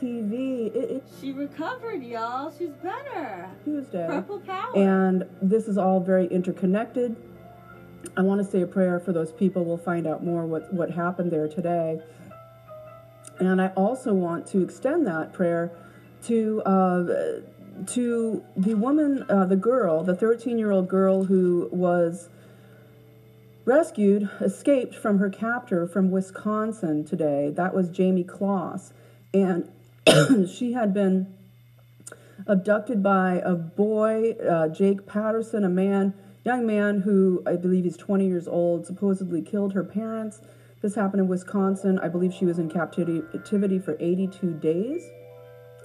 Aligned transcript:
TV. 0.00 0.74
It, 0.74 0.90
it, 0.90 1.04
She 1.20 1.32
recovered, 1.32 2.02
y'all. 2.02 2.52
She's 2.56 2.70
better. 2.70 3.48
Tuesday. 3.64 4.06
Purple 4.06 4.40
power. 4.40 4.76
And 4.76 5.24
this 5.42 5.68
is 5.68 5.78
all 5.78 6.00
very 6.00 6.26
interconnected. 6.26 7.16
I 8.16 8.22
want 8.22 8.44
to 8.44 8.50
say 8.50 8.62
a 8.62 8.66
prayer 8.66 9.00
for 9.00 9.12
those 9.12 9.32
people. 9.32 9.64
We'll 9.64 9.78
find 9.78 10.06
out 10.06 10.24
more 10.24 10.46
what, 10.46 10.72
what 10.72 10.90
happened 10.90 11.30
there 11.30 11.48
today. 11.48 12.00
And 13.38 13.60
I 13.60 13.68
also 13.68 14.14
want 14.14 14.46
to 14.48 14.62
extend 14.62 15.06
that 15.06 15.32
prayer 15.32 15.72
to 16.24 16.62
uh, 16.62 17.40
to 17.86 18.42
the 18.56 18.74
woman, 18.74 19.24
uh, 19.28 19.44
the 19.44 19.56
girl, 19.56 20.02
the 20.02 20.14
13 20.14 20.58
year 20.58 20.70
old 20.70 20.88
girl 20.88 21.24
who 21.24 21.68
was 21.70 22.30
rescued, 23.64 24.30
escaped 24.40 24.94
from 24.94 25.18
her 25.18 25.28
captor 25.28 25.86
from 25.86 26.10
Wisconsin 26.10 27.04
today. 27.04 27.52
That 27.54 27.74
was 27.74 27.90
Jayme 27.90 28.26
Closs. 28.26 28.92
And 29.34 29.70
she 30.48 30.72
had 30.72 30.94
been 30.94 31.34
abducted 32.46 33.02
by 33.02 33.40
a 33.44 33.54
boy, 33.54 34.32
uh, 34.32 34.68
Jake 34.68 35.06
Patterson, 35.06 35.64
a 35.64 35.68
man, 35.68 36.14
young 36.44 36.66
man 36.66 37.00
who 37.00 37.42
I 37.46 37.56
believe 37.56 37.84
he's 37.84 37.96
20 37.96 38.26
years 38.26 38.46
old, 38.46 38.86
supposedly 38.86 39.42
killed 39.42 39.72
her 39.72 39.84
parents. 39.84 40.40
This 40.82 40.94
happened 40.94 41.20
in 41.20 41.28
Wisconsin. 41.28 41.98
I 41.98 42.08
believe 42.08 42.32
she 42.32 42.44
was 42.44 42.58
in 42.58 42.70
captivity, 42.70 43.78
for 43.78 43.96
82 43.98 44.52
days. 44.54 45.02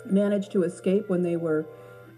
Managed 0.06 0.52
to 0.52 0.64
escape 0.64 1.10
when 1.10 1.24
they 1.24 1.38
were 1.38 1.66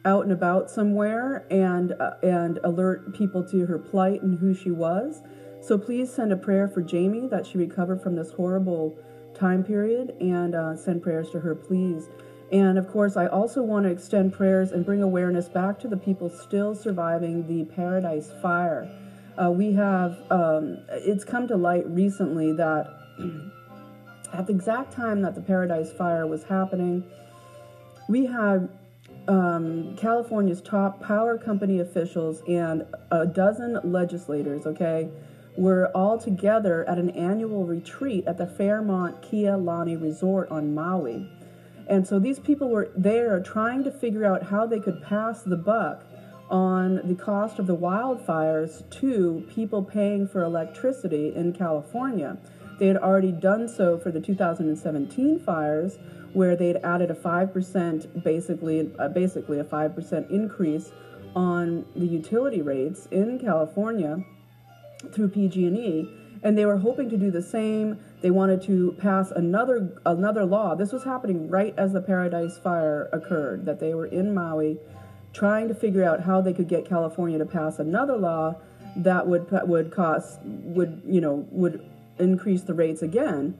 out 0.05 0.24
and 0.24 0.34
about 0.34 0.70
somewhere 0.70 1.46
and 1.49 1.94
uh, 1.94 2.16
and 2.22 2.60
alert 2.63 3.13
people 3.13 3.44
to 3.46 3.66
her 3.66 3.77
plight 3.77 4.22
and 4.22 4.40
who 4.40 4.54
she 4.54 4.72
was. 4.72 5.22
So 5.62 5.77
please 5.77 6.13
send 6.13 6.34
a 6.34 6.38
prayer 6.38 6.68
for 6.68 6.82
Jayme 6.82 7.30
that 7.30 7.46
she 7.46 7.58
recover 7.58 7.96
from 7.96 8.16
this 8.16 8.32
horrible 8.32 8.98
time 9.36 9.64
period 9.64 10.16
and 10.20 10.55
uh, 10.55 10.76
send 10.76 11.02
prayers 11.02 11.30
to 11.32 11.40
her, 11.40 11.55
please. 11.55 12.10
And 12.52 12.78
of 12.78 12.88
course, 12.88 13.18
I 13.18 13.28
also 13.28 13.64
want 13.64 13.86
to 13.86 13.91
extend 13.91 14.34
prayers 14.34 14.72
and 14.72 14.86
bring 14.86 15.02
awareness 15.02 15.50
back 15.50 15.80
to 15.80 15.88
the 15.88 15.98
people 15.98 16.30
still 16.30 16.76
surviving 16.76 17.48
the 17.48 17.66
Paradise 17.74 18.32
Fire. 18.41 18.90
Uh, 19.41 19.49
we 19.49 19.74
have, 19.74 20.22
um, 20.30 20.77
it's 20.91 21.24
come 21.24 21.48
to 21.48 21.57
light 21.57 21.88
recently 21.88 22.54
that 22.54 22.94
at 24.34 24.48
the 24.48 24.54
exact 24.54 24.94
time 24.94 25.22
that 25.22 25.35
the 25.35 25.41
Paradise 25.41 25.91
Fire 25.91 26.27
was 26.27 26.44
happening, 26.44 27.04
we 28.07 28.26
had 28.26 28.70
um, 29.27 29.96
California's 29.96 30.62
top 30.62 31.02
power 31.02 31.38
company 31.38 31.79
officials 31.79 32.44
and 32.48 32.85
a 33.12 33.26
dozen 33.26 33.79
legislators, 33.84 34.66
okay, 34.68 35.10
were 35.55 35.91
all 35.96 36.18
together 36.18 36.87
at 36.90 36.98
an 36.98 37.09
annual 37.12 37.65
retreat 37.65 38.26
at 38.27 38.37
the 38.37 38.48
Fairmont 38.48 39.21
Kea 39.21 39.51
Lani 39.51 39.95
Resort 39.95 40.49
on 40.49 40.73
Maui. 40.73 41.29
And 41.87 42.07
so 42.07 42.20
these 42.20 42.40
people 42.40 42.70
were 42.70 42.91
there 42.95 43.40
trying 43.40 43.84
to 43.84 43.91
figure 43.91 44.26
out 44.26 44.43
how 44.43 44.65
they 44.65 44.79
could 44.79 45.04
pass 45.04 45.43
the 45.43 45.57
buck 45.57 46.05
on 46.49 47.01
the 47.04 47.15
cost 47.15 47.60
of 47.60 47.68
the 47.68 47.76
wildfires 47.76 48.90
to 48.99 49.45
people 49.54 49.84
paying 49.84 50.27
for 50.27 50.43
electricity 50.43 51.34
in 51.35 51.54
California. 51.54 52.38
They 52.79 52.88
had 52.88 52.98
already 52.98 53.32
done 53.32 53.67
so 53.67 53.98
for 53.98 54.12
the 54.12 54.20
2017 54.20 55.40
fires, 55.40 55.98
where 56.34 56.55
they 56.55 56.67
had 56.67 56.77
added 56.84 57.12
a 57.12 57.15
5%, 57.15 58.23
basically, 58.23 58.91
uh, 58.98 59.07
basically 59.10 59.60
a 59.60 59.63
5% 59.63 60.29
increase 60.32 60.91
on 61.35 61.85
the 61.95 62.05
utility 62.05 62.62
rates 62.62 63.07
in 63.12 63.40
California 63.40 64.23
through 65.12 65.29
PG&E, 65.29 66.09
and 66.44 66.57
they 66.57 66.66
were 66.66 66.78
hoping 66.78 67.09
to 67.09 67.18
do 67.18 67.31
the 67.31 67.41
same. 67.41 68.00
They 68.22 68.31
wanted 68.31 68.62
to 68.63 68.96
pass 69.00 69.31
another 69.31 69.97
another 70.06 70.45
law. 70.45 70.75
This 70.75 70.91
was 70.91 71.03
happening 71.03 71.50
right 71.50 71.73
as 71.78 71.94
the 71.94 72.01
Paradise 72.01 72.57
Fire 72.57 73.09
occurred. 73.13 73.66
That 73.66 73.79
they 73.79 73.94
were 73.94 74.06
in 74.06 74.34
Maui, 74.34 74.78
trying 75.34 75.68
to 75.69 75.75
figure 75.75 76.03
out 76.03 76.22
how 76.22 76.41
they 76.41 76.53
could 76.53 76.68
get 76.68 76.85
California 76.85 77.38
to 77.38 77.45
pass 77.45 77.79
another 77.79 78.18
law 78.18 78.56
that 78.95 79.28
would 79.28 79.50
would 79.68 79.91
cost 79.91 80.39
would 80.44 81.01
you 81.05 81.22
know 81.22 81.47
would 81.51 81.83
increase 82.19 82.61
the 82.61 82.73
rates 82.73 83.01
again 83.01 83.57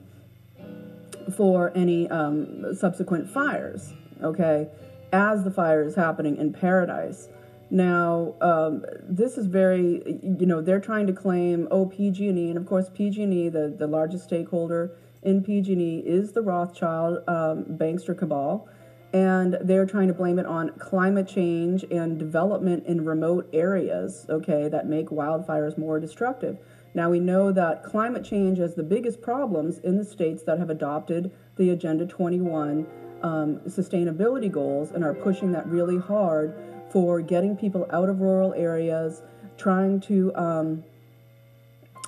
for 1.36 1.72
any 1.74 2.08
um, 2.10 2.74
subsequent 2.74 3.28
fires. 3.28 3.92
Okay, 4.22 4.68
as 5.12 5.44
the 5.44 5.50
fire 5.50 5.82
is 5.82 5.94
happening 5.94 6.36
in 6.36 6.52
Paradise. 6.52 7.28
Now, 7.74 8.36
um, 8.40 8.84
this 9.02 9.36
is 9.36 9.46
very, 9.46 10.20
you 10.22 10.46
know, 10.46 10.60
they're 10.60 10.78
trying 10.78 11.08
to 11.08 11.12
claim, 11.12 11.66
oh, 11.72 11.86
PG&E, 11.86 12.48
and 12.48 12.56
of 12.56 12.66
course, 12.66 12.88
PG&E, 12.88 13.48
the, 13.48 13.74
the 13.76 13.88
largest 13.88 14.22
stakeholder 14.22 14.92
in 15.24 15.42
PG&E 15.42 16.04
is 16.06 16.30
the 16.30 16.40
Rothschild 16.40 17.28
um, 17.28 17.64
bankster 17.64 18.16
cabal, 18.16 18.68
and 19.12 19.58
they're 19.60 19.86
trying 19.86 20.06
to 20.06 20.14
blame 20.14 20.38
it 20.38 20.46
on 20.46 20.68
climate 20.78 21.26
change 21.26 21.84
and 21.90 22.16
development 22.16 22.86
in 22.86 23.04
remote 23.04 23.50
areas, 23.52 24.24
okay, 24.28 24.68
that 24.68 24.86
make 24.86 25.08
wildfires 25.08 25.76
more 25.76 25.98
destructive. 25.98 26.56
Now, 26.94 27.10
we 27.10 27.18
know 27.18 27.50
that 27.50 27.82
climate 27.82 28.24
change 28.24 28.60
is 28.60 28.76
the 28.76 28.84
biggest 28.84 29.20
problems 29.20 29.78
in 29.78 29.96
the 29.96 30.04
states 30.04 30.44
that 30.44 30.60
have 30.60 30.70
adopted 30.70 31.32
the 31.56 31.70
Agenda 31.70 32.06
21 32.06 32.86
um, 33.24 33.56
sustainability 33.66 34.52
goals 34.52 34.92
and 34.92 35.02
are 35.02 35.14
pushing 35.14 35.50
that 35.52 35.66
really 35.66 35.98
hard 35.98 36.54
for 36.94 37.20
getting 37.20 37.56
people 37.56 37.88
out 37.90 38.08
of 38.08 38.20
rural 38.20 38.54
areas, 38.54 39.20
trying 39.58 39.98
to 39.98 40.32
um, 40.36 40.84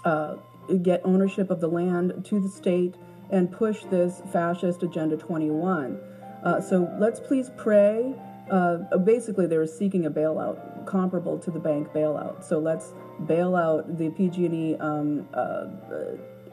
uh, 0.04 0.36
get 0.80 1.00
ownership 1.04 1.50
of 1.50 1.60
the 1.60 1.66
land 1.66 2.24
to 2.24 2.38
the 2.38 2.48
state, 2.48 2.94
and 3.30 3.50
push 3.50 3.82
this 3.90 4.22
fascist 4.32 4.84
Agenda 4.84 5.16
21. 5.16 5.98
Uh, 6.44 6.60
so 6.60 6.88
let's 7.00 7.18
please 7.18 7.50
pray. 7.56 8.14
Uh, 8.48 8.76
basically, 8.98 9.48
they 9.48 9.58
were 9.58 9.66
seeking 9.66 10.06
a 10.06 10.10
bailout 10.10 10.86
comparable 10.86 11.36
to 11.36 11.50
the 11.50 11.58
bank 11.58 11.88
bailout. 11.88 12.44
So 12.44 12.60
let's 12.60 12.94
bail 13.26 13.56
out 13.56 13.98
the 13.98 14.10
PG&E. 14.10 14.76
Um, 14.76 15.28
uh, 15.34 15.66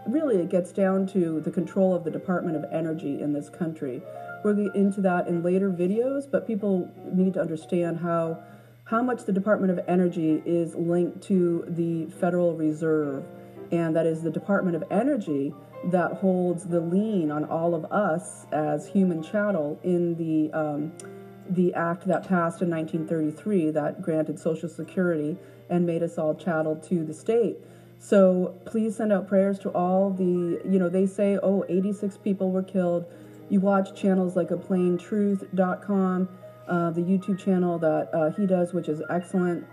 really, 0.08 0.38
it 0.38 0.50
gets 0.50 0.72
down 0.72 1.06
to 1.08 1.40
the 1.40 1.52
control 1.52 1.94
of 1.94 2.04
the 2.04 2.10
Department 2.10 2.56
of 2.56 2.66
Energy 2.74 3.22
in 3.22 3.34
this 3.34 3.50
country. 3.50 4.02
We'll 4.44 4.56
get 4.56 4.76
into 4.76 5.02
that 5.02 5.28
in 5.28 5.44
later 5.44 5.70
videos, 5.70 6.30
but 6.30 6.46
people 6.46 6.92
need 7.14 7.34
to 7.36 7.42
understand 7.42 8.00
how 8.00 8.44
how 8.86 9.02
much 9.02 9.24
the 9.24 9.32
Department 9.32 9.72
of 9.72 9.86
Energy 9.88 10.44
is 10.46 10.76
linked 10.76 11.24
to 11.24 11.64
the 11.68 12.06
Federal 12.20 12.54
Reserve, 12.54 13.24
and 13.72 13.96
that 13.96 14.06
is 14.06 14.22
the 14.22 14.30
Department 14.30 14.76
of 14.76 14.84
Energy 14.92 15.54
that 15.86 16.14
holds 16.14 16.66
the 16.66 16.80
lien 16.80 17.32
on 17.32 17.46
all 17.46 17.74
of 17.74 17.86
us 17.86 18.46
as 18.52 18.88
human 18.88 19.24
chattel 19.24 19.80
in 19.84 20.16
the 20.16 20.52
um, 20.58 20.92
the 21.50 21.74
act 21.74 22.08
that 22.08 22.28
passed 22.28 22.62
in 22.62 22.70
1933 22.70 23.72
that 23.72 24.02
granted 24.02 24.40
Social 24.40 24.70
Security 24.70 25.38
and 25.70 25.86
made 25.86 26.04
us 26.04 26.18
all 26.18 26.36
chattel 26.36 26.76
to 26.76 27.04
the 27.04 27.14
state. 27.14 27.58
So 28.00 28.60
please 28.66 28.98
send 28.98 29.14
out 29.14 29.28
prayers 29.28 29.60
to 29.60 29.70
all 29.70 30.10
the, 30.10 30.62
you 30.66 30.78
know, 30.80 30.90
they 30.90 31.06
say, 31.06 31.38
oh, 31.42 31.66
86 31.70 32.18
people 32.18 32.52
were 32.52 32.64
killed. 32.64 33.06
You 33.50 33.60
watch 33.60 33.94
channels 34.00 34.36
like 34.36 34.52
a 34.52 34.58
plaintruth.com, 34.58 36.30
uh, 36.68 36.90
the 36.92 37.02
YouTube 37.02 37.40
channel 37.40 37.78
that 37.80 38.10
uh, 38.14 38.32
he 38.32 38.46
does, 38.46 38.74
which 38.74 38.88
is 38.88 39.02
excellent, 39.10 39.66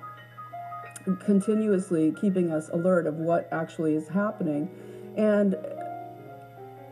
continuously 1.24 2.12
keeping 2.20 2.50
us 2.50 2.68
alert 2.70 3.06
of 3.06 3.14
what 3.16 3.48
actually 3.52 3.94
is 3.94 4.08
happening. 4.08 4.70
And 5.16 5.56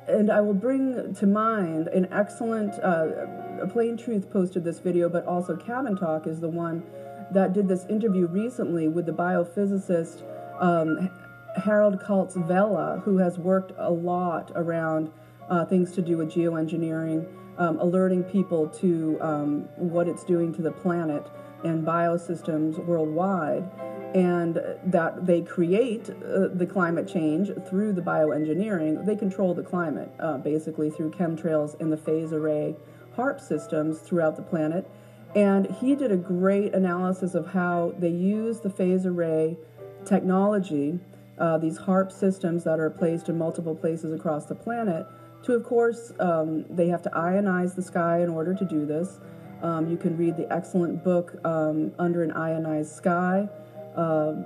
and 0.09 0.33
I 0.33 0.41
will 0.41 0.55
bring 0.55 1.15
to 1.15 1.27
mind 1.27 1.89
an 1.89 2.09
excellent, 2.11 2.73
uh, 2.83 3.67
Plain 3.71 3.99
Truth 3.99 4.31
posted 4.33 4.65
this 4.65 4.79
video, 4.79 5.09
but 5.09 5.27
also 5.27 5.55
Cabin 5.55 5.97
Talk 5.97 6.27
is 6.27 6.41
the 6.41 6.49
one 6.49 6.83
that 7.31 7.53
did 7.53 7.69
this 7.69 7.85
interview 7.91 8.27
recently 8.27 8.89
with 8.89 9.05
the 9.05 9.13
biophysicist 9.13 10.23
um, 10.61 11.11
Harold 11.57 12.01
Kultz 12.01 12.35
Vela, 12.47 13.03
who 13.05 13.19
has 13.19 13.39
worked 13.39 13.73
a 13.77 13.91
lot 13.91 14.51
around 14.55 15.11
uh, 15.49 15.65
things 15.65 15.93
to 15.93 16.03
do 16.03 16.17
with 16.17 16.31
geoengineering, 16.31 17.27
um, 17.59 17.79
alerting 17.81 18.23
people 18.25 18.69
to 18.69 19.19
um, 19.21 19.69
what 19.77 20.09
it's 20.09 20.25
doing 20.25 20.55
to 20.55 20.63
the 20.63 20.73
planet 20.73 21.27
and 21.65 21.87
biosystems 21.87 22.79
worldwide, 22.85 23.69
and 24.15 24.61
that 24.85 25.27
they 25.27 25.43
create 25.43 26.09
uh, 26.11 26.49
the 26.55 26.67
climate 26.67 27.09
change 27.09 27.51
through 27.69 27.93
the 27.93 28.01
bioengineering. 28.01 29.05
They 29.05 29.17
control 29.17 29.55
the 29.55 29.63
climate 29.63 30.11
uh, 30.21 30.39
basically 30.39 30.91
through 30.91 31.11
chemtrails 31.11 31.79
and 31.81 31.93
the 31.93 31.97
phase 31.97 32.33
array 32.33 32.77
HAARP 33.17 33.41
systems 33.41 33.99
throughout 33.99 34.37
the 34.37 34.43
planet. 34.43 34.89
And 35.35 35.67
he 35.67 35.95
did 35.95 36.11
a 36.11 36.17
great 36.17 36.75
analysis 36.75 37.35
of 37.35 37.49
how 37.49 37.93
they 37.99 38.09
use 38.09 38.61
the 38.61 38.71
phase 38.71 39.05
array 39.05 39.59
technology, 40.07 40.99
uh, 41.39 41.59
these 41.59 41.79
HAARP 41.79 42.13
systems 42.13 42.65
that 42.65 42.81
are 42.81 42.89
placed 42.89 43.29
in 43.29 43.37
multiple 43.37 43.75
places 43.75 44.13
across 44.13 44.47
the 44.47 44.55
planet, 44.55 45.07
to, 45.49 45.55
of 45.55 45.65
course, 45.65 46.13
um, 46.21 46.67
they 46.69 46.89
have 46.89 47.01
to 47.03 47.11
ionize 47.11 47.75
the 47.75 47.83
sky 47.83 48.21
in 48.21 48.29
order 48.29 48.55
to 48.55 48.65
do 48.67 48.85
this. 48.85 49.19
Um, 49.63 49.91
you 49.91 49.97
can 49.97 50.15
read 50.17 50.37
the 50.37 50.51
excellent 50.53 51.03
book 51.03 51.35
um, 51.45 51.93
Under 51.99 52.23
an 52.23 52.33
Ionized 52.33 52.95
Sky. 52.95 53.49
Um, 53.97 54.45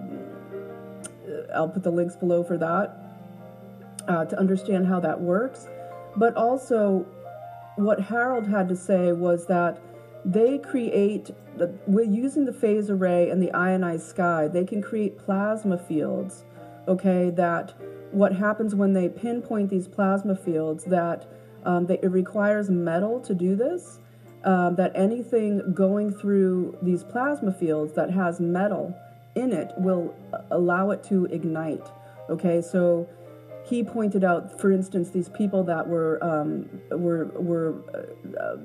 I'll 1.53 1.69
put 1.69 1.83
the 1.83 1.91
links 1.91 2.15
below 2.15 2.45
for 2.45 2.57
that 2.57 2.97
uh, 4.07 4.27
to 4.27 4.39
understand 4.39 4.87
how 4.87 5.01
that 5.01 5.21
works. 5.21 5.67
But 6.17 6.37
also, 6.37 7.05
what 7.77 8.01
Harald 8.01 8.47
had 8.47 8.69
to 8.69 8.77
say 8.77 9.13
was 9.13 9.47
that 9.47 9.81
they 10.25 10.59
create 10.59 11.33
with 11.89 12.15
using 12.15 12.45
the 12.45 12.53
phase 12.53 12.91
array 12.91 13.29
and 13.29 13.43
the 13.43 13.51
ionized 13.53 14.07
sky 14.07 14.47
they 14.47 14.65
can 14.65 14.81
create 14.81 15.19
plasma 15.19 15.77
fields 15.77 16.45
okay 16.87 17.29
that 17.29 17.75
what 18.13 18.35
happens 18.35 18.75
when 18.75 18.93
they 18.93 19.09
pinpoint 19.09 19.71
these 19.71 19.89
plasma 19.89 20.35
fields 20.35 20.85
that 20.85 21.27
um, 21.65 21.87
they, 21.87 21.99
it 21.99 22.11
requires 22.11 22.71
metal 22.71 23.21
to 23.21 23.35
do 23.35 23.55
this 23.57 23.99
um, 24.45 24.75
that 24.77 24.93
anything 24.95 25.73
going 25.73 26.13
through 26.13 26.77
these 26.83 27.05
plasma 27.05 27.53
fields 27.53 27.93
that 27.95 28.11
has 28.11 28.41
metal 28.41 28.95
in 29.35 29.53
it 29.53 29.73
will 29.79 30.15
allow 30.51 30.91
it 30.91 31.03
to 31.03 31.25
ignite 31.27 31.87
okay 32.29 32.61
so 32.61 33.09
he 33.65 33.83
pointed 33.83 34.25
out 34.25 34.61
for 34.61 34.73
instance 34.73 35.11
these 35.11 35.29
people 35.29 35.63
that 35.63 35.89
were 35.89 36.23
um, 36.23 36.69
were 36.91 37.27
were 37.37 37.75
uh, 38.39 38.57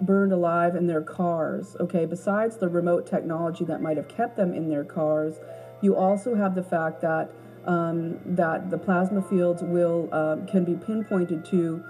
burned 0.00 0.32
alive 0.32 0.76
in 0.76 0.86
their 0.86 1.02
cars. 1.02 1.76
Okay, 1.80 2.06
besides 2.06 2.56
the 2.56 2.68
remote 2.68 3.06
technology 3.06 3.64
that 3.64 3.82
might 3.82 3.96
have 3.96 4.08
kept 4.08 4.36
them 4.36 4.52
in 4.52 4.68
their 4.68 4.84
cars, 4.84 5.40
you 5.80 5.96
also 5.96 6.34
have 6.34 6.54
the 6.54 6.62
fact 6.62 7.00
that 7.00 7.30
um, 7.68 8.18
that 8.24 8.70
the 8.70 8.78
plasma 8.78 9.22
fields 9.22 9.62
will 9.62 10.08
um, 10.12 10.46
can 10.46 10.64
be 10.64 10.74
pinpointed 10.74 11.44
to, 11.44 11.84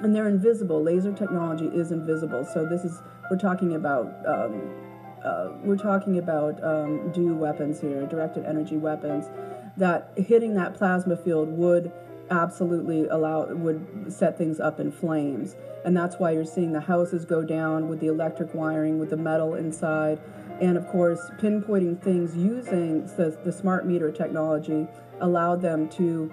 and 0.00 0.16
they're 0.16 0.28
invisible. 0.28 0.82
Laser 0.82 1.12
technology 1.12 1.66
is 1.66 1.92
invisible. 1.92 2.44
So 2.44 2.66
this 2.66 2.84
is 2.84 3.00
we're 3.30 3.38
talking 3.38 3.74
about. 3.74 4.06
Um, 4.26 4.72
uh, 5.22 5.50
we're 5.62 5.76
talking 5.76 6.18
about 6.18 6.64
um, 6.64 7.12
DEW 7.12 7.34
weapons 7.34 7.78
here, 7.78 8.06
directed 8.06 8.46
energy 8.46 8.78
weapons, 8.78 9.26
that 9.76 10.10
hitting 10.16 10.54
that 10.54 10.72
plasma 10.74 11.14
field 11.14 11.50
would 11.50 11.92
absolutely 12.30 13.06
allow 13.08 13.44
would 13.52 14.10
set 14.10 14.38
things 14.38 14.60
up 14.60 14.80
in 14.80 14.90
flames 14.90 15.56
and 15.84 15.96
that's 15.96 16.16
why 16.20 16.30
you're 16.30 16.44
seeing 16.44 16.72
the 16.72 16.80
houses 16.80 17.24
go 17.24 17.42
down 17.42 17.88
with 17.88 17.98
the 17.98 18.06
electric 18.06 18.54
wiring 18.54 19.00
with 19.00 19.10
the 19.10 19.16
metal 19.16 19.54
inside 19.54 20.20
and 20.60 20.76
of 20.76 20.86
course 20.88 21.20
pinpointing 21.38 22.00
things 22.02 22.36
using 22.36 23.06
the, 23.16 23.36
the 23.44 23.52
smart 23.52 23.86
meter 23.86 24.10
technology 24.10 24.86
allowed 25.20 25.60
them 25.60 25.88
to 25.88 26.32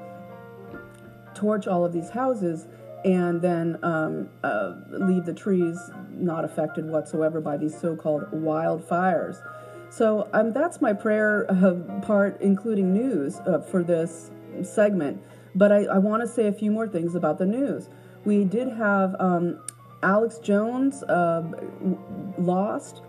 torch 1.34 1.68
all 1.68 1.86
of 1.86 1.94
these 1.94 2.10
houses 2.10 2.68
and 3.06 3.42
then 3.42 3.78
um, 3.84 4.30
uh, 4.44 4.74
leave 4.90 5.26
the 5.26 5.34
trees 5.34 5.78
not 6.12 6.44
affected 6.44 6.86
whatsoever 6.86 7.40
by 7.40 7.56
these 7.56 7.80
so-called 7.80 8.24
wildfires 8.32 9.42
so 9.90 10.30
um, 10.34 10.52
that's 10.52 10.82
my 10.82 10.94
prayer 10.94 11.46
uh, 11.50 11.74
part 12.02 12.40
including 12.42 12.94
news 12.94 13.38
uh, 13.46 13.60
for 13.60 13.84
this 13.84 14.32
segment 14.64 15.22
but 15.58 15.72
I, 15.72 15.86
I 15.86 15.98
want 15.98 16.22
to 16.22 16.28
say 16.28 16.48
a 16.48 16.54
few 16.54 16.70
more 16.70 16.88
things 16.88 17.16
about 17.16 17.40
the 17.40 17.46
news. 17.46 17.90
We 18.26 18.44
did 18.44 18.70
have 18.70 19.16
um, 19.20 19.60
Alex 20.04 20.38
Jones 20.38 21.02
uh, 21.04 21.44
lost. 22.38 23.02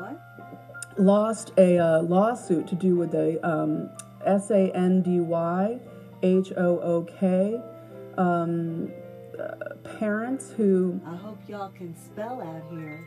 What? 0.00 0.18
Lost 0.98 1.52
a 1.58 1.78
uh, 1.78 2.02
lawsuit 2.02 2.66
to 2.68 2.74
do 2.74 2.96
with 2.96 3.12
the 3.12 3.38
um, 3.46 3.90
S 4.24 4.50
A 4.50 4.70
N 4.74 5.02
D 5.02 5.20
Y 5.20 5.78
H 6.22 6.52
O 6.56 6.78
O 6.80 7.02
K 7.18 7.60
um, 8.16 8.90
uh, 9.38 9.74
parents 9.98 10.52
who. 10.56 10.98
I 11.06 11.16
hope 11.16 11.38
y'all 11.46 11.68
can 11.68 11.94
spell 11.94 12.40
out 12.40 12.62
here. 12.70 13.06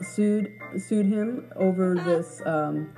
Sued 0.00 0.52
sued 0.78 1.06
him 1.06 1.50
over 1.56 1.96
this 1.96 2.40
um, 2.46 2.94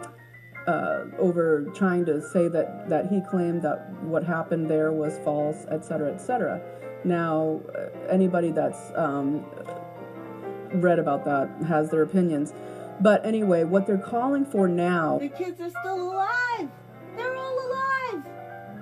uh, 0.66 1.04
over 1.18 1.66
trying 1.74 2.04
to 2.04 2.20
say 2.20 2.48
that, 2.48 2.90
that 2.90 3.06
he 3.06 3.20
claimed 3.22 3.62
that 3.62 3.90
what 4.02 4.22
happened 4.22 4.68
there 4.68 4.92
was 4.92 5.18
false, 5.24 5.64
et 5.70 5.84
cetera, 5.84 6.12
et 6.12 6.20
cetera. 6.20 6.60
Now, 7.04 7.62
uh, 7.74 7.88
anybody 8.08 8.50
that's 8.50 8.92
um, 8.94 9.44
read 10.74 10.98
about 10.98 11.24
that 11.24 11.50
has 11.66 11.90
their 11.90 12.02
opinions. 12.02 12.52
But 13.00 13.24
anyway, 13.26 13.64
what 13.64 13.86
they're 13.86 13.98
calling 13.98 14.44
for 14.44 14.68
now. 14.68 15.18
The 15.18 15.28
kids 15.28 15.60
are 15.60 15.70
still 15.70 16.12
alive! 16.12 16.68
They're 17.16 17.36
all 17.36 17.58
alive! 17.66 18.24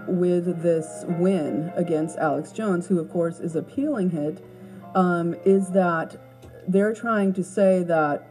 With 0.09 0.63
this 0.63 1.05
win 1.07 1.73
against 1.77 2.19
Alex 2.19 2.53
Jones, 2.53 2.87
who 2.87 2.99
of 2.99 3.11
course 3.11 3.41
is 3.41 3.57
appealing 3.57 4.15
it, 4.15 4.45
um, 4.95 5.35
is 5.45 5.71
that 5.71 6.17
they're 6.69 6.95
trying 6.95 7.33
to 7.35 7.45
say 7.45 7.83
that 7.85 8.29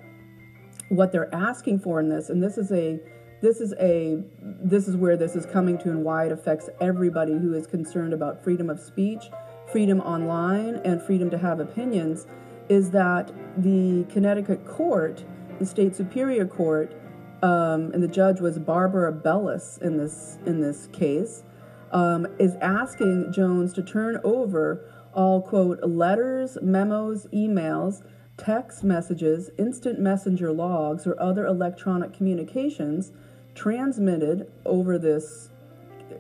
what 0.90 1.12
they're 1.12 1.34
asking 1.34 1.80
for 1.80 2.00
in 2.00 2.10
this, 2.10 2.30
and 2.30 2.44
this 2.44 2.58
is 2.58 2.72
a 2.72 3.00
this 3.42 3.62
is 3.62 3.74
a 3.80 4.22
this 4.42 4.88
is 4.88 4.98
where 4.98 5.16
this 5.16 5.36
is 5.36 5.46
coming 5.46 5.78
to 5.78 5.90
and 5.90 6.04
why 6.04 6.26
it 6.26 6.32
affects 6.32 6.70
everybody 6.82 7.34
who 7.34 7.54
is 7.54 7.66
concerned 7.66 8.14
about 8.14 8.44
freedom 8.44 8.70
of 8.70 8.80
speech 8.80 9.30
freedom 9.72 10.02
online 10.02 10.76
and 10.84 11.02
freedom 11.02 11.30
to 11.30 11.38
have 11.38 11.60
opinions 11.60 12.28
is 12.70 12.92
that 12.92 13.32
the 13.58 14.06
connecticut 14.12 14.66
court 14.66 15.24
the 15.60 15.66
state 15.66 15.96
superior 15.96 16.46
court 16.46 16.94
um, 17.42 17.92
and 17.94 18.02
the 18.04 18.08
judge 18.08 18.40
was 18.40 18.58
barbara 18.58 19.12
bellis 19.12 19.78
in 19.82 19.98
this 19.98 20.38
in 20.46 20.60
this 20.62 20.88
case 20.88 21.44
um, 21.92 22.28
is 22.40 22.56
asking 22.62 23.32
jones 23.32 23.74
to 23.74 23.82
turn 23.82 24.20
over 24.24 24.86
all 25.14 25.42
quote 25.42 25.80
letters 25.84 26.58
memos 26.62 27.28
emails 27.34 28.04
text 28.38 28.84
messages 28.84 29.50
instant 29.58 30.00
messenger 30.00 30.52
logs 30.52 31.06
or 31.06 31.20
other 31.22 31.46
electronic 31.46 32.14
communications 32.14 33.12
transmitted 33.54 34.50
over 34.66 34.98
this 34.98 35.50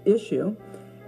issue. 0.06 0.56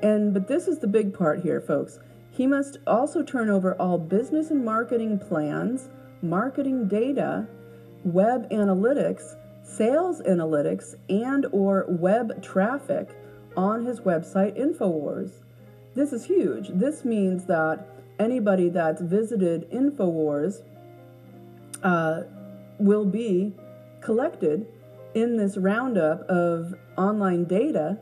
And 0.01 0.33
but 0.33 0.47
this 0.47 0.67
is 0.67 0.79
the 0.79 0.87
big 0.87 1.13
part 1.13 1.41
here, 1.41 1.61
folks. 1.61 1.99
He 2.31 2.47
must 2.47 2.77
also 2.87 3.23
turn 3.23 3.49
over 3.49 3.75
all 3.75 3.97
business 3.97 4.49
and 4.49 4.63
marketing 4.63 5.19
plans, 5.19 5.89
marketing 6.21 6.87
data, 6.87 7.47
web 8.03 8.50
analytics, 8.51 9.36
sales 9.63 10.21
analytics, 10.21 10.95
and 11.09 11.45
or 11.51 11.86
web 11.88 12.42
traffic 12.42 13.09
on 13.56 13.86
his 13.86 14.00
website 14.01 14.57
InfoWars. 14.57 15.31
This 15.94 16.13
is 16.13 16.25
huge. 16.25 16.69
This 16.69 17.03
means 17.03 17.45
that 17.45 17.88
anybody 18.19 18.69
that's 18.69 19.01
visited 19.01 19.69
InfoWars 19.71 20.63
uh, 21.83 22.21
will 22.80 23.06
be 23.06 23.53
collected 24.01 24.65
in 25.13 25.38
this 25.38 25.57
roundup 25.57 26.21
of 26.30 26.74
online 26.98 27.44
data, 27.44 28.00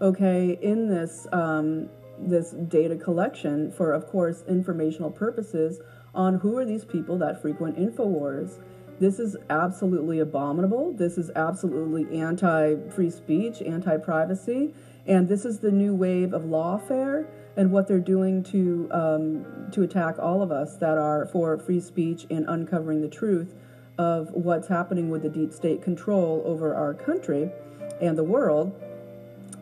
okay, 0.00 0.58
in 0.62 0.88
this 0.88 1.26
um, 1.32 1.88
this 2.18 2.50
data 2.50 2.96
collection 2.96 3.72
for, 3.72 3.92
of 3.92 4.06
course, 4.06 4.44
informational 4.46 5.10
purposes 5.10 5.80
on 6.14 6.38
who 6.38 6.56
are 6.56 6.64
these 6.64 6.84
people 6.84 7.18
that 7.18 7.40
frequent 7.40 7.76
Infowars. 7.76 8.60
This 9.02 9.18
is 9.18 9.36
absolutely 9.50 10.20
abominable. 10.20 10.92
This 10.92 11.18
is 11.18 11.28
absolutely 11.34 12.20
anti 12.20 12.76
free 12.90 13.10
speech, 13.10 13.60
anti 13.60 13.96
privacy, 13.96 14.72
and 15.08 15.28
this 15.28 15.44
is 15.44 15.58
the 15.58 15.72
new 15.72 15.92
wave 15.92 16.32
of 16.32 16.42
lawfare 16.42 17.26
and 17.56 17.72
what 17.72 17.88
they're 17.88 17.98
doing 17.98 18.44
to 18.44 18.88
um, 18.92 19.44
to 19.72 19.82
attack 19.82 20.20
all 20.20 20.40
of 20.40 20.52
us 20.52 20.76
that 20.76 20.98
are 20.98 21.26
for 21.26 21.58
free 21.58 21.80
speech 21.80 22.28
and 22.30 22.48
uncovering 22.48 23.00
the 23.00 23.08
truth 23.08 23.56
of 23.98 24.30
what's 24.34 24.68
happening 24.68 25.10
with 25.10 25.24
the 25.24 25.28
deep 25.28 25.52
state 25.52 25.82
control 25.82 26.40
over 26.46 26.72
our 26.72 26.94
country 26.94 27.50
and 28.00 28.16
the 28.16 28.22
world. 28.22 28.72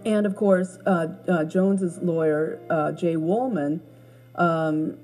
And 0.05 0.27
of 0.27 0.37
course, 0.37 0.77
uh, 0.85 1.15
uh, 1.27 1.45
Jones's 1.45 1.97
lawyer, 2.03 2.61
uh, 2.69 2.93
Jay 2.93 3.17
Wolman, 3.17 3.81
um, 4.35 4.99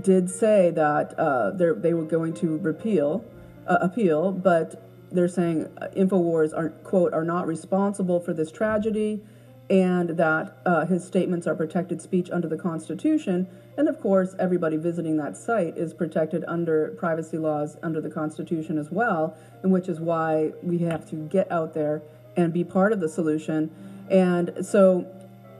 did 0.00 0.30
say 0.30 0.70
that 0.70 1.18
uh, 1.18 1.50
they 1.50 1.94
were 1.94 2.04
going 2.04 2.32
to 2.34 2.58
repeal, 2.58 3.24
uh, 3.66 3.78
appeal, 3.80 4.32
but 4.32 4.82
they're 5.10 5.28
saying 5.28 5.68
uh, 5.80 5.88
Infowars 5.96 6.56
are 6.56 6.70
quote 6.70 7.12
are 7.12 7.24
not 7.24 7.46
responsible 7.46 8.20
for 8.20 8.32
this 8.32 8.50
tragedy 8.50 9.22
and 9.68 10.10
that 10.10 10.58
uh, 10.64 10.86
his 10.86 11.04
statements 11.04 11.46
are 11.46 11.54
protected 11.54 12.00
speech 12.00 12.30
under 12.30 12.48
the 12.48 12.56
Constitution. 12.56 13.48
And 13.76 13.88
of 13.88 14.00
course, 14.00 14.34
everybody 14.38 14.76
visiting 14.76 15.16
that 15.16 15.36
site 15.36 15.76
is 15.76 15.92
protected 15.92 16.44
under 16.46 16.94
privacy 16.98 17.36
laws 17.36 17.76
under 17.82 18.00
the 18.00 18.10
Constitution 18.10 18.78
as 18.78 18.90
well, 18.90 19.36
and 19.62 19.72
which 19.72 19.88
is 19.88 19.98
why 19.98 20.52
we 20.62 20.78
have 20.78 21.08
to 21.10 21.16
get 21.16 21.50
out 21.50 21.74
there 21.74 22.02
and 22.36 22.52
be 22.52 22.62
part 22.62 22.92
of 22.92 23.00
the 23.00 23.08
solution. 23.08 23.70
And 24.08 24.64
so 24.64 25.06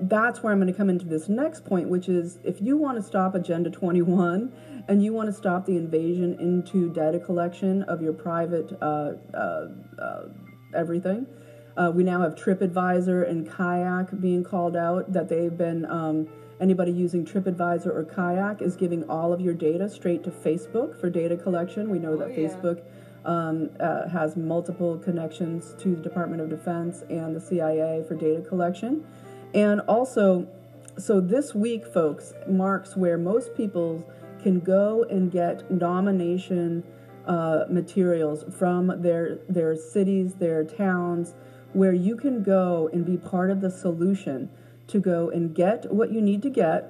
that's 0.00 0.42
where 0.42 0.52
I'm 0.52 0.60
going 0.60 0.72
to 0.72 0.76
come 0.76 0.90
into 0.90 1.06
this 1.06 1.28
next 1.28 1.64
point, 1.64 1.88
which 1.88 2.08
is 2.08 2.38
if 2.44 2.60
you 2.60 2.76
want 2.76 2.96
to 2.98 3.02
stop 3.02 3.34
Agenda 3.34 3.70
21 3.70 4.52
and 4.88 5.02
you 5.02 5.12
want 5.12 5.28
to 5.28 5.32
stop 5.32 5.66
the 5.66 5.76
invasion 5.76 6.36
into 6.40 6.90
data 6.90 7.18
collection 7.18 7.82
of 7.84 8.00
your 8.00 8.12
private 8.12 8.76
uh, 8.80 9.12
uh, 9.34 9.68
uh, 9.98 10.22
everything 10.74 11.26
uh, 11.76 11.92
we 11.94 12.02
now 12.02 12.22
have 12.22 12.34
TripAdvisor 12.34 13.28
and 13.28 13.50
Kayak 13.50 14.18
being 14.20 14.42
called 14.42 14.76
out 14.76 15.12
that 15.12 15.28
they've 15.28 15.56
been. 15.56 15.84
Um, 15.86 16.26
anybody 16.60 16.90
using 16.90 17.24
TripAdvisor 17.24 17.86
or 17.86 18.04
Kayak 18.04 18.62
is 18.62 18.76
giving 18.76 19.08
all 19.10 19.32
of 19.32 19.40
your 19.40 19.52
data 19.52 19.88
straight 19.90 20.24
to 20.24 20.30
Facebook 20.30 20.98
for 20.98 21.10
data 21.10 21.36
collection. 21.36 21.90
We 21.90 21.98
know 21.98 22.14
oh, 22.14 22.16
that 22.16 22.30
yeah. 22.30 22.48
Facebook 22.48 22.82
um, 23.26 23.70
uh, 23.78 24.08
has 24.08 24.36
multiple 24.36 24.98
connections 24.98 25.74
to 25.80 25.94
the 25.94 26.02
Department 26.02 26.40
of 26.40 26.48
Defense 26.48 27.02
and 27.10 27.36
the 27.36 27.40
CIA 27.40 28.04
for 28.08 28.14
data 28.14 28.40
collection. 28.40 29.04
And 29.52 29.80
also, 29.80 30.48
so 30.98 31.20
this 31.20 31.54
week, 31.54 31.86
folks, 31.86 32.32
marks 32.48 32.96
where 32.96 33.18
most 33.18 33.54
people 33.54 34.02
can 34.46 34.60
go 34.60 35.04
and 35.10 35.32
get 35.32 35.68
nomination 35.72 36.84
uh, 37.26 37.64
materials 37.68 38.44
from 38.56 39.02
their 39.02 39.40
their 39.48 39.74
cities, 39.74 40.34
their 40.34 40.62
towns, 40.62 41.34
where 41.72 41.92
you 41.92 42.14
can 42.14 42.44
go 42.44 42.88
and 42.92 43.04
be 43.04 43.16
part 43.16 43.50
of 43.50 43.60
the 43.60 43.68
solution 43.68 44.48
to 44.86 45.00
go 45.00 45.30
and 45.30 45.52
get 45.52 45.92
what 45.92 46.12
you 46.12 46.20
need 46.20 46.42
to 46.42 46.50
get 46.50 46.88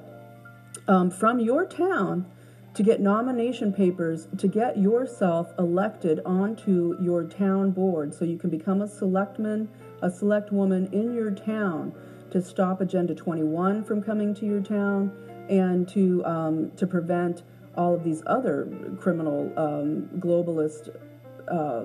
um, 0.86 1.10
from 1.10 1.40
your 1.40 1.64
town 1.64 2.26
to 2.74 2.82
get 2.82 3.00
nomination 3.00 3.72
papers 3.72 4.28
to 4.36 4.46
get 4.46 4.76
yourself 4.76 5.54
elected 5.58 6.20
onto 6.26 6.94
your 7.00 7.24
town 7.24 7.70
board. 7.70 8.12
So 8.12 8.26
you 8.26 8.36
can 8.36 8.50
become 8.50 8.82
a 8.82 8.86
selectman, 8.86 9.70
a 10.02 10.10
select 10.10 10.52
woman 10.52 10.92
in 10.92 11.14
your 11.14 11.30
town 11.30 11.94
to 12.32 12.42
stop 12.42 12.82
Agenda 12.82 13.14
21 13.14 13.82
from 13.82 14.02
coming 14.02 14.34
to 14.34 14.44
your 14.44 14.60
town 14.60 15.10
and 15.48 15.88
to 15.88 16.24
um, 16.24 16.72
to 16.76 16.86
prevent 16.86 17.42
all 17.76 17.94
of 17.94 18.04
these 18.04 18.22
other 18.26 18.68
criminal 18.98 19.52
um, 19.56 20.08
globalist 20.18 20.88
uh, 21.48 21.84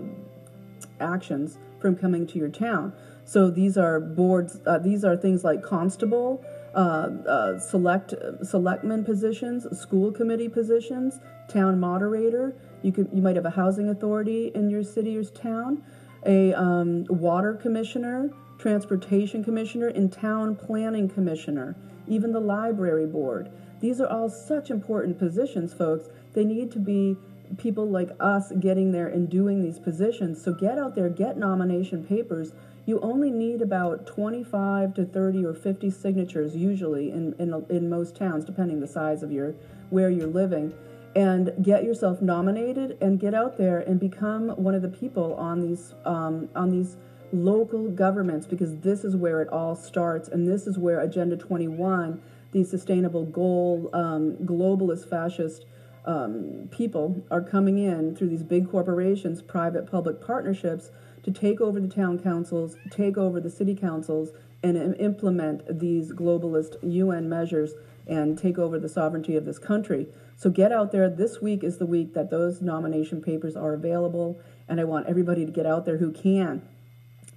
actions 1.00 1.58
from 1.80 1.96
coming 1.96 2.26
to 2.28 2.38
your 2.38 2.50
town. 2.50 2.94
So 3.26 3.50
these 3.50 3.78
are 3.78 4.00
boards. 4.00 4.60
Uh, 4.66 4.78
these 4.78 5.04
are 5.04 5.16
things 5.16 5.44
like 5.44 5.62
constable, 5.62 6.44
uh, 6.74 7.10
uh, 7.28 7.60
select 7.60 8.14
selectman 8.44 9.04
positions, 9.04 9.66
school 9.78 10.12
committee 10.12 10.50
positions, 10.50 11.20
town 11.48 11.80
moderator. 11.80 12.56
You 12.82 12.92
could 12.92 13.10
you 13.14 13.22
might 13.22 13.36
have 13.36 13.46
a 13.46 13.52
housing 13.52 13.90
authority 13.90 14.52
in 14.56 14.70
your 14.70 14.84
city 14.84 15.18
or 15.18 15.24
town, 15.24 15.84
a 16.26 16.54
um, 16.54 17.06
water 17.10 17.54
commissioner, 17.54 18.32
transportation 18.58 19.44
commissioner, 19.44 19.88
and 19.88 20.12
town 20.12 20.56
planning 20.56 21.10
commissioner. 21.10 21.76
Even 22.12 22.34
the 22.34 22.42
library 22.42 23.08
board. 23.08 23.50
These 23.80 24.02
are 24.02 24.08
all 24.08 24.30
such 24.30 24.70
important 24.70 25.18
positions, 25.18 25.74
folks. 25.74 26.10
They 26.34 26.44
need 26.44 26.72
to 26.74 26.80
be 26.80 27.16
people 27.58 27.90
like 27.90 28.10
us 28.20 28.52
getting 28.60 28.92
there 28.92 29.08
and 29.08 29.30
doing 29.30 29.64
these 29.64 29.80
positions. 29.80 30.44
So 30.44 30.54
get 30.54 30.78
out 30.78 30.96
there, 30.96 31.10
get 31.10 31.38
nomination 31.38 32.04
papers. 32.04 32.52
You 32.86 33.00
only 33.00 33.32
need 33.32 33.62
about 33.62 34.06
25 34.08 34.94
to 34.96 35.06
30 35.06 35.46
or 35.46 35.54
50 35.54 35.90
signatures 35.90 36.56
usually 36.56 37.12
in, 37.12 37.34
in, 37.40 37.66
in 37.70 37.90
most 37.90 38.16
towns, 38.16 38.44
depending 38.44 38.82
the 38.82 38.88
size 38.88 39.24
of 39.24 39.32
your 39.32 39.56
where 39.90 40.10
you're 40.10 40.28
living. 40.28 40.74
And 41.16 41.54
get 41.62 41.84
yourself 41.84 42.22
nominated 42.22 42.98
and 43.02 43.20
get 43.20 43.34
out 43.34 43.58
there 43.58 43.80
and 43.80 44.00
become 44.00 44.50
one 44.50 44.76
of 44.76 44.82
the 44.82 44.90
people 44.90 45.36
on 45.36 45.62
these 45.62 45.94
um, 46.06 46.50
on 46.56 46.70
these 46.70 46.96
local 47.32 47.90
governments 47.90 48.48
because 48.48 48.78
this 48.78 49.04
is 49.04 49.16
where 49.16 49.42
it 49.42 49.50
all 49.50 49.76
starts 49.76 50.28
and 50.28 50.48
this 50.48 50.68
is 50.68 50.78
where 50.78 51.00
Agenda 51.00 51.38
21, 51.38 52.22
the 52.52 52.64
sustainable 52.64 53.26
goal, 53.26 53.90
um, 53.94 54.38
globalist 54.44 55.10
fascist 55.10 55.66
um, 56.06 56.68
people 56.72 57.22
are 57.30 57.42
coming 57.42 57.78
in 57.78 58.16
through 58.16 58.30
these 58.30 58.44
big 58.44 58.70
corporations, 58.70 59.42
private 59.42 59.90
public 59.90 60.26
partnerships 60.26 60.92
to 61.24 61.32
take 61.32 61.62
over 61.62 61.80
the 61.80 61.88
town 61.88 62.18
councils, 62.20 62.76
take 62.90 63.18
over 63.18 63.40
the 63.40 63.50
city 63.50 63.76
councils, 63.76 64.32
and 64.64 64.96
implement 65.00 65.80
these 65.80 66.12
globalist 66.12 66.76
UN 66.82 67.28
measures 67.30 67.74
and 68.08 68.38
take 68.38 68.58
over 68.58 68.80
the 68.80 68.90
sovereignty 68.90 69.36
of 69.36 69.46
this 69.46 69.60
country. 69.60 70.08
So 70.36 70.50
get 70.50 70.72
out 70.72 70.92
there. 70.92 71.10
This 71.10 71.42
week 71.42 71.64
is 71.64 71.78
the 71.78 71.86
week 71.86 72.14
that 72.14 72.30
those 72.30 72.62
nomination 72.62 73.22
papers 73.22 73.56
are 73.56 73.74
available, 73.74 74.40
and 74.68 74.80
I 74.80 74.84
want 74.86 75.08
everybody 75.08 75.46
to 75.46 75.52
get 75.52 75.66
out 75.66 75.86
there 75.86 75.98
who 75.98 76.12
can. 76.12 76.64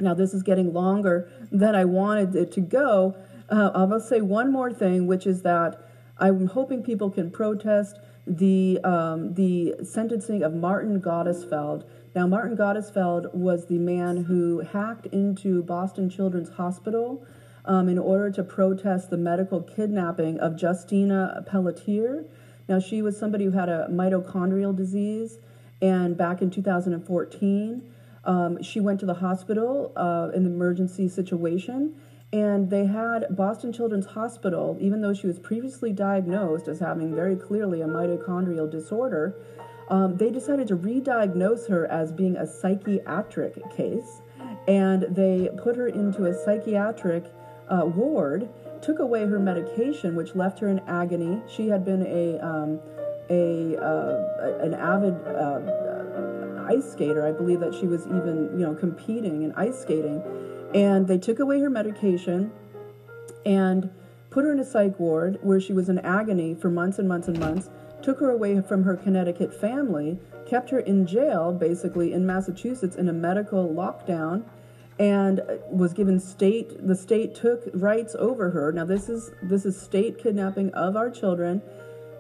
Now, 0.01 0.15
this 0.15 0.35
is 0.35 0.43
getting 0.43 0.73
longer 0.73 1.31
than 1.53 1.75
I 1.75 1.85
wanted 1.85 2.35
it 2.35 2.53
to 2.53 2.61
go. 2.61 3.17
Uh, 3.49 3.71
I'll 3.75 4.01
say 4.01 4.21
one 4.21 4.51
more 4.51 4.73
thing, 4.73 5.07
which 5.07 5.27
is 5.27 5.43
that 5.43 5.89
I'm 6.19 6.47
hoping 6.47 6.83
people 6.83 7.11
can 7.11 7.31
protest 7.31 7.99
the 8.27 8.81
um, 8.83 9.35
the 9.35 9.75
sentencing 9.85 10.43
of 10.43 10.55
Martin 10.55 11.01
Gottesfeld. 11.01 11.85
Now, 12.15 12.27
Martin 12.27 12.57
Gottesfeld 12.57 13.35
was 13.35 13.67
the 13.67 13.79
man 13.79 14.25
who 14.25 14.61
hacked 14.61 15.07
into 15.07 15.63
Boston 15.63 16.09
Children's 16.09 16.51
Hospital 16.51 17.25
um, 17.65 17.89
in 17.89 17.99
order 17.99 18.31
to 18.31 18.43
protest 18.43 19.11
the 19.11 19.17
medical 19.17 19.61
kidnapping 19.61 20.39
of 20.39 20.61
Justina 20.61 21.45
Pelletier. 21.47 22.25
Now, 22.69 22.79
she 22.79 23.03
was 23.03 23.19
somebody 23.19 23.45
who 23.45 23.51
had 23.51 23.69
a 23.69 23.89
mitochondrial 23.91 24.75
disease, 24.75 25.39
and 25.83 26.17
back 26.17 26.41
in 26.41 26.51
2014, 26.51 27.94
um, 28.25 28.63
she 28.63 28.81
went 28.81 29.01
to 29.01 29.07
the 29.07 29.15
hospital 29.15 29.93
uh, 29.97 30.31
in 30.35 30.47
an 30.47 30.53
emergency 30.53 31.09
situation 31.09 31.95
and 32.35 32.69
they 32.69 32.87
had 32.87 33.27
Boston 33.31 33.73
Children's 33.73 34.07
Hospital, 34.07 34.77
even 34.81 35.03
though 35.03 35.15
she 35.15 35.29
was 35.29 35.39
previously 35.39 35.93
diagnosed 35.93 36.67
as 36.67 36.81
having 36.81 37.15
very 37.15 37.37
clearly 37.37 37.81
a 37.81 37.87
mitochondrial 37.87 38.69
disorder, 38.69 39.37
um, 39.89 40.17
they 40.17 40.33
decided 40.33 40.67
to 40.67 40.75
re 40.75 40.99
diagnose 40.99 41.69
her 41.69 41.87
as 41.87 42.11
being 42.11 42.37
a 42.37 42.45
psychiatric 42.45 43.55
case. 43.71 44.21
And 44.67 45.03
they 45.11 45.49
put 45.63 45.77
her 45.77 45.87
into 45.87 46.25
a 46.25 46.35
psychiatric 46.35 47.27
uh, 47.69 47.87
ward, 47.87 48.49
took 48.83 48.99
away 48.99 49.27
her 49.27 49.39
medication, 49.39 50.17
which 50.17 50.35
left 50.35 50.59
her 50.59 50.69
in 50.69 50.81
agony. 50.89 51.41
She 51.47 51.69
had 51.69 51.85
been 51.85 52.05
a, 52.05 52.41
um, 52.41 52.81
a 53.31 53.77
uh, 53.77 54.59
an 54.61 54.75
avid 54.75 55.15
uh, 55.29 55.61
ice 56.65 56.93
skater. 56.93 57.27
I 57.27 57.33
believe 57.33 57.61
that 57.61 57.75
she 57.75 57.87
was 57.87 58.07
even, 58.07 58.51
you 58.59 58.67
know, 58.67 58.75
competing 58.75 59.43
in 59.43 59.53
ice 59.53 59.81
skating 59.81 60.23
and 60.75 61.07
they 61.07 61.19
took 61.19 61.39
away 61.39 61.61
her 61.61 61.71
medication 61.71 62.53
and 63.47 63.91
put 64.31 64.45
her 64.45 64.53
in 64.53 64.59
a 64.59 64.65
psych 64.65 64.99
ward 64.99 65.39
where 65.43 65.61
she 65.61 65.73
was 65.73 65.89
in 65.89 65.99
agony 66.01 66.55
for 66.55 66.69
months 66.69 66.99
and 66.99 67.09
months 67.09 67.29
and 67.29 67.39
months, 67.39 67.71
took 68.03 68.19
her 68.19 68.31
away 68.31 68.61
from 68.61 68.83
her 68.83 68.97
Connecticut 68.97 69.59
family, 69.59 70.19
kept 70.47 70.71
her 70.71 70.81
in 70.81 71.07
jail, 71.07 71.53
basically 71.53 72.13
in 72.13 72.27
Massachusetts 72.27 72.97
in 72.97 73.09
a 73.09 73.13
medical 73.13 73.69
lockdown, 73.69 74.45
and 74.99 75.41
uh, 75.41 75.57
was 75.71 75.93
given 75.93 76.21
state 76.21 76.87
the 76.87 76.95
state 76.95 77.35
took 77.35 77.63
rights 77.75 78.15
over 78.19 78.51
her. 78.51 78.73
Now 78.73 78.85
this 78.85 79.09
is 79.09 79.31
this 79.43 79.65
is 79.65 79.81
state 79.81 80.19
kidnapping 80.19 80.73
of 80.75 80.97
our 80.97 81.11
children. 81.11 81.63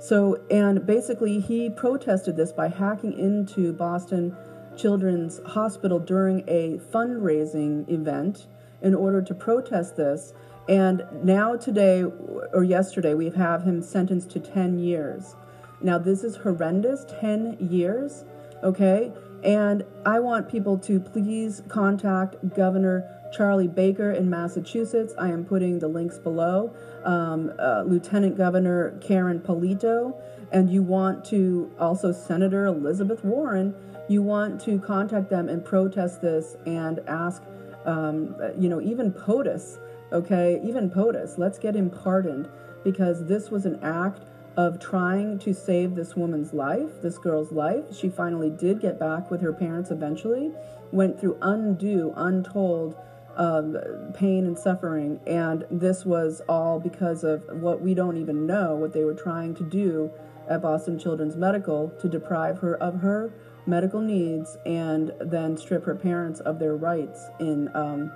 So 0.05 0.39
and 0.51 0.85
basically 0.85 1.41
he 1.41 1.71
protested 1.71 2.37
this 2.37 2.53
by 2.53 2.69
hacking 2.69 3.19
into 3.19 3.73
Boston 3.73 4.37
Children's 4.77 5.41
Hospital 5.47 5.99
during 5.99 6.45
a 6.47 6.79
fundraising 6.93 7.89
event 7.91 8.47
in 8.83 8.95
order 8.95 9.23
to 9.23 9.35
protest 9.35 9.97
this. 9.97 10.35
And 10.69 11.07
now, 11.23 11.57
today 11.57 12.03
or 12.03 12.65
yesterday, 12.65 13.15
we 13.15 13.31
have 13.31 13.63
him 13.63 13.81
sentenced 13.81 14.31
to 14.33 14.41
10 14.41 14.79
years. 14.79 15.37
Now, 15.81 15.97
this 15.97 16.23
is 16.23 16.37
horrendous 16.37 17.07
10 17.21 17.57
years, 17.59 18.25
okay? 18.63 19.11
And 19.43 19.85
I 20.05 20.21
want 20.21 20.51
people 20.51 20.77
to 20.81 21.01
please 21.01 21.63
contact 21.69 22.55
Governor 22.55 23.09
Charlie 23.37 23.69
Baker 23.69 24.13
in 24.13 24.31
Massachusetts. 24.31 25.15
I 25.19 25.29
am 25.29 25.45
putting 25.45 25.79
the 25.79 25.89
links 25.89 26.19
below. 26.19 26.75
Um, 27.05 27.53
uh, 27.59 27.83
Lieutenant 27.83 28.37
Governor 28.37 28.99
Karen 29.01 29.41
Polito, 29.41 30.15
and 30.53 30.71
you 30.71 30.83
want 30.83 31.25
to 31.27 31.71
also 31.79 32.13
Senator 32.13 32.67
Elizabeth 32.67 33.25
Warren 33.25 33.75
you 34.09 34.23
want 34.23 34.61
to 34.63 34.79
contact 34.79 35.31
them 35.31 35.49
and 35.49 35.65
protest 35.65 36.21
this 36.21 36.57
and 36.67 37.01
ask, 37.07 37.43
um, 37.87 38.37
you 38.59 38.69
know, 38.69 38.81
even 38.81 39.13
POTUS, 39.13 39.79
okay, 40.13 40.61
even 40.65 40.91
POTUS, 40.91 41.39
let's 41.39 41.59
get 41.59 41.75
him 41.75 41.91
pardoned 41.91 42.49
because 42.83 43.27
this 43.27 43.51
was 43.51 43.65
an 43.65 43.83
act 43.83 44.21
of 44.57 44.79
trying 44.79 45.39
to 45.39 45.53
save 45.53 45.95
this 45.95 46.15
woman's 46.15 46.53
life, 46.53 47.03
this 47.03 47.19
girl's 47.19 47.51
life. 47.51 47.85
She 47.97 48.09
finally 48.09 48.51
did 48.51 48.81
get 48.81 49.01
back 49.01 49.31
with 49.31 49.41
her 49.41 49.53
parents 49.53 49.91
eventually, 49.91 50.53
went 50.93 51.19
through 51.19 51.39
undue, 51.41 52.13
untold 52.17 52.95
um, 53.37 53.77
pain 54.15 54.47
and 54.47 54.59
suffering, 54.59 55.21
and 55.27 55.65
this 55.71 56.05
was 56.05 56.41
all 56.49 56.81
because 56.81 57.25
of 57.25 57.45
what 57.61 57.81
we 57.81 57.95
don't 57.95 58.17
even 58.17 58.47
know 58.47 58.75
what 58.75 58.93
they 58.93 59.05
were 59.05 59.15
trying 59.15 59.55
to 59.57 59.63
do 59.63 60.11
at 60.49 60.63
Boston 60.63 60.99
Children's 60.99 61.37
Medical 61.37 61.91
to 62.01 62.09
deprive 62.09 62.59
her 62.59 62.77
of 62.83 63.01
her 63.01 63.33
medical 63.67 64.01
needs 64.01 64.59
and 64.67 65.13
then 65.21 65.57
strip 65.57 65.85
her 65.85 65.95
parents 65.95 66.41
of 66.41 66.59
their 66.59 66.77
rights 66.77 67.29
in 67.41 67.71
um, 67.75 68.13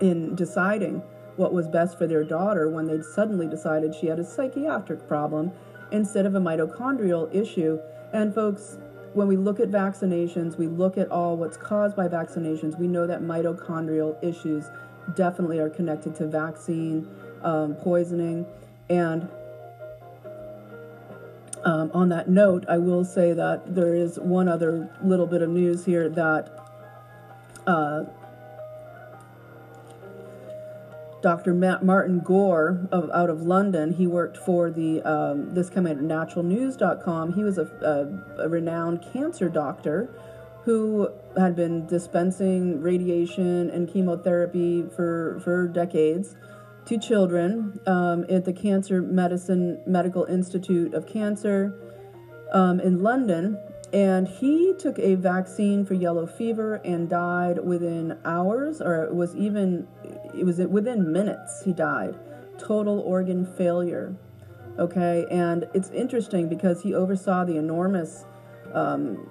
in 0.00 0.34
deciding 0.34 1.02
what 1.36 1.52
was 1.52 1.68
best 1.68 1.98
for 1.98 2.06
their 2.06 2.24
daughter 2.24 2.70
when 2.70 2.86
they'd 2.86 3.04
suddenly 3.04 3.46
decided 3.46 3.94
she 3.94 4.06
had 4.06 4.18
a 4.18 4.24
psychiatric 4.24 5.06
problem 5.06 5.52
instead 5.92 6.26
of 6.26 6.34
a 6.34 6.40
mitochondrial 6.40 7.32
issue. 7.34 7.78
And 8.12 8.34
folks, 8.34 8.78
when 9.16 9.28
we 9.28 9.36
look 9.38 9.60
at 9.60 9.70
vaccinations, 9.70 10.58
we 10.58 10.66
look 10.66 10.98
at 10.98 11.10
all 11.10 11.38
what's 11.38 11.56
caused 11.56 11.96
by 11.96 12.06
vaccinations, 12.06 12.78
we 12.78 12.86
know 12.86 13.06
that 13.06 13.22
mitochondrial 13.22 14.22
issues 14.22 14.66
definitely 15.14 15.58
are 15.58 15.70
connected 15.70 16.14
to 16.14 16.26
vaccine 16.26 17.08
um, 17.42 17.74
poisoning. 17.76 18.44
And 18.90 19.26
um, 21.64 21.90
on 21.94 22.10
that 22.10 22.28
note, 22.28 22.66
I 22.68 22.76
will 22.76 23.06
say 23.06 23.32
that 23.32 23.74
there 23.74 23.94
is 23.94 24.18
one 24.18 24.48
other 24.48 24.90
little 25.02 25.26
bit 25.26 25.40
of 25.40 25.48
news 25.48 25.86
here 25.86 26.10
that 26.10 26.50
uh, 27.66 28.04
Dr. 31.22 31.54
Matt 31.54 31.84
Martin 31.84 32.20
Gore 32.20 32.86
of, 32.92 33.10
out 33.10 33.30
of 33.30 33.42
London, 33.42 33.94
he 33.94 34.06
worked 34.06 34.36
for 34.36 34.70
the 34.70 35.02
um, 35.02 35.54
this 35.54 35.70
coming 35.70 35.96
naturalnews.com. 35.98 37.32
He 37.32 37.42
was 37.42 37.58
a, 37.58 37.66
a, 37.82 38.44
a 38.44 38.48
renowned 38.48 39.04
cancer 39.12 39.48
doctor 39.48 40.10
who 40.64 41.08
had 41.36 41.54
been 41.54 41.86
dispensing 41.86 42.82
radiation 42.82 43.70
and 43.70 43.88
chemotherapy 43.88 44.82
for, 44.94 45.40
for 45.44 45.68
decades 45.68 46.34
to 46.86 46.98
children 46.98 47.78
um, 47.86 48.26
at 48.28 48.44
the 48.44 48.52
Cancer 48.52 49.00
Medicine 49.00 49.80
Medical 49.86 50.24
Institute 50.24 50.92
of 50.92 51.06
Cancer 51.06 51.72
um, 52.52 52.80
in 52.80 53.00
London. 53.00 53.58
And 53.92 54.26
he 54.26 54.74
took 54.78 54.98
a 54.98 55.14
vaccine 55.14 55.84
for 55.84 55.94
yellow 55.94 56.26
fever 56.26 56.80
and 56.84 57.08
died 57.08 57.64
within 57.64 58.18
hours, 58.24 58.80
or 58.80 59.04
it 59.04 59.14
was 59.14 59.34
even, 59.36 59.86
it 60.34 60.44
was 60.44 60.58
within 60.58 61.12
minutes, 61.12 61.62
he 61.64 61.72
died. 61.72 62.18
Total 62.58 62.98
organ 63.00 63.46
failure. 63.46 64.14
Okay, 64.78 65.24
and 65.30 65.66
it's 65.72 65.88
interesting 65.90 66.48
because 66.48 66.82
he 66.82 66.94
oversaw 66.94 67.44
the 67.44 67.56
enormous 67.56 68.24
um, 68.74 69.26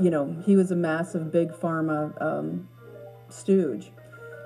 you 0.00 0.10
know, 0.10 0.36
he 0.44 0.56
was 0.56 0.70
a 0.70 0.76
massive 0.76 1.32
big 1.32 1.52
pharma 1.52 2.20
um, 2.22 2.68
stooge. 3.28 3.90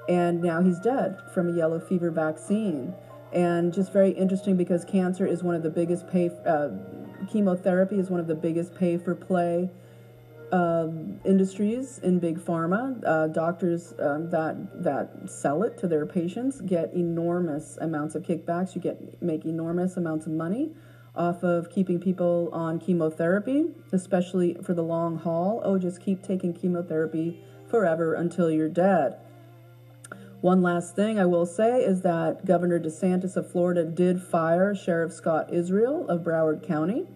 And 0.08 0.42
now 0.42 0.60
he's 0.60 0.80
dead 0.80 1.18
from 1.32 1.48
a 1.48 1.52
yellow 1.52 1.78
fever 1.78 2.10
vaccine. 2.10 2.94
And 3.32 3.72
just 3.72 3.92
very 3.92 4.10
interesting 4.10 4.56
because 4.56 4.84
cancer 4.84 5.26
is 5.26 5.42
one 5.42 5.54
of 5.54 5.62
the 5.62 5.70
biggest 5.70 6.08
pay, 6.08 6.30
uh, 6.46 6.70
chemotherapy 7.28 7.98
is 7.98 8.10
one 8.10 8.20
of 8.20 8.26
the 8.26 8.34
biggest 8.34 8.74
pay 8.74 8.98
for 8.98 9.14
play 9.14 9.70
um, 10.52 11.18
industries 11.24 11.98
in 11.98 12.18
big 12.18 12.38
pharma. 12.38 13.02
Uh, 13.06 13.26
doctors 13.28 13.94
um, 13.98 14.30
that 14.30 14.82
that 14.82 15.30
sell 15.30 15.62
it 15.62 15.78
to 15.78 15.88
their 15.88 16.06
patients 16.06 16.60
get 16.60 16.92
enormous 16.92 17.78
amounts 17.80 18.14
of 18.14 18.22
kickbacks. 18.22 18.74
You 18.74 18.80
get 18.80 19.22
make 19.22 19.44
enormous 19.44 19.96
amounts 19.96 20.26
of 20.26 20.32
money 20.32 20.72
off 21.14 21.42
of 21.42 21.70
keeping 21.70 22.00
people 22.00 22.48
on 22.52 22.78
chemotherapy, 22.78 23.66
especially 23.92 24.56
for 24.62 24.74
the 24.74 24.82
long 24.82 25.18
haul. 25.18 25.60
Oh, 25.64 25.78
just 25.78 26.00
keep 26.00 26.22
taking 26.22 26.52
chemotherapy 26.52 27.42
forever 27.68 28.14
until 28.14 28.50
you're 28.50 28.68
dead. 28.68 29.16
One 30.42 30.60
last 30.60 30.96
thing 30.96 31.20
I 31.20 31.24
will 31.24 31.46
say 31.46 31.82
is 31.82 32.02
that 32.02 32.44
Governor 32.44 32.80
DeSantis 32.80 33.36
of 33.36 33.48
Florida 33.48 33.84
did 33.84 34.20
fire 34.20 34.74
Sheriff 34.74 35.12
Scott 35.12 35.54
Israel 35.54 36.08
of 36.08 36.22
Broward 36.22 36.66
County. 36.66 37.06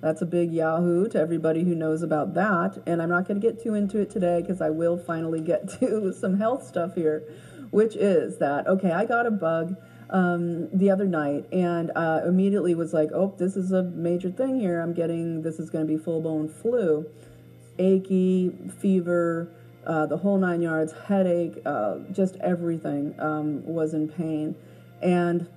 That's 0.00 0.22
a 0.22 0.26
big 0.26 0.50
yahoo 0.50 1.06
to 1.08 1.18
everybody 1.18 1.64
who 1.64 1.74
knows 1.74 2.00
about 2.00 2.32
that. 2.32 2.82
And 2.86 3.02
I'm 3.02 3.10
not 3.10 3.28
going 3.28 3.38
to 3.38 3.46
get 3.46 3.62
too 3.62 3.74
into 3.74 3.98
it 4.00 4.08
today 4.08 4.40
because 4.40 4.62
I 4.62 4.70
will 4.70 4.96
finally 4.96 5.42
get 5.42 5.68
to 5.80 6.10
some 6.18 6.38
health 6.38 6.66
stuff 6.66 6.94
here, 6.94 7.22
which 7.70 7.96
is 7.96 8.38
that, 8.38 8.66
okay, 8.66 8.92
I 8.92 9.04
got 9.04 9.26
a 9.26 9.30
bug 9.30 9.76
um, 10.08 10.70
the 10.74 10.90
other 10.90 11.06
night 11.06 11.44
and 11.52 11.92
uh, 11.94 12.22
immediately 12.26 12.74
was 12.74 12.94
like, 12.94 13.10
oh, 13.12 13.34
this 13.36 13.56
is 13.56 13.72
a 13.72 13.82
major 13.82 14.30
thing 14.30 14.58
here. 14.58 14.80
I'm 14.80 14.94
getting, 14.94 15.42
this 15.42 15.58
is 15.58 15.68
going 15.68 15.86
to 15.86 15.92
be 15.92 16.02
full 16.02 16.22
blown 16.22 16.48
flu. 16.48 17.04
Achy, 17.78 18.52
fever, 18.80 19.50
uh, 19.86 20.06
the 20.06 20.16
whole 20.16 20.38
nine 20.38 20.62
yards, 20.62 20.92
headache, 21.06 21.60
uh, 21.66 21.98
just 22.12 22.36
everything 22.36 23.14
um, 23.18 23.64
was 23.64 23.94
in 23.94 24.08
pain. 24.08 24.54
And 25.02 25.48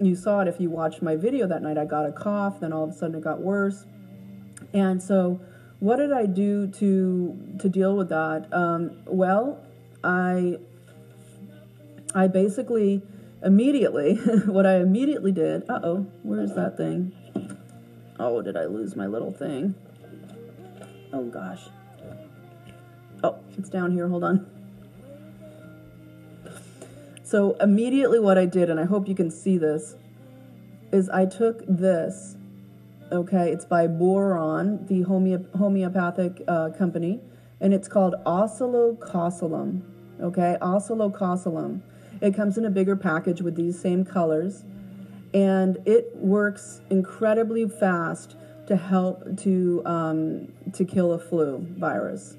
you 0.00 0.14
saw 0.14 0.40
it 0.40 0.48
if 0.48 0.60
you 0.60 0.70
watched 0.70 1.02
my 1.02 1.16
video 1.16 1.46
that 1.46 1.62
night. 1.62 1.78
I 1.78 1.84
got 1.84 2.06
a 2.06 2.12
cough, 2.12 2.60
then 2.60 2.72
all 2.72 2.84
of 2.84 2.90
a 2.90 2.92
sudden 2.92 3.16
it 3.16 3.24
got 3.24 3.40
worse. 3.40 3.86
And 4.72 5.02
so, 5.02 5.40
what 5.80 5.96
did 5.96 6.12
I 6.12 6.26
do 6.26 6.66
to 6.66 7.56
to 7.60 7.68
deal 7.68 7.96
with 7.96 8.08
that? 8.08 8.52
Um, 8.52 9.02
well, 9.06 9.64
I 10.02 10.58
I 12.14 12.26
basically 12.26 13.02
immediately, 13.42 14.14
what 14.46 14.66
I 14.66 14.76
immediately 14.76 15.32
did, 15.32 15.68
uh 15.68 15.80
oh, 15.82 16.06
where's 16.22 16.54
that 16.54 16.76
thing? 16.76 17.12
Oh, 18.18 18.42
did 18.42 18.56
I 18.56 18.64
lose 18.64 18.96
my 18.96 19.06
little 19.06 19.32
thing? 19.32 19.74
Oh 21.12 21.24
gosh. 21.24 21.68
Oh, 23.22 23.36
it's 23.56 23.68
down 23.68 23.92
here, 23.92 24.08
hold 24.08 24.24
on. 24.24 24.46
So, 27.24 27.56
immediately, 27.60 28.20
what 28.20 28.38
I 28.38 28.46
did, 28.46 28.70
and 28.70 28.80
I 28.80 28.84
hope 28.84 29.06
you 29.06 29.14
can 29.14 29.30
see 29.30 29.58
this, 29.58 29.96
is 30.92 31.10
I 31.10 31.26
took 31.26 31.62
this, 31.66 32.36
okay, 33.12 33.52
it's 33.52 33.64
by 33.64 33.86
Boiron, 33.86 34.86
the 34.88 35.04
homeop- 35.04 35.54
homeopathic 35.54 36.42
uh, 36.48 36.70
company, 36.70 37.20
and 37.60 37.74
it's 37.74 37.88
called 37.88 38.14
Oscillococcinum, 38.24 39.82
okay, 40.22 40.56
Oscillococcinum. 40.62 41.82
It 42.20 42.34
comes 42.34 42.56
in 42.56 42.64
a 42.64 42.70
bigger 42.70 42.96
package 42.96 43.42
with 43.42 43.56
these 43.56 43.78
same 43.78 44.04
colors, 44.04 44.64
and 45.34 45.78
it 45.84 46.16
works 46.16 46.80
incredibly 46.88 47.68
fast 47.68 48.36
to 48.66 48.76
help 48.76 49.36
to 49.38 49.82
um, 49.84 50.52
to 50.72 50.84
kill 50.84 51.12
a 51.12 51.18
flu 51.18 51.66
virus. 51.78 52.36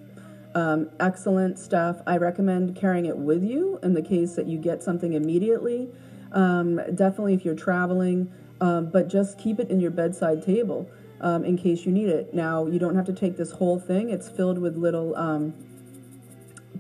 Um, 0.60 0.90
excellent 1.00 1.58
stuff. 1.58 2.02
I 2.06 2.18
recommend 2.18 2.76
carrying 2.76 3.06
it 3.06 3.18
with 3.18 3.44
you 3.44 3.80
in 3.82 3.94
the 3.94 4.02
case 4.02 4.36
that 4.36 4.48
you 4.48 4.58
get 4.58 4.84
something 4.84 5.14
immediately. 5.14 5.90
Um, 6.34 6.82
definitely 6.96 7.34
if 7.34 7.46
you're 7.46 7.56
traveling, 7.56 8.32
um, 8.60 8.90
but 8.90 9.08
just 9.08 9.40
keep 9.40 9.60
it 9.60 9.70
in 9.70 9.80
your 9.80 9.92
bedside 9.92 10.44
table 10.44 10.90
um, 11.22 11.46
in 11.46 11.58
case 11.58 11.86
you 11.86 11.92
need 11.92 12.10
it. 12.10 12.34
Now, 12.34 12.66
you 12.66 12.78
don't 12.78 12.96
have 12.96 13.06
to 13.06 13.14
take 13.14 13.38
this 13.38 13.52
whole 13.52 13.80
thing, 13.80 14.10
it's 14.10 14.30
filled 14.30 14.60
with 14.60 14.76
little 14.76 15.16
um, 15.16 15.54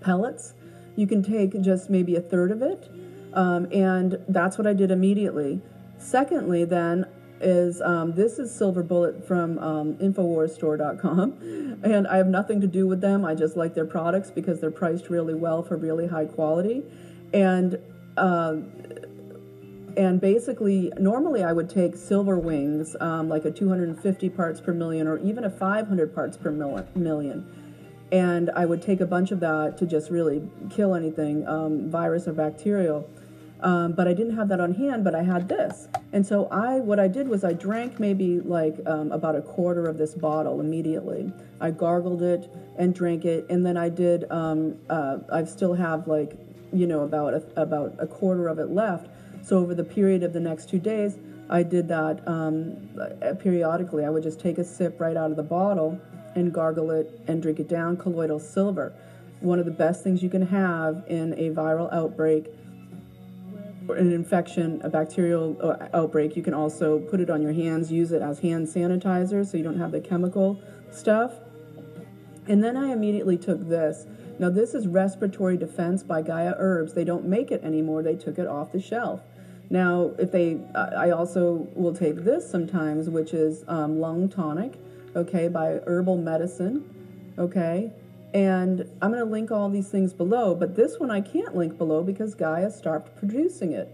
pellets 0.01 0.53
you 0.99 1.07
can 1.07 1.23
take 1.23 1.59
just 1.61 1.89
maybe 1.89 2.17
a 2.17 2.21
third 2.21 2.51
of 2.51 2.61
it. 2.61 2.91
Um, 3.33 3.67
and 3.71 4.17
that's 4.27 4.57
what 4.57 4.67
I 4.67 4.73
did 4.73 4.91
immediately. 4.91 5.61
Secondly, 5.97 6.65
then, 6.65 7.05
is 7.41 7.82
um, 7.82 8.13
this 8.13 8.39
is 8.39 8.54
Silver 8.54 8.84
Bullet 8.84 9.25
from 9.28 9.58
um, 9.60 9.95
InfoWarsStore.com, 9.95 11.80
and 11.84 12.08
I 12.08 12.17
have 12.17 12.28
nothing 12.28 12.62
to 12.62 12.67
do 12.67 12.88
with 12.88 13.02
them. 13.02 13.25
I 13.25 13.36
just 13.36 13.58
like 13.58 13.73
their 13.73 13.86
products 13.86 14.32
because 14.32 14.60
they're 14.60 14.71
priced 14.71 15.10
really 15.10 15.34
well 15.34 15.63
for 15.63 15.78
really 15.78 16.08
high 16.08 16.25
quality, 16.25 16.84
and 17.34 17.80
uh, 18.17 18.58
and 19.97 20.21
basically, 20.21 20.91
normally 20.99 21.43
I 21.43 21.52
would 21.52 21.69
take 21.69 21.95
silver 21.95 22.38
wings, 22.38 22.95
um, 22.99 23.28
like 23.30 23.45
a 23.45 23.52
250 23.52 24.30
parts 24.30 24.62
per 24.62 24.73
million, 24.73 25.08
or 25.08 25.17
even 25.19 25.43
a 25.43 25.49
500 25.49 26.13
parts 26.13 26.38
per 26.38 26.52
million 26.52 27.45
and 28.12 28.49
I 28.56 28.65
would 28.65 28.82
take 28.82 29.02
a 29.02 29.06
bunch 29.06 29.32
of 29.32 29.39
that 29.41 29.78
to 29.78 29.86
just 29.86 30.10
really 30.10 30.41
kill 30.69 30.95
anything, 30.95 31.47
um, 31.47 31.89
virus 31.89 32.28
or 32.28 32.34
bacterial. 32.34 33.10
Um, 33.61 33.91
but 33.91 34.07
I 34.07 34.13
didn't 34.13 34.35
have 34.37 34.47
that 34.49 34.61
on 34.61 34.73
hand, 34.73 35.03
but 35.03 35.13
I 35.13 35.23
had 35.23 35.49
this. 35.49 35.89
And 36.13 36.25
so 36.25 36.47
I, 36.49 36.79
what 36.79 36.99
I 36.99 37.07
did 37.07 37.27
was 37.27 37.43
I 37.43 37.53
drank 37.53 37.99
maybe 37.99 38.39
like 38.39 38.77
um, 38.85 39.11
about 39.11 39.35
a 39.35 39.41
quarter 39.41 39.85
of 39.85 39.97
this 39.97 40.13
bottle 40.13 40.61
immediately. 40.61 41.31
I 41.59 41.71
gargled 41.71 42.21
it 42.21 42.49
and 42.77 42.95
drank 42.95 43.25
it, 43.25 43.45
and 43.49 43.65
then 43.65 43.75
I 43.75 43.89
did. 43.89 44.31
Um, 44.31 44.77
uh, 44.89 45.17
I 45.31 45.43
still 45.43 45.73
have 45.73 46.07
like, 46.07 46.37
you 46.71 46.87
know, 46.87 47.01
about 47.01 47.33
a, 47.33 47.43
about 47.61 47.95
a 47.99 48.07
quarter 48.07 48.47
of 48.47 48.59
it 48.59 48.69
left. 48.69 49.09
So 49.43 49.57
over 49.57 49.75
the 49.75 49.83
period 49.83 50.23
of 50.23 50.31
the 50.31 50.39
next 50.39 50.69
two 50.69 50.79
days, 50.79 51.17
I 51.49 51.63
did 51.63 51.87
that 51.89 52.25
um, 52.27 52.77
periodically. 53.39 54.05
I 54.05 54.09
would 54.09 54.23
just 54.23 54.39
take 54.39 54.57
a 54.57 54.63
sip 54.63 55.01
right 55.01 55.17
out 55.17 55.31
of 55.31 55.37
the 55.37 55.43
bottle 55.43 55.99
and 56.35 56.53
gargle 56.53 56.91
it 56.91 57.19
and 57.27 57.41
drink 57.41 57.59
it 57.59 57.67
down. 57.67 57.97
Colloidal 57.97 58.39
silver, 58.39 58.93
one 59.41 59.59
of 59.59 59.65
the 59.65 59.71
best 59.71 60.03
things 60.03 60.21
you 60.21 60.29
can 60.29 60.45
have 60.45 61.03
in 61.07 61.33
a 61.33 61.49
viral 61.49 61.91
outbreak 61.91 62.47
an 63.93 64.12
infection, 64.12 64.82
a 64.84 64.89
bacterial 64.89 65.58
uh, 65.62 65.88
outbreak. 65.93 66.36
You 66.36 66.43
can 66.43 66.54
also 66.54 66.99
put 66.99 67.19
it 67.19 67.30
on 67.30 67.41
your 67.41 67.54
hands, 67.54 67.91
use 67.91 68.12
it 68.12 68.21
as 68.21 68.39
hand 68.39 68.67
sanitizer 68.67 69.45
so 69.45 69.58
you 69.58 69.63
don't 69.63 69.80
have 69.80 69.91
the 69.91 70.02
chemical 70.02 70.62
stuff. 70.91 71.34
And 72.47 72.63
then 72.63 72.75
I 72.75 72.91
immediately 72.91 73.38
took 73.38 73.67
this. 73.67 74.08
Now, 74.39 74.49
this 74.49 74.73
is 74.73 74.88
Respiratory 74.88 75.58
Defense 75.58 76.02
by 76.02 76.21
Gaia 76.21 76.56
Herbs. 76.58 76.93
They 76.93 77.04
don't 77.04 77.25
make 77.25 77.52
it 77.52 77.63
anymore, 77.63 78.02
they 78.02 78.15
took 78.15 78.39
it 78.39 78.47
off 78.47 78.71
the 78.71 78.82
shelf. 78.82 79.21
Now, 79.69 80.12
if 80.17 80.32
they, 80.32 80.60
I 80.73 81.12
also 81.12 81.67
will 81.75 81.93
take 81.93 82.23
this 82.23 82.49
sometimes, 82.49 83.10
which 83.10 83.34
is 83.34 83.63
um, 83.67 83.99
lung 83.99 84.30
tonic 84.30 84.73
okay, 85.15 85.47
by 85.47 85.80
Herbal 85.86 86.17
Medicine, 86.17 86.84
okay? 87.38 87.91
And 88.33 88.81
I'm 89.01 89.11
going 89.11 89.23
to 89.23 89.29
link 89.29 89.51
all 89.51 89.69
these 89.69 89.89
things 89.89 90.13
below, 90.13 90.53
but 90.53 90.75
this 90.75 90.99
one 90.99 91.09
I 91.09 91.21
can't 91.21 91.55
link 91.55 91.77
below 91.77 92.03
because 92.03 92.35
Gaia 92.35 92.69
stopped 92.71 93.15
producing 93.15 93.71
it. 93.71 93.89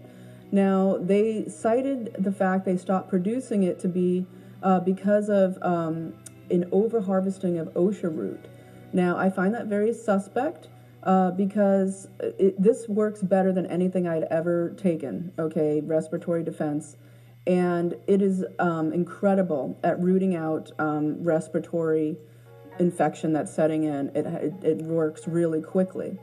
Now, 0.52 0.98
they 1.00 1.48
cited 1.48 2.14
the 2.18 2.32
fact 2.32 2.64
they 2.64 2.76
stopped 2.76 3.08
producing 3.08 3.62
it 3.62 3.78
to 3.80 3.88
be 3.88 4.26
uh, 4.62 4.80
because 4.80 5.28
of 5.28 5.58
um, 5.62 6.14
an 6.50 6.64
overharvesting 6.70 7.60
of 7.60 7.68
OSHA 7.74 8.16
root. 8.16 8.44
Now, 8.92 9.16
I 9.16 9.30
find 9.30 9.54
that 9.54 9.66
very 9.66 9.92
suspect 9.92 10.68
uh, 11.02 11.30
because 11.30 12.08
it, 12.20 12.60
this 12.62 12.88
works 12.88 13.22
better 13.22 13.52
than 13.52 13.66
anything 13.66 14.06
I'd 14.06 14.24
ever 14.24 14.70
taken, 14.70 15.32
okay, 15.38 15.80
respiratory 15.80 16.44
defense 16.44 16.96
and 17.46 17.94
it 18.06 18.20
is 18.20 18.44
um, 18.58 18.92
incredible 18.92 19.78
at 19.84 20.00
rooting 20.00 20.34
out 20.34 20.72
um, 20.78 21.22
respiratory 21.22 22.16
infection 22.78 23.32
that's 23.32 23.52
setting 23.52 23.84
in. 23.84 24.08
It, 24.14 24.26
it, 24.26 24.54
it, 24.62 24.76
works 24.82 25.26
really 25.26 25.62
quickly. 25.62 26.18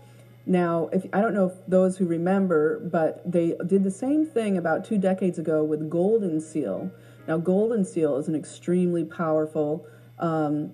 Now, 0.45 0.89
if 0.91 1.05
I 1.13 1.21
don't 1.21 1.33
know 1.33 1.47
if 1.47 1.53
those 1.67 1.97
who 1.97 2.05
remember, 2.05 2.79
but 2.79 3.29
they 3.29 3.55
did 3.65 3.83
the 3.83 3.91
same 3.91 4.25
thing 4.25 4.57
about 4.57 4.85
two 4.85 4.97
decades 4.97 5.39
ago 5.39 5.63
with 5.63 5.89
golden 5.89 6.41
seal. 6.41 6.91
Now, 7.27 7.37
golden 7.37 7.85
seal 7.85 8.17
is 8.17 8.27
an 8.27 8.35
extremely 8.35 9.05
powerful 9.05 9.85
um, 10.19 10.73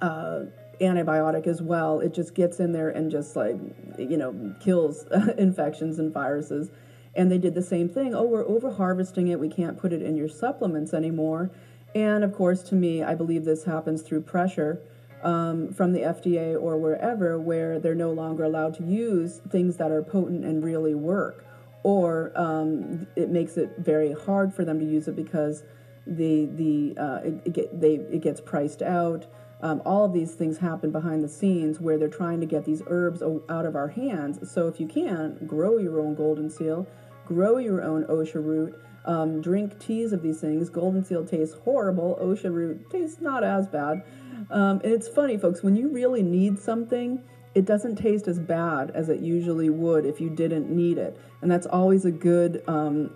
uh, 0.00 0.44
antibiotic 0.80 1.46
as 1.46 1.62
well. 1.62 2.00
It 2.00 2.14
just 2.14 2.34
gets 2.34 2.60
in 2.60 2.72
there 2.72 2.88
and 2.88 3.10
just 3.10 3.36
like, 3.36 3.56
you 3.98 4.16
know, 4.16 4.54
kills 4.60 5.04
infections 5.38 5.98
and 5.98 6.12
viruses. 6.12 6.70
And 7.14 7.30
they 7.30 7.38
did 7.38 7.54
the 7.54 7.62
same 7.62 7.88
thing. 7.88 8.14
Oh, 8.14 8.24
we're 8.24 8.46
over 8.46 8.72
harvesting 8.72 9.28
it. 9.28 9.40
We 9.40 9.48
can't 9.48 9.78
put 9.78 9.92
it 9.92 10.02
in 10.02 10.16
your 10.16 10.28
supplements 10.28 10.92
anymore. 10.92 11.50
And 11.94 12.24
of 12.24 12.32
course, 12.34 12.62
to 12.64 12.74
me, 12.74 13.02
I 13.02 13.14
believe 13.14 13.44
this 13.44 13.64
happens 13.64 14.02
through 14.02 14.22
pressure 14.22 14.80
um, 15.22 15.72
from 15.72 15.92
the 15.92 16.00
FDA 16.00 16.60
or 16.60 16.76
wherever, 16.76 17.38
where 17.38 17.78
they're 17.78 17.94
no 17.94 18.12
longer 18.12 18.44
allowed 18.44 18.74
to 18.74 18.84
use 18.84 19.40
things 19.50 19.76
that 19.76 19.90
are 19.90 20.02
potent 20.02 20.44
and 20.44 20.62
really 20.62 20.94
work. 20.94 21.44
Or 21.82 22.32
um, 22.34 23.06
it 23.16 23.30
makes 23.30 23.56
it 23.56 23.74
very 23.78 24.12
hard 24.12 24.52
for 24.52 24.64
them 24.64 24.78
to 24.80 24.84
use 24.84 25.08
it 25.08 25.16
because 25.16 25.62
the 26.06 26.46
the 26.46 26.94
uh, 27.00 27.20
it, 27.24 27.34
it, 27.44 27.52
get, 27.52 27.80
they, 27.80 27.94
it 27.94 28.20
gets 28.20 28.40
priced 28.40 28.82
out. 28.82 29.26
Um, 29.62 29.80
all 29.86 30.04
of 30.04 30.12
these 30.12 30.34
things 30.34 30.58
happen 30.58 30.92
behind 30.92 31.24
the 31.24 31.28
scenes 31.28 31.80
where 31.80 31.96
they're 31.96 32.08
trying 32.08 32.40
to 32.40 32.46
get 32.46 32.64
these 32.64 32.82
herbs 32.88 33.22
out 33.22 33.64
of 33.64 33.74
our 33.74 33.88
hands. 33.88 34.50
So 34.50 34.68
if 34.68 34.78
you 34.78 34.86
can, 34.86 35.38
grow 35.46 35.78
your 35.78 35.98
own 35.98 36.14
golden 36.14 36.50
seal, 36.50 36.86
grow 37.24 37.56
your 37.56 37.82
own 37.82 38.04
osha 38.04 38.34
root, 38.34 38.78
um, 39.06 39.40
drink 39.40 39.78
teas 39.78 40.12
of 40.12 40.22
these 40.22 40.40
things. 40.40 40.68
Golden 40.68 41.04
seal 41.04 41.24
tastes 41.24 41.54
horrible. 41.64 42.18
Osha 42.20 42.52
root 42.52 42.90
tastes 42.90 43.20
not 43.20 43.44
as 43.44 43.66
bad. 43.66 44.02
Um, 44.50 44.80
and 44.84 44.92
it's 44.92 45.08
funny, 45.08 45.38
folks, 45.38 45.62
when 45.62 45.76
you 45.76 45.88
really 45.88 46.22
need 46.22 46.58
something, 46.58 47.22
it 47.54 47.64
doesn't 47.64 47.96
taste 47.96 48.28
as 48.28 48.38
bad 48.38 48.90
as 48.90 49.08
it 49.08 49.20
usually 49.20 49.70
would 49.70 50.04
if 50.04 50.20
you 50.20 50.28
didn't 50.28 50.68
need 50.68 50.98
it. 50.98 51.18
And 51.40 51.50
that's 51.50 51.66
always 51.66 52.04
a 52.04 52.10
good, 52.10 52.62
um, 52.68 53.10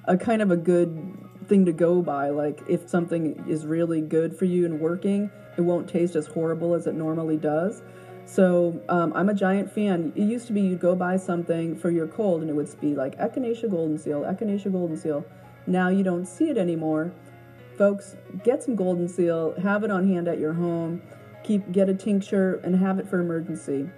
a 0.04 0.16
kind 0.16 0.42
of 0.42 0.50
a 0.50 0.56
good 0.56 1.18
thing 1.48 1.64
to 1.64 1.72
go 1.72 2.00
by. 2.00 2.30
Like 2.30 2.60
if 2.68 2.88
something 2.88 3.44
is 3.48 3.66
really 3.66 4.00
good 4.00 4.36
for 4.36 4.44
you 4.44 4.64
and 4.64 4.80
working, 4.80 5.30
it 5.56 5.62
won't 5.62 5.88
taste 5.88 6.16
as 6.16 6.26
horrible 6.26 6.74
as 6.74 6.86
it 6.86 6.94
normally 6.94 7.36
does. 7.36 7.82
So 8.26 8.80
um, 8.88 9.12
I'm 9.14 9.28
a 9.28 9.34
giant 9.34 9.70
fan. 9.70 10.12
It 10.16 10.22
used 10.22 10.46
to 10.48 10.52
be 10.52 10.60
you'd 10.62 10.80
go 10.80 10.94
buy 10.94 11.16
something 11.16 11.76
for 11.76 11.90
your 11.90 12.06
cold 12.06 12.40
and 12.40 12.50
it 12.50 12.54
would 12.54 12.80
be 12.80 12.94
like 12.94 13.16
Echinacea 13.18 13.70
Golden 13.70 13.98
Seal, 13.98 14.22
Echinacea 14.22 14.72
Golden 14.72 14.96
Seal. 14.96 15.24
Now 15.66 15.88
you 15.88 16.02
don't 16.02 16.26
see 16.26 16.48
it 16.50 16.58
anymore. 16.58 17.12
Folks, 17.76 18.16
get 18.42 18.62
some 18.62 18.76
Golden 18.76 19.08
Seal, 19.08 19.54
have 19.60 19.84
it 19.84 19.90
on 19.90 20.06
hand 20.08 20.28
at 20.28 20.38
your 20.38 20.52
home. 20.54 21.02
Keep 21.42 21.72
get 21.72 21.88
a 21.88 21.94
tincture 21.94 22.56
and 22.64 22.76
have 22.76 22.98
it 22.98 23.06
for 23.06 23.20
emergency, 23.20 23.88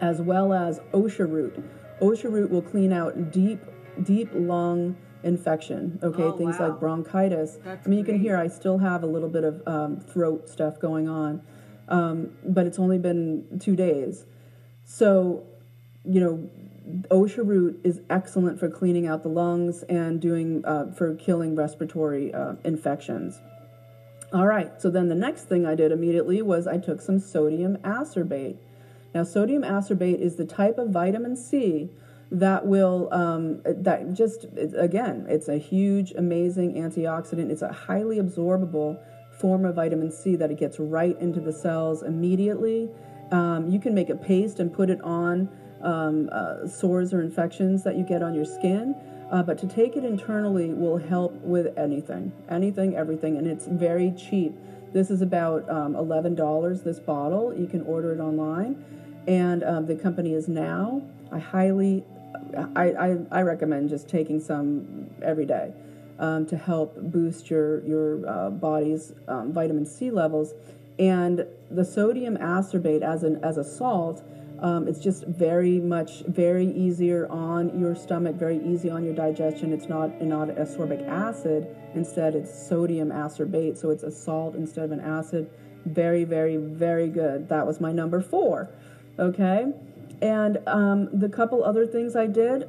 as 0.00 0.22
well 0.22 0.52
as 0.54 0.78
OSHA 0.94 1.30
root. 1.30 1.62
OSHA 2.00 2.32
root 2.32 2.50
will 2.50 2.62
clean 2.62 2.92
out 2.92 3.30
deep, 3.30 3.60
deep 4.02 4.30
lung 4.32 4.96
infection. 5.22 5.98
Okay, 6.02 6.22
Oh, 6.22 6.32
things 6.38 6.58
wow. 6.58 6.68
like 6.70 6.80
bronchitis. 6.80 7.58
That's 7.62 7.86
I 7.86 7.90
mean, 7.90 7.98
you 7.98 8.04
can 8.04 8.18
hear 8.18 8.36
I 8.36 8.48
still 8.48 8.78
have 8.78 9.02
a 9.02 9.06
little 9.06 9.28
bit 9.28 9.44
of 9.44 9.62
um, 9.66 10.00
throat 10.00 10.48
stuff 10.48 10.78
going 10.80 11.08
on, 11.08 11.42
um, 11.88 12.30
but 12.44 12.66
it's 12.66 12.78
only 12.78 12.98
been 12.98 13.60
two 13.60 13.76
days. 13.76 14.24
So, 14.84 15.44
you 16.04 16.20
know, 16.20 16.50
OSHA 17.10 17.46
root 17.46 17.80
is 17.84 18.00
excellent 18.10 18.58
for 18.58 18.68
cleaning 18.68 19.06
out 19.06 19.22
the 19.22 19.28
lungs 19.28 19.82
and 19.84 20.20
doing 20.20 20.64
uh, 20.64 20.92
for 20.92 21.14
killing 21.14 21.54
respiratory 21.54 22.34
uh, 22.34 22.54
infections. 22.64 23.40
All 24.32 24.46
right, 24.46 24.80
so 24.80 24.90
then 24.90 25.08
the 25.08 25.14
next 25.14 25.44
thing 25.44 25.66
I 25.66 25.74
did 25.74 25.92
immediately 25.92 26.40
was 26.40 26.66
I 26.66 26.78
took 26.78 27.00
some 27.02 27.18
sodium 27.18 27.76
ascorbate. 27.78 28.56
Now, 29.14 29.24
sodium 29.24 29.62
ascorbate 29.62 30.20
is 30.20 30.36
the 30.36 30.46
type 30.46 30.78
of 30.78 30.88
vitamin 30.88 31.36
C 31.36 31.90
that 32.30 32.66
will, 32.66 33.12
um, 33.12 33.60
that 33.64 34.14
just, 34.14 34.46
again, 34.74 35.26
it's 35.28 35.48
a 35.48 35.58
huge, 35.58 36.12
amazing 36.12 36.74
antioxidant. 36.74 37.50
It's 37.50 37.60
a 37.60 37.72
highly 37.72 38.16
absorbable 38.16 38.98
form 39.42 39.64
of 39.64 39.74
vitamin 39.74 40.12
C 40.12 40.36
that 40.36 40.52
it 40.52 40.58
gets 40.58 40.78
right 40.78 41.18
into 41.20 41.40
the 41.40 41.52
cells 41.52 42.04
immediately. 42.04 42.88
Um, 43.32 43.68
you 43.68 43.80
can 43.80 43.92
make 43.92 44.08
a 44.08 44.14
paste 44.14 44.60
and 44.60 44.72
put 44.72 44.88
it 44.88 45.00
on 45.02 45.48
um, 45.82 46.30
uh, 46.30 46.68
sores 46.68 47.12
or 47.12 47.20
infections 47.20 47.82
that 47.82 47.96
you 47.96 48.04
get 48.04 48.22
on 48.22 48.34
your 48.34 48.44
skin. 48.44 48.94
Uh, 49.32 49.42
but 49.42 49.58
to 49.58 49.66
take 49.66 49.96
it 49.96 50.04
internally 50.04 50.72
will 50.72 50.96
help 50.96 51.32
with 51.40 51.76
anything, 51.76 52.30
anything, 52.50 52.94
everything, 52.94 53.36
and 53.36 53.48
it's 53.48 53.66
very 53.66 54.12
cheap. 54.12 54.54
This 54.92 55.10
is 55.10 55.22
about 55.22 55.68
um, 55.68 55.94
$11 55.94 56.84
this 56.84 57.00
bottle. 57.00 57.52
You 57.52 57.66
can 57.66 57.80
order 57.82 58.12
it 58.12 58.20
online, 58.20 58.84
and 59.26 59.64
um, 59.64 59.86
the 59.86 59.96
company 59.96 60.34
is 60.34 60.48
now. 60.48 61.02
I 61.32 61.38
highly, 61.38 62.04
I, 62.76 62.92
I, 62.92 63.16
I 63.32 63.42
recommend 63.42 63.88
just 63.88 64.06
taking 64.06 64.38
some 64.38 65.10
every 65.22 65.46
day 65.46 65.72
um, 66.18 66.46
to 66.46 66.56
help 66.56 66.96
boost 66.96 67.50
your 67.50 67.84
your 67.84 68.28
uh, 68.28 68.50
body's 68.50 69.12
um, 69.28 69.52
vitamin 69.52 69.86
C 69.86 70.10
levels. 70.10 70.54
And 70.98 71.46
the 71.70 71.84
sodium 71.84 72.36
ascorbate 72.36 73.02
as 73.02 73.22
an 73.22 73.42
as 73.42 73.56
a 73.56 73.64
salt, 73.64 74.22
um, 74.60 74.86
it's 74.86 75.00
just 75.00 75.24
very 75.26 75.80
much 75.80 76.20
very 76.26 76.66
easier 76.66 77.26
on 77.28 77.78
your 77.78 77.94
stomach, 77.94 78.36
very 78.36 78.58
easy 78.64 78.90
on 78.90 79.02
your 79.02 79.14
digestion. 79.14 79.72
It's 79.72 79.88
not 79.88 80.20
not 80.20 80.48
ascorbic 80.48 81.06
acid, 81.08 81.66
instead 81.94 82.34
it's 82.34 82.52
sodium 82.68 83.08
ascorbate, 83.08 83.78
so 83.78 83.90
it's 83.90 84.02
a 84.02 84.10
salt 84.10 84.54
instead 84.54 84.84
of 84.84 84.92
an 84.92 85.00
acid. 85.00 85.50
Very 85.86 86.24
very 86.24 86.56
very 86.58 87.08
good. 87.08 87.48
That 87.48 87.66
was 87.66 87.80
my 87.80 87.90
number 87.90 88.20
four. 88.20 88.70
Okay, 89.18 89.66
and 90.20 90.58
um, 90.66 91.08
the 91.12 91.28
couple 91.28 91.64
other 91.64 91.86
things 91.86 92.14
I 92.14 92.26
did 92.26 92.68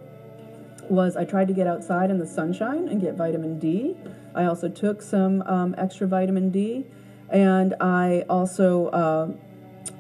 was 0.90 1.16
I 1.16 1.26
tried 1.26 1.48
to 1.48 1.54
get 1.54 1.68
outside 1.68 2.10
in 2.12 2.20
the 2.20 2.26
sunshine 2.26 2.88
and 2.88 3.00
get 3.00 3.16
vitamin 3.16 3.60
D. 3.60 3.96
I 4.36 4.46
also 4.46 4.70
took 4.70 5.02
some 5.02 5.42
um, 5.44 5.76
extra 5.78 6.08
vitamin 6.08 6.50
D, 6.50 6.86
and 7.30 7.76
I 7.80 8.26
also 8.30 8.88
uh, 8.88 9.32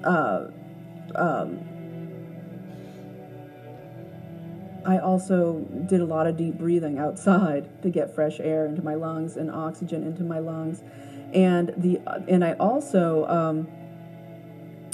uh, 0.04 0.48
um, 1.16 1.60
I 4.86 4.98
also 4.98 5.60
did 5.88 6.02
a 6.02 6.06
lot 6.06 6.28
of 6.28 6.36
deep 6.36 6.58
breathing 6.58 6.98
outside 6.98 7.82
to 7.84 7.90
get 7.90 8.14
fresh 8.14 8.40
air 8.40 8.66
into 8.66 8.82
my 8.82 8.96
lungs 8.96 9.38
and 9.38 9.50
oxygen 9.50 10.04
into 10.04 10.24
my 10.24 10.40
lungs, 10.40 10.84
and 11.34 11.74
the 11.78 12.02
and 12.28 12.44
I 12.44 12.54
also 12.54 13.26
um, 13.28 13.68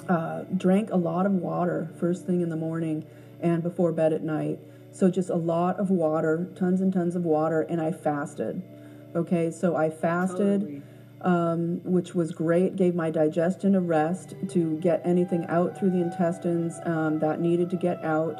uh, 0.07 0.43
drank 0.55 0.91
a 0.91 0.97
lot 0.97 1.25
of 1.25 1.31
water 1.33 1.89
first 1.99 2.25
thing 2.25 2.41
in 2.41 2.49
the 2.49 2.55
morning 2.55 3.05
and 3.41 3.63
before 3.63 3.91
bed 3.91 4.13
at 4.13 4.21
night. 4.21 4.59
So 4.99 5.09
just 5.09 5.29
a 5.29 5.35
lot 5.35 5.79
of 5.79 5.89
water, 5.89 6.49
tons 6.55 6.81
and 6.81 6.91
tons 6.91 7.15
of 7.15 7.23
water, 7.23 7.61
and 7.61 7.79
I 7.79 7.93
fasted. 7.93 8.61
Okay, 9.15 9.49
so 9.49 9.73
I 9.73 9.89
fasted, 9.89 10.59
Totally. 10.59 10.81
um, 11.21 11.79
which 11.85 12.13
was 12.13 12.33
great. 12.33 12.75
Gave 12.75 12.95
my 12.95 13.09
digestion 13.09 13.75
a 13.75 13.79
rest 13.79 14.35
to 14.49 14.77
get 14.79 15.01
anything 15.05 15.45
out 15.47 15.79
through 15.79 15.91
the 15.91 16.01
intestines 16.01 16.81
um, 16.83 17.17
that 17.19 17.39
needed 17.39 17.69
to 17.69 17.77
get 17.77 18.03
out. 18.03 18.35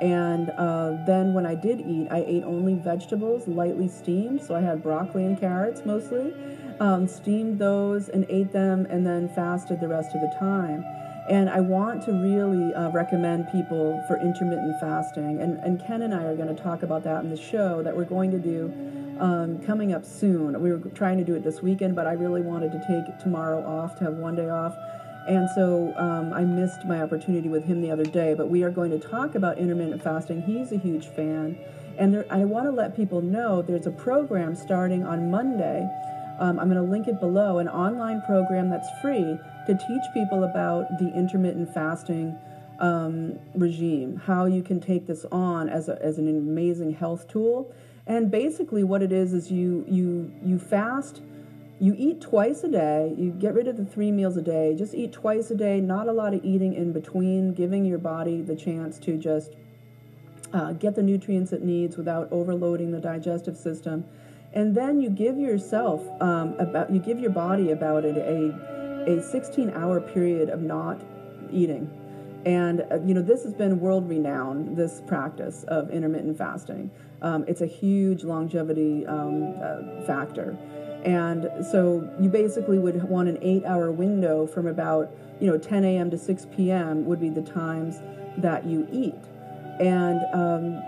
And 0.00 0.48
uh, 0.56 0.96
then 1.04 1.34
when 1.34 1.44
I 1.44 1.54
did 1.54 1.78
eat, 1.80 2.08
I 2.10 2.24
ate 2.26 2.44
only 2.44 2.76
vegetables, 2.76 3.46
lightly 3.46 3.88
steamed. 3.88 4.40
So 4.40 4.54
I 4.54 4.62
had 4.62 4.82
broccoli 4.82 5.26
and 5.26 5.38
carrots 5.38 5.82
mostly. 5.84 6.32
Um, 6.80 7.06
steamed 7.06 7.58
those 7.58 8.08
and 8.08 8.24
ate 8.30 8.52
them, 8.52 8.86
and 8.88 9.06
then 9.06 9.28
fasted 9.28 9.78
the 9.78 9.88
rest 9.88 10.14
of 10.14 10.22
the 10.22 10.34
time. 10.38 10.86
And 11.28 11.50
I 11.50 11.60
want 11.60 12.02
to 12.06 12.12
really 12.12 12.72
uh, 12.72 12.90
recommend 12.90 13.50
people 13.52 14.02
for 14.06 14.18
intermittent 14.18 14.80
fasting. 14.80 15.42
And, 15.42 15.58
and 15.58 15.84
Ken 15.84 16.00
and 16.00 16.14
I 16.14 16.24
are 16.24 16.34
going 16.34 16.54
to 16.54 16.62
talk 16.62 16.82
about 16.82 17.04
that 17.04 17.22
in 17.22 17.28
the 17.28 17.36
show 17.36 17.82
that 17.82 17.94
we're 17.94 18.04
going 18.04 18.30
to 18.30 18.38
do 18.38 18.72
um, 19.20 19.58
coming 19.66 19.92
up 19.92 20.06
soon. 20.06 20.58
We 20.58 20.72
were 20.72 20.78
trying 20.90 21.18
to 21.18 21.24
do 21.24 21.34
it 21.34 21.44
this 21.44 21.60
weekend, 21.60 21.94
but 21.94 22.06
I 22.06 22.12
really 22.12 22.40
wanted 22.40 22.72
to 22.72 22.78
take 22.78 23.18
tomorrow 23.18 23.62
off 23.62 23.98
to 23.98 24.04
have 24.04 24.14
one 24.14 24.36
day 24.36 24.48
off. 24.48 24.74
And 25.28 25.50
so 25.54 25.92
um, 25.98 26.32
I 26.32 26.44
missed 26.44 26.86
my 26.86 27.02
opportunity 27.02 27.50
with 27.50 27.64
him 27.64 27.82
the 27.82 27.90
other 27.90 28.06
day. 28.06 28.32
But 28.32 28.48
we 28.48 28.62
are 28.62 28.70
going 28.70 28.98
to 28.98 28.98
talk 28.98 29.34
about 29.34 29.58
intermittent 29.58 30.02
fasting. 30.02 30.40
He's 30.40 30.72
a 30.72 30.78
huge 30.78 31.08
fan. 31.08 31.58
And 31.98 32.14
there, 32.14 32.24
I 32.30 32.46
want 32.46 32.64
to 32.66 32.70
let 32.70 32.96
people 32.96 33.20
know 33.20 33.60
there's 33.60 33.86
a 33.86 33.90
program 33.90 34.56
starting 34.56 35.04
on 35.04 35.30
Monday. 35.30 35.86
Um, 36.40 36.58
I'm 36.58 36.70
going 36.70 36.82
to 36.82 36.90
link 36.90 37.06
it 37.06 37.20
below 37.20 37.58
an 37.58 37.68
online 37.68 38.22
program 38.22 38.70
that's 38.70 38.88
free 39.02 39.38
to 39.68 39.74
teach 39.74 40.02
people 40.14 40.44
about 40.44 40.98
the 40.98 41.12
intermittent 41.14 41.72
fasting 41.72 42.36
um, 42.80 43.38
regime, 43.54 44.16
how 44.16 44.46
you 44.46 44.62
can 44.62 44.80
take 44.80 45.06
this 45.06 45.24
on 45.30 45.68
as, 45.68 45.88
a, 45.88 46.00
as 46.02 46.18
an 46.18 46.28
amazing 46.28 46.94
health 46.94 47.28
tool. 47.28 47.72
And 48.06 48.30
basically, 48.30 48.84
what 48.84 49.02
it 49.02 49.12
is 49.12 49.34
is 49.34 49.50
you 49.50 49.84
you 49.86 50.32
you 50.42 50.58
fast, 50.58 51.20
you 51.78 51.94
eat 51.98 52.22
twice 52.22 52.64
a 52.64 52.68
day. 52.68 53.14
You 53.18 53.32
get 53.32 53.52
rid 53.52 53.68
of 53.68 53.76
the 53.76 53.84
three 53.84 54.10
meals 54.10 54.38
a 54.38 54.42
day. 54.42 54.74
Just 54.74 54.94
eat 54.94 55.12
twice 55.12 55.50
a 55.50 55.54
day. 55.54 55.78
Not 55.80 56.08
a 56.08 56.12
lot 56.12 56.32
of 56.32 56.42
eating 56.42 56.72
in 56.72 56.92
between, 56.92 57.52
giving 57.52 57.84
your 57.84 57.98
body 57.98 58.40
the 58.40 58.56
chance 58.56 58.98
to 59.00 59.18
just 59.18 59.56
uh, 60.54 60.72
get 60.72 60.94
the 60.94 61.02
nutrients 61.02 61.52
it 61.52 61.62
needs 61.62 61.98
without 61.98 62.28
overloading 62.32 62.92
the 62.92 63.00
digestive 63.00 63.58
system. 63.58 64.06
And 64.54 64.74
then 64.74 65.02
you 65.02 65.10
give 65.10 65.38
yourself 65.38 66.02
um, 66.22 66.54
about 66.58 66.90
you 66.90 67.00
give 67.00 67.20
your 67.20 67.30
body 67.30 67.72
about 67.72 68.06
it 68.06 68.16
a 68.16 68.77
a 69.08 69.22
16 69.22 69.70
hour 69.70 70.00
period 70.00 70.50
of 70.50 70.60
not 70.60 71.00
eating. 71.50 71.90
And, 72.44 72.86
uh, 72.90 73.00
you 73.04 73.14
know, 73.14 73.22
this 73.22 73.42
has 73.42 73.52
been 73.52 73.80
world 73.80 74.08
renowned, 74.08 74.76
this 74.76 75.02
practice 75.06 75.64
of 75.64 75.90
intermittent 75.90 76.38
fasting. 76.38 76.90
Um, 77.20 77.44
it's 77.48 77.62
a 77.62 77.66
huge 77.66 78.22
longevity 78.22 79.04
um, 79.06 79.54
uh, 79.60 80.06
factor. 80.06 80.56
And 81.04 81.50
so 81.64 82.08
you 82.20 82.28
basically 82.28 82.78
would 82.78 83.02
want 83.04 83.28
an 83.28 83.38
eight 83.42 83.64
hour 83.64 83.90
window 83.90 84.46
from 84.46 84.66
about, 84.66 85.10
you 85.40 85.50
know, 85.50 85.58
10 85.58 85.84
a.m. 85.84 86.10
to 86.10 86.18
6 86.18 86.46
p.m. 86.54 87.04
would 87.06 87.20
be 87.20 87.30
the 87.30 87.42
times 87.42 88.00
that 88.36 88.66
you 88.66 88.86
eat. 88.92 89.14
And 89.80 90.20
um, 90.32 90.82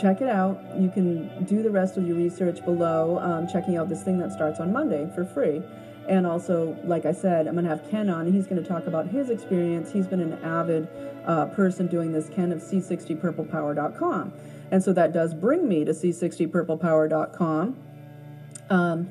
check 0.00 0.20
it 0.20 0.28
out. 0.28 0.60
You 0.76 0.88
can 0.88 1.44
do 1.44 1.62
the 1.62 1.70
rest 1.70 1.96
of 1.96 2.06
your 2.06 2.16
research 2.16 2.64
below, 2.64 3.18
um, 3.18 3.48
checking 3.48 3.76
out 3.76 3.88
this 3.88 4.02
thing 4.02 4.18
that 4.18 4.32
starts 4.32 4.60
on 4.60 4.72
Monday 4.72 5.10
for 5.14 5.24
free. 5.24 5.62
And 6.08 6.26
also, 6.26 6.76
like 6.84 7.04
I 7.04 7.12
said, 7.12 7.46
I'm 7.46 7.54
going 7.54 7.64
to 7.64 7.70
have 7.70 7.88
Ken 7.90 8.08
on, 8.08 8.26
and 8.26 8.34
he's 8.34 8.46
going 8.46 8.62
to 8.62 8.68
talk 8.68 8.86
about 8.86 9.08
his 9.08 9.28
experience. 9.30 9.92
He's 9.92 10.06
been 10.06 10.20
an 10.20 10.42
avid 10.42 10.88
uh, 11.26 11.46
person 11.46 11.86
doing 11.86 12.12
this, 12.12 12.30
Ken 12.30 12.50
of 12.50 12.60
C60purplepower.com. 12.60 14.32
And 14.70 14.82
so 14.82 14.92
that 14.94 15.12
does 15.12 15.34
bring 15.34 15.68
me 15.68 15.84
to 15.84 15.92
C60purplepower.com. 15.92 17.76
Um, 18.70 19.10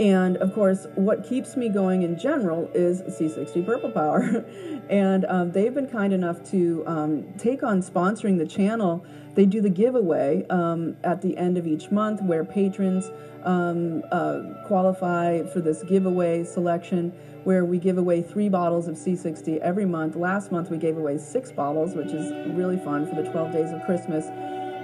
and 0.00 0.36
of 0.38 0.52
course, 0.54 0.86
what 0.96 1.24
keeps 1.24 1.56
me 1.56 1.68
going 1.68 2.02
in 2.02 2.18
general 2.18 2.68
is 2.74 3.02
C60 3.02 3.64
Purple 3.64 3.90
Power. 3.90 4.44
and 4.90 5.24
um, 5.26 5.52
they've 5.52 5.72
been 5.72 5.88
kind 5.88 6.12
enough 6.12 6.42
to 6.50 6.82
um, 6.86 7.32
take 7.38 7.62
on 7.62 7.80
sponsoring 7.80 8.38
the 8.38 8.46
channel. 8.46 9.04
They 9.34 9.46
do 9.46 9.60
the 9.60 9.70
giveaway 9.70 10.46
um, 10.48 10.96
at 11.02 11.20
the 11.20 11.36
end 11.36 11.58
of 11.58 11.66
each 11.66 11.90
month 11.90 12.22
where 12.22 12.44
patrons 12.44 13.10
um, 13.42 14.02
uh, 14.12 14.42
qualify 14.66 15.42
for 15.52 15.60
this 15.60 15.82
giveaway 15.82 16.44
selection 16.44 17.12
where 17.42 17.64
we 17.64 17.78
give 17.78 17.98
away 17.98 18.22
three 18.22 18.48
bottles 18.48 18.88
of 18.88 18.94
C60 18.94 19.58
every 19.58 19.84
month. 19.84 20.16
Last 20.16 20.52
month 20.52 20.70
we 20.70 20.78
gave 20.78 20.96
away 20.96 21.18
six 21.18 21.50
bottles, 21.52 21.94
which 21.94 22.12
is 22.12 22.32
really 22.54 22.78
fun 22.78 23.06
for 23.06 23.20
the 23.20 23.28
12 23.28 23.52
days 23.52 23.70
of 23.72 23.84
Christmas. 23.84 24.26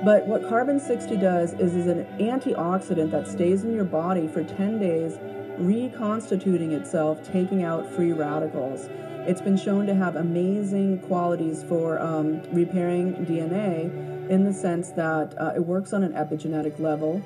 But 0.05 0.27
what 0.27 0.49
carbon 0.49 0.81
60 0.81 1.17
does 1.17 1.53
is 1.55 1.75
is 1.75 1.87
an 1.87 2.05
antioxidant 2.19 3.11
that 3.13 3.29
stays 3.29 3.65
in 3.65 3.75
your 3.75 3.85
body 3.85 4.27
for 4.29 4.43
10 4.43 4.79
days, 4.79 5.19
reconstituting 5.59 6.73
itself, 6.73 7.23
taking 7.23 7.63
out 7.63 7.89
free 7.95 8.13
radicals. 8.13 8.89
It's 9.27 9.43
been 9.43 9.59
shown 9.59 9.87
to 9.87 9.95
have 9.95 10.17
amazing 10.17 11.01
qualities 11.01 11.63
for 11.63 12.01
um, 12.01 12.43
repairing 12.53 13.15
DNA 13.27 14.10
in 14.31 14.45
the 14.45 14.53
sense 14.53 14.91
that 14.93 15.35
uh, 15.39 15.53
it 15.57 15.67
works 15.67 15.93
on 15.93 16.03
an 16.05 16.13
epigenetic 16.13 16.79
level 16.79 17.21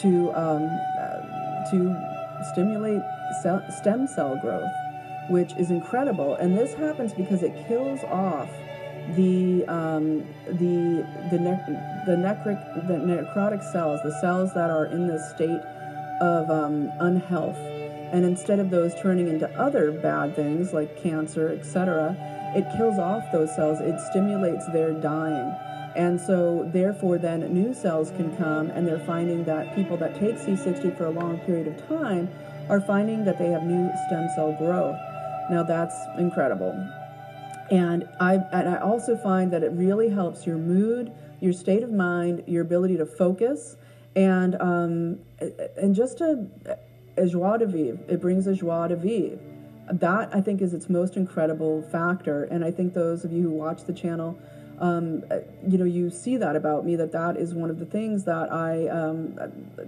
to 0.00 0.30
um, 0.32 0.68
uh, 1.00 1.70
to 1.70 1.96
stimulate 2.52 3.02
cell, 3.42 3.64
stem 3.80 4.06
cell 4.06 4.38
growth, 4.40 4.70
which 5.30 5.52
is 5.58 5.70
incredible. 5.70 6.34
And 6.36 6.56
this 6.56 6.74
happens 6.74 7.12
because 7.12 7.42
it 7.42 7.52
kills 7.66 8.04
off 8.04 8.50
the 9.16 9.64
um, 9.66 10.26
the 10.46 11.06
the 11.30 11.38
ne- 11.38 12.04
the 12.06 12.16
necrotic 12.16 12.86
the 12.86 12.94
necrotic 12.94 13.62
cells, 13.72 14.00
the 14.04 14.16
cells 14.20 14.52
that 14.54 14.70
are 14.70 14.86
in 14.86 15.08
this 15.08 15.30
state 15.30 15.60
of 16.20 16.50
um, 16.50 16.92
unhealth, 17.00 17.58
and 18.12 18.24
instead 18.24 18.58
of 18.58 18.70
those 18.70 18.92
turning 19.00 19.28
into 19.28 19.48
other 19.58 19.90
bad 19.90 20.36
things 20.36 20.72
like 20.72 21.02
cancer, 21.02 21.48
etc., 21.48 22.14
it 22.54 22.66
kills 22.76 22.98
off 22.98 23.24
those 23.32 23.54
cells. 23.56 23.80
It 23.80 23.98
stimulates 24.10 24.66
their 24.66 24.92
dying. 24.92 25.56
And 25.94 26.20
so, 26.20 26.68
therefore, 26.72 27.18
then 27.18 27.40
new 27.52 27.74
cells 27.74 28.10
can 28.12 28.34
come, 28.36 28.70
and 28.70 28.86
they're 28.86 28.98
finding 28.98 29.44
that 29.44 29.74
people 29.74 29.96
that 29.98 30.18
take 30.18 30.36
C60 30.36 30.96
for 30.96 31.06
a 31.06 31.10
long 31.10 31.38
period 31.40 31.66
of 31.66 31.86
time 31.86 32.30
are 32.68 32.80
finding 32.80 33.24
that 33.24 33.38
they 33.38 33.48
have 33.48 33.62
new 33.64 33.90
stem 34.06 34.28
cell 34.34 34.52
growth. 34.58 34.96
Now, 35.50 35.62
that's 35.62 35.94
incredible. 36.18 36.72
And 37.70 38.08
I, 38.20 38.34
and 38.52 38.68
I 38.68 38.78
also 38.80 39.16
find 39.16 39.52
that 39.52 39.62
it 39.62 39.72
really 39.72 40.08
helps 40.08 40.46
your 40.46 40.56
mood, 40.56 41.12
your 41.40 41.52
state 41.52 41.82
of 41.82 41.90
mind, 41.90 42.44
your 42.46 42.62
ability 42.62 42.96
to 42.98 43.06
focus, 43.06 43.76
and 44.14 44.54
um, 44.60 45.18
and 45.76 45.94
just 45.94 46.20
a, 46.20 46.46
a 47.16 47.26
joie 47.26 47.58
de 47.58 47.66
vivre. 47.66 47.98
It 48.08 48.20
brings 48.20 48.46
a 48.46 48.54
joie 48.54 48.88
de 48.88 48.96
vivre. 48.96 49.38
That 49.90 50.34
I 50.34 50.40
think 50.40 50.62
is 50.62 50.74
its 50.74 50.88
most 50.88 51.16
incredible 51.16 51.82
factor. 51.90 52.44
And 52.44 52.64
I 52.64 52.70
think 52.70 52.94
those 52.94 53.24
of 53.24 53.32
you 53.32 53.42
who 53.42 53.50
watch 53.50 53.84
the 53.84 53.92
channel, 53.92 54.38
um, 54.82 55.24
you 55.66 55.78
know, 55.78 55.86
you 55.86 56.10
see 56.10 56.36
that 56.36 56.56
about 56.56 56.84
me. 56.84 56.96
That 56.96 57.12
that 57.12 57.38
is 57.38 57.54
one 57.54 57.70
of 57.70 57.78
the 57.78 57.86
things 57.86 58.24
that 58.24 58.52
I 58.52 58.88
um, 58.88 59.38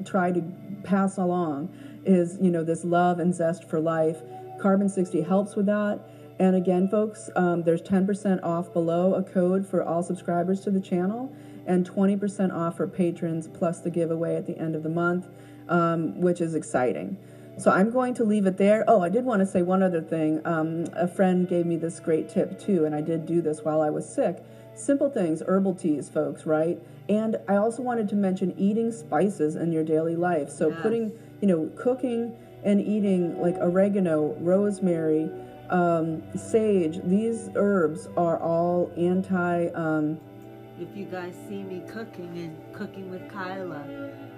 try 0.04 0.32
to 0.32 0.42
pass 0.84 1.18
along. 1.18 1.68
Is 2.06 2.38
you 2.40 2.50
know 2.50 2.64
this 2.64 2.84
love 2.84 3.18
and 3.18 3.34
zest 3.34 3.68
for 3.68 3.80
life. 3.80 4.18
Carbon 4.60 4.88
60 4.88 5.20
helps 5.22 5.56
with 5.56 5.66
that 5.66 6.00
and 6.38 6.56
again, 6.56 6.88
folks, 6.88 7.30
um, 7.36 7.62
there's 7.62 7.82
10% 7.82 8.42
off 8.42 8.72
below 8.72 9.14
a 9.14 9.22
code 9.22 9.66
for 9.66 9.82
all 9.82 10.02
subscribers 10.02 10.60
to 10.62 10.70
the 10.70 10.80
channel 10.80 11.34
and 11.66 11.88
20% 11.88 12.52
off 12.52 12.76
for 12.76 12.86
patrons 12.86 13.48
plus 13.48 13.80
the 13.80 13.90
giveaway 13.90 14.34
at 14.34 14.46
the 14.46 14.58
end 14.58 14.74
of 14.74 14.82
the 14.82 14.88
month, 14.88 15.26
um, 15.68 16.20
which 16.20 16.40
is 16.40 16.54
exciting. 16.54 17.16
So 17.56 17.70
I'm 17.70 17.92
going 17.92 18.14
to 18.14 18.24
leave 18.24 18.46
it 18.46 18.58
there. 18.58 18.84
Oh, 18.88 19.00
I 19.00 19.08
did 19.08 19.24
want 19.24 19.40
to 19.40 19.46
say 19.46 19.62
one 19.62 19.80
other 19.80 20.00
thing. 20.00 20.44
Um, 20.44 20.86
a 20.94 21.06
friend 21.06 21.48
gave 21.48 21.66
me 21.66 21.76
this 21.76 22.00
great 22.00 22.28
tip 22.28 22.58
too, 22.58 22.84
and 22.84 22.94
I 22.96 23.00
did 23.00 23.26
do 23.26 23.40
this 23.40 23.60
while 23.62 23.80
I 23.80 23.90
was 23.90 24.12
sick. 24.12 24.44
Simple 24.74 25.08
things, 25.08 25.42
herbal 25.46 25.74
teas, 25.74 26.08
folks, 26.08 26.46
right? 26.46 26.78
And 27.08 27.36
I 27.48 27.56
also 27.56 27.82
wanted 27.82 28.08
to 28.08 28.16
mention 28.16 28.54
eating 28.58 28.90
spices 28.90 29.56
in 29.56 29.72
your 29.72 29.84
daily 29.84 30.16
life. 30.16 30.50
So 30.50 30.70
yes. 30.70 30.78
putting, 30.82 31.12
you 31.40 31.48
know, 31.48 31.70
cooking 31.76 32.34
and 32.64 32.80
eating 32.80 33.40
like 33.40 33.56
oregano, 33.56 34.34
rosemary, 34.40 35.30
um, 35.70 36.22
sage, 36.36 37.00
these 37.04 37.50
herbs 37.54 38.08
are 38.16 38.38
all 38.40 38.90
anti. 38.96 39.68
Um, 39.68 40.18
if 40.78 40.88
you 40.96 41.04
guys 41.04 41.34
see 41.48 41.62
me 41.62 41.82
cooking 41.88 42.36
and 42.36 42.74
cooking 42.74 43.10
with 43.10 43.30
Kyla, 43.30 43.84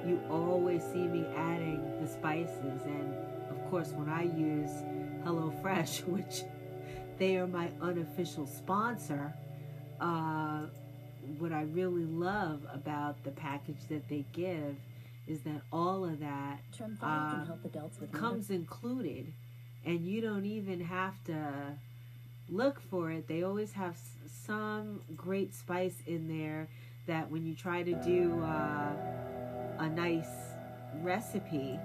you 0.07 0.21
always 0.31 0.83
see 0.85 1.07
me 1.07 1.27
adding 1.35 1.83
the 2.01 2.07
spices. 2.07 2.83
And 2.85 3.15
of 3.51 3.71
course, 3.71 3.93
when 3.93 4.09
I 4.09 4.25
use 4.25 4.71
HelloFresh, 5.25 6.05
which 6.07 6.43
they 7.19 7.37
are 7.39 7.47
my 7.47 7.71
unofficial 7.81 8.47
sponsor, 8.47 9.35
uh, 10.01 10.63
what 11.39 11.53
I 11.53 11.63
really 11.63 12.05
love 12.05 12.67
about 12.73 13.23
the 13.25 13.31
package 13.31 13.87
that 13.89 14.09
they 14.09 14.25
give 14.33 14.77
is 15.27 15.41
that 15.43 15.61
all 15.73 16.05
of 16.05 16.21
that 16.21 16.61
uh, 17.03 17.43
comes 18.19 18.51
included 18.51 19.33
and 19.85 20.05
you 20.07 20.21
don't 20.21 20.45
even 20.45 20.81
have 20.81 21.15
to 21.25 21.75
look 22.49 22.81
for 22.91 23.11
it. 23.11 23.27
They 23.29 23.43
always 23.43 23.73
have 23.73 23.97
some 24.47 25.01
great 25.17 25.55
spice 25.55 25.97
in 26.07 26.29
there 26.29 26.69
that 27.07 27.31
when 27.31 27.45
you 27.47 27.55
try 27.55 27.83
to 27.83 27.95
do 28.05 28.41
uh, 28.43 28.93
a 29.79 29.89
nice 29.89 30.29
recipe, 31.03 31.79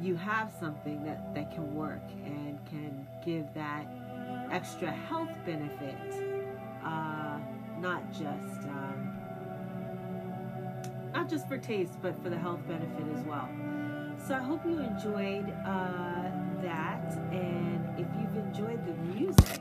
you 0.00 0.16
have 0.16 0.52
something 0.58 1.04
that, 1.04 1.34
that 1.34 1.52
can 1.54 1.74
work 1.74 2.02
and 2.24 2.58
can 2.66 3.06
give 3.24 3.46
that 3.54 3.86
extra 4.50 4.90
health 4.90 5.30
benefit, 5.46 6.33
uh, 6.84 7.38
not 7.80 8.10
just 8.12 8.64
um, 8.68 9.12
not 11.12 11.28
just 11.28 11.48
for 11.48 11.58
taste, 11.58 11.94
but 12.02 12.20
for 12.22 12.28
the 12.28 12.38
health 12.38 12.66
benefit 12.66 13.04
as 13.16 13.24
well. 13.24 13.48
So 14.26 14.34
I 14.34 14.40
hope 14.40 14.64
you 14.64 14.78
enjoyed. 14.78 15.50
Uh, 15.64 16.30
that. 16.64 17.16
And 17.30 17.86
if 17.98 18.06
you've 18.18 18.44
enjoyed 18.44 18.84
the 18.86 18.94
music 19.14 19.60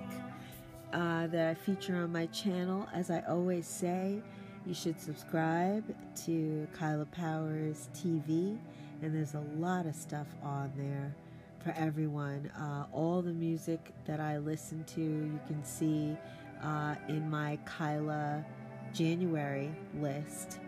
uh, 0.93 1.27
that 1.27 1.49
I 1.49 1.53
feature 1.53 1.97
on 1.97 2.11
my 2.11 2.25
channel, 2.27 2.87
as 2.93 3.11
I 3.11 3.21
always 3.27 3.67
say, 3.67 4.21
you 4.65 4.73
should 4.73 4.99
subscribe 4.99 5.83
to 6.25 6.67
Kyla 6.73 7.05
Powers 7.05 7.89
TV. 7.93 8.57
And 9.01 9.13
there's 9.13 9.33
a 9.33 9.43
lot 9.57 9.85
of 9.85 9.95
stuff 9.95 10.27
on 10.41 10.71
there 10.77 11.13
for 11.61 11.73
everyone. 11.77 12.49
Uh, 12.57 12.85
all 12.93 13.21
the 13.21 13.33
music 13.33 13.91
that 14.05 14.21
I 14.21 14.37
listen 14.37 14.83
to, 14.95 15.01
you 15.01 15.39
can 15.45 15.63
see 15.63 16.17
uh, 16.63 16.95
in 17.07 17.29
my 17.29 17.57
Kyla 17.65 18.45
January 18.93 19.71
list. 19.99 20.59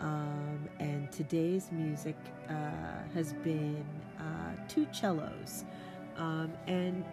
Um, 0.00 0.68
and 0.80 1.10
today's 1.12 1.70
music 1.72 2.16
uh, 2.48 2.52
has 3.14 3.32
been 3.32 3.84
uh, 4.18 4.52
two 4.68 4.86
cellos 4.92 5.64
um, 6.16 6.52
and 6.66 7.04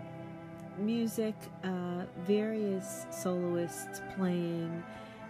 music, 0.78 1.36
uh, 1.64 2.04
various 2.26 3.06
soloists 3.12 4.02
playing 4.16 4.84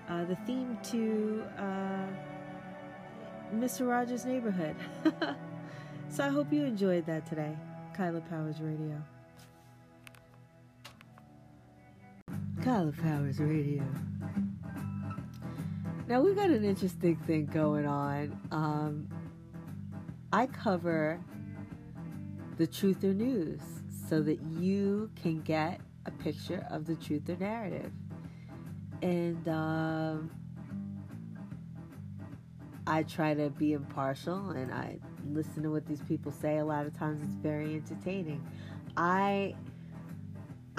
uh, 0.10 0.26
the 0.26 0.36
theme 0.47 0.78
to 0.84 1.43
uh, 1.58 2.08
Mr. 3.56 3.88
Rogers' 3.88 4.26
Neighborhood. 4.26 4.76
so 6.10 6.24
I 6.26 6.30
hope 6.30 6.52
you 6.52 6.63
enjoyed 6.63 7.06
that 7.06 7.26
today. 7.26 7.56
Kyla 7.93 8.21
Powers 8.21 8.62
Radio. 8.62 9.02
Kyla 12.63 12.91
Powers 12.91 13.39
Radio. 13.39 13.84
Now 16.08 16.22
we've 16.22 16.36
got 16.36 16.50
an 16.50 16.63
interesting 16.63 17.15
thing 17.15 17.46
going 17.46 17.86
on. 17.86 18.39
Um, 18.52 19.08
I 20.34 20.48
cover 20.48 21.20
the 22.58 22.67
truth 22.67 23.04
or 23.04 23.13
news 23.13 23.62
so 24.10 24.22
that 24.22 24.41
you 24.41 25.10
can 25.22 25.41
get 25.41 25.82
a 26.06 26.12
picture 26.12 26.65
of 26.70 26.86
the 26.86 26.96
truth 26.96 27.30
or 27.30 27.38
narrative. 27.38 27.91
And 29.02 29.48
um, 29.48 30.32
I 32.86 33.04
try 33.04 33.34
to 33.34 33.50
be 33.50 33.74
impartial 33.74 34.52
and 34.52 34.74
I 34.74 35.00
listen 35.26 35.63
to 35.63 35.72
what 35.72 35.86
these 35.88 36.02
people 36.02 36.32
say. 36.32 36.58
A 36.58 36.65
lot 36.65 36.86
of 36.86 36.98
times 36.98 37.24
it's 37.24 37.41
very 37.41 37.76
entertaining. 37.76 38.46
I 38.98 39.56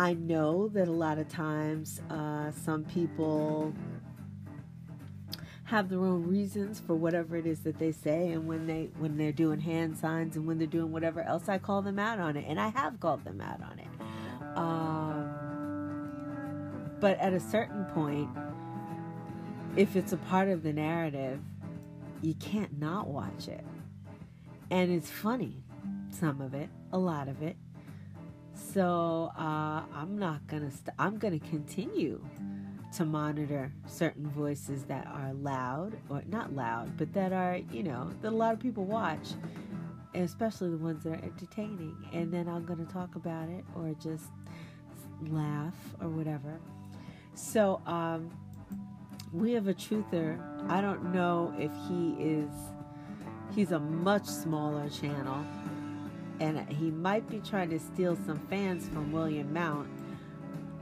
I 0.03 0.15
know 0.15 0.67
that 0.71 0.89
a 0.89 0.93
lot 0.93 1.19
of 1.19 1.29
times 1.29 2.01
uh, 2.11 2.51
some 2.51 2.83
people 2.83 3.73
have 5.63 5.89
their 5.89 6.01
own 6.01 6.27
reasons 6.27 6.81
for 6.81 6.97
whatever 6.97 7.37
it 7.37 7.47
is 7.47 7.61
that 7.61 7.79
they 7.79 7.93
say 7.93 8.33
and 8.33 8.49
when 8.49 8.67
they 8.67 8.91
when 8.99 9.17
they're 9.17 9.31
doing 9.31 9.61
hand 9.61 9.97
signs 9.97 10.35
and 10.35 10.45
when 10.45 10.59
they're 10.59 10.67
doing 10.67 10.91
whatever 10.91 11.21
else 11.21 11.49
I 11.49 11.59
call 11.59 11.83
them 11.83 12.01
out 12.01 12.19
on 12.19 12.37
it 12.37 12.47
and 12.49 12.59
I 12.59 12.71
have 12.71 12.99
called 12.99 13.23
them 13.25 13.41
out 13.41 13.63
on 13.63 13.79
it. 13.79 13.87
Um, 14.59 15.31
but 16.99 17.17
at 17.21 17.33
a 17.33 17.39
certain 17.39 17.85
point 17.95 18.29
if 19.77 19.95
it's 19.95 20.13
a 20.13 20.17
part 20.17 20.49
of 20.49 20.65
the 20.65 20.73
narrative 20.73 21.39
you 22.23 22.35
can't 22.35 22.77
not 22.77 23.07
watch 23.07 23.47
it. 23.47 23.65
And 24.73 24.91
it's 24.91 25.09
funny 25.09 25.63
some 26.11 26.41
of 26.41 26.55
it 26.55 26.71
a 26.93 26.99
lot 26.99 27.29
of 27.29 27.41
it 27.41 27.55
so 28.55 29.31
uh, 29.39 29.83
I'm 29.95 30.19
not 30.19 30.47
gonna 30.47 30.71
st- 30.71 30.95
I'm 30.99 31.19
gonna 31.19 31.39
continue 31.39 32.21
to 32.97 33.05
monitor 33.07 33.73
certain 33.87 34.27
voices 34.29 34.85
that 34.85 35.07
are 35.07 35.33
loud 35.35 35.97
or 36.11 36.23
not 36.29 36.55
loud, 36.55 36.97
but 36.99 37.13
that 37.15 37.33
are, 37.33 37.59
you 37.73 37.83
know, 37.83 38.11
that 38.21 38.29
a 38.29 38.37
lot 38.37 38.53
of 38.53 38.61
people 38.61 38.85
watch, 38.85 39.29
especially 40.15 40.71
the 40.71 40.77
ones 40.77 41.03
that 41.05 41.15
are 41.15 41.25
entertaining. 41.25 41.97
And 42.13 42.33
then 42.33 42.49
I'm 42.49 42.67
to 42.67 42.93
talk 42.93 43.15
about 43.15 43.49
it 43.49 43.65
or 43.75 43.95
just 44.03 44.27
laugh 45.29 45.75
or 46.03 46.09
whatever. 46.09 46.61
So, 47.35 47.81
um, 47.87 48.31
we 49.33 49.53
have 49.53 49.69
a 49.69 49.75
truther. 49.75 50.39
I 50.69 50.83
don't 50.83 51.15
know 51.15 51.55
if 51.59 51.71
he 51.89 52.15
is, 52.23 52.51
he's 53.55 53.73
a 53.73 53.81
much 53.81 54.27
smaller 54.27 54.91
channel. 54.91 55.47
And 56.43 56.69
he 56.69 56.91
might 56.91 57.29
be 57.31 57.39
trying 57.39 57.71
to 57.71 57.79
steal 57.79 58.19
some 58.27 58.39
fans 58.51 58.89
from 58.89 59.13
William 59.13 59.53
Mount 59.53 59.89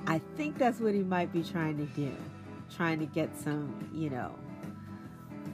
I 0.06 0.20
think 0.36 0.58
that's 0.58 0.80
what 0.80 0.94
he 0.94 1.02
might 1.02 1.32
be 1.32 1.42
trying 1.42 1.76
to 1.78 1.86
do. 1.94 2.14
Trying 2.74 3.00
to 3.00 3.06
get 3.06 3.36
some, 3.36 3.90
you 3.92 4.10
know, 4.10 4.34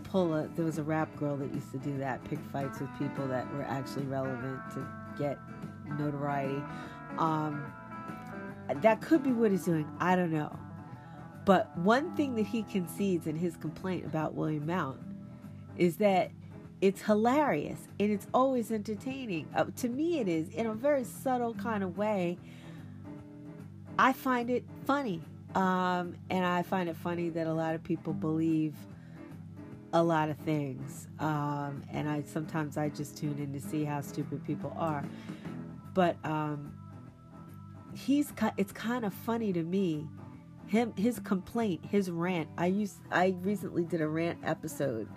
pull 0.04 0.34
a. 0.34 0.48
There 0.48 0.64
was 0.64 0.78
a 0.78 0.82
rap 0.82 1.14
girl 1.16 1.36
that 1.36 1.52
used 1.52 1.72
to 1.72 1.78
do 1.78 1.98
that, 1.98 2.22
pick 2.24 2.38
fights 2.52 2.80
with 2.80 2.90
people 2.98 3.26
that 3.28 3.50
were 3.54 3.62
actually 3.62 4.06
relevant 4.06 4.60
to 4.74 4.86
get 5.18 5.38
notoriety. 5.98 6.62
Um, 7.18 7.72
that 8.68 9.00
could 9.00 9.22
be 9.22 9.32
what 9.32 9.50
he's 9.50 9.64
doing. 9.64 9.90
I 9.98 10.14
don't 10.14 10.32
know. 10.32 10.58
But 11.44 11.76
one 11.78 12.14
thing 12.16 12.34
that 12.36 12.46
he 12.46 12.62
concedes 12.64 13.26
in 13.26 13.36
his 13.36 13.56
complaint 13.56 14.04
about 14.04 14.34
William 14.34 14.66
Mount 14.66 15.00
is 15.76 15.96
that 15.98 16.30
it's 16.80 17.02
hilarious 17.02 17.88
and 17.98 18.10
it's 18.10 18.26
always 18.34 18.70
entertaining. 18.70 19.48
Uh, 19.54 19.64
to 19.76 19.88
me, 19.88 20.20
it 20.20 20.28
is 20.28 20.48
in 20.50 20.66
a 20.66 20.74
very 20.74 21.04
subtle 21.04 21.54
kind 21.54 21.82
of 21.82 21.96
way 21.96 22.38
I 23.98 24.12
find 24.12 24.50
it 24.50 24.64
funny. 24.86 25.22
Um, 25.54 26.16
and 26.28 26.44
I 26.44 26.62
find 26.62 26.88
it 26.88 26.96
funny 26.96 27.30
that 27.30 27.46
a 27.46 27.52
lot 27.52 27.74
of 27.74 27.82
people 27.82 28.12
believe 28.12 28.74
a 29.92 30.02
lot 30.02 30.28
of 30.28 30.36
things. 30.38 31.08
Um, 31.18 31.82
and 31.90 32.08
I 32.08 32.22
sometimes 32.22 32.76
I 32.76 32.90
just 32.90 33.16
tune 33.16 33.38
in 33.38 33.52
to 33.54 33.60
see 33.60 33.84
how 33.84 34.02
stupid 34.02 34.44
people 34.44 34.74
are. 34.76 35.02
But 35.94 36.16
um, 36.24 36.74
he's 37.94 38.32
it's 38.58 38.72
kind 38.72 39.04
of 39.04 39.14
funny 39.14 39.52
to 39.54 39.62
me. 39.62 40.06
Him 40.66 40.92
his 40.96 41.20
complaint, 41.20 41.86
his 41.86 42.10
rant. 42.10 42.48
I 42.58 42.66
used 42.66 42.98
I 43.10 43.34
recently 43.40 43.84
did 43.84 44.02
a 44.02 44.08
rant 44.08 44.38
episode 44.44 45.08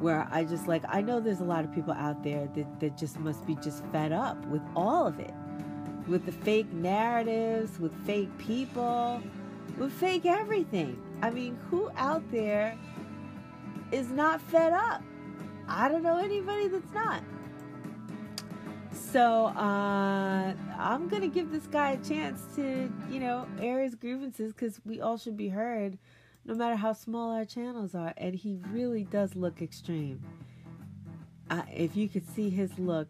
where 0.00 0.28
I 0.30 0.44
just 0.44 0.68
like 0.68 0.82
I 0.88 1.00
know 1.00 1.20
there's 1.20 1.40
a 1.40 1.44
lot 1.44 1.64
of 1.64 1.72
people 1.74 1.92
out 1.92 2.22
there 2.22 2.48
that, 2.54 2.80
that 2.80 2.96
just 2.96 3.18
must 3.18 3.44
be 3.46 3.56
just 3.56 3.84
fed 3.92 4.12
up 4.12 4.44
with 4.46 4.62
all 4.76 5.06
of 5.06 5.18
it 5.18 5.34
with 6.10 6.26
the 6.26 6.32
fake 6.32 6.70
narratives, 6.72 7.78
with 7.78 7.92
fake 8.04 8.36
people, 8.38 9.22
with 9.78 9.92
fake 9.92 10.26
everything. 10.26 11.00
I 11.22 11.30
mean, 11.30 11.56
who 11.70 11.90
out 11.96 12.28
there 12.32 12.76
is 13.92 14.10
not 14.10 14.40
fed 14.40 14.72
up? 14.72 15.02
I 15.68 15.88
don't 15.88 16.02
know 16.02 16.18
anybody 16.18 16.68
that's 16.68 16.92
not. 16.92 17.22
So 18.92 19.46
uh, 19.46 20.52
I'm 20.78 21.08
gonna 21.08 21.28
give 21.28 21.52
this 21.52 21.66
guy 21.66 21.92
a 21.92 21.96
chance 21.98 22.42
to, 22.56 22.92
you 23.08 23.20
know, 23.20 23.46
air 23.60 23.80
his 23.80 23.94
grievances 23.94 24.52
because 24.52 24.80
we 24.84 25.00
all 25.00 25.16
should 25.16 25.36
be 25.36 25.48
heard, 25.48 25.96
no 26.44 26.54
matter 26.54 26.76
how 26.76 26.92
small 26.92 27.30
our 27.32 27.44
channels 27.44 27.94
are. 27.94 28.14
And 28.16 28.34
he 28.34 28.58
really 28.70 29.04
does 29.04 29.34
look 29.34 29.62
extreme. 29.62 30.22
If 31.72 31.96
you 31.96 32.08
could 32.08 32.28
see 32.34 32.50
his 32.50 32.78
look, 32.78 33.08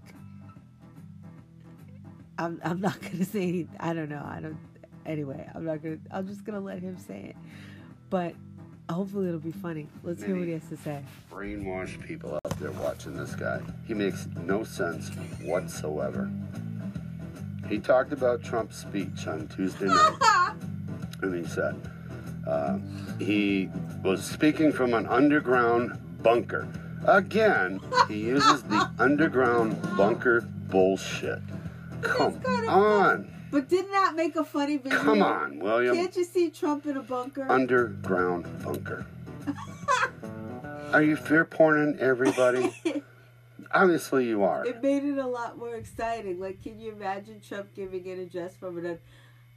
I'm 2.38 2.60
I'm 2.64 2.80
not 2.80 3.00
gonna 3.12 3.24
say 3.24 3.66
I 3.78 3.92
don't 3.92 4.08
know. 4.08 4.24
I 4.24 4.40
don't 4.40 4.58
anyway, 5.04 5.48
I'm 5.54 5.64
not 5.64 5.82
gonna 5.82 5.98
I'm 6.10 6.26
just 6.26 6.44
gonna 6.44 6.60
let 6.60 6.80
him 6.80 6.98
say 6.98 7.30
it. 7.30 7.36
But 8.08 8.34
hopefully 8.88 9.28
it'll 9.28 9.40
be 9.40 9.52
funny. 9.52 9.88
Let's 10.02 10.20
Many 10.20 10.32
hear 10.32 10.40
what 10.40 10.48
he 10.48 10.54
has 10.54 10.68
to 10.70 10.76
say. 10.78 11.02
Brainwashed 11.30 12.04
people 12.06 12.34
out 12.34 12.58
there 12.58 12.72
watching 12.72 13.16
this 13.16 13.34
guy. 13.34 13.60
He 13.86 13.94
makes 13.94 14.26
no 14.44 14.64
sense 14.64 15.10
whatsoever. 15.42 16.30
He 17.68 17.78
talked 17.78 18.12
about 18.12 18.42
Trump's 18.42 18.76
speech 18.76 19.26
on 19.28 19.46
Tuesday 19.48 19.86
night. 19.86 20.54
and 21.22 21.34
he 21.34 21.48
said 21.48 21.76
uh, 22.46 22.78
he 23.18 23.68
was 24.02 24.24
speaking 24.24 24.72
from 24.72 24.94
an 24.94 25.06
underground 25.06 25.98
bunker. 26.22 26.68
Again, 27.06 27.80
he 28.08 28.18
uses 28.18 28.62
the 28.64 28.90
underground 28.98 29.80
bunker 29.96 30.42
bullshit. 30.68 31.40
Come 32.02 32.40
on. 32.68 33.30
But 33.50 33.68
didn't 33.68 33.90
that 33.90 34.14
make 34.14 34.36
a 34.36 34.44
funny 34.44 34.76
video? 34.76 34.98
Come 34.98 35.22
on, 35.22 35.58
William. 35.58 35.96
Can't 35.96 36.14
you 36.14 36.24
see 36.24 36.50
Trump 36.50 36.86
in 36.86 36.96
a 36.96 37.02
bunker? 37.02 37.50
Underground 37.50 38.46
bunker. 38.62 39.06
are 40.92 41.02
you 41.02 41.16
fear 41.16 41.44
porning 41.44 41.98
everybody? 41.98 42.72
Obviously, 43.72 44.26
you 44.26 44.42
are. 44.44 44.66
It 44.66 44.82
made 44.82 45.04
it 45.04 45.18
a 45.18 45.26
lot 45.26 45.58
more 45.58 45.74
exciting. 45.74 46.40
Like, 46.40 46.62
can 46.62 46.78
you 46.78 46.92
imagine 46.92 47.40
Trump 47.40 47.74
giving 47.74 48.08
an 48.08 48.20
address 48.20 48.56
from 48.56 48.78
an? 48.78 48.98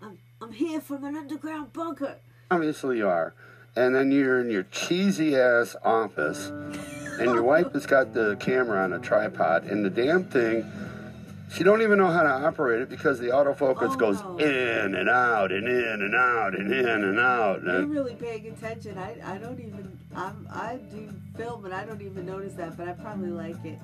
I'm 0.01 0.17
I'm 0.41 0.51
here 0.51 0.81
from 0.81 1.03
an 1.03 1.15
underground 1.15 1.73
bunker. 1.73 2.17
Obviously, 2.53 2.97
you 2.97 3.07
are. 3.07 3.33
And 3.75 3.95
then 3.95 4.11
you're 4.11 4.39
in 4.39 4.51
your 4.51 4.63
cheesy 4.63 5.35
ass 5.35 5.75
office, 5.83 6.49
and 6.49 7.25
your 7.33 7.43
wife 7.43 7.73
has 7.73 7.85
got 7.85 8.13
the 8.13 8.35
camera 8.39 8.83
on 8.83 8.93
a 8.93 8.99
tripod, 8.99 9.63
and 9.63 9.83
the 9.83 9.89
damn 9.89 10.23
thing 10.25 10.71
she 11.53 11.63
don't 11.63 11.83
even 11.83 11.99
know 11.99 12.09
how 12.09 12.23
to 12.23 12.29
operate 12.29 12.81
it 12.81 12.89
because 12.89 13.19
the 13.19 13.27
autofocus 13.27 13.93
oh, 13.93 13.95
goes 13.95 14.21
no. 14.21 14.37
in 14.37 14.95
and 14.95 15.07
out 15.07 15.51
and 15.51 15.67
in 15.67 16.01
and 16.01 16.15
out 16.15 16.57
and 16.57 16.73
in 16.73 16.87
and 16.87 17.19
out. 17.19 17.61
You're 17.63 17.85
really 17.85 18.15
paying 18.15 18.47
attention. 18.47 18.97
I, 18.97 19.17
I 19.23 19.37
don't 19.37 19.59
even 19.59 19.99
I'm 20.15 20.47
I 20.51 20.79
do 20.91 21.09
film 21.37 21.65
and 21.65 21.73
I 21.73 21.85
don't 21.85 22.01
even 22.01 22.25
notice 22.25 22.53
that, 22.53 22.75
but 22.75 22.87
I 22.87 22.93
probably 22.93 23.29
like 23.29 23.63
it. 23.63 23.77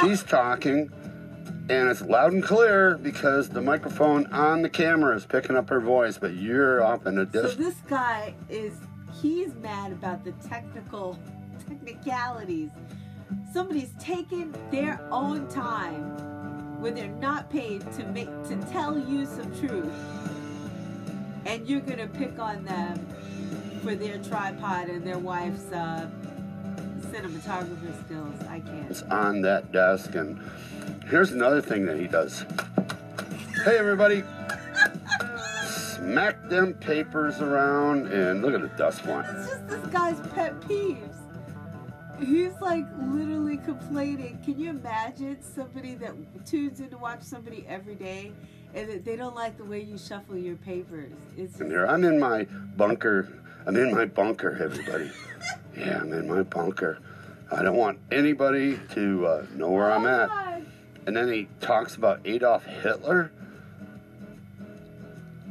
She's 0.00 0.24
talking 0.24 0.90
and 1.70 1.88
it's 1.88 2.00
loud 2.00 2.32
and 2.32 2.42
clear 2.42 2.96
because 2.96 3.48
the 3.48 3.60
microphone 3.60 4.26
on 4.32 4.62
the 4.62 4.70
camera 4.70 5.14
is 5.14 5.26
picking 5.26 5.56
up 5.56 5.68
her 5.68 5.80
voice, 5.80 6.18
but 6.18 6.34
you're 6.34 6.82
off 6.82 7.06
in 7.06 7.18
a 7.18 7.26
distance. 7.26 7.54
So 7.54 7.58
this 7.58 7.80
guy 7.88 8.34
is 8.48 8.74
he's 9.20 9.54
mad 9.56 9.92
about 9.92 10.24
the 10.24 10.32
technical 10.48 11.18
technicalities. 11.68 12.70
Somebody's 13.52 13.92
taking 13.98 14.54
their 14.70 15.00
own 15.10 15.46
time 15.48 16.80
when 16.80 16.94
they're 16.94 17.08
not 17.08 17.50
paid 17.50 17.80
to 17.92 18.04
make 18.06 18.28
to 18.44 18.56
tell 18.70 18.98
you 18.98 19.26
some 19.26 19.54
truth. 19.58 19.92
And 21.44 21.66
you're 21.68 21.80
gonna 21.80 22.06
pick 22.06 22.38
on 22.38 22.64
them 22.64 23.06
for 23.82 23.94
their 23.94 24.18
tripod 24.18 24.88
and 24.88 25.06
their 25.06 25.18
wife's 25.18 25.70
uh, 25.72 26.08
cinematographer 27.00 28.04
skills. 28.04 28.34
I 28.48 28.60
can't. 28.60 28.90
It's 28.90 29.02
on 29.02 29.42
that 29.42 29.72
desk 29.72 30.14
and 30.14 30.40
here's 31.10 31.32
another 31.32 31.60
thing 31.60 31.84
that 31.86 31.98
he 31.98 32.06
does 32.06 32.44
hey 33.64 33.78
everybody 33.78 34.22
smack 35.66 36.48
them 36.48 36.74
papers 36.74 37.40
around 37.40 38.06
and 38.12 38.42
look 38.42 38.54
at 38.54 38.60
the 38.60 38.68
dust 38.76 39.04
one 39.06 39.24
it's 39.24 39.48
just 39.48 39.68
this 39.68 39.86
guy's 39.86 40.20
pet 40.28 40.58
peeves 40.60 41.18
He's 42.20 42.52
like 42.60 42.84
literally 42.98 43.58
complaining. 43.58 44.40
Can 44.44 44.58
you 44.58 44.70
imagine 44.70 45.38
somebody 45.40 45.94
that 45.96 46.14
tunes 46.44 46.80
in 46.80 46.90
to 46.90 46.98
watch 46.98 47.22
somebody 47.22 47.64
every 47.68 47.94
day 47.94 48.32
and 48.74 49.04
they 49.04 49.14
don't 49.14 49.36
like 49.36 49.56
the 49.56 49.64
way 49.64 49.80
you 49.82 49.96
shuffle 49.96 50.36
your 50.36 50.56
papers? 50.56 51.12
It's 51.36 51.60
and 51.60 51.70
here 51.70 51.86
I'm 51.86 52.04
in 52.04 52.18
my 52.18 52.44
bunker. 52.76 53.28
I'm 53.66 53.76
in 53.76 53.94
my 53.94 54.06
bunker, 54.06 54.58
everybody. 54.60 55.12
yeah, 55.76 56.00
I'm 56.00 56.12
in 56.12 56.28
my 56.28 56.42
bunker. 56.42 56.98
I 57.52 57.62
don't 57.62 57.76
want 57.76 57.98
anybody 58.10 58.80
to 58.94 59.26
uh, 59.26 59.46
know 59.54 59.70
where 59.70 59.90
I'm 59.90 60.06
at. 60.06 60.47
And 61.08 61.16
then 61.16 61.32
he 61.32 61.48
talks 61.62 61.96
about 61.96 62.20
Adolf 62.26 62.66
Hitler. 62.66 63.32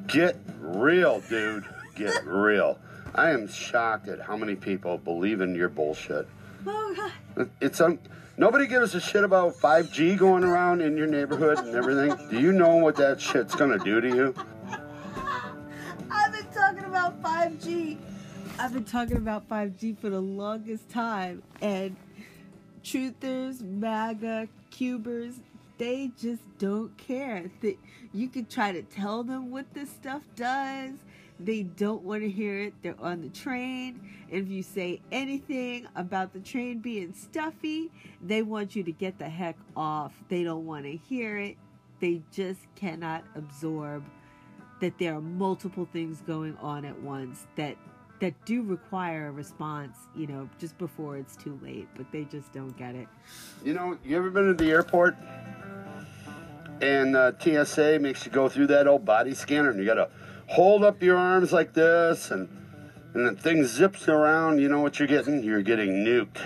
Get 0.05 0.37
real, 0.59 1.19
dude. 1.21 1.65
Get 1.95 2.23
real. 2.27 2.77
I 3.15 3.31
am 3.31 3.47
shocked 3.47 4.07
at 4.07 4.21
how 4.21 4.37
many 4.37 4.53
people 4.53 4.99
believe 4.99 5.41
in 5.41 5.55
your 5.55 5.69
bullshit. 5.69 6.27
Oh, 6.67 7.11
God. 7.35 7.49
It's 7.59 7.81
um, 7.81 7.97
nobody 8.37 8.67
gives 8.67 8.93
a 8.93 9.01
shit 9.01 9.23
about 9.23 9.55
5G 9.55 10.15
going 10.15 10.43
around 10.43 10.81
in 10.81 10.95
your 10.95 11.07
neighborhood 11.07 11.57
and 11.57 11.75
everything. 11.75 12.15
Do 12.29 12.39
you 12.39 12.51
know 12.51 12.75
what 12.75 12.95
that 12.97 13.19
shit's 13.19 13.55
gonna 13.55 13.79
do 13.79 13.99
to 13.99 14.07
you? 14.07 14.35
I've 16.11 16.33
been 16.33 16.45
talking 16.53 16.83
about 16.83 17.19
5G. 17.23 17.97
I've 18.59 18.73
been 18.73 18.85
talking 18.85 19.17
about 19.17 19.49
5G 19.49 19.97
for 19.97 20.11
the 20.11 20.21
longest 20.21 20.87
time. 20.91 21.41
And 21.63 21.95
truthers, 22.83 23.61
MAGA, 23.61 24.49
cubers, 24.69 25.39
they 25.77 26.11
just 26.19 26.41
don't 26.57 26.95
care. 26.97 27.49
They, 27.61 27.77
you 28.13 28.29
can 28.29 28.45
try 28.45 28.71
to 28.71 28.81
tell 28.81 29.23
them 29.23 29.51
what 29.51 29.73
this 29.73 29.89
stuff 29.89 30.21
does. 30.35 30.93
They 31.39 31.63
don't 31.63 32.01
want 32.01 32.23
to 32.23 32.29
hear 32.29 32.59
it. 32.59 32.73
They're 32.81 32.99
on 32.99 33.21
the 33.21 33.29
train. 33.29 34.01
If 34.29 34.49
you 34.49 34.63
say 34.63 35.01
anything 35.11 35.87
about 35.95 36.33
the 36.33 36.39
train 36.39 36.79
being 36.79 37.13
stuffy, 37.13 37.91
they 38.21 38.41
want 38.41 38.75
you 38.75 38.83
to 38.83 38.91
get 38.91 39.19
the 39.19 39.29
heck 39.29 39.55
off. 39.75 40.13
They 40.29 40.43
don't 40.43 40.65
want 40.65 40.85
to 40.85 40.95
hear 40.95 41.37
it. 41.37 41.57
They 41.99 42.21
just 42.31 42.61
cannot 42.75 43.23
absorb 43.35 44.03
that 44.81 44.97
there 44.97 45.15
are 45.15 45.21
multiple 45.21 45.87
things 45.91 46.21
going 46.25 46.55
on 46.57 46.85
at 46.85 46.99
once 47.01 47.47
that 47.55 47.75
that 48.19 48.33
do 48.45 48.63
require 48.63 49.27
a 49.27 49.31
response, 49.31 49.97
you 50.15 50.27
know, 50.27 50.49
just 50.59 50.77
before 50.77 51.17
it's 51.17 51.35
too 51.35 51.59
late, 51.61 51.87
but 51.95 52.11
they 52.11 52.23
just 52.23 52.51
don't 52.51 52.75
get 52.77 52.95
it. 52.95 53.07
You 53.63 53.73
know, 53.73 53.97
you 54.03 54.17
ever 54.17 54.29
been 54.29 54.47
to 54.47 54.53
the 54.53 54.71
airport 54.71 55.15
and 56.81 57.15
uh, 57.15 57.31
TSA 57.39 57.99
makes 57.99 58.25
you 58.25 58.31
go 58.31 58.49
through 58.49 58.67
that 58.67 58.87
old 58.87 59.05
body 59.05 59.33
scanner 59.33 59.69
and 59.69 59.79
you 59.79 59.85
gotta 59.85 60.09
hold 60.47 60.83
up 60.83 61.01
your 61.01 61.17
arms 61.17 61.51
like 61.51 61.73
this 61.73 62.31
and 62.31 62.49
and 63.13 63.25
the 63.25 63.41
thing 63.41 63.63
zips 63.63 64.07
around. 64.07 64.59
You 64.59 64.69
know 64.69 64.81
what 64.81 64.99
you're 64.99 65.07
getting? 65.07 65.43
You're 65.43 65.63
getting 65.63 66.05
nuked 66.05 66.39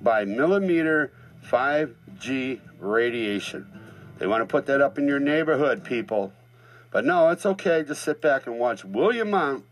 by 0.00 0.24
millimeter 0.24 1.12
5G 1.46 2.60
radiation. 2.78 3.66
They 4.18 4.26
want 4.26 4.42
to 4.42 4.46
put 4.46 4.66
that 4.66 4.80
up 4.80 4.98
in 4.98 5.08
your 5.08 5.20
neighborhood, 5.20 5.84
people. 5.84 6.32
But 6.90 7.04
no, 7.04 7.28
it's 7.30 7.44
okay. 7.44 7.82
Just 7.82 8.02
sit 8.02 8.20
back 8.20 8.46
and 8.46 8.58
watch 8.58 8.84
William 8.84 9.30
Mount 9.30 9.64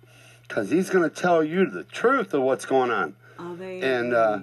because 0.51 0.69
he's 0.69 0.91
going 0.91 1.09
to 1.09 1.15
tell 1.15 1.45
you 1.45 1.65
the 1.65 1.85
truth 1.85 2.35
of 2.35 2.43
what's 2.43 2.67
going 2.67 2.91
on. 2.91 3.15
Oh, 3.39 3.55
And, 3.63 4.13
uh, 4.13 4.41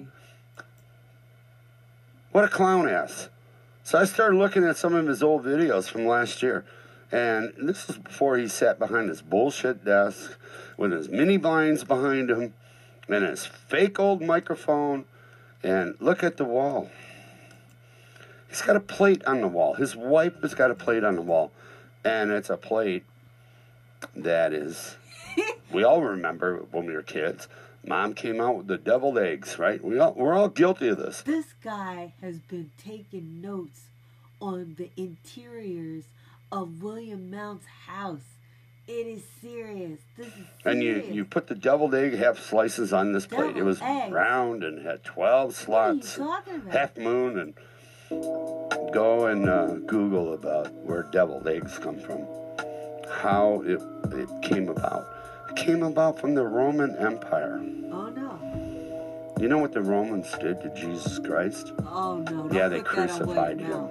What 2.32 2.44
a 2.44 2.48
clown 2.48 2.88
ass. 2.88 3.28
So 3.84 3.98
I 3.98 4.06
started 4.06 4.38
looking 4.38 4.64
at 4.64 4.78
some 4.78 4.94
of 4.94 5.06
his 5.06 5.22
old 5.22 5.44
videos 5.44 5.86
from 5.86 6.06
last 6.06 6.42
year. 6.42 6.64
And 7.12 7.52
this 7.58 7.90
is 7.90 7.98
before 7.98 8.38
he 8.38 8.48
sat 8.48 8.78
behind 8.78 9.10
his 9.10 9.20
bullshit 9.20 9.84
desk 9.84 10.38
with 10.78 10.92
his 10.92 11.10
mini 11.10 11.36
blinds 11.36 11.84
behind 11.84 12.30
him 12.30 12.54
and 13.06 13.24
his 13.24 13.44
fake 13.44 14.00
old 14.00 14.22
microphone. 14.22 15.04
And 15.62 15.94
look 16.00 16.24
at 16.24 16.38
the 16.38 16.44
wall. 16.44 16.90
He's 18.48 18.62
got 18.62 18.76
a 18.76 18.80
plate 18.80 19.22
on 19.26 19.42
the 19.42 19.48
wall. 19.48 19.74
His 19.74 19.94
wife 19.94 20.40
has 20.40 20.54
got 20.54 20.70
a 20.70 20.74
plate 20.74 21.04
on 21.04 21.16
the 21.16 21.22
wall. 21.22 21.52
And 22.02 22.30
it's 22.30 22.48
a 22.48 22.56
plate 22.56 23.04
that 24.16 24.54
is, 24.54 24.96
we 25.72 25.84
all 25.84 26.02
remember 26.02 26.66
when 26.70 26.86
we 26.86 26.94
were 26.94 27.02
kids. 27.02 27.48
Mom 27.86 28.12
came 28.14 28.40
out 28.40 28.56
with 28.56 28.66
the 28.66 28.76
deviled 28.78 29.18
eggs, 29.18 29.58
right? 29.58 29.82
We 29.82 29.98
all, 29.98 30.12
we're 30.14 30.34
all 30.34 30.48
guilty 30.48 30.88
of 30.88 30.98
this. 30.98 31.22
this 31.22 31.46
guy 31.62 32.12
has 32.20 32.38
been 32.40 32.70
taking 32.76 33.40
notes 33.40 33.82
on 34.40 34.74
the 34.76 34.90
interiors 34.96 36.04
of 36.50 36.82
William 36.82 37.30
Mount's 37.30 37.66
house. 37.86 38.20
It 38.86 39.06
is 39.06 39.22
serious. 39.40 40.00
This 40.16 40.28
is 40.28 40.32
serious. 40.32 40.48
And 40.64 40.82
you, 40.82 41.02
you 41.12 41.24
put 41.24 41.46
the 41.46 41.54
deviled 41.54 41.94
egg 41.94 42.14
half 42.16 42.38
slices 42.38 42.92
on 42.92 43.12
this 43.12 43.26
plate. 43.26 43.56
It 43.56 43.62
was 43.62 43.80
eggs? 43.82 44.12
round 44.12 44.64
and 44.64 44.84
had 44.84 45.04
12 45.04 45.68
What 45.68 45.78
are 45.78 45.94
you 45.94 46.02
slots. 46.02 46.16
talking 46.16 46.54
about? 46.56 46.72
Half 46.72 46.96
moon 46.96 47.38
and 47.38 47.54
go 48.92 49.26
and 49.26 49.48
uh, 49.48 49.66
Google 49.86 50.32
about 50.32 50.72
where 50.84 51.02
deviled 51.04 51.46
eggs 51.46 51.78
come 51.78 51.98
from. 51.98 52.26
How 53.10 53.62
it, 53.64 53.80
it 54.12 54.42
came 54.42 54.68
about. 54.68 55.06
Came 55.58 55.82
about 55.82 56.20
from 56.20 56.34
the 56.36 56.44
Roman 56.44 56.96
Empire. 56.98 57.60
Oh 57.90 58.08
no. 58.10 59.34
You 59.40 59.48
know 59.48 59.58
what 59.58 59.72
the 59.72 59.82
Romans 59.82 60.30
did 60.40 60.62
to 60.62 60.68
Jesus 60.70 61.18
Christ? 61.18 61.72
Oh 61.80 62.24
no. 62.30 62.48
Yeah, 62.52 62.68
they 62.68 62.80
put 62.80 62.94
that 62.94 63.10
on 63.10 63.18
crucified 63.18 63.60
him. 63.60 63.88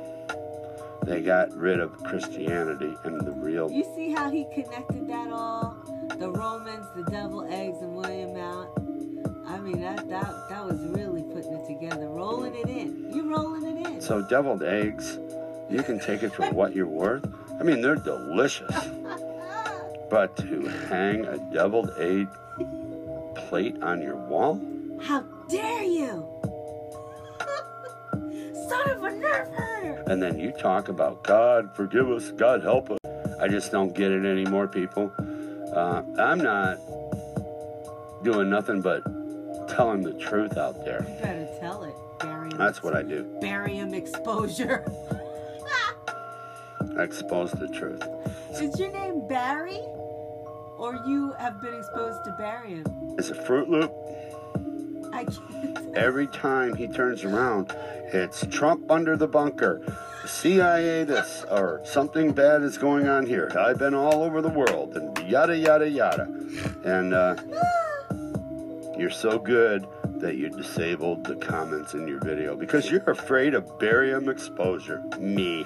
They 1.04 1.22
got 1.22 1.54
rid 1.54 1.82
of 1.82 1.92
Christianity 2.06 2.96
and 3.04 3.20
the 3.20 3.32
real. 3.32 3.70
You 3.70 3.84
see 3.96 4.12
how 4.12 4.30
he 4.32 4.46
connected 4.54 5.10
that 5.10 5.30
all? 5.30 5.76
The 6.18 6.32
Romans, 6.32 6.88
the 6.96 7.04
devil 7.12 7.46
eggs, 7.52 7.82
and 7.82 7.96
William 7.96 8.34
Mount. 8.34 8.70
I 9.46 9.60
mean 9.60 9.82
that 9.82 10.08
that 10.10 10.50
that 10.50 10.66
was 10.66 10.80
really 10.88 11.24
putting 11.24 11.52
it 11.54 11.68
together, 11.68 12.08
rolling 12.08 12.56
it 12.56 12.70
in. 12.70 13.14
You 13.14 13.30
rolling 13.30 13.78
it 13.78 13.88
in. 13.88 14.02
So 14.02 14.22
deviled 14.22 14.64
eggs, 14.64 15.20
you 15.70 15.84
can 15.84 16.00
take 16.00 16.24
it 16.24 16.34
for 16.34 16.50
what 16.52 16.74
you're 16.74 16.88
worth. 16.88 17.26
I 17.60 17.64
mean, 17.64 17.82
they're 17.82 17.96
delicious. 17.96 18.74
But 20.10 20.38
to 20.38 20.68
hang 20.90 21.26
a 21.26 21.38
deviled 21.52 21.92
egg 22.00 22.28
plate 23.36 23.76
on 23.82 24.02
your 24.02 24.16
wall? 24.16 24.62
How 25.02 25.22
dare 25.50 25.84
you? 25.84 26.26
Son 28.70 28.90
of 28.90 29.04
a 29.04 29.12
nerve 29.12 29.50
herder! 29.54 30.04
And 30.08 30.24
then 30.24 30.40
you 30.40 30.52
talk 30.54 30.88
about 30.88 31.24
God, 31.24 31.76
forgive 31.76 32.10
us, 32.10 32.32
God 32.32 32.64
help 32.64 32.90
us. 32.90 32.98
I 33.40 33.48
just 33.48 33.72
don't 33.72 33.94
get 33.94 34.12
it 34.12 34.26
anymore, 34.26 34.68
people. 34.68 35.12
Uh, 35.74 36.02
I'm 36.18 36.40
not 36.40 36.80
doing 38.24 38.50
nothing 38.50 38.82
but 38.82 39.04
telling 39.68 40.02
the 40.02 40.14
truth 40.14 40.58
out 40.58 40.84
there. 40.86 41.06
You 41.08 41.22
better 41.22 41.48
tell 41.60 41.84
it. 41.84 41.94
Barium. 42.20 42.58
That's 42.58 42.82
what 42.82 42.96
I 42.96 43.04
do. 43.04 43.24
Barium 43.42 43.94
exposure. 43.94 44.86
Expose 46.98 47.52
the 47.52 47.68
truth. 47.68 48.02
Is 48.60 48.80
your 48.80 48.92
name 48.92 49.28
Barry? 49.28 49.80
Or 50.78 51.02
you 51.08 51.34
have 51.40 51.60
been 51.62 51.74
exposed 51.74 52.24
to 52.26 52.32
barium? 52.32 52.86
It's 53.18 53.30
a 53.30 53.36
Fruit 53.36 53.70
Loop. 53.70 53.92
I 55.12 55.26
can't. 55.26 55.78
Every 55.96 56.28
time 56.28 56.76
he 56.76 56.88
turns 56.88 57.24
around, 57.24 57.74
it's 58.14 58.46
Trump 58.48 58.90
under 58.92 59.18
the 59.18 59.28
bunker, 59.28 59.82
CIA 60.28 61.04
this, 61.04 61.44
or 61.50 61.82
something 61.84 62.32
bad 62.32 62.62
is 62.62 62.78
going 62.78 63.08
on 63.08 63.26
here. 63.26 63.52
I've 63.58 63.80
been 63.80 63.96
all 63.96 64.22
over 64.24 64.42
the 64.42 64.50
world, 64.50 64.96
and 64.96 65.18
yada, 65.28 65.58
yada, 65.58 65.90
yada. 65.90 66.28
And 66.84 67.14
uh, 67.14 67.36
you're 68.98 69.10
so 69.10 69.40
good 69.40 69.88
that 70.20 70.36
you 70.36 70.50
disabled 70.50 71.24
the 71.24 71.36
comments 71.36 71.94
in 71.94 72.08
your 72.08 72.20
video 72.20 72.56
because 72.56 72.90
you're 72.92 73.10
afraid 73.10 73.54
of 73.54 73.80
barium 73.80 74.30
exposure. 74.30 75.02
Me. 75.18 75.66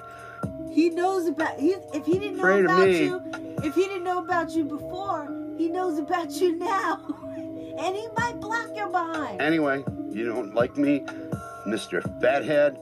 He 0.72 0.89
knows 0.89 1.28
about 1.28 1.59
he, 1.59 1.76
if 1.93 2.05
he 2.05 2.18
didn't 2.20 2.38
know 2.38 2.43
Afraid 2.43 2.66
of 2.66 2.72
about 2.72 2.88
me. 2.88 3.03
you, 3.03 3.51
if 3.64 3.76
he 3.76 3.84
didn't 3.84 4.03
know 4.03 4.20
about 4.20 4.51
you 4.51 4.64
before, 4.66 5.28
he 5.57 5.70
knows 5.70 5.97
about 5.99 6.32
you 6.32 6.55
now. 6.57 6.99
and 7.80 7.95
he 7.95 8.07
might 8.18 8.39
block 8.39 8.70
your 8.76 8.89
behind. 8.89 9.41
Anyway, 9.41 9.84
you 10.09 10.26
don't 10.26 10.53
like 10.53 10.78
me, 10.78 11.01
Mr. 11.68 12.01
Fathead. 12.22 12.78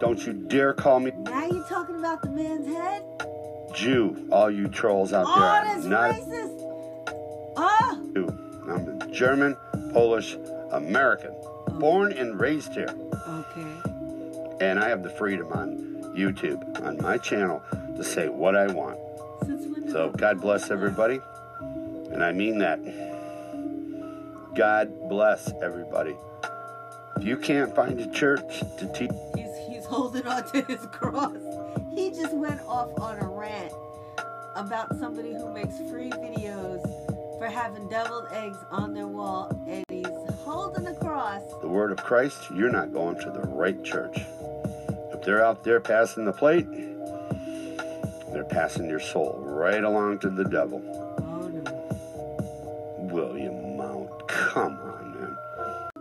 Don't 0.00 0.24
you 0.26 0.32
dare 0.32 0.72
call 0.74 0.98
me 0.98 1.12
now 1.16 1.46
you're 1.46 1.62
talking 1.68 1.96
about 1.96 2.22
the 2.22 2.30
man's 2.30 2.66
head? 2.66 3.04
Jew, 3.72 4.28
all 4.32 4.50
you 4.50 4.66
trolls 4.68 5.12
out 5.12 5.26
Oh, 5.28 5.40
there. 5.40 5.64
that's 5.64 5.84
I'm 5.84 5.90
not 5.90 6.14
racist. 6.14 6.58
Oh, 7.56 8.10
Jew. 8.14 8.38
I'm 8.68 9.00
a 9.00 9.06
German, 9.12 9.56
Polish, 9.92 10.36
American, 10.72 11.32
born 11.78 12.12
and 12.12 12.38
raised 12.40 12.72
here. 12.72 12.88
okay. 13.28 13.76
And 14.60 14.78
I 14.78 14.88
have 14.88 15.02
the 15.02 15.10
freedom 15.10 15.52
on 15.52 15.76
YouTube, 16.16 16.80
on 16.84 16.98
my 17.00 17.18
channel, 17.18 17.62
to 17.96 18.02
say 18.04 18.28
what 18.28 18.56
I 18.56 18.66
want. 18.68 18.98
Since 19.44 19.66
when 19.66 19.82
did 19.82 19.92
So 19.92 20.10
God 20.10 20.40
bless 20.40 20.70
everybody. 20.70 21.20
And 22.12 22.22
I 22.22 22.32
mean 22.32 22.58
that. 22.58 22.78
God 24.54 24.92
bless 25.08 25.50
everybody. 25.62 26.14
If 27.16 27.24
you 27.24 27.36
can't 27.36 27.74
find 27.74 27.98
a 28.00 28.10
church 28.10 28.60
to 28.78 28.90
teach, 28.94 29.10
He's 29.34 29.56
he's 29.68 29.84
holding 29.86 30.26
on 30.26 30.50
to 30.52 30.62
his 30.62 30.84
cross. 30.86 31.36
He 31.94 32.10
just 32.10 32.34
went 32.34 32.60
off 32.62 32.90
on 33.00 33.18
a 33.18 33.26
rant 33.26 33.72
about 34.56 34.94
somebody 34.98 35.32
who 35.32 35.52
makes 35.52 35.78
free 35.90 36.10
videos 36.10 36.82
for 37.38 37.48
having 37.48 37.88
deviled 37.88 38.26
eggs 38.32 38.58
on 38.70 38.94
their 38.94 39.06
wall, 39.06 39.50
and 39.66 39.84
he's 39.88 40.06
holding 40.44 40.84
the 40.84 40.94
cross. 40.94 41.42
the 41.60 41.68
word 41.68 41.90
of 41.92 41.98
Christ, 42.04 42.38
you're 42.54 42.70
not 42.70 42.92
going 42.92 43.16
to 43.20 43.30
the 43.30 43.40
right 43.40 43.82
church. 43.82 44.18
If 45.12 45.22
they're 45.22 45.44
out 45.44 45.64
there 45.64 45.80
passing 45.80 46.24
the 46.24 46.32
plate, 46.32 46.66
they're 48.32 48.44
passing 48.44 48.88
your 48.88 49.00
soul 49.00 49.42
right 49.46 49.82
along 49.84 50.18
to 50.20 50.30
the 50.30 50.44
devil. 50.44 50.80
Oh 51.18 51.48
no. 51.48 53.08
William 53.12 53.76
Mount, 53.76 54.26
come 54.28 54.76
on, 54.78 55.20
man. 55.20 55.36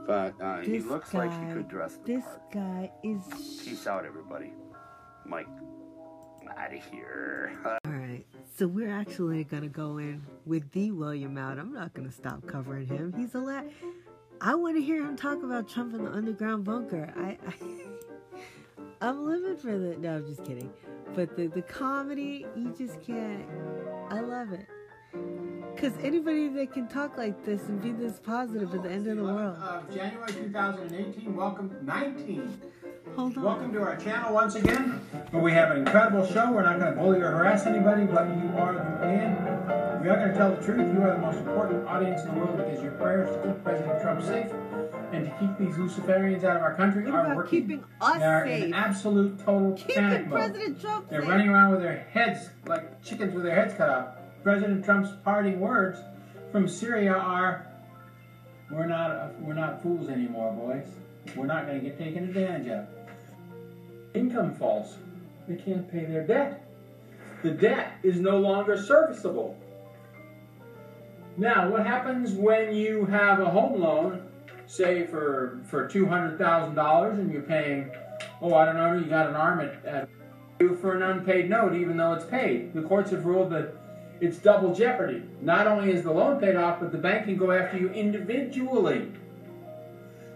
But 0.05 0.41
uh, 0.41 0.59
he 0.61 0.77
This 0.79 0.85
looks 0.85 1.13
like 1.13 1.31
he 1.47 1.53
could 1.53 1.67
dress 1.67 1.97
the 2.05 2.13
This 2.15 2.23
part. 2.25 2.51
guy 2.51 2.91
is. 3.03 3.21
Peace 3.63 3.87
out, 3.87 4.05
everybody. 4.05 4.53
Mike, 5.25 5.47
I'm 6.41 6.47
out 6.57 6.73
of 6.73 6.83
here. 6.91 7.51
All 7.65 7.71
right. 7.71 7.99
right. 7.99 8.25
So 8.57 8.67
we're 8.67 8.91
actually 8.91 9.43
gonna 9.43 9.67
go 9.69 9.97
in 9.97 10.21
with 10.45 10.71
the 10.71 10.91
William 10.91 11.37
out. 11.37 11.57
I'm 11.59 11.73
not 11.73 11.93
gonna 11.93 12.11
stop 12.11 12.45
covering 12.47 12.87
him. 12.87 13.13
He's 13.15 13.35
a 13.35 13.39
lot. 13.39 13.65
I 14.43 14.55
want 14.55 14.75
to 14.75 14.81
hear 14.81 15.03
him 15.05 15.15
talk 15.15 15.43
about 15.43 15.69
Trump 15.69 15.93
in 15.93 16.03
the 16.03 16.11
underground 16.11 16.63
bunker. 16.63 17.13
I, 17.15 17.37
I 17.47 17.53
I'm 19.01 19.25
living 19.25 19.57
for 19.57 19.79
the. 19.79 19.97
No, 19.97 20.17
I'm 20.17 20.27
just 20.27 20.45
kidding. 20.45 20.71
But 21.15 21.35
the 21.35 21.47
the 21.47 21.63
comedy, 21.63 22.45
you 22.55 22.73
just 22.77 23.01
can't. 23.01 23.47
I 24.11 24.19
love 24.19 24.53
it. 24.53 24.67
Because 25.73 25.93
anybody 26.03 26.49
that 26.49 26.71
can 26.71 26.87
talk 26.87 27.17
like 27.17 27.43
this 27.43 27.63
and 27.63 27.81
be 27.81 27.91
this 27.93 28.19
positive 28.19 28.75
at 28.75 28.83
the 28.83 28.91
end 28.91 29.07
of 29.07 29.17
the 29.17 29.23
world. 29.23 29.57
Uh, 29.59 29.81
January 29.91 30.31
2018, 30.31 31.35
welcome 31.35 31.75
19. 31.81 32.61
Hold 33.15 33.37
on. 33.37 33.43
Welcome 33.43 33.73
to 33.73 33.81
our 33.81 33.95
channel 33.97 34.33
once 34.35 34.53
again. 34.53 35.01
But 35.31 35.41
we 35.41 35.51
have 35.51 35.71
an 35.71 35.79
incredible 35.79 36.25
show. 36.27 36.51
We're 36.51 36.61
not 36.61 36.79
going 36.79 36.93
to 36.93 37.01
bully 37.01 37.19
or 37.21 37.31
harass 37.31 37.65
anybody, 37.65 38.05
but 38.05 38.27
you 38.27 38.51
are 38.57 38.73
the 38.73 38.83
man. 39.05 40.01
We 40.03 40.09
are 40.09 40.15
going 40.15 40.29
to 40.29 40.37
tell 40.37 40.55
the 40.55 40.61
truth. 40.63 40.93
You 40.93 41.01
are 41.01 41.13
the 41.13 41.17
most 41.17 41.39
important 41.39 41.87
audience 41.87 42.21
in 42.21 42.35
the 42.35 42.39
world 42.39 42.57
because 42.57 42.83
your 42.83 42.91
prayers 42.93 43.35
to 43.35 43.41
keep 43.41 43.63
President 43.63 44.01
Trump 44.01 44.21
safe 44.21 44.51
and 45.11 45.25
to 45.25 45.31
keep 45.39 45.57
these 45.57 45.75
Luciferians 45.75 46.43
out 46.43 46.55
of 46.57 46.61
our 46.63 46.73
country 46.75 47.03
What 47.03 47.25
are 47.25 47.35
working. 47.35 47.61
keeping 47.61 47.83
us 47.99 48.19
They're 48.19 48.45
safe? 48.45 48.63
in 48.63 48.73
absolute 48.73 49.39
total 49.39 49.73
Keeping 49.73 49.95
panic 49.95 50.27
mode. 50.27 50.39
President 50.39 50.81
Trump 50.81 51.09
They're 51.09 51.21
safe. 51.21 51.29
running 51.29 51.49
around 51.49 51.71
with 51.71 51.81
their 51.81 51.99
heads 52.11 52.49
like 52.65 53.03
chickens 53.03 53.33
with 53.33 53.43
their 53.43 53.55
heads 53.55 53.73
cut 53.73 53.89
off. 53.89 54.07
President 54.43 54.83
Trump's 54.83 55.09
parting 55.23 55.59
words 55.59 55.99
from 56.51 56.67
Syria 56.67 57.13
are, 57.13 57.67
"We're 58.71 58.87
not 58.87 59.39
we're 59.41 59.53
not 59.53 59.81
fools 59.83 60.09
anymore, 60.09 60.51
boys. 60.53 60.87
We're 61.35 61.45
not 61.45 61.67
going 61.67 61.79
to 61.79 61.85
get 61.85 61.97
taken 61.97 62.23
advantage 62.25 62.67
of." 62.67 62.87
Income 64.13 64.55
falls. 64.55 64.97
They 65.47 65.55
can't 65.55 65.89
pay 65.91 66.05
their 66.05 66.25
debt. 66.25 66.63
The 67.43 67.51
debt 67.51 67.93
is 68.03 68.19
no 68.19 68.37
longer 68.37 68.77
serviceable. 68.77 69.57
Now, 71.37 71.69
what 71.69 71.85
happens 71.85 72.33
when 72.33 72.75
you 72.75 73.05
have 73.05 73.39
a 73.39 73.49
home 73.49 73.79
loan, 73.79 74.21
say 74.71 75.05
for 75.05 75.59
for 75.65 75.87
two 75.87 76.05
hundred 76.05 76.37
thousand 76.37 76.75
dollars, 76.75 77.19
and 77.19 77.31
you're 77.31 77.41
paying, 77.41 77.91
oh, 78.41 78.53
I 78.53 78.65
don't 78.65 78.77
know, 78.77 78.93
you 78.93 79.05
got 79.05 79.27
an 79.27 79.35
arm 79.35 79.59
at, 79.59 79.85
at 79.85 80.09
for 80.79 80.95
an 80.95 81.01
unpaid 81.01 81.49
note, 81.49 81.75
even 81.75 81.97
though 81.97 82.13
it's 82.13 82.25
paid. 82.25 82.73
The 82.73 82.83
courts 82.83 83.11
have 83.11 83.25
ruled 83.25 83.51
that 83.51 83.73
it's 84.21 84.37
double 84.37 84.73
jeopardy. 84.73 85.23
Not 85.41 85.67
only 85.67 85.91
is 85.91 86.03
the 86.03 86.11
loan 86.11 86.39
paid 86.39 86.55
off, 86.55 86.79
but 86.79 86.91
the 86.91 86.97
bank 86.97 87.25
can 87.25 87.35
go 87.35 87.51
after 87.51 87.77
you 87.77 87.89
individually. 87.89 89.11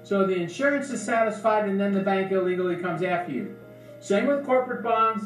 So 0.03 0.25
the 0.25 0.35
insurance 0.35 0.89
is 0.89 1.01
satisfied, 1.01 1.69
and 1.69 1.79
then 1.79 1.93
the 1.93 2.01
bank 2.01 2.31
illegally 2.31 2.75
comes 2.77 3.03
after 3.03 3.31
you. 3.31 3.55
Same 3.99 4.27
with 4.27 4.45
corporate 4.45 4.83
bonds. 4.83 5.25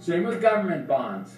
Same 0.00 0.24
with 0.24 0.40
government 0.40 0.86
bonds. 0.88 1.32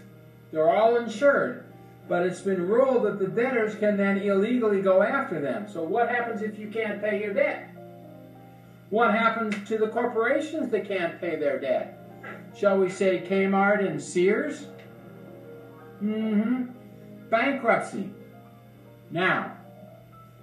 They're 0.52 0.70
all 0.70 0.96
insured, 0.96 1.63
but 2.08 2.22
it's 2.22 2.40
been 2.40 2.66
ruled 2.66 3.04
that 3.04 3.18
the 3.18 3.26
debtors 3.26 3.74
can 3.76 3.96
then 3.96 4.18
illegally 4.18 4.82
go 4.82 5.02
after 5.02 5.40
them. 5.40 5.66
So 5.68 5.82
what 5.82 6.08
happens 6.08 6.42
if 6.42 6.58
you 6.58 6.68
can't 6.68 7.00
pay 7.00 7.20
your 7.20 7.32
debt? 7.32 7.70
What 8.90 9.14
happens 9.14 9.56
to 9.68 9.78
the 9.78 9.88
corporations 9.88 10.70
that 10.70 10.86
can't 10.86 11.20
pay 11.20 11.36
their 11.36 11.58
debt? 11.58 11.98
Shall 12.56 12.78
we 12.78 12.90
say 12.90 13.26
Kmart 13.26 13.86
and 13.86 14.00
Sears? 14.00 14.66
Mm-hmm. 16.02 16.64
Bankruptcy. 17.30 18.10
Now, 19.10 19.56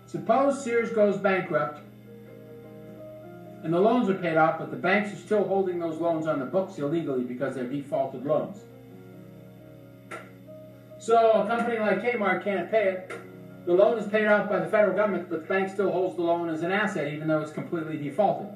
suppose 0.08 0.64
Sears 0.64 0.92
goes 0.92 1.18
bankrupt 1.18 1.82
and 3.64 3.72
the 3.72 3.80
loans 3.80 4.10
are 4.10 4.16
paid 4.16 4.38
off, 4.38 4.58
but 4.58 4.72
the 4.72 4.78
banks 4.78 5.14
are 5.14 5.18
still 5.18 5.44
holding 5.44 5.80
those 5.80 6.00
loans 6.00 6.26
on 6.26 6.40
the 6.40 6.46
books 6.46 6.80
illegally 6.80 7.24
because 7.24 7.54
they're 7.54 7.64
defaulted 7.64 8.26
loans. 8.26 8.58
So 11.02 11.32
a 11.32 11.48
company 11.48 11.80
like 11.80 12.04
Kmart 12.04 12.44
can't 12.44 12.70
pay 12.70 12.90
it. 12.90 13.12
The 13.66 13.74
loan 13.74 13.98
is 13.98 14.08
paid 14.08 14.28
off 14.28 14.48
by 14.48 14.60
the 14.60 14.68
federal 14.68 14.96
government, 14.96 15.32
but 15.32 15.42
the 15.42 15.48
bank 15.48 15.70
still 15.70 15.92
holds 15.92 16.16
the 16.16 16.22
loan 16.22 16.48
as 16.48 16.62
an 16.62 16.72
asset, 16.72 17.12
even 17.12 17.28
though 17.28 17.42
it's 17.42 17.52
completely 17.52 17.98
defaulted. 17.98 18.48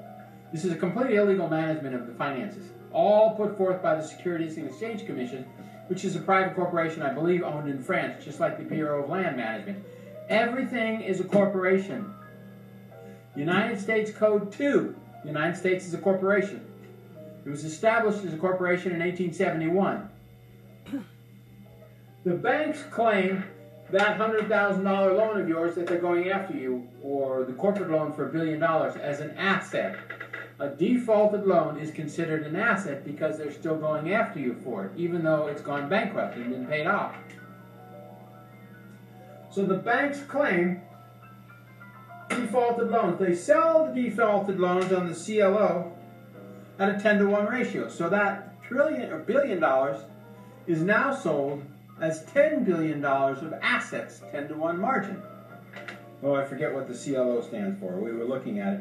This 0.54 0.64
is 0.64 0.72
a 0.72 0.76
completely 0.76 1.16
illegal 1.16 1.50
management 1.50 1.96
of 1.96 2.06
the 2.06 2.14
finances, 2.14 2.70
all 2.93 3.36
put 3.36 3.58
forth 3.58 3.82
by 3.82 3.96
the 3.96 4.04
Securities 4.04 4.58
and 4.58 4.68
Exchange 4.68 5.08
Commission, 5.08 5.43
which 5.88 6.06
is 6.06 6.16
a 6.16 6.20
private 6.20 6.56
corporation, 6.56 7.02
I 7.02 7.12
believe, 7.16 7.41
owned 7.41 7.68
in 7.68 7.82
France, 7.82 8.24
just 8.24 8.39
like 8.39 8.60
the 8.60 8.64
Bureau 8.64 9.04
of 9.04 9.10
Land 9.10 9.38
Management. 9.38 9.84
Everything 10.30 11.02
is 11.02 11.20
a 11.20 11.24
corporation. 11.24 12.14
United 13.36 13.82
States 13.82 14.12
Code 14.12 14.52
2. 14.52 14.96
The 15.24 15.28
United 15.28 15.58
States 15.58 15.88
is 15.88 15.96
a 15.96 15.98
corporation. 15.98 16.64
It 17.43 17.50
was 17.50 17.66
established 17.66 18.24
as 18.24 18.36
a 18.36 18.38
corporation 18.38 18.91
in 18.91 19.00
1871. 19.00 20.12
The 22.26 22.34
banks 22.34 22.82
claim 22.90 23.44
that 23.92 24.18
$100,000 24.18 24.84
loan 24.84 25.40
of 25.40 25.48
yours 25.48 25.76
that 25.76 25.86
they're 25.86 26.00
going 26.00 26.32
after 26.32 26.58
you, 26.58 26.88
or 27.04 27.44
the 27.44 27.54
corporate 27.54 27.92
loan 27.92 28.12
for 28.14 28.28
a 28.28 28.32
billion 28.32 28.60
dollars, 28.60 28.96
as 28.96 29.20
an 29.20 29.30
asset. 29.38 29.96
A 30.58 30.70
defaulted 30.70 31.46
loan 31.46 31.78
is 31.78 31.92
considered 31.92 32.48
an 32.48 32.56
asset 32.56 33.06
because 33.06 33.38
they're 33.38 33.52
still 33.52 33.76
going 33.76 34.12
after 34.12 34.40
you 34.40 34.56
for 34.64 34.86
it, 34.86 34.92
even 34.98 35.24
though 35.24 35.46
it's 35.46 35.62
gone 35.62 35.88
bankrupt 35.88 36.36
and 36.36 36.50
been 36.50 36.66
paid 36.66 36.88
off. 36.88 37.16
So 39.52 39.64
the 39.64 39.78
banks 39.78 40.22
claim 40.24 40.82
defaulted 42.30 42.90
loans. 42.90 43.20
They 43.20 43.36
sell 43.36 43.94
the 43.94 44.10
defaulted 44.10 44.60
loans 44.60 44.92
on 44.92 45.08
the 45.08 45.14
CLO 45.14 45.92
at 46.80 46.90
a 46.90 47.00
10 47.00 47.20
to 47.20 47.28
1 47.28 47.46
ratio. 47.46 47.88
So 47.88 48.10
that 48.10 48.64
trillion 48.64 49.12
or 49.12 49.20
billion 49.20 49.60
dollars 49.60 50.06
is 50.66 50.82
now 50.82 51.14
sold 51.14 51.64
as 52.02 52.26
$10 52.26 52.66
billion 52.66 53.04
of 53.04 53.54
assets, 53.62 54.22
10 54.32 54.50
to 54.50 54.56
1 54.56 54.80
margin. 54.80 55.22
Oh, 56.24 56.36
I 56.36 56.46
forget 56.46 56.74
what 56.74 56.88
the 56.88 56.93
CLO 56.93 57.41
stands 57.41 57.80
for. 57.80 58.00
We 58.00 58.12
were 58.12 58.26
looking 58.26 58.60
at 58.60 58.74
it. 58.74 58.80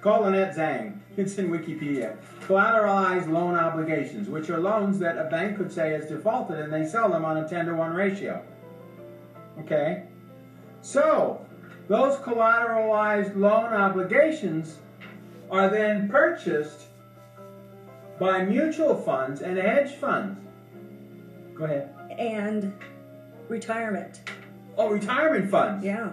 Call 0.00 0.22
Lynette 0.22 0.56
Zhang. 0.56 0.98
It's 1.16 1.36
in 1.36 1.50
Wikipedia. 1.50 2.16
Collateralized 2.42 3.30
loan 3.30 3.54
obligations, 3.54 4.28
which 4.28 4.48
are 4.48 4.58
loans 4.58 4.98
that 4.98 5.18
a 5.18 5.24
bank 5.24 5.58
could 5.58 5.70
say 5.70 5.94
is 5.94 6.08
defaulted 6.08 6.58
and 6.58 6.72
they 6.72 6.86
sell 6.86 7.10
them 7.10 7.24
on 7.24 7.36
a 7.36 7.48
10 7.48 7.66
to 7.66 7.74
1 7.74 7.94
ratio. 7.94 8.42
Okay? 9.60 10.04
So, 10.80 11.46
those 11.88 12.16
collateralized 12.16 13.36
loan 13.36 13.72
obligations 13.74 14.78
are 15.50 15.68
then 15.68 16.08
purchased 16.08 16.86
by 18.18 18.44
mutual 18.44 18.96
funds 18.96 19.42
and 19.42 19.58
hedge 19.58 19.96
funds. 19.96 20.38
Go 21.54 21.64
ahead. 21.64 21.94
And 22.20 22.72
retirement. 23.48 24.20
Oh, 24.76 24.90
retirement 24.90 25.50
funds. 25.50 25.84
Yeah, 25.84 26.12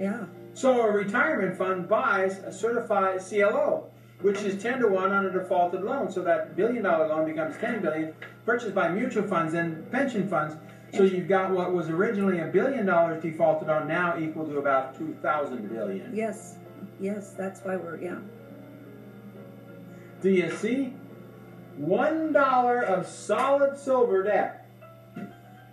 yeah. 0.00 0.24
So 0.54 0.80
a 0.80 0.90
retirement 0.90 1.56
fund 1.58 1.88
buys 1.88 2.38
a 2.38 2.52
certified 2.52 3.20
CLO, 3.20 3.90
which 4.22 4.40
is 4.42 4.62
10 4.62 4.80
to 4.80 4.88
1 4.88 5.12
on 5.12 5.26
a 5.26 5.30
defaulted 5.30 5.82
loan. 5.82 6.10
So 6.10 6.22
that 6.22 6.56
billion 6.56 6.84
dollar 6.84 7.08
loan 7.08 7.26
becomes 7.26 7.56
10 7.58 7.82
billion, 7.82 8.14
purchased 8.46 8.74
by 8.74 8.88
mutual 8.88 9.24
funds 9.24 9.54
and 9.54 9.90
pension 9.90 10.28
funds. 10.28 10.56
So 10.94 11.02
you've 11.02 11.28
got 11.28 11.50
what 11.50 11.74
was 11.74 11.90
originally 11.90 12.40
a 12.40 12.46
billion 12.46 12.86
dollars 12.86 13.22
defaulted 13.22 13.68
on 13.68 13.86
now 13.86 14.18
equal 14.18 14.46
to 14.46 14.58
about 14.58 14.96
2,000 14.96 15.68
billion. 15.68 16.14
Yes, 16.14 16.56
yes. 16.98 17.34
That's 17.36 17.60
why 17.60 17.76
we're 17.76 18.00
yeah. 18.00 18.18
Do 20.22 20.30
you 20.30 20.50
see? 20.50 20.94
One 21.76 22.32
dollar 22.32 22.80
of 22.80 23.06
solid 23.06 23.78
silver 23.78 24.22
debt 24.24 24.67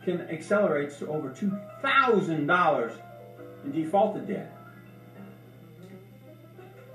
can 0.06 0.22
accelerate 0.30 0.98
to 1.00 1.08
over 1.08 1.30
two 1.30 1.52
thousand 1.82 2.48
dollars 2.48 2.94
in 3.66 3.72
defaulted 3.72 4.28
debt. 4.28 4.56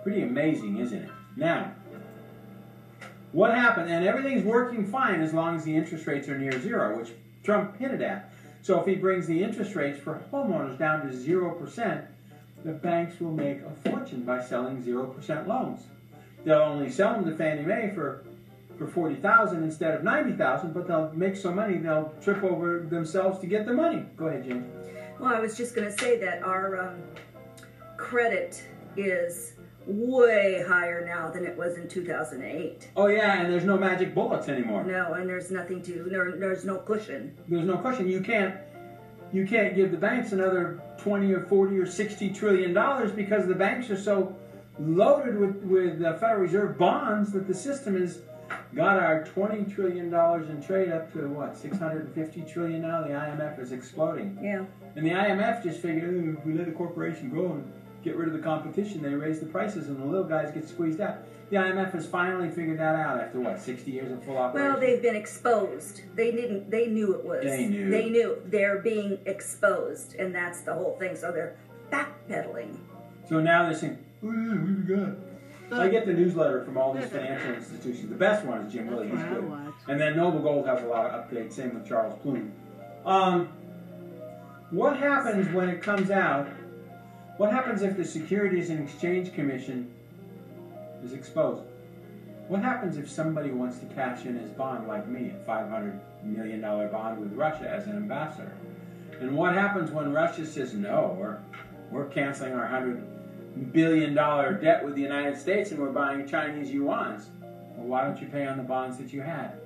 Pretty 0.02 0.22
amazing, 0.22 0.78
isn't 0.78 1.02
it? 1.02 1.10
Now, 1.36 1.72
what 3.32 3.54
happened? 3.54 3.90
And 3.90 4.06
everything's 4.06 4.44
working 4.44 4.86
fine 4.86 5.20
as 5.20 5.34
long 5.34 5.56
as 5.56 5.64
the 5.64 5.76
interest 5.76 6.06
rates 6.06 6.28
are 6.28 6.38
near 6.38 6.58
zero, 6.62 6.96
which 6.96 7.10
Trump 7.44 7.76
hinted 7.76 8.00
at. 8.00 8.32
So 8.62 8.80
if 8.80 8.86
he 8.86 8.94
brings 8.94 9.26
the 9.26 9.42
interest 9.42 9.74
rates 9.74 9.98
for 9.98 10.22
homeowners 10.32 10.78
down 10.78 11.06
to 11.06 11.12
zero 11.12 11.54
percent, 11.54 12.04
the 12.64 12.72
banks 12.72 13.20
will 13.20 13.32
make 13.32 13.60
a 13.62 13.90
fortune 13.90 14.22
by 14.22 14.42
selling 14.42 14.82
zero 14.82 15.06
percent 15.06 15.48
loans. 15.48 15.80
They'll 16.44 16.60
only 16.60 16.90
sell 16.90 17.14
them 17.14 17.24
to 17.26 17.36
Fannie 17.36 17.62
Mae 17.62 17.92
for 17.94 18.24
for 18.80 18.86
forty 18.86 19.16
thousand 19.16 19.62
instead 19.62 19.94
of 19.94 20.02
ninety 20.02 20.32
thousand, 20.32 20.72
but 20.72 20.88
they'll 20.88 21.12
make 21.12 21.36
so 21.36 21.52
money 21.52 21.76
they'll 21.76 22.14
trip 22.22 22.42
over 22.42 22.86
themselves 22.88 23.38
to 23.40 23.46
get 23.46 23.66
the 23.66 23.72
money. 23.72 24.06
Go 24.16 24.28
ahead, 24.28 24.44
Jim. 24.44 24.72
Well, 25.18 25.34
I 25.34 25.38
was 25.38 25.54
just 25.54 25.74
going 25.74 25.86
to 25.86 25.96
say 25.98 26.18
that 26.20 26.42
our 26.42 26.88
um, 26.88 27.02
credit 27.98 28.64
is 28.96 29.52
way 29.86 30.64
higher 30.66 31.04
now 31.04 31.30
than 31.30 31.44
it 31.44 31.54
was 31.58 31.76
in 31.76 31.88
2008. 31.88 32.88
Oh 32.96 33.08
yeah, 33.08 33.42
and 33.42 33.52
there's 33.52 33.64
no 33.64 33.76
magic 33.76 34.14
bullets 34.14 34.48
anymore. 34.48 34.82
No, 34.82 35.12
and 35.12 35.28
there's 35.28 35.50
nothing 35.50 35.82
to 35.82 36.08
there, 36.08 36.32
there's 36.38 36.64
no 36.64 36.78
cushion. 36.78 37.36
There's 37.48 37.66
no 37.66 37.76
cushion. 37.76 38.08
You 38.08 38.22
can't 38.22 38.54
you 39.30 39.46
can't 39.46 39.76
give 39.76 39.90
the 39.90 39.98
banks 39.98 40.32
another 40.32 40.80
twenty 40.96 41.30
or 41.34 41.42
forty 41.42 41.76
or 41.76 41.84
sixty 41.84 42.30
trillion 42.30 42.72
dollars 42.72 43.12
because 43.12 43.46
the 43.46 43.54
banks 43.54 43.90
are 43.90 44.00
so 44.00 44.34
loaded 44.78 45.38
with 45.38 45.56
with 45.64 46.02
uh, 46.02 46.14
Federal 46.14 46.40
Reserve 46.40 46.78
bonds 46.78 47.30
that 47.32 47.46
the 47.46 47.54
system 47.54 47.94
is 47.94 48.20
got 48.74 48.98
our 48.98 49.24
20 49.24 49.64
trillion 49.72 50.10
dollars 50.10 50.48
in 50.48 50.62
trade 50.62 50.90
up 50.92 51.12
to 51.12 51.28
what 51.28 51.56
650 51.56 52.42
trillion 52.42 52.82
now. 52.82 53.02
The 53.02 53.10
IMF 53.10 53.58
is 53.58 53.72
exploding, 53.72 54.38
Yeah. 54.42 54.64
and 54.96 55.04
the 55.06 55.10
IMF 55.10 55.62
just 55.62 55.80
figured 55.80 56.04
"Oh, 56.14 56.38
if 56.38 56.46
we 56.46 56.54
let 56.54 56.68
a 56.68 56.72
corporation 56.72 57.30
go 57.30 57.52
and 57.52 57.72
get 58.02 58.16
rid 58.16 58.28
of 58.28 58.34
the 58.34 58.40
competition, 58.40 59.02
they 59.02 59.14
raise 59.14 59.40
the 59.40 59.46
prices, 59.46 59.88
and 59.88 60.00
the 60.00 60.04
little 60.06 60.24
guys 60.24 60.50
get 60.52 60.66
squeezed 60.68 61.00
out. 61.00 61.18
The 61.50 61.56
IMF 61.56 61.90
has 61.92 62.06
finally 62.06 62.48
figured 62.48 62.78
that 62.78 62.94
out 62.94 63.18
after 63.20 63.40
what 63.40 63.58
60 63.60 63.90
years 63.90 64.12
of 64.12 64.22
full 64.22 64.38
operation. 64.38 64.68
Well, 64.70 64.80
they've 64.80 65.02
been 65.02 65.16
exposed. 65.16 66.02
They 66.14 66.30
didn't. 66.30 66.70
They 66.70 66.86
knew 66.86 67.12
it 67.14 67.24
was. 67.24 67.42
They 67.42 67.66
knew. 67.66 67.90
They 67.90 68.08
knew 68.08 68.40
they're 68.46 68.78
being 68.78 69.18
exposed, 69.26 70.14
and 70.14 70.32
that's 70.34 70.60
the 70.60 70.72
whole 70.74 70.96
thing. 70.96 71.16
So 71.16 71.32
they're 71.32 71.56
backpedaling. 71.90 72.76
So 73.28 73.40
now 73.40 73.64
they're 73.64 73.74
saying, 73.74 73.98
oh 74.24 74.30
yeah, 74.32 74.60
we 74.64 74.72
forgot. 75.70 75.86
I 75.86 75.88
get 75.88 76.06
the 76.06 76.12
newsletter 76.12 76.64
from 76.64 76.76
all 76.76 76.92
these 76.92 77.06
financial 77.06 77.54
institutions. 77.54 78.08
The 78.08 78.16
best 78.16 78.44
one 78.44 78.60
is 78.62 78.72
Jim 78.72 78.88
Willie. 78.88 79.08
He's 79.08 79.18
That's 79.18 79.42
what 79.42 79.58
I 79.58 79.64
good. 79.64 79.74
And 79.88 80.00
then 80.00 80.16
Noble 80.16 80.40
Gold 80.40 80.66
has 80.66 80.82
a 80.82 80.86
lot 80.86 81.06
of 81.06 81.30
updates. 81.30 81.54
Same 81.54 81.74
with 81.74 81.86
Charles 81.88 82.18
Plume. 82.22 82.52
Um, 83.04 83.48
what 84.70 84.98
happens 84.98 85.52
when 85.54 85.68
it 85.68 85.82
comes 85.82 86.10
out? 86.10 86.48
What 87.38 87.50
happens 87.50 87.82
if 87.82 87.96
the 87.96 88.04
Securities 88.04 88.70
and 88.70 88.86
Exchange 88.86 89.32
Commission 89.32 89.90
is 91.02 91.12
exposed? 91.12 91.64
What 92.48 92.62
happens 92.62 92.96
if 92.96 93.08
somebody 93.08 93.50
wants 93.50 93.78
to 93.78 93.86
cash 93.86 94.26
in 94.26 94.36
his 94.36 94.50
bond 94.50 94.88
like 94.88 95.08
me, 95.08 95.30
a 95.30 95.48
$500 95.50 95.98
million 96.24 96.60
bond 96.60 97.20
with 97.20 97.32
Russia 97.32 97.68
as 97.68 97.86
an 97.86 97.96
ambassador? 97.96 98.52
And 99.20 99.36
what 99.36 99.54
happens 99.54 99.90
when 99.90 100.12
Russia 100.12 100.44
says, 100.44 100.74
no, 100.74 101.16
we're, 101.18 101.38
we're 101.90 102.06
canceling 102.06 102.54
our 102.54 102.68
$100 102.68 103.02
billion 103.56 104.14
debt 104.14 104.84
with 104.84 104.94
the 104.94 105.02
United 105.02 105.36
States 105.36 105.70
and 105.70 105.80
we're 105.80 105.90
buying 105.90 106.26
Chinese 106.26 106.70
yuans? 106.70 107.26
Well, 107.76 107.86
why 107.86 108.04
don't 108.04 108.20
you 108.20 108.28
pay 108.28 108.46
on 108.46 108.56
the 108.56 108.62
bonds 108.62 108.98
that 108.98 109.12
you 109.12 109.20
had? 109.20 109.60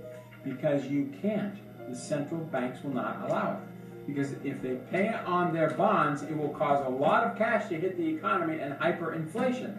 Because 0.44 0.86
you 0.86 1.12
can't. 1.20 1.56
The 1.88 1.96
central 1.96 2.40
banks 2.40 2.82
will 2.82 2.94
not 2.94 3.28
allow 3.28 3.52
it. 3.52 4.06
Because 4.06 4.32
if 4.44 4.60
they 4.60 4.76
pay 4.90 5.08
on 5.08 5.52
their 5.52 5.70
bonds, 5.70 6.22
it 6.22 6.36
will 6.36 6.50
cause 6.50 6.84
a 6.86 6.90
lot 6.90 7.24
of 7.24 7.38
cash 7.38 7.68
to 7.68 7.76
hit 7.76 7.96
the 7.96 8.06
economy 8.06 8.60
and 8.60 8.74
hyperinflation. 8.74 9.78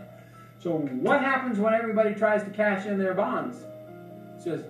So 0.59 0.77
what 0.77 1.21
happens 1.21 1.59
when 1.59 1.73
everybody 1.73 2.15
tries 2.15 2.43
to 2.43 2.49
cash 2.49 2.85
in 2.85 2.97
their 2.97 3.13
bonds? 3.13 3.57
It 4.37 4.41
says, 4.41 4.65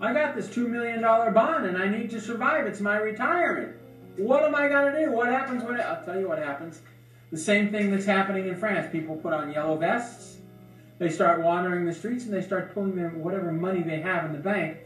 I 0.00 0.12
got 0.12 0.34
this 0.34 0.48
$2 0.48 0.68
million 0.68 1.00
bond 1.02 1.66
and 1.66 1.76
I 1.76 1.88
need 1.88 2.10
to 2.10 2.20
survive. 2.20 2.66
It's 2.66 2.80
my 2.80 2.96
retirement. 2.96 3.76
What 4.16 4.42
am 4.42 4.54
I 4.54 4.68
going 4.68 4.92
to 4.92 5.04
do? 5.04 5.12
What 5.12 5.28
happens 5.28 5.62
when 5.62 5.76
it, 5.76 5.80
I'll 5.80 6.04
tell 6.04 6.18
you 6.18 6.28
what 6.28 6.38
happens. 6.38 6.80
The 7.32 7.38
same 7.38 7.70
thing 7.70 7.90
that's 7.90 8.04
happening 8.04 8.46
in 8.46 8.56
France. 8.56 8.92
People 8.92 9.16
put 9.16 9.32
on 9.32 9.50
yellow 9.50 9.76
vests. 9.78 10.36
They 10.98 11.08
start 11.08 11.40
wandering 11.40 11.86
the 11.86 11.94
streets 11.94 12.26
and 12.26 12.32
they 12.32 12.42
start 12.42 12.74
pulling 12.74 12.94
their 12.94 13.08
whatever 13.08 13.50
money 13.50 13.82
they 13.82 14.00
have 14.00 14.26
in 14.26 14.32
the 14.34 14.38
bank 14.38 14.76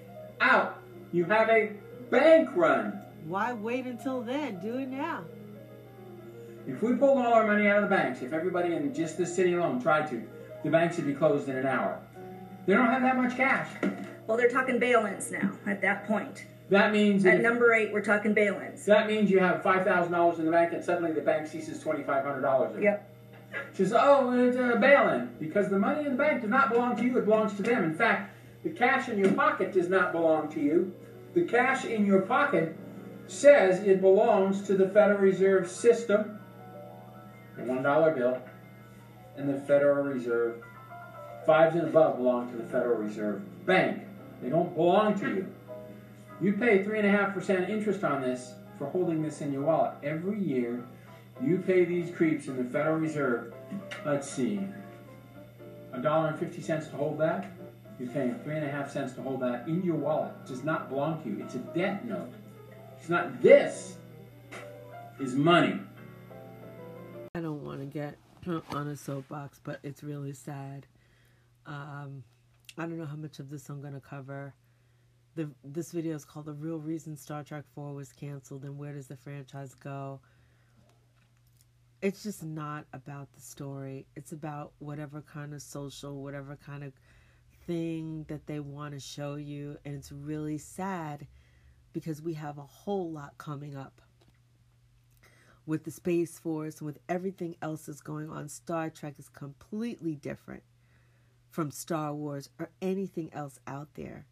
out. 0.40 0.80
You 1.12 1.24
have 1.24 1.50
a 1.50 1.72
bank 2.08 2.50
run. 2.54 3.02
Why 3.26 3.52
wait 3.52 3.86
until 3.86 4.22
then? 4.22 4.60
Do 4.60 4.78
it 4.78 4.88
now. 4.88 5.24
If 6.68 6.82
we 6.82 6.94
pulled 6.94 7.18
all 7.18 7.34
our 7.34 7.46
money 7.46 7.66
out 7.66 7.82
of 7.82 7.90
the 7.90 7.96
banks, 7.96 8.22
if 8.22 8.32
everybody 8.32 8.74
in 8.74 8.94
just 8.94 9.18
this 9.18 9.34
city 9.34 9.54
alone 9.54 9.82
tried 9.82 10.08
to, 10.10 10.22
the 10.62 10.70
banks 10.70 10.96
would 10.96 11.06
be 11.06 11.14
closed 11.14 11.48
in 11.48 11.56
an 11.56 11.66
hour. 11.66 12.00
They 12.66 12.74
don't 12.74 12.86
have 12.86 13.02
that 13.02 13.16
much 13.16 13.36
cash. 13.36 13.68
Well, 14.26 14.36
they're 14.36 14.50
talking 14.50 14.78
bail-ins 14.78 15.30
now. 15.30 15.50
At 15.66 15.80
that 15.82 16.06
point, 16.06 16.46
That 16.68 16.92
means 16.92 17.24
at 17.26 17.36
if- 17.36 17.42
number 17.42 17.72
eight, 17.72 17.92
we're 17.92 18.02
talking 18.02 18.32
bail-ins. 18.34 18.84
that 18.86 19.06
means 19.06 19.30
you 19.30 19.38
have 19.38 19.62
five 19.62 19.84
thousand 19.86 20.12
dollars 20.12 20.38
in 20.38 20.44
the 20.46 20.50
bank, 20.50 20.72
and 20.72 20.84
suddenly 20.84 21.12
the 21.12 21.20
bank 21.20 21.46
ceases 21.46 21.80
twenty 21.80 22.02
five 22.02 22.24
hundred 22.24 22.42
dollars. 22.42 22.76
Yep. 22.82 23.12
She 23.74 23.84
says, 23.84 23.94
"Oh, 23.96 24.32
it's 24.32 24.56
a 24.56 24.76
bail-in 24.78 25.30
because 25.38 25.68
the 25.68 25.78
money 25.78 26.04
in 26.04 26.12
the 26.12 26.16
bank 26.18 26.40
does 26.42 26.50
not 26.50 26.70
belong 26.70 26.96
to 26.96 27.04
you; 27.04 27.16
it 27.18 27.24
belongs 27.24 27.54
to 27.54 27.62
them. 27.62 27.84
In 27.84 27.94
fact, 27.94 28.34
the 28.64 28.70
cash 28.70 29.08
in 29.08 29.18
your 29.18 29.32
pocket 29.32 29.72
does 29.72 29.88
not 29.88 30.10
belong 30.12 30.48
to 30.54 30.60
you. 30.60 30.92
The 31.34 31.44
cash 31.44 31.84
in 31.84 32.04
your 32.04 32.22
pocket 32.22 32.76
says 33.28 33.80
it 33.84 34.00
belongs 34.00 34.62
to 34.66 34.74
the 34.76 34.88
Federal 34.88 35.18
Reserve 35.20 35.70
System, 35.70 36.38
the 37.56 37.64
one 37.64 37.82
dollar 37.82 38.10
bill, 38.12 38.42
and 39.36 39.48
the 39.48 39.60
Federal 39.60 40.02
Reserve. 40.04 40.62
Fives 41.46 41.76
and 41.76 41.86
above 41.86 42.16
belong 42.16 42.50
to 42.50 42.56
the 42.56 42.64
Federal 42.64 42.98
Reserve 42.98 43.40
Bank. 43.66 44.02
They 44.42 44.48
don't 44.48 44.74
belong 44.74 45.16
to 45.20 45.28
you. 45.28 45.46
You 46.40 46.52
pay 46.52 46.84
three 46.84 46.98
and 46.98 47.06
a 47.06 47.10
half 47.10 47.34
percent 47.34 47.70
interest 47.70 48.04
on 48.04 48.20
this 48.20 48.54
for 48.78 48.86
holding 48.86 49.22
this 49.22 49.40
in 49.40 49.52
your 49.52 49.62
wallet 49.62 49.94
every 50.02 50.40
year." 50.40 50.84
You 51.42 51.58
pay 51.58 51.84
these 51.84 52.14
creeps 52.14 52.46
in 52.46 52.56
the 52.56 52.64
Federal 52.64 52.96
Reserve, 52.96 53.52
let's 54.06 54.28
see, 54.28 54.58
a 55.92 56.00
dollar 56.00 56.28
and 56.28 56.38
fifty 56.38 56.62
cents 56.62 56.88
to 56.88 56.96
hold 56.96 57.18
that. 57.18 57.50
You're 57.98 58.08
paying 58.08 58.38
three 58.42 58.56
and 58.56 58.64
a 58.64 58.70
half 58.70 58.90
cents 58.90 59.12
to 59.14 59.22
hold 59.22 59.40
that 59.40 59.68
in 59.68 59.82
your 59.82 59.96
wallet. 59.96 60.32
It 60.44 60.48
does 60.48 60.64
not 60.64 60.88
belong 60.88 61.22
to 61.22 61.28
you. 61.28 61.42
It's 61.42 61.54
a 61.54 61.58
debt 61.58 62.06
note. 62.06 62.32
It's 62.98 63.08
not 63.08 63.42
this 63.42 63.96
is 65.20 65.34
money. 65.34 65.78
I 67.34 67.40
don't 67.40 67.62
want 67.62 67.80
to 67.80 67.86
get 67.86 68.16
on 68.74 68.88
a 68.88 68.96
soapbox, 68.96 69.60
but 69.62 69.78
it's 69.82 70.02
really 70.02 70.32
sad. 70.32 70.86
Um, 71.66 72.22
I 72.78 72.82
don't 72.82 72.98
know 72.98 73.06
how 73.06 73.16
much 73.16 73.40
of 73.40 73.50
this 73.50 73.68
I'm 73.68 73.80
going 73.80 73.94
to 73.94 74.00
cover. 74.00 74.54
The 75.36 75.50
this 75.62 75.92
video 75.92 76.16
is 76.16 76.24
called 76.24 76.46
"The 76.46 76.54
Real 76.54 76.78
Reason 76.78 77.14
Star 77.14 77.44
Trek 77.44 77.64
4 77.74 77.92
was 77.92 78.10
canceled 78.10 78.64
and 78.64 78.78
where 78.78 78.94
does 78.94 79.06
the 79.06 79.18
franchise 79.18 79.74
go." 79.74 80.20
It's 82.00 82.22
just 82.22 82.42
not 82.42 82.86
about 82.94 83.30
the 83.34 83.42
story. 83.42 84.06
It's 84.16 84.32
about 84.32 84.72
whatever 84.78 85.20
kind 85.20 85.52
of 85.52 85.60
social, 85.60 86.22
whatever 86.22 86.56
kind 86.56 86.82
of 86.82 86.94
thing 87.66 88.24
that 88.28 88.46
they 88.46 88.60
want 88.60 88.94
to 88.94 89.00
show 89.00 89.34
you, 89.34 89.76
and 89.84 89.94
it's 89.94 90.10
really 90.10 90.56
sad 90.56 91.26
because 91.92 92.22
we 92.22 92.32
have 92.32 92.56
a 92.56 92.62
whole 92.62 93.10
lot 93.10 93.36
coming 93.36 93.76
up 93.76 94.00
with 95.66 95.84
the 95.84 95.90
Space 95.90 96.38
Force 96.38 96.78
and 96.78 96.86
with 96.86 96.98
everything 97.10 97.56
else 97.60 97.86
that's 97.86 98.00
going 98.00 98.30
on, 98.30 98.48
Star 98.48 98.88
Trek 98.88 99.18
is 99.18 99.28
completely 99.28 100.14
different 100.14 100.62
from 101.50 101.70
Star 101.70 102.14
Wars 102.14 102.48
or 102.58 102.70
anything 102.80 103.30
else 103.34 103.58
out 103.66 103.88
there. 103.94 104.24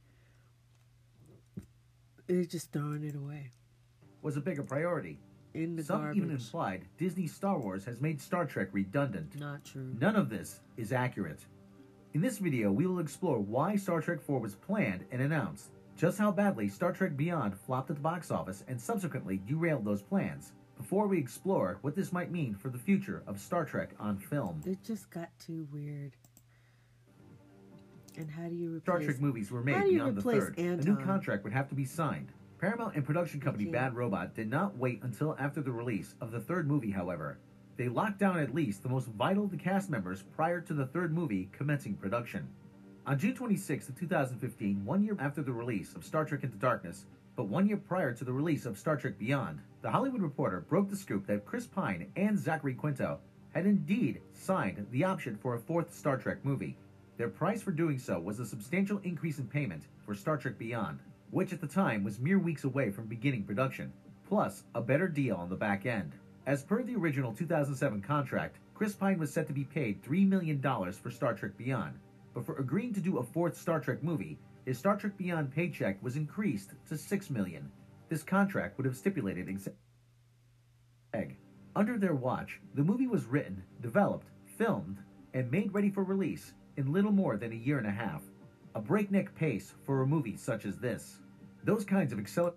They're 2.27 2.45
just 2.45 2.73
throwing 2.73 3.05
it 3.05 3.15
away 3.15 3.51
was 4.25 4.37
a 4.39 4.41
bigger 4.41 4.63
priority. 4.63 5.19
in 5.53 5.77
the 5.77 5.85
Some 5.85 6.01
garbage. 6.01 6.17
even 6.17 6.31
implied 6.31 6.89
Disney 6.97 7.27
Star 7.29 7.61
Wars 7.61 7.85
has 7.85 8.01
made 8.01 8.21
Star 8.21 8.45
Trek 8.47 8.69
redundant. 8.73 9.39
Not 9.39 9.65
true. 9.65 9.95
None 10.01 10.17
of 10.17 10.29
this 10.31 10.61
is 10.77 10.93
accurate. 10.93 11.45
In 12.15 12.21
this 12.23 12.39
video, 12.39 12.73
we 12.73 12.87
will 12.87 12.99
explore 13.01 13.39
why 13.39 13.77
Star 13.77 14.01
Trek 14.01 14.21
4 14.21 14.41
was 14.41 14.55
planned 14.55 15.05
and 15.13 15.21
announced, 15.21 15.71
just 15.97 16.19
how 16.19 16.33
badly 16.33 16.69
Star 16.69 16.93
Trek 16.93 17.17
Beyond 17.17 17.57
flopped 17.57 17.91
at 17.91 17.97
the 17.97 18.03
box 18.03 18.31
office 18.31 18.65
and 18.67 18.81
subsequently 18.81 19.41
derailed 19.47 19.85
those 19.85 20.03
plans, 20.03 20.53
before 20.77 21.07
we 21.07 21.19
explore 21.19 21.79
what 21.83 21.95
this 21.95 22.13
might 22.13 22.33
mean 22.33 22.55
for 22.55 22.69
the 22.71 22.79
future 22.79 23.23
of 23.27 23.39
Star 23.39 23.65
Trek 23.65 23.91
on 24.01 24.17
film. 24.19 24.63
It 24.67 24.83
just 24.83 25.11
got 25.11 25.29
too 25.39 25.69
weird. 25.71 26.17
And 28.17 28.31
how 28.31 28.49
do 28.49 28.55
you 28.55 28.77
replace? 28.77 28.83
Star 28.83 29.01
Trek 29.01 29.21
movies 29.21 29.51
were 29.51 29.63
made 29.63 29.75
How 29.75 29.83
do 29.83 29.91
you 29.91 29.99
beyond 29.99 30.17
the 30.17 30.23
third. 30.23 30.59
A 30.59 30.77
new 30.77 30.97
contract 30.97 31.45
would 31.45 31.53
have 31.53 31.69
to 31.69 31.75
be 31.75 31.85
signed. 31.85 32.33
Paramount 32.61 32.95
and 32.95 33.05
production 33.05 33.41
company. 33.41 33.67
Bad 33.67 33.95
Robot 33.95 34.35
did 34.35 34.49
not 34.49 34.77
wait 34.79 35.03
until 35.03 35.37
after 35.39 35.61
the 35.61 35.73
release 35.73 36.15
of 36.21 36.31
the 36.31 36.41
third 36.41 36.67
movie, 36.69 36.91
however. 36.91 37.39
They 37.77 37.89
locked 37.89 38.19
down 38.19 38.39
at 38.39 38.55
least 38.55 38.83
the 38.83 38.89
most 38.89 39.09
vital 39.09 39.45
of 39.45 39.51
the 39.51 39.57
cast 39.57 39.91
members 39.91 40.23
prior 40.23 40.61
to 40.61 40.75
the 40.75 40.87
third 40.87 41.13
movie 41.13 41.51
commencing 41.53 41.95
production. 41.95 42.49
On 43.07 43.19
June 43.19 43.35
26, 43.35 43.91
2015, 43.99 44.85
one 44.85 45.03
year 45.03 45.17
after 45.21 45.43
the 45.43 45.53
release 45.53 45.95
of 45.95 46.05
Star 46.05 46.25
Trek 46.25 46.45
Into 46.45 46.57
Darkness, 46.57 47.07
but 47.37 47.49
one 47.49 47.67
year 47.67 47.77
prior 47.77 48.15
to 48.15 48.25
the 48.25 48.33
release 48.33 48.65
of 48.65 48.79
Star 48.79 48.97
Trek 48.97 49.19
Beyond, 49.19 49.61
The 49.83 49.91
Hollywood 49.91 50.23
Reporter 50.23 50.61
broke 50.69 50.89
the 50.89 50.97
scoop 50.97 51.27
that 51.27 51.45
Chris 51.45 51.67
Pine 51.67 52.11
and 52.17 52.39
Zachary 52.39 52.75
Quinto 52.75 53.19
had 53.53 53.67
indeed 53.67 54.21
signed 54.33 54.87
the 54.91 55.05
option 55.05 55.37
for 55.37 55.55
a 55.55 55.59
fourth 55.59 55.95
Star 55.95 56.17
Trek 56.17 56.39
movie. 56.45 56.77
Their 57.17 57.29
price 57.29 57.63
for 57.63 57.71
doing 57.71 57.99
so 57.99 58.19
was 58.19 58.41
a 58.41 58.47
substantial 58.47 58.99
increase 59.05 59.39
in 59.39 59.47
payment 59.47 59.85
for 60.05 60.15
Star 60.15 60.37
Trek 60.37 60.59
Beyond, 60.59 60.99
which 61.31 61.53
at 61.53 61.61
the 61.61 61.67
time 61.67 62.03
was 62.03 62.19
mere 62.19 62.41
weeks 62.41 62.65
away 62.65 62.91
from 62.91 63.07
beginning 63.07 63.45
production, 63.45 63.93
plus 64.29 64.65
a 64.75 64.81
better 64.81 65.07
deal 65.07 65.37
on 65.37 65.49
the 65.49 65.55
back 65.55 65.87
end. 65.87 66.13
As 66.47 66.65
per 66.65 66.83
the 66.83 66.97
original 66.97 67.33
2007 67.33 68.03
contract, 68.03 68.59
Chris 68.75 68.95
Pine 68.95 69.19
was 69.19 69.33
set 69.33 69.47
to 69.47 69.53
be 69.53 69.63
paid 69.63 70.03
$3 70.03 70.29
million 70.29 70.61
for 70.61 71.11
Star 71.11 71.35
Trek 71.35 71.57
Beyond, 71.57 71.95
but 72.35 72.45
for 72.45 72.57
agreeing 72.57 72.93
to 72.95 73.01
do 73.01 73.19
a 73.19 73.23
fourth 73.23 73.57
Star 73.57 73.79
Trek 73.79 74.03
movie, 74.03 74.37
his 74.67 74.77
Star 74.77 74.97
Trek 74.97 75.17
Beyond 75.17 75.53
paycheck 75.53 76.03
was 76.03 76.17
increased 76.17 76.73
to 76.89 76.99
6 76.99 77.31
million. 77.31 77.71
This 78.09 78.25
contract 78.25 78.77
would 78.77 78.87
have 78.87 78.97
stipulated 78.97 79.49
egg. 81.15 81.37
Under 81.77 81.97
their 81.97 82.15
watch, 82.15 82.61
the 82.75 82.83
movie 82.83 83.07
was 83.07 83.25
written, 83.25 83.63
developed, 83.81 84.27
filmed, 84.59 84.99
and 85.33 85.51
made 85.51 85.73
ready 85.73 85.91
for 85.91 86.03
release 86.03 86.55
in 86.77 86.93
little 86.93 87.13
more 87.13 87.37
than 87.37 87.53
a 87.53 87.57
year 87.57 87.79
and 87.79 87.87
a 87.87 87.91
half. 87.91 88.23
A 88.75 88.81
breakneck 88.81 89.35
pace 89.35 89.75
for 89.85 90.03
a 90.03 90.07
movie 90.07 90.37
such 90.37 90.65
as 90.65 90.79
this. 90.79 91.19
Those 91.63 91.85
kinds 91.85 92.13
of 92.13 92.19
acceler 92.19 92.55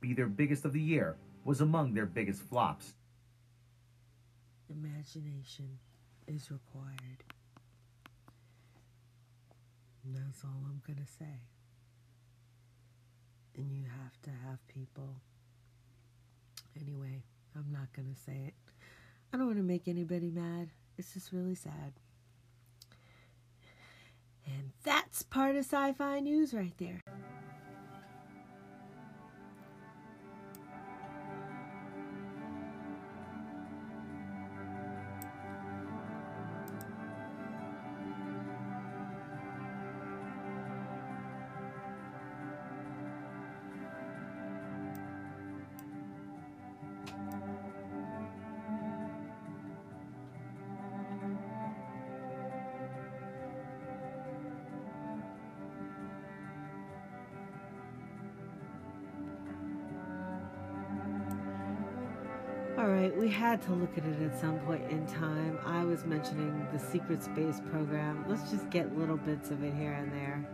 be 0.00 0.14
their 0.14 0.28
biggest 0.28 0.64
of 0.64 0.72
the 0.72 0.80
year 0.80 1.16
was 1.44 1.60
among 1.60 1.94
their 1.94 2.06
biggest 2.06 2.42
flops. 2.42 2.94
Imagination 4.68 5.78
is 6.26 6.50
required. 6.50 7.24
And 10.04 10.14
that's 10.16 10.44
all 10.44 10.64
I'm 10.64 10.82
going 10.86 11.04
to 11.04 11.12
say. 11.12 11.40
And 13.56 13.72
you 13.72 13.84
have 14.02 14.20
to 14.22 14.30
have 14.48 14.66
people. 14.68 15.16
Anyway, 16.80 17.22
I'm 17.54 17.70
not 17.70 17.92
going 17.94 18.08
to 18.12 18.20
say 18.20 18.44
it. 18.46 18.54
I 19.32 19.36
don't 19.36 19.46
want 19.46 19.58
to 19.58 19.62
make 19.62 19.88
anybody 19.88 20.30
mad. 20.30 20.70
It's 20.98 21.14
just 21.14 21.32
really 21.32 21.54
sad. 21.54 21.92
And 24.46 24.72
that's 24.82 25.22
part 25.22 25.56
of 25.56 25.64
sci 25.64 25.92
fi 25.92 26.20
news 26.20 26.54
right 26.54 26.74
there. 26.78 27.00
Had 63.42 63.60
to 63.60 63.72
look 63.72 63.98
at 63.98 64.04
it 64.04 64.22
at 64.22 64.40
some 64.40 64.56
point 64.60 64.88
in 64.88 65.04
time. 65.04 65.58
I 65.66 65.84
was 65.84 66.04
mentioning 66.04 66.64
the 66.72 66.78
secret 66.78 67.24
space 67.24 67.60
program. 67.72 68.24
Let's 68.28 68.48
just 68.52 68.70
get 68.70 68.96
little 68.96 69.16
bits 69.16 69.50
of 69.50 69.64
it 69.64 69.74
here 69.74 69.94
and 69.94 70.12
there. 70.12 70.46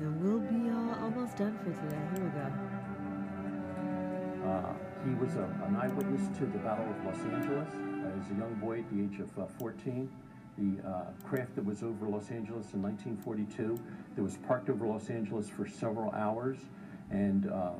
And 0.00 0.18
we'll 0.22 0.40
be 0.40 0.70
uh, 0.70 1.04
almost 1.04 1.36
done 1.36 1.58
for 1.58 1.70
today. 1.70 2.00
Here 2.14 2.24
we 2.24 2.30
go. 2.30 2.48
Uh, 4.48 4.72
he 5.04 5.14
was 5.22 5.36
a, 5.36 5.44
an 5.66 5.76
eyewitness 5.76 6.28
to 6.38 6.46
the 6.46 6.56
Battle 6.56 6.88
of 6.88 7.04
Los 7.04 7.20
Angeles 7.26 7.68
uh, 7.74 8.18
as 8.18 8.30
a 8.30 8.34
young 8.38 8.54
boy 8.54 8.78
at 8.78 8.88
the 8.90 9.02
age 9.02 9.20
of 9.20 9.38
uh, 9.38 9.44
14. 9.58 10.08
The 10.56 10.88
uh, 10.88 11.04
craft 11.28 11.56
that 11.56 11.64
was 11.66 11.82
over 11.82 12.08
Los 12.08 12.30
Angeles 12.30 12.72
in 12.72 12.80
1942, 12.80 13.78
that 14.16 14.22
was 14.22 14.38
parked 14.48 14.70
over 14.70 14.86
Los 14.86 15.10
Angeles 15.10 15.50
for 15.50 15.68
several 15.68 16.10
hours, 16.12 16.56
and 17.10 17.50
uh, 17.52 17.72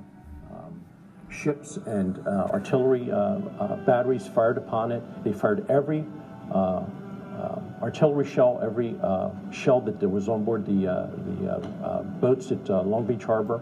ships 1.31 1.79
and 1.87 2.26
uh, 2.26 2.49
artillery 2.51 3.11
uh, 3.11 3.16
uh, 3.16 3.76
batteries 3.85 4.26
fired 4.26 4.57
upon 4.57 4.93
it. 4.93 5.03
They 5.24 5.33
fired 5.33 5.68
every 5.70 6.05
artillery 7.81 8.26
shell, 8.26 8.59
every 8.62 8.97
shell 9.53 9.81
that 9.81 10.01
there 10.01 10.09
was 10.09 10.29
on 10.29 10.45
board 10.45 10.66
the, 10.66 10.87
the 11.41 12.05
boats 12.20 12.51
at 12.51 12.68
Long 12.68 13.05
Beach 13.05 13.24
Harbor, 13.24 13.61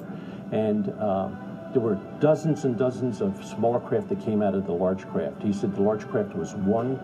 and 0.52 0.88
uh, 0.98 1.28
there 1.72 1.82
were 1.82 1.96
dozens 2.20 2.64
and 2.64 2.78
dozens 2.78 3.20
of 3.20 3.44
smaller 3.44 3.80
craft 3.80 4.08
that 4.08 4.20
came 4.24 4.40
out 4.42 4.54
of 4.54 4.66
the 4.66 4.72
large 4.72 5.06
craft. 5.08 5.42
He 5.42 5.52
said 5.52 5.74
the 5.74 5.82
large 5.82 6.08
craft 6.08 6.34
was 6.34 6.54
one 6.54 6.98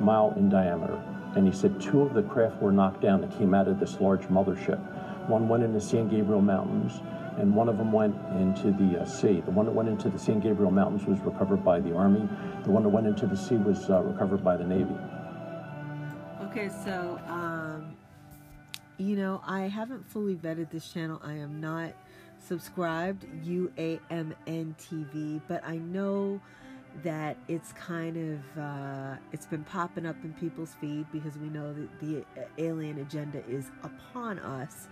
mile 0.00 0.34
in 0.36 0.50
diameter, 0.50 1.00
and 1.36 1.46
he 1.46 1.52
said 1.52 1.80
two 1.80 2.02
of 2.02 2.12
the 2.12 2.22
craft 2.24 2.60
were 2.60 2.72
knocked 2.72 3.00
down 3.00 3.22
that 3.22 3.36
came 3.38 3.54
out 3.54 3.68
of 3.68 3.80
this 3.80 3.98
large 4.00 4.22
mothership. 4.22 4.78
One 5.28 5.48
went 5.48 5.62
in 5.62 5.72
the 5.72 5.80
San 5.80 6.08
Gabriel 6.08 6.42
Mountains, 6.42 7.00
and 7.40 7.54
one 7.54 7.68
of 7.68 7.78
them 7.78 7.90
went 7.90 8.14
into 8.38 8.70
the 8.72 9.00
uh, 9.00 9.04
sea. 9.04 9.40
The 9.40 9.50
one 9.50 9.66
that 9.66 9.72
went 9.72 9.88
into 9.88 10.10
the 10.10 10.18
San 10.18 10.40
Gabriel 10.40 10.70
Mountains 10.70 11.06
was 11.06 11.18
recovered 11.20 11.64
by 11.64 11.80
the 11.80 11.94
Army. 11.94 12.28
The 12.64 12.70
one 12.70 12.82
that 12.82 12.90
went 12.90 13.06
into 13.06 13.26
the 13.26 13.36
sea 13.36 13.56
was 13.56 13.88
uh, 13.88 14.02
recovered 14.02 14.44
by 14.44 14.56
the 14.56 14.64
Navy. 14.64 14.94
Okay, 16.42 16.68
so 16.84 17.18
um, 17.26 17.96
you 18.98 19.16
know, 19.16 19.40
I 19.46 19.62
haven't 19.62 20.06
fully 20.08 20.34
vetted 20.34 20.70
this 20.70 20.92
channel. 20.92 21.20
I 21.24 21.32
am 21.34 21.60
not 21.60 21.92
subscribed 22.38 23.26
UAMN 23.44 24.34
TV, 24.44 25.40
but 25.48 25.64
I 25.66 25.78
know 25.78 26.40
that 27.02 27.36
it's 27.48 27.72
kind 27.72 28.16
of 28.16 28.62
uh, 28.62 29.16
it's 29.32 29.46
been 29.46 29.64
popping 29.64 30.04
up 30.04 30.16
in 30.24 30.32
people's 30.34 30.74
feed 30.80 31.06
because 31.12 31.38
we 31.38 31.48
know 31.48 31.72
that 31.72 32.00
the 32.00 32.24
alien 32.58 32.98
agenda 32.98 33.42
is 33.48 33.70
upon 33.82 34.38
us. 34.40 34.88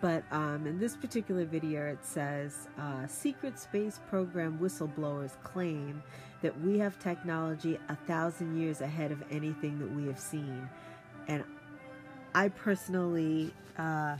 But 0.00 0.22
um, 0.30 0.66
in 0.66 0.78
this 0.78 0.96
particular 0.96 1.44
video, 1.44 1.86
it 1.86 2.04
says 2.04 2.68
uh, 2.78 3.06
secret 3.06 3.58
space 3.58 4.00
program 4.08 4.58
whistleblowers 4.58 5.42
claim 5.42 6.02
that 6.40 6.58
we 6.60 6.78
have 6.78 6.98
technology 7.00 7.78
a 7.88 7.96
thousand 7.96 8.60
years 8.60 8.80
ahead 8.80 9.10
of 9.10 9.22
anything 9.30 9.78
that 9.80 9.90
we 9.90 10.06
have 10.06 10.20
seen. 10.20 10.68
And 11.26 11.42
I 12.34 12.48
personally 12.48 13.52
uh, 13.76 14.18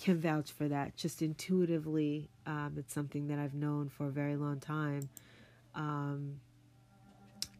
can 0.00 0.20
vouch 0.20 0.52
for 0.52 0.68
that. 0.68 0.96
Just 0.96 1.22
intuitively, 1.22 2.28
um, 2.46 2.74
it's 2.78 2.94
something 2.94 3.26
that 3.28 3.38
I've 3.38 3.54
known 3.54 3.88
for 3.88 4.06
a 4.06 4.10
very 4.10 4.36
long 4.36 4.60
time. 4.60 5.08
Um, 5.74 6.40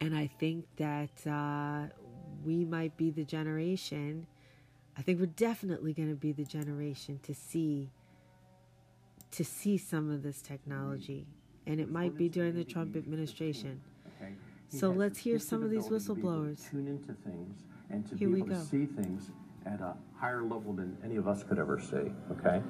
and 0.01 0.14
I 0.14 0.30
think 0.38 0.66
that 0.76 1.26
uh, 1.26 1.92
we 2.45 2.64
might 2.64 2.97
be 2.97 3.11
the 3.11 3.24
generation. 3.24 4.26
I 4.97 5.03
think 5.03 5.20
we're 5.20 5.26
definitely 5.26 5.92
going 5.92 6.09
to 6.09 6.14
be 6.14 6.32
the 6.32 6.45
generation 6.45 7.20
to 7.24 7.34
see 7.34 7.90
to 9.32 9.45
see 9.45 9.76
some 9.76 10.11
of 10.12 10.22
this 10.22 10.40
technology, 10.40 11.26
and 11.66 11.80
it 11.80 11.90
might 11.90 12.16
be 12.16 12.28
during 12.28 12.55
the 12.55 12.62
Trump 12.62 12.95
administration. 12.95 13.80
So 14.68 14.90
let's 14.90 15.18
hear 15.18 15.38
some 15.40 15.62
of 15.62 15.70
these 15.70 15.86
ability 15.86 16.05
to 16.07 16.14
be 16.14 16.20
able 16.20 16.30
to 16.32 16.51
whistleblowers. 16.55 16.70
Tune 16.70 16.88
into 16.88 17.12
things 17.14 17.64
and 17.90 18.07
to 18.09 18.16
Here 18.16 18.28
be 18.28 18.34
we 18.34 18.40
able 18.40 18.49
to 18.51 18.55
go. 18.55 18.61
see 18.62 18.86
things 18.86 19.30
at 19.66 19.80
a 19.80 19.95
higher 20.16 20.42
level 20.42 20.72
than 20.72 20.97
any 21.05 21.16
of 21.16 21.26
us 21.28 21.42
could 21.42 21.59
ever 21.59 21.80
see. 21.80 22.12
Okay, 22.32 22.62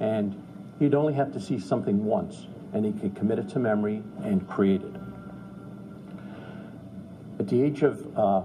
and 0.00 0.40
he'd 0.78 0.94
only 0.94 1.14
have 1.14 1.32
to 1.32 1.40
see 1.40 1.58
something 1.58 2.04
once, 2.04 2.46
and 2.72 2.84
he 2.84 2.92
could 2.92 3.14
commit 3.16 3.38
it 3.38 3.48
to 3.50 3.58
memory 3.58 4.02
and 4.22 4.46
create 4.48 4.82
it. 4.82 4.94
At 7.40 7.48
the 7.48 7.60
age 7.60 7.82
of 7.82 8.06
uh, 8.16 8.42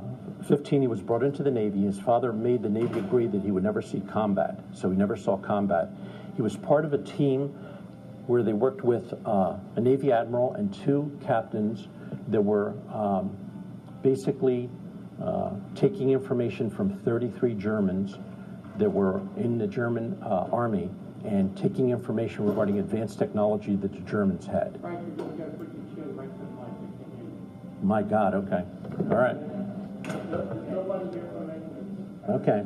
15, 0.48 0.82
he 0.82 0.88
was 0.88 1.02
brought 1.02 1.24
into 1.24 1.44
the 1.44 1.52
Navy. 1.52 1.82
His 1.82 2.00
father 2.00 2.32
made 2.32 2.64
the 2.64 2.70
Navy 2.70 3.00
agree 3.00 3.28
that 3.28 3.42
he 3.42 3.52
would 3.52 3.64
never 3.64 3.82
see 3.82 4.02
combat, 4.02 4.60
so 4.74 4.90
he 4.90 4.98
never 4.98 5.16
saw 5.16 5.38
combat. 5.38 5.90
He 6.36 6.42
was 6.42 6.56
part 6.56 6.86
of 6.86 6.94
a 6.94 6.98
team 6.98 7.50
where 8.28 8.44
they 8.44 8.54
worked 8.54 8.84
with 8.84 9.14
uh, 9.26 9.58
a 9.76 9.82
Navy 9.82 10.12
admiral 10.12 10.54
and 10.54 10.74
two 10.74 11.12
captains 11.26 11.88
that 12.30 12.42
were 12.42 12.74
um, 12.94 13.36
basically 14.02 14.70
uh, 15.22 15.52
taking 15.76 16.12
information 16.12 16.70
from 16.70 16.90
33 17.00 17.56
Germans 17.56 18.18
that 18.78 18.90
were 18.90 19.22
in 19.36 19.58
the 19.58 19.68
German 19.68 20.18
uh, 20.24 20.48
army 20.52 20.90
and 21.26 21.58
taking 21.58 21.90
information 21.90 22.46
regarding 22.46 22.80
advanced 22.80 23.20
technology 23.20 23.76
that 23.76 23.92
the 23.92 24.00
Germans 24.02 24.46
had. 24.46 24.82
My 27.84 28.02
God, 28.02 28.34
okay. 28.36 28.64
All 29.12 29.18
right. 29.18 29.36
Okay. 32.30 32.64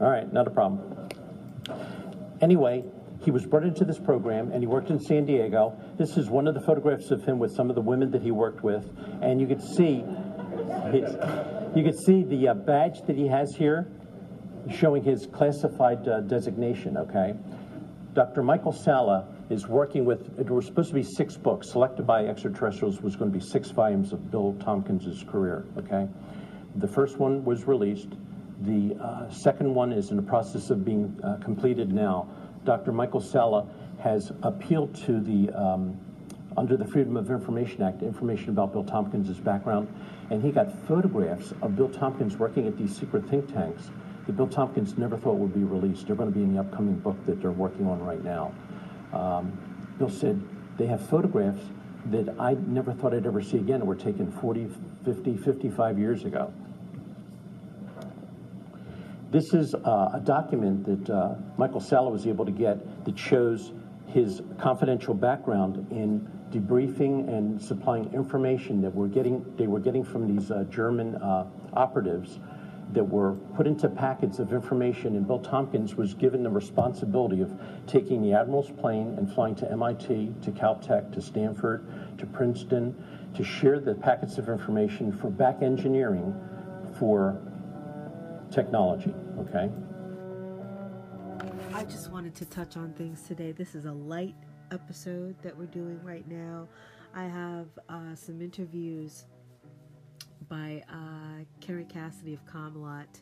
All 0.00 0.10
right, 0.10 0.32
not 0.32 0.46
a 0.46 0.50
problem. 0.50 1.08
Anyway, 2.40 2.84
he 3.24 3.30
was 3.30 3.46
brought 3.46 3.62
into 3.62 3.84
this 3.84 3.98
program 3.98 4.50
and 4.50 4.60
he 4.60 4.66
worked 4.66 4.90
in 4.90 4.98
San 4.98 5.24
Diego. 5.24 5.78
This 5.96 6.16
is 6.16 6.28
one 6.28 6.48
of 6.48 6.54
the 6.54 6.60
photographs 6.60 7.10
of 7.10 7.24
him 7.24 7.38
with 7.38 7.54
some 7.54 7.70
of 7.70 7.76
the 7.76 7.82
women 7.82 8.10
that 8.10 8.22
he 8.22 8.32
worked 8.32 8.64
with, 8.64 8.84
and 9.22 9.40
you 9.40 9.46
could 9.46 9.62
see 9.62 10.04
his, 10.90 11.14
you 11.76 11.84
could 11.84 11.98
see 12.04 12.24
the 12.24 12.48
uh, 12.48 12.54
badge 12.54 13.00
that 13.06 13.16
he 13.16 13.28
has 13.28 13.54
here 13.56 13.86
showing 14.70 15.04
his 15.04 15.26
classified 15.32 16.06
uh, 16.08 16.20
designation, 16.22 16.96
okay? 16.96 17.34
Dr. 18.14 18.42
Michael 18.42 18.72
Salla 18.72 19.31
is 19.50 19.66
working 19.66 20.04
with, 20.04 20.38
it 20.38 20.48
was 20.50 20.66
supposed 20.66 20.88
to 20.88 20.94
be 20.94 21.02
six 21.02 21.36
books. 21.36 21.70
Selected 21.70 22.06
by 22.06 22.26
Extraterrestrials 22.26 23.00
was 23.00 23.16
going 23.16 23.32
to 23.32 23.38
be 23.38 23.44
six 23.44 23.70
volumes 23.70 24.12
of 24.12 24.30
Bill 24.30 24.54
Tompkins' 24.60 25.24
career, 25.28 25.66
okay? 25.76 26.08
The 26.76 26.88
first 26.88 27.18
one 27.18 27.44
was 27.44 27.66
released. 27.66 28.08
The 28.60 28.96
uh, 29.00 29.30
second 29.30 29.74
one 29.74 29.92
is 29.92 30.10
in 30.10 30.16
the 30.16 30.22
process 30.22 30.70
of 30.70 30.84
being 30.84 31.18
uh, 31.22 31.36
completed 31.42 31.92
now. 31.92 32.28
Dr. 32.64 32.92
Michael 32.92 33.20
Salla 33.20 33.66
has 34.00 34.32
appealed 34.42 34.94
to 35.06 35.20
the, 35.20 35.50
um, 35.50 35.98
under 36.56 36.76
the 36.76 36.86
Freedom 36.86 37.16
of 37.16 37.30
Information 37.30 37.82
Act, 37.82 38.02
information 38.02 38.50
about 38.50 38.72
Bill 38.72 38.84
Tompkins' 38.84 39.38
background, 39.38 39.88
and 40.30 40.42
he 40.42 40.50
got 40.50 40.72
photographs 40.86 41.52
of 41.62 41.76
Bill 41.76 41.88
Tompkins 41.88 42.36
working 42.36 42.66
at 42.66 42.76
these 42.78 42.96
secret 42.96 43.28
think 43.28 43.52
tanks 43.52 43.90
that 44.26 44.36
Bill 44.36 44.46
Tompkins 44.46 44.96
never 44.96 45.16
thought 45.16 45.36
would 45.36 45.54
be 45.54 45.64
released. 45.64 46.06
They're 46.06 46.16
going 46.16 46.32
to 46.32 46.36
be 46.36 46.44
in 46.44 46.54
the 46.54 46.60
upcoming 46.60 46.94
book 46.94 47.16
that 47.26 47.40
they're 47.40 47.50
working 47.50 47.86
on 47.86 48.02
right 48.02 48.22
now. 48.22 48.52
Um, 49.12 49.58
Bill 49.98 50.10
said 50.10 50.42
they 50.78 50.86
have 50.86 51.06
photographs 51.08 51.62
that 52.06 52.34
I 52.38 52.54
never 52.54 52.92
thought 52.92 53.14
I'd 53.14 53.26
ever 53.26 53.42
see 53.42 53.58
again 53.58 53.84
were 53.86 53.94
taken 53.94 54.30
40, 54.30 54.68
50, 55.04 55.36
55 55.36 55.98
years 55.98 56.24
ago. 56.24 56.52
This 59.30 59.54
is 59.54 59.74
uh, 59.74 60.10
a 60.12 60.20
document 60.20 60.84
that 60.84 61.14
uh, 61.14 61.34
Michael 61.56 61.80
Salla 61.80 62.10
was 62.10 62.26
able 62.26 62.44
to 62.44 62.52
get 62.52 63.04
that 63.04 63.18
shows 63.18 63.72
his 64.06 64.42
confidential 64.58 65.14
background 65.14 65.86
in 65.90 66.28
debriefing 66.50 67.28
and 67.28 67.60
supplying 67.60 68.12
information 68.12 68.82
that 68.82 68.94
we're 68.94 69.06
getting, 69.06 69.42
they 69.56 69.66
were 69.66 69.80
getting 69.80 70.04
from 70.04 70.36
these 70.36 70.50
uh, 70.50 70.64
German 70.64 71.16
uh, 71.16 71.46
operatives 71.72 72.40
that 72.92 73.04
were 73.04 73.32
put 73.56 73.66
into 73.66 73.88
packets 73.88 74.38
of 74.38 74.52
information, 74.52 75.16
and 75.16 75.26
Bill 75.26 75.38
Tompkins 75.38 75.94
was 75.94 76.14
given 76.14 76.42
the 76.42 76.50
responsibility 76.50 77.40
of 77.40 77.58
taking 77.86 78.22
the 78.22 78.34
Admiral's 78.34 78.70
plane 78.70 79.14
and 79.18 79.32
flying 79.32 79.54
to 79.56 79.70
MIT, 79.70 80.34
to 80.42 80.50
Caltech, 80.50 81.12
to 81.12 81.22
Stanford, 81.22 82.18
to 82.18 82.26
Princeton, 82.26 82.94
to 83.34 83.42
share 83.42 83.80
the 83.80 83.94
packets 83.94 84.36
of 84.36 84.48
information 84.48 85.10
for 85.10 85.30
back 85.30 85.62
engineering 85.62 86.34
for 86.98 87.40
technology, 88.50 89.14
okay? 89.38 89.70
I 91.74 91.84
just 91.84 92.10
wanted 92.10 92.34
to 92.36 92.44
touch 92.44 92.76
on 92.76 92.92
things 92.92 93.22
today. 93.22 93.52
This 93.52 93.74
is 93.74 93.86
a 93.86 93.92
light 93.92 94.36
episode 94.70 95.34
that 95.42 95.56
we're 95.56 95.66
doing 95.66 95.98
right 96.04 96.26
now. 96.28 96.68
I 97.14 97.24
have 97.24 97.66
uh, 97.88 98.14
some 98.14 98.40
interviews 98.40 99.24
by 100.48 100.82
uh, 100.88 101.44
Kerry 101.60 101.84
Cassidy 101.84 102.34
of 102.34 102.46
Camelot 102.46 103.20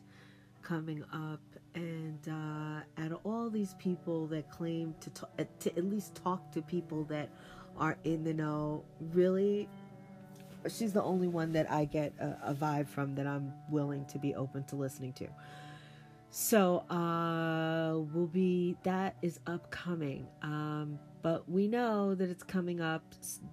coming 0.61 1.03
up, 1.13 1.41
and 1.75 2.19
uh, 2.27 2.81
all 3.23 3.49
these 3.49 3.75
people 3.75 4.27
that 4.27 4.49
claim 4.49 4.95
to 5.01 5.09
talk, 5.11 5.29
to 5.59 5.77
at 5.77 5.85
least 5.85 6.15
talk 6.15 6.51
to 6.51 6.61
people 6.61 7.03
that 7.05 7.29
are 7.77 7.97
in 8.03 8.23
the 8.23 8.33
know, 8.33 8.83
really, 9.13 9.69
she's 10.67 10.93
the 10.93 11.03
only 11.03 11.27
one 11.27 11.53
that 11.53 11.71
I 11.71 11.85
get 11.85 12.13
a, 12.19 12.37
a 12.51 12.53
vibe 12.53 12.87
from 12.87 13.15
that 13.15 13.27
I'm 13.27 13.53
willing 13.69 14.05
to 14.05 14.19
be 14.19 14.35
open 14.35 14.63
to 14.65 14.75
listening 14.75 15.13
to. 15.13 15.27
So 16.29 16.79
uh, 16.89 17.99
will 18.13 18.27
be 18.27 18.77
that 18.83 19.15
is 19.21 19.39
upcoming. 19.47 20.27
Um, 20.41 20.99
but 21.21 21.49
we 21.49 21.67
know 21.67 22.15
that 22.15 22.29
it's 22.29 22.43
coming 22.43 22.81
up. 22.81 23.03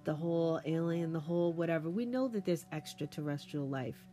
The 0.03 0.15
whole 0.15 0.59
alien, 0.65 1.13
the 1.13 1.19
whole 1.19 1.53
whatever. 1.53 1.89
We 1.89 2.05
know 2.05 2.27
that 2.29 2.45
there's 2.45 2.65
extraterrestrial 2.71 3.67
life. 3.67 4.07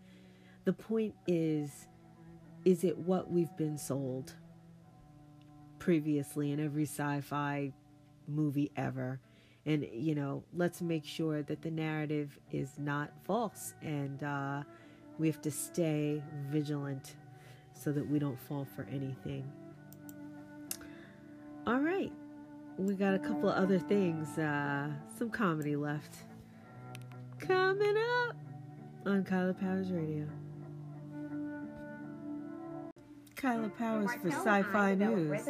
The 0.64 0.72
point 0.72 1.14
is, 1.26 1.86
is 2.64 2.84
it 2.84 2.98
what 2.98 3.30
we've 3.30 3.56
been 3.56 3.78
sold 3.78 4.34
previously 5.78 6.50
in 6.52 6.60
every 6.60 6.84
sci-fi 6.84 7.72
movie 8.26 8.72
ever? 8.76 9.20
And 9.64 9.86
you 9.92 10.14
know, 10.14 10.44
let's 10.54 10.80
make 10.82 11.04
sure 11.04 11.42
that 11.42 11.62
the 11.62 11.70
narrative 11.70 12.38
is 12.52 12.70
not 12.78 13.10
false, 13.24 13.74
and 13.82 14.22
uh, 14.22 14.62
we 15.18 15.26
have 15.28 15.40
to 15.42 15.50
stay 15.50 16.22
vigilant 16.50 17.16
so 17.72 17.92
that 17.92 18.08
we 18.08 18.18
don't 18.18 18.38
fall 18.38 18.66
for 18.76 18.86
anything. 18.90 19.50
All 21.66 21.80
right, 21.80 22.12
we 22.78 22.94
got 22.94 23.14
a 23.14 23.18
couple 23.18 23.48
of 23.48 23.56
other 23.56 23.78
things, 23.78 24.38
uh, 24.38 24.88
some 25.18 25.30
comedy 25.30 25.76
left. 25.76 26.16
Coming 27.38 27.96
up 27.96 28.36
on 29.06 29.24
Kaila 29.24 29.54
Powerz 29.54 29.94
Radio. 29.94 30.26
Kaila 33.34 33.70
Powerz 33.78 34.20
for 34.20 34.30
Sci 34.30 34.62
Fi 34.64 34.94
News. 34.94 35.40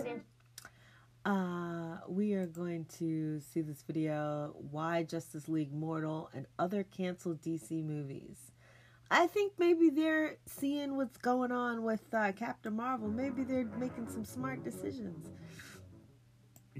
Uh, 1.24 1.99
we 2.09 2.35
are 2.35 2.47
going 2.47 2.87
to 2.99 3.41
see 3.41 3.61
this 3.61 3.83
video 3.83 4.55
Why 4.70 5.03
Justice 5.03 5.49
League 5.49 5.72
Mortal 5.72 6.31
and 6.33 6.47
Other 6.59 6.85
Canceled 6.85 7.43
DC 7.43 7.85
Movies. 7.85 8.53
I 9.11 9.27
think 9.27 9.53
maybe 9.59 9.91
they're 9.91 10.37
seeing 10.47 10.97
what's 10.97 11.16
going 11.18 11.53
on 11.53 11.83
with 11.83 12.03
uh, 12.12 12.33
Captain 12.33 12.74
Marvel. 12.74 13.09
Maybe 13.09 13.43
they're 13.45 13.68
making 13.79 14.09
some 14.09 14.24
smart 14.24 14.62
decisions. 14.64 15.29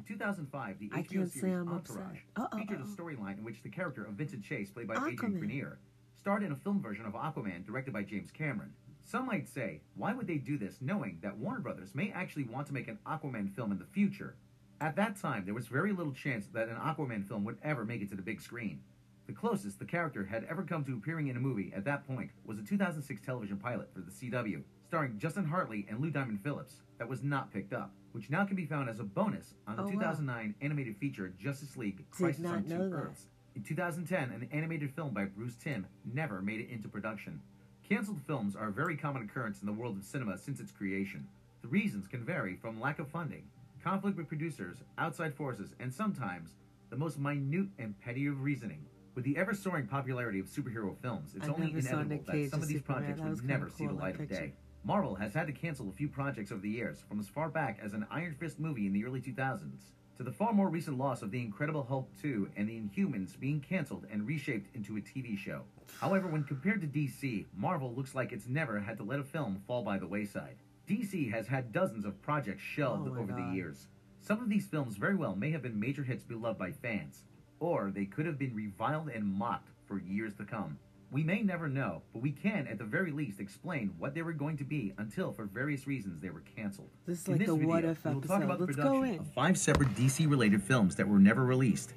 In 0.09 0.15
2005, 0.15 0.79
the 0.79 0.91
I 0.93 1.03
HBO 1.03 1.29
say 1.29 1.41
series 1.41 1.55
I'm 1.55 1.69
Entourage. 1.69 2.19
Uh-oh, 2.37 2.59
featured 2.59 2.79
a 2.79 2.83
uh-uh. 2.83 2.87
storyline 2.87 3.39
in 3.39 3.45
which 3.45 3.61
the 3.65 3.69
character 3.69 4.05
of 4.05 4.15
Vincent 4.15 4.45
Chase, 4.45 4.71
played 4.71 4.87
by 4.87 4.95
Adrian. 4.95 5.41
Grenier, 5.41 5.79
starred 6.21 6.45
in 6.45 6.53
a 6.53 6.57
film 6.57 6.81
version 6.81 7.07
of 7.07 7.15
Aquaman 7.15 7.67
directed 7.67 7.93
by 7.93 8.05
James 8.05 8.31
Cameron. 8.31 8.73
Some 9.03 9.27
might 9.27 9.49
say, 9.49 9.81
why 9.97 10.13
would 10.13 10.29
they 10.29 10.39
do 10.39 10.59
this 10.59 10.77
knowing 10.81 11.19
that 11.23 11.37
Warner 11.39 11.59
Brothers 11.59 11.93
may 11.93 12.13
actually 12.13 12.45
want 12.45 12.69
to 12.69 12.73
make 12.73 12.87
an 12.87 12.99
Aquaman 13.05 13.53
film 13.53 13.73
in 13.73 13.79
the 13.79 13.85
future? 13.85 14.37
At 14.81 14.95
that 14.95 15.21
time, 15.21 15.45
there 15.45 15.55
was 15.55 15.67
very 15.67 15.93
little 15.93 16.13
chance 16.13 16.47
that 16.53 16.69
an 16.69 16.77
Aquaman 16.77 17.27
film 17.27 17.45
would 17.45 17.59
ever 17.65 17.85
make 17.85 18.01
it 18.01 18.09
to 18.11 18.17
the 18.17 18.23
big 18.23 18.41
screen. 18.41 18.83
The 19.27 19.33
closest 19.33 19.81
the 19.81 19.85
character 19.85 20.25
had 20.25 20.45
ever 20.45 20.63
come 20.63 20.85
to 20.85 20.95
appearing 20.95 21.27
in 21.27 21.37
a 21.37 21.41
movie 21.41 21.73
at 21.75 21.85
that 21.85 22.07
point 22.07 22.31
was 22.45 22.61
a 22.61 22.63
2006 22.63 23.21
television 23.23 23.57
pilot 23.57 23.89
for 23.93 24.01
the 24.01 24.13
CW, 24.13 24.63
starring 24.87 25.19
Justin 25.19 25.45
Hartley 25.45 25.87
and 25.89 26.01
Lou 26.01 26.11
Diamond 26.11 26.41
Phillips, 26.43 26.77
that 26.99 27.09
was 27.09 27.23
not 27.23 27.53
picked 27.53 27.73
up, 27.73 27.91
which 28.13 28.31
now 28.31 28.45
can 28.45 28.57
be 28.57 28.65
found 28.65 28.89
as 28.89 29.01
a 29.01 29.05
bonus 29.05 29.55
on 29.67 29.77
the 29.77 29.83
Oh, 29.83 29.87
wow. 29.87 29.93
2009 29.93 30.55
animated 30.61 30.97
feature 30.97 31.33
Justice 31.39 31.77
League 31.77 32.05
Crisis 32.11 32.45
on 32.47 32.63
Two 32.63 32.69
that. 32.79 32.93
Earths. 32.93 33.27
In 33.55 33.63
2010, 33.63 34.31
an 34.31 34.49
animated 34.53 34.95
film 34.95 35.13
by 35.13 35.25
Bruce 35.25 35.57
Timm 35.57 35.87
never 36.05 36.41
made 36.41 36.61
it 36.61 36.71
into 36.71 36.89
production. 36.89 37.41
Cancelled 37.89 38.21
films 38.27 38.55
are 38.57 38.69
a 38.69 38.73
very 38.73 38.97
common 38.97 39.23
occurrence 39.23 39.61
in 39.61 39.67
the 39.67 39.73
world 39.73 39.97
of 39.97 40.05
cinema 40.05 40.37
since 40.39 40.61
its 40.61 40.73
creation. 40.73 41.27
The 41.63 41.69
reasons 41.69 42.07
can 42.07 42.25
vary 42.25 42.57
from 42.57 42.81
lack 42.81 42.99
of 42.99 43.09
funding, 43.09 43.45
conflict 43.83 44.17
with 44.17 44.29
producers, 44.29 44.79
outside 44.99 45.35
forces, 45.35 45.75
and 45.81 45.93
sometimes 45.93 46.55
the 46.91 46.97
most 46.97 47.19
minute 47.19 47.69
and 47.79 47.99
petty 48.01 48.27
of 48.27 48.43
reasoning. 48.43 48.85
With 49.15 49.25
the 49.25 49.37
ever 49.39 49.55
soaring 49.55 49.87
popularity 49.87 50.39
of 50.39 50.47
superhero 50.47 50.95
films, 51.01 51.35
it's 51.35 51.47
I 51.49 51.53
only 51.53 51.71
inevitable 51.71 52.23
that 52.27 52.51
some 52.51 52.63
of 52.63 52.69
these 52.69 52.83
projects 52.83 53.21
would 53.21 53.45
never 53.45 53.71
see 53.71 53.87
the 53.87 53.95
light 53.95 54.21
of 54.21 54.29
day. 54.29 54.53
Marvel 54.87 55.17
has 55.17 55.35
had 55.35 55.49
to 55.49 55.53
cancel 55.53 55.89
a 55.89 55.93
few 55.93 56.07
projects 56.09 56.53
over 56.53 56.61
the 56.61 56.71
years, 56.71 57.03
from 57.09 57.19
as 57.19 57.27
far 57.27 57.49
back 57.49 57.81
as 57.83 57.93
an 57.93 58.07
Iron 58.09 58.37
Fist 58.39 58.61
movie 58.61 58.87
in 58.87 58.93
the 58.93 59.05
early 59.05 59.21
2000s, 59.21 59.91
to 60.17 60.23
the 60.23 60.31
far 60.31 60.53
more 60.53 60.69
recent 60.69 60.97
loss 60.97 61.23
of 61.23 61.33
The 61.33 61.41
Incredible 61.41 61.83
Hulk 61.83 62.09
2 62.23 62.51
and 62.57 62.69
The 62.69 62.79
Inhumans 62.79 63.37
being 63.41 63.59
canceled 63.61 64.07
and 64.13 64.25
reshaped 64.25 64.73
into 64.77 64.97
a 64.97 65.01
TV 65.01 65.37
show. 65.37 65.63
However, 66.01 66.29
when 66.29 66.45
compared 66.45 66.81
to 66.83 66.87
DC, 66.87 67.47
Marvel 67.57 67.93
looks 67.97 68.15
like 68.15 68.31
it's 68.31 68.47
never 68.47 68.79
had 68.79 68.97
to 68.99 69.03
let 69.03 69.19
a 69.19 69.25
film 69.25 69.61
fall 69.67 69.83
by 69.83 69.99
the 69.99 70.07
wayside. 70.07 70.55
DC 70.89 71.33
has 71.33 71.49
had 71.49 71.73
dozens 71.73 72.05
of 72.05 72.23
projects 72.23 72.63
shelved 72.63 73.09
Oh 73.09 73.19
over 73.19 73.33
God. 73.33 73.39
the 73.39 73.57
years. 73.57 73.89
Some 74.21 74.41
of 74.41 74.49
these 74.49 74.69
films 74.69 74.97
very 74.97 75.17
well 75.17 75.35
may 75.35 75.51
have 75.51 75.63
been 75.63 75.81
major 75.81 76.05
hits 76.05 76.23
beloved 76.23 76.61
by 76.61 76.71
fans, 76.71 77.25
or 77.59 77.91
they 77.93 78.05
could 78.05 78.25
have 78.27 78.39
been 78.39 78.55
reviled 78.55 79.09
and 79.09 79.27
mocked 79.27 79.71
for 79.89 79.99
years 79.99 80.35
to 80.35 80.45
come. 80.45 80.79
We 81.11 81.23
may 81.23 81.43
never 81.43 81.69
know, 81.69 82.03
but 82.13 82.21
we 82.21 82.33
can 82.33 82.67
at 82.67 82.79
the 82.79 82.85
very 82.85 83.13
least 83.13 83.39
explain 83.39 83.95
what 83.97 84.15
they 84.15 84.23
were 84.23 84.33
going 84.33 84.57
to 84.57 84.65
be 84.65 84.93
until, 84.99 85.33
for 85.33 85.45
various 85.45 85.87
reasons, 85.87 86.21
they 86.21 86.31
were 86.31 86.43
canceled. 86.57 86.91
This 87.07 87.21
is 87.21 87.27
In 87.27 87.33
like 87.33 87.41
this 87.41 87.49
the 87.49 87.55
video, 87.55 87.69
what 87.69 87.85
if 87.85 88.05
we 88.05 88.11
will 88.11 88.19
episode. 88.19 88.35
talk 88.35 88.43
about 88.43 88.59
the 88.59 88.67
Let's 88.67 88.77
go 88.77 89.01
production 89.01 89.21
of 89.21 89.33
five 89.33 89.57
separate 89.57 89.95
DC-related 89.95 90.63
films 90.63 90.97
that 90.97 91.07
were 91.07 91.21
never 91.21 91.45
released, 91.45 91.95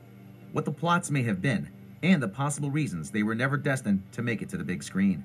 what 0.51 0.64
the 0.64 0.72
plots 0.72 1.10
may 1.10 1.24
have 1.24 1.41
been, 1.41 1.72
and 2.03 2.22
the 2.22 2.28
possible 2.28 2.70
reasons 2.70 3.10
they 3.10 3.24
were 3.24 3.36
never 3.36 3.57
destined 3.57 4.03
to 4.12 4.22
make 4.22 4.43
it 4.43 4.49
to 4.49 4.57
the 4.57 4.64
big 4.64 4.84
screen. 4.84 5.24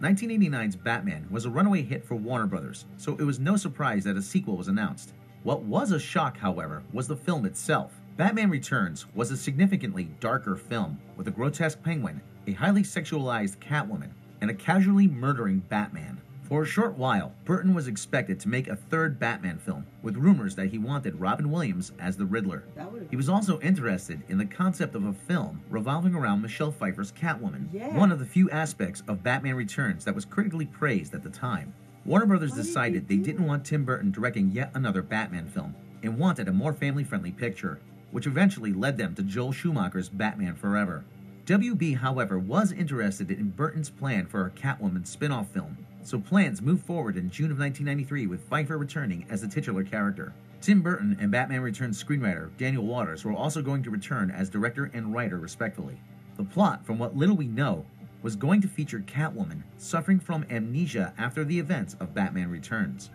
1989's 0.00 0.76
Batman 0.76 1.26
was 1.30 1.44
a 1.44 1.50
runaway 1.50 1.82
hit 1.82 2.04
for 2.04 2.14
Warner 2.16 2.46
Brothers, 2.46 2.86
so 2.96 3.14
it 3.16 3.24
was 3.24 3.38
no 3.38 3.56
surprise 3.56 4.04
that 4.04 4.16
a 4.16 4.22
sequel 4.22 4.56
was 4.56 4.68
announced. 4.68 5.12
What 5.42 5.62
was 5.62 5.90
a 5.92 6.00
shock, 6.00 6.38
however, 6.38 6.82
was 6.92 7.06
the 7.08 7.16
film 7.16 7.44
itself. 7.44 7.92
Batman 8.16 8.48
Returns 8.48 9.04
was 9.14 9.30
a 9.30 9.36
significantly 9.36 10.04
darker 10.20 10.56
film 10.56 10.98
with 11.18 11.28
a 11.28 11.30
grotesque 11.30 11.82
penguin, 11.82 12.22
a 12.46 12.52
highly 12.52 12.82
sexualized 12.82 13.58
Catwoman, 13.58 14.10
and 14.40 14.48
a 14.50 14.54
casually 14.54 15.06
murdering 15.06 15.58
Batman. 15.68 16.18
For 16.44 16.62
a 16.62 16.66
short 16.66 16.96
while, 16.96 17.34
Burton 17.44 17.74
was 17.74 17.88
expected 17.88 18.38
to 18.40 18.48
make 18.48 18.68
a 18.68 18.76
third 18.76 19.18
Batman 19.18 19.58
film, 19.58 19.84
with 20.00 20.16
rumors 20.16 20.54
that 20.54 20.68
he 20.68 20.78
wanted 20.78 21.20
Robin 21.20 21.50
Williams 21.50 21.92
as 21.98 22.16
the 22.16 22.24
Riddler. 22.24 22.62
He 23.10 23.16
was 23.16 23.28
also 23.28 23.60
interested 23.60 24.22
in 24.28 24.38
the 24.38 24.46
concept 24.46 24.94
of 24.94 25.04
a 25.04 25.12
film 25.12 25.60
revolving 25.68 26.14
around 26.14 26.40
Michelle 26.40 26.70
Pfeiffer's 26.72 27.12
Catwoman, 27.12 27.66
Yeah. 27.72 27.98
one 27.98 28.12
of 28.12 28.18
the 28.20 28.24
few 28.24 28.48
aspects 28.50 29.02
of 29.08 29.22
Batman 29.24 29.56
Returns 29.56 30.04
that 30.06 30.14
was 30.14 30.24
critically 30.24 30.66
praised 30.66 31.14
at 31.14 31.22
the 31.22 31.30
time. 31.30 31.74
Warner 32.06 32.26
Brothers 32.26 32.52
Why 32.52 32.56
did 32.58 32.62
decided 32.64 33.08
they 33.08 33.16
they 33.16 33.22
didn't 33.24 33.46
want 33.46 33.64
Tim 33.66 33.84
Burton 33.84 34.10
directing 34.12 34.52
yet 34.52 34.70
another 34.72 35.02
Batman 35.02 35.46
film 35.46 35.74
and 36.02 36.16
wanted 36.16 36.46
a 36.48 36.52
more 36.52 36.72
family 36.72 37.02
friendly 37.02 37.32
picture, 37.32 37.80
which 38.16 38.26
eventually 38.26 38.72
led 38.72 38.96
them 38.96 39.14
to 39.14 39.22
Joel 39.22 39.52
Schumacher's 39.52 40.08
Batman 40.08 40.54
Forever. 40.54 41.04
WB, 41.44 41.98
however, 41.98 42.38
was 42.38 42.72
interested 42.72 43.30
in 43.30 43.50
Burton's 43.50 43.90
plan 43.90 44.24
for 44.24 44.46
a 44.46 44.50
Catwoman 44.52 45.06
spin 45.06 45.30
off 45.30 45.48
film, 45.48 45.76
so 46.02 46.18
plans 46.18 46.62
moved 46.62 46.86
forward 46.86 47.18
in 47.18 47.28
June 47.28 47.50
of 47.50 47.58
1993 47.58 48.26
with 48.26 48.48
Pfeiffer 48.48 48.78
returning 48.78 49.26
as 49.28 49.42
the 49.42 49.46
titular 49.46 49.84
character. 49.84 50.32
Tim 50.62 50.80
Burton 50.80 51.18
and 51.20 51.30
Batman 51.30 51.60
Returns 51.60 52.02
screenwriter 52.02 52.48
Daniel 52.56 52.86
Waters 52.86 53.22
were 53.22 53.34
also 53.34 53.60
going 53.60 53.82
to 53.82 53.90
return 53.90 54.30
as 54.30 54.48
director 54.48 54.90
and 54.94 55.12
writer, 55.12 55.36
respectively. 55.36 56.00
The 56.38 56.44
plot, 56.44 56.86
from 56.86 56.98
what 56.98 57.14
little 57.14 57.36
we 57.36 57.48
know, 57.48 57.84
was 58.22 58.34
going 58.34 58.62
to 58.62 58.66
feature 58.66 59.00
Catwoman 59.00 59.62
suffering 59.76 60.20
from 60.20 60.46
amnesia 60.48 61.12
after 61.18 61.44
the 61.44 61.58
events 61.58 61.98
of 62.00 62.14
Batman 62.14 62.50
Returns. 62.50 63.10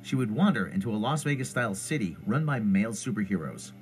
She 0.00 0.16
would 0.16 0.30
wander 0.30 0.68
into 0.68 0.90
a 0.90 0.96
Las 0.96 1.24
Vegas 1.24 1.50
style 1.50 1.74
city 1.74 2.16
run 2.26 2.46
by 2.46 2.58
male 2.58 2.92
superheroes. 2.92 3.72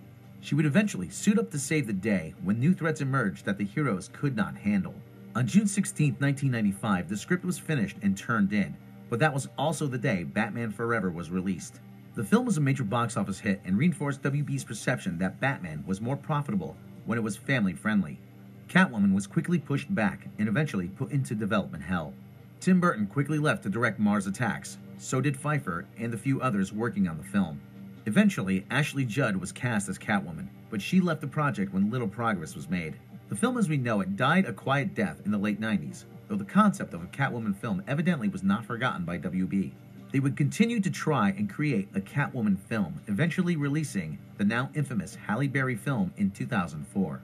She 0.45 0.55
would 0.55 0.67
eventually 0.67 1.09
suit 1.09 1.39
up 1.39 1.51
to 1.53 1.59
save 1.59 1.87
the 1.87 1.95
day 1.95 2.35
when 2.43 2.61
new 2.61 2.75
threats 2.75 3.01
emerged 3.01 3.47
that 3.47 3.57
the 3.57 3.65
heroes 3.65 4.11
could 4.13 4.37
not 4.37 4.55
handle. 4.55 4.95
On 5.35 5.47
June 5.47 5.67
16, 5.67 6.17
1995, 6.19 7.09
the 7.09 7.17
script 7.17 7.47
was 7.47 7.59
finished 7.59 7.97
and 8.03 8.15
turned 8.15 8.53
in, 8.53 8.77
but 9.09 9.19
that 9.21 9.33
was 9.33 9.49
also 9.57 9.87
the 9.87 9.97
day 9.97 10.23
Batman 10.23 10.71
Forever 10.71 11.11
was 11.11 11.31
released. 11.31 11.81
The 12.15 12.25
film 12.25 12.45
was 12.45 12.59
a 12.59 12.61
major 12.61 12.85
box 12.85 13.17
office 13.17 13.41
hit 13.41 13.63
and 13.65 13.79
reinforced 13.79 14.21
WB's 14.21 14.65
perception 14.65 15.17
that 15.17 15.41
Batman 15.41 15.83
was 15.87 16.03
more 16.03 16.15
profitable 16.15 16.77
when 17.07 17.17
it 17.17 17.25
was 17.25 17.39
family 17.39 17.73
friendly. 17.73 18.21
Catwoman 18.69 19.15
was 19.15 19.27
quickly 19.27 19.59
pushed 19.59 19.95
back 19.95 20.29
and 20.39 20.47
eventually 20.47 20.89
put 20.89 21.11
into 21.11 21.35
development 21.35 21.85
hell. 21.85 22.13
Tim 22.61 22.81
Burton 22.81 23.07
quickly 23.07 23.39
left 23.39 23.63
to 23.63 23.71
direct 23.71 23.99
Mars 23.99 24.27
Attacks, 24.27 24.77
so 24.99 25.23
did 25.23 25.39
Pfeiffer 25.39 25.87
and 25.99 26.13
the 26.13 26.19
few 26.19 26.43
others 26.43 26.71
working 26.71 27.09
on 27.09 27.17
the 27.17 27.25
film. 27.25 27.63
Eventually, 28.07 28.67
Ashley 28.71 29.07
Judd 29.07 29.37
was 29.37 29.51
cast 29.51 29.89
as 29.89 29.99
Catwoman, 29.99 30.49
but 30.69 30.83
she 30.83 31.01
left 31.01 31.23
the 31.23 31.27
project 31.27 31.73
when 31.73 31.91
little 31.91 32.09
progress 32.09 32.55
was 32.55 32.69
made. 32.69 32.97
The 33.31 33.37
film 33.37 33.57
as 33.57 33.69
we 33.69 33.79
know 33.79 34.01
it 34.03 34.17
died 34.17 34.45
a 34.45 34.53
quiet 34.53 34.95
death 34.95 35.23
in 35.25 35.31
the 35.31 35.39
late 35.39 35.59
90s, 35.59 36.05
though 36.29 36.37
the 36.37 36.45
concept 36.45 36.93
of 36.93 37.03
a 37.03 37.07
Catwoman 37.07 37.57
film 37.57 37.83
evidently 37.87 38.29
was 38.29 38.43
not 38.43 38.65
forgotten 38.65 39.07
by 39.07 39.19
WB. 39.19 39.73
They 40.13 40.21
would 40.21 40.37
continue 40.37 40.81
to 40.81 40.91
try 40.91 41.31
and 41.31 41.51
create 41.51 41.89
a 41.95 42.01
Catwoman 42.01 42.59
film, 42.59 43.01
eventually 43.09 43.57
releasing 43.57 44.19
the 44.37 44.45
now 44.45 44.71
infamous 44.75 45.15
Halle 45.15 45.49
Berry 45.49 45.75
film 45.75 46.13
in 46.19 46.31
2004. 46.31 47.23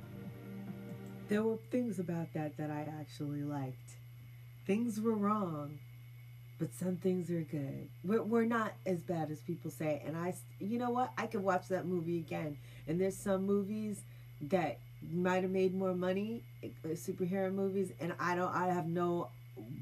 There 1.28 1.42
were 1.42 1.58
things 1.70 1.98
about 1.98 2.32
that 2.32 2.56
that 2.56 2.70
I 2.70 2.88
actually 2.98 3.42
liked. 3.42 3.98
Things 4.66 4.98
were 4.98 5.14
wrong, 5.14 5.78
but 6.60 6.74
some 6.74 6.96
things 6.96 7.30
are 7.30 7.40
good. 7.40 7.88
We're, 8.04 8.22
we're 8.22 8.44
not 8.44 8.74
as 8.84 8.98
bad 8.98 9.30
as 9.30 9.40
people 9.40 9.70
say. 9.70 10.02
And 10.06 10.14
I, 10.14 10.34
you 10.60 10.78
know 10.78 10.90
what? 10.90 11.10
I 11.16 11.26
could 11.26 11.42
watch 11.42 11.68
that 11.68 11.86
movie 11.86 12.18
again. 12.18 12.58
And 12.86 13.00
there's 13.00 13.16
some 13.16 13.46
movies 13.46 14.02
that 14.42 14.78
might 15.10 15.42
have 15.42 15.50
made 15.50 15.74
more 15.74 15.94
money, 15.94 16.42
uh, 16.62 16.88
superhero 16.88 17.52
movies, 17.52 17.92
and 17.98 18.12
I 18.20 18.36
don't. 18.36 18.54
I 18.54 18.66
have 18.66 18.86
no 18.86 19.30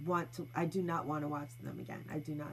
want 0.07 0.33
to. 0.35 0.47
I 0.55 0.65
do 0.67 0.81
not 0.81 1.05
want 1.07 1.23
to 1.23 1.29
watch 1.29 1.49
them 1.63 1.79
again. 1.81 2.05
I 2.13 2.19
do 2.19 2.35
not. 2.35 2.53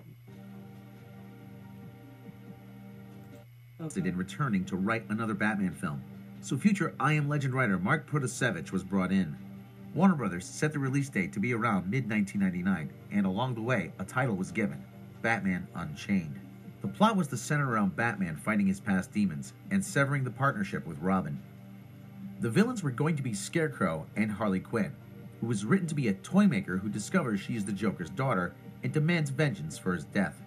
Okay. 3.79 4.07
In 4.07 4.17
returning 4.17 4.65
to 4.65 4.77
write 4.77 5.03
another 5.09 5.35
Batman 5.35 5.73
film, 5.73 6.01
so 6.41 6.57
future 6.57 6.95
I 6.99 7.13
Am 7.13 7.29
Legend 7.29 7.53
writer 7.53 7.77
Mark 7.77 8.09
Protosevich 8.09 8.71
was 8.71 8.83
brought 8.83 9.11
in. 9.11 9.37
Warner 9.95 10.15
Brothers 10.15 10.43
set 10.45 10.73
the 10.73 10.79
release 10.79 11.07
date 11.07 11.31
to 11.31 11.39
be 11.39 11.53
around 11.53 11.89
mid 11.89 12.09
1999, 12.09 12.91
and 13.13 13.25
along 13.25 13.55
the 13.55 13.61
way, 13.61 13.93
a 13.97 14.03
title 14.03 14.35
was 14.35 14.51
given 14.51 14.83
Batman 15.21 15.65
Unchained. 15.73 16.37
The 16.81 16.89
plot 16.89 17.15
was 17.15 17.29
to 17.29 17.37
center 17.37 17.71
around 17.71 17.95
Batman 17.95 18.35
fighting 18.35 18.67
his 18.67 18.81
past 18.81 19.13
demons 19.13 19.53
and 19.71 19.83
severing 19.83 20.25
the 20.25 20.31
partnership 20.31 20.85
with 20.85 20.99
Robin. 20.99 21.41
The 22.41 22.49
villains 22.49 22.83
were 22.83 22.91
going 22.91 23.15
to 23.15 23.23
be 23.23 23.33
Scarecrow 23.33 24.05
and 24.17 24.29
Harley 24.29 24.59
Quinn, 24.59 24.91
who 25.39 25.47
was 25.47 25.63
written 25.63 25.87
to 25.87 25.95
be 25.95 26.09
a 26.09 26.13
toy 26.13 26.45
maker 26.45 26.75
who 26.75 26.89
discovers 26.89 27.39
she 27.39 27.55
is 27.55 27.63
the 27.63 27.71
Joker's 27.71 28.09
daughter 28.09 28.53
and 28.83 28.91
demands 28.91 29.29
vengeance 29.29 29.77
for 29.77 29.93
his 29.93 30.03
death. 30.03 30.41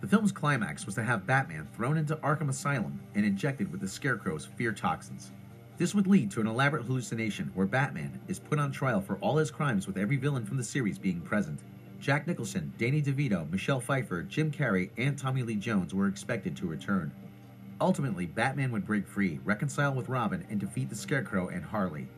The 0.00 0.08
film's 0.08 0.32
climax 0.32 0.86
was 0.86 0.94
to 0.94 1.02
have 1.02 1.26
Batman 1.26 1.68
thrown 1.76 1.98
into 1.98 2.16
Arkham 2.16 2.48
Asylum 2.48 3.00
and 3.14 3.26
injected 3.26 3.70
with 3.70 3.82
the 3.82 3.88
Scarecrow's 3.88 4.46
fear 4.46 4.72
toxins. 4.72 5.30
This 5.78 5.94
would 5.94 6.08
lead 6.08 6.32
to 6.32 6.40
an 6.40 6.48
elaborate 6.48 6.86
hallucination 6.86 7.52
where 7.54 7.64
Batman 7.64 8.20
is 8.26 8.40
put 8.40 8.58
on 8.58 8.72
trial 8.72 9.00
for 9.00 9.16
all 9.18 9.36
his 9.36 9.52
crimes 9.52 9.86
with 9.86 9.96
every 9.96 10.16
villain 10.16 10.44
from 10.44 10.56
the 10.56 10.64
series 10.64 10.98
being 10.98 11.20
present. 11.20 11.60
Jack 12.00 12.26
Nicholson, 12.26 12.72
Danny 12.78 13.00
DeVito, 13.00 13.48
Michelle 13.48 13.78
Pfeiffer, 13.78 14.24
Jim 14.24 14.50
Carrey, 14.50 14.90
and 14.98 15.16
Tommy 15.16 15.44
Lee 15.44 15.54
Jones 15.54 15.94
were 15.94 16.08
expected 16.08 16.56
to 16.56 16.66
return. 16.66 17.12
Ultimately, 17.80 18.26
Batman 18.26 18.72
would 18.72 18.84
break 18.84 19.06
free, 19.06 19.38
reconcile 19.44 19.94
with 19.94 20.08
Robin, 20.08 20.44
and 20.50 20.58
defeat 20.58 20.90
the 20.90 20.96
Scarecrow 20.96 21.46
and 21.46 21.64
Harley. 21.64 22.08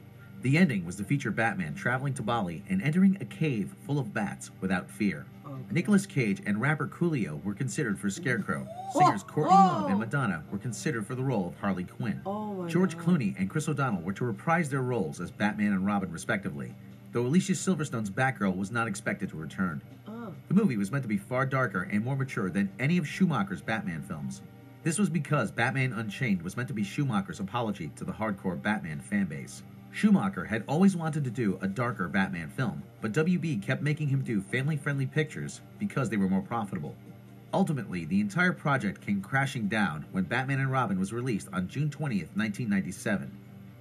The 0.42 0.56
ending 0.56 0.86
was 0.86 0.96
to 0.96 1.04
feature 1.04 1.30
Batman 1.30 1.74
traveling 1.74 2.14
to 2.14 2.22
Bali 2.22 2.62
and 2.70 2.80
entering 2.80 3.18
a 3.20 3.26
cave 3.26 3.74
full 3.84 3.98
of 3.98 4.14
bats 4.14 4.50
without 4.62 4.90
fear. 4.90 5.26
Oh. 5.44 5.58
Nicolas 5.70 6.06
Cage 6.06 6.40
and 6.46 6.58
rapper 6.58 6.86
Coolio 6.86 7.44
were 7.44 7.52
considered 7.52 7.98
for 7.98 8.08
Scarecrow. 8.08 8.66
Singers 8.94 9.22
oh, 9.22 9.30
Courtney 9.30 9.54
oh. 9.54 9.64
Love 9.66 9.90
and 9.90 9.98
Madonna 9.98 10.42
were 10.50 10.56
considered 10.56 11.06
for 11.06 11.14
the 11.14 11.22
role 11.22 11.48
of 11.48 11.60
Harley 11.60 11.84
Quinn. 11.84 12.22
Oh 12.24 12.66
George 12.68 12.96
God. 12.96 13.06
Clooney 13.06 13.38
and 13.38 13.50
Chris 13.50 13.68
O'Donnell 13.68 14.00
were 14.00 14.14
to 14.14 14.24
reprise 14.24 14.70
their 14.70 14.80
roles 14.80 15.20
as 15.20 15.30
Batman 15.30 15.74
and 15.74 15.84
Robin, 15.84 16.10
respectively, 16.10 16.74
though 17.12 17.26
Alicia 17.26 17.52
Silverstone's 17.52 18.10
Batgirl 18.10 18.56
was 18.56 18.70
not 18.70 18.88
expected 18.88 19.28
to 19.28 19.36
return. 19.36 19.82
Oh. 20.08 20.32
The 20.48 20.54
movie 20.54 20.78
was 20.78 20.90
meant 20.90 21.04
to 21.04 21.08
be 21.08 21.18
far 21.18 21.44
darker 21.44 21.82
and 21.82 22.02
more 22.02 22.16
mature 22.16 22.48
than 22.48 22.72
any 22.78 22.96
of 22.96 23.06
Schumacher's 23.06 23.60
Batman 23.60 24.00
films. 24.00 24.40
This 24.84 24.98
was 24.98 25.10
because 25.10 25.50
Batman 25.50 25.92
Unchained 25.92 26.40
was 26.40 26.56
meant 26.56 26.68
to 26.68 26.74
be 26.74 26.82
Schumacher's 26.82 27.40
apology 27.40 27.90
to 27.96 28.04
the 28.04 28.12
hardcore 28.12 28.60
Batman 28.60 29.02
fanbase. 29.02 29.60
Schumacher 29.92 30.44
had 30.44 30.62
always 30.68 30.96
wanted 30.96 31.24
to 31.24 31.30
do 31.30 31.58
a 31.60 31.66
darker 31.66 32.08
Batman 32.08 32.48
film, 32.48 32.82
but 33.00 33.12
WB 33.12 33.60
kept 33.60 33.82
making 33.82 34.08
him 34.08 34.22
do 34.22 34.40
family 34.40 34.76
friendly 34.76 35.06
pictures 35.06 35.60
because 35.78 36.08
they 36.08 36.16
were 36.16 36.28
more 36.28 36.42
profitable. 36.42 36.94
Ultimately, 37.52 38.04
the 38.04 38.20
entire 38.20 38.52
project 38.52 39.04
came 39.04 39.20
crashing 39.20 39.66
down 39.66 40.06
when 40.12 40.24
Batman 40.24 40.60
and 40.60 40.70
Robin 40.70 40.98
was 40.98 41.12
released 41.12 41.48
on 41.52 41.66
June 41.66 41.90
20th, 41.90 42.30
1997. 42.36 43.30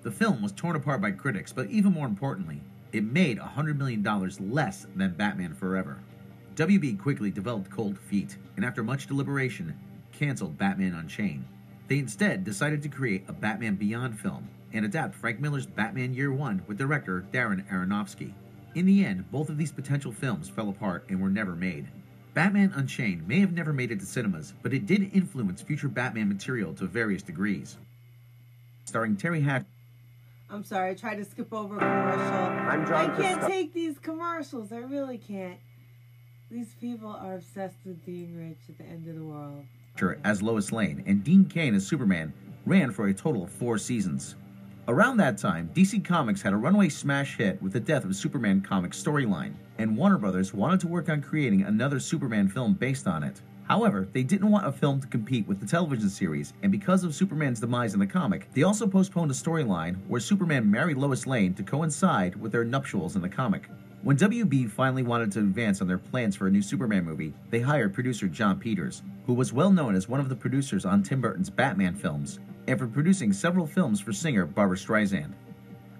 The 0.01 0.11
film 0.11 0.41
was 0.41 0.51
torn 0.51 0.75
apart 0.75 1.01
by 1.01 1.11
critics, 1.11 1.53
but 1.53 1.69
even 1.69 1.93
more 1.93 2.07
importantly, 2.07 2.61
it 2.91 3.03
made 3.03 3.37
$100 3.37 3.77
million 3.77 4.03
less 4.51 4.87
than 4.95 5.13
Batman 5.13 5.53
Forever. 5.53 5.99
WB 6.55 6.99
quickly 6.99 7.29
developed 7.29 7.69
cold 7.69 7.99
feet, 7.99 8.35
and 8.55 8.65
after 8.65 8.81
much 8.81 9.05
deliberation, 9.05 9.77
canceled 10.11 10.57
Batman 10.57 10.95
Unchained. 10.95 11.45
They 11.87 11.99
instead 11.99 12.43
decided 12.43 12.81
to 12.81 12.89
create 12.89 13.25
a 13.27 13.33
Batman 13.33 13.75
Beyond 13.75 14.19
film 14.19 14.49
and 14.73 14.85
adapt 14.85 15.15
Frank 15.15 15.39
Miller's 15.39 15.65
Batman 15.65 16.13
Year 16.13 16.31
One 16.31 16.61
with 16.67 16.77
director 16.77 17.25
Darren 17.31 17.67
Aronofsky. 17.69 18.33
In 18.75 18.85
the 18.85 19.03
end, 19.03 19.29
both 19.31 19.49
of 19.49 19.57
these 19.57 19.71
potential 19.71 20.11
films 20.11 20.49
fell 20.49 20.69
apart 20.69 21.05
and 21.09 21.21
were 21.21 21.29
never 21.29 21.55
made. 21.55 21.87
Batman 22.33 22.71
Unchained 22.75 23.27
may 23.27 23.39
have 23.39 23.53
never 23.53 23.73
made 23.73 23.91
it 23.91 23.99
to 23.99 24.05
cinemas, 24.05 24.53
but 24.61 24.73
it 24.73 24.85
did 24.85 25.13
influence 25.13 25.61
future 25.61 25.87
Batman 25.87 26.29
material 26.29 26.73
to 26.75 26.85
various 26.85 27.23
degrees. 27.23 27.77
Starring 28.85 29.15
Teri 29.15 29.43
Hatcher. 29.43 29.65
I'm 30.49 30.63
sorry, 30.63 30.91
I 30.91 30.93
tried 30.93 31.15
to 31.15 31.25
skip 31.25 31.53
over 31.53 31.77
a 31.77 31.79
commercial. 31.79 32.69
I'm 32.69 32.85
trying 32.85 33.11
I 33.11 33.21
can't 33.21 33.41
take 33.47 33.73
these 33.73 33.99
commercials. 33.99 34.71
I 34.71 34.77
really 34.77 35.17
can't. 35.17 35.59
These 36.49 36.73
people 36.79 37.09
are 37.09 37.35
obsessed 37.35 37.77
with 37.85 38.03
being 38.05 38.35
rich 38.37 38.59
at 38.69 38.77
the 38.77 38.85
end 38.85 39.07
of 39.07 39.15
the 39.15 39.23
world 39.23 39.65
as 40.23 40.41
Lois 40.41 40.71
Lane 40.71 41.03
and 41.07 41.23
Dean 41.23 41.45
Cain 41.45 41.75
as 41.75 41.85
Superman 41.85 42.33
ran 42.65 42.91
for 42.91 43.07
a 43.07 43.13
total 43.13 43.43
of 43.43 43.51
four 43.51 43.77
seasons. 43.77 44.35
Around 44.89 45.17
that 45.17 45.37
time, 45.37 45.69
DC 45.75 46.03
Comics 46.03 46.41
had 46.41 46.51
a 46.51 46.57
runaway 46.57 46.89
smash 46.89 47.37
hit 47.37 47.61
with 47.61 47.73
the 47.73 47.79
death 47.79 48.05
of 48.05 48.15
Superman 48.15 48.59
comic 48.59 48.93
storyline, 48.93 49.53
and 49.77 49.95
Warner 49.95 50.17
Brothers 50.17 50.51
wanted 50.51 50.79
to 50.79 50.87
work 50.87 51.09
on 51.09 51.21
creating 51.21 51.61
another 51.61 51.99
Superman 51.99 52.47
film 52.47 52.73
based 52.73 53.05
on 53.05 53.21
it. 53.21 53.39
However, 53.67 54.07
they 54.13 54.23
didn't 54.23 54.49
want 54.49 54.65
a 54.65 54.71
film 54.71 54.99
to 54.99 55.05
compete 55.05 55.47
with 55.47 55.59
the 55.59 55.67
television 55.67 56.09
series, 56.09 56.53
and 56.63 56.71
because 56.71 57.03
of 57.03 57.13
Superman's 57.13 57.59
demise 57.59 57.93
in 57.93 57.99
the 57.99 58.07
comic, 58.07 58.51
they 58.55 58.63
also 58.63 58.87
postponed 58.87 59.29
a 59.29 59.33
storyline 59.35 59.95
where 60.07 60.19
Superman 60.19 60.71
married 60.71 60.97
Lois 60.97 61.27
Lane 61.27 61.53
to 61.53 61.61
coincide 61.61 62.35
with 62.35 62.51
their 62.51 62.65
nuptials 62.65 63.15
in 63.15 63.21
the 63.21 63.29
comic. 63.29 63.69
When 64.01 64.17
WB 64.17 64.71
finally 64.71 65.03
wanted 65.03 65.31
to 65.33 65.39
advance 65.39 65.81
on 65.81 65.87
their 65.87 65.99
plans 65.99 66.35
for 66.35 66.47
a 66.47 66.51
new 66.51 66.63
Superman 66.63 67.05
movie, 67.05 67.35
they 67.51 67.59
hired 67.59 67.93
producer 67.93 68.27
Jon 68.27 68.59
Peters, 68.59 69.03
who 69.27 69.35
was 69.35 69.53
well 69.53 69.69
known 69.69 69.93
as 69.93 70.09
one 70.09 70.19
of 70.19 70.29
the 70.29 70.35
producers 70.35 70.83
on 70.83 71.03
Tim 71.03 71.21
Burton's 71.21 71.51
Batman 71.51 71.93
films 71.93 72.39
for 72.77 72.87
producing 72.87 73.33
several 73.33 73.65
films 73.65 73.99
for 73.99 74.13
singer 74.13 74.45
Barbra 74.45 74.77
Streisand. 74.77 75.33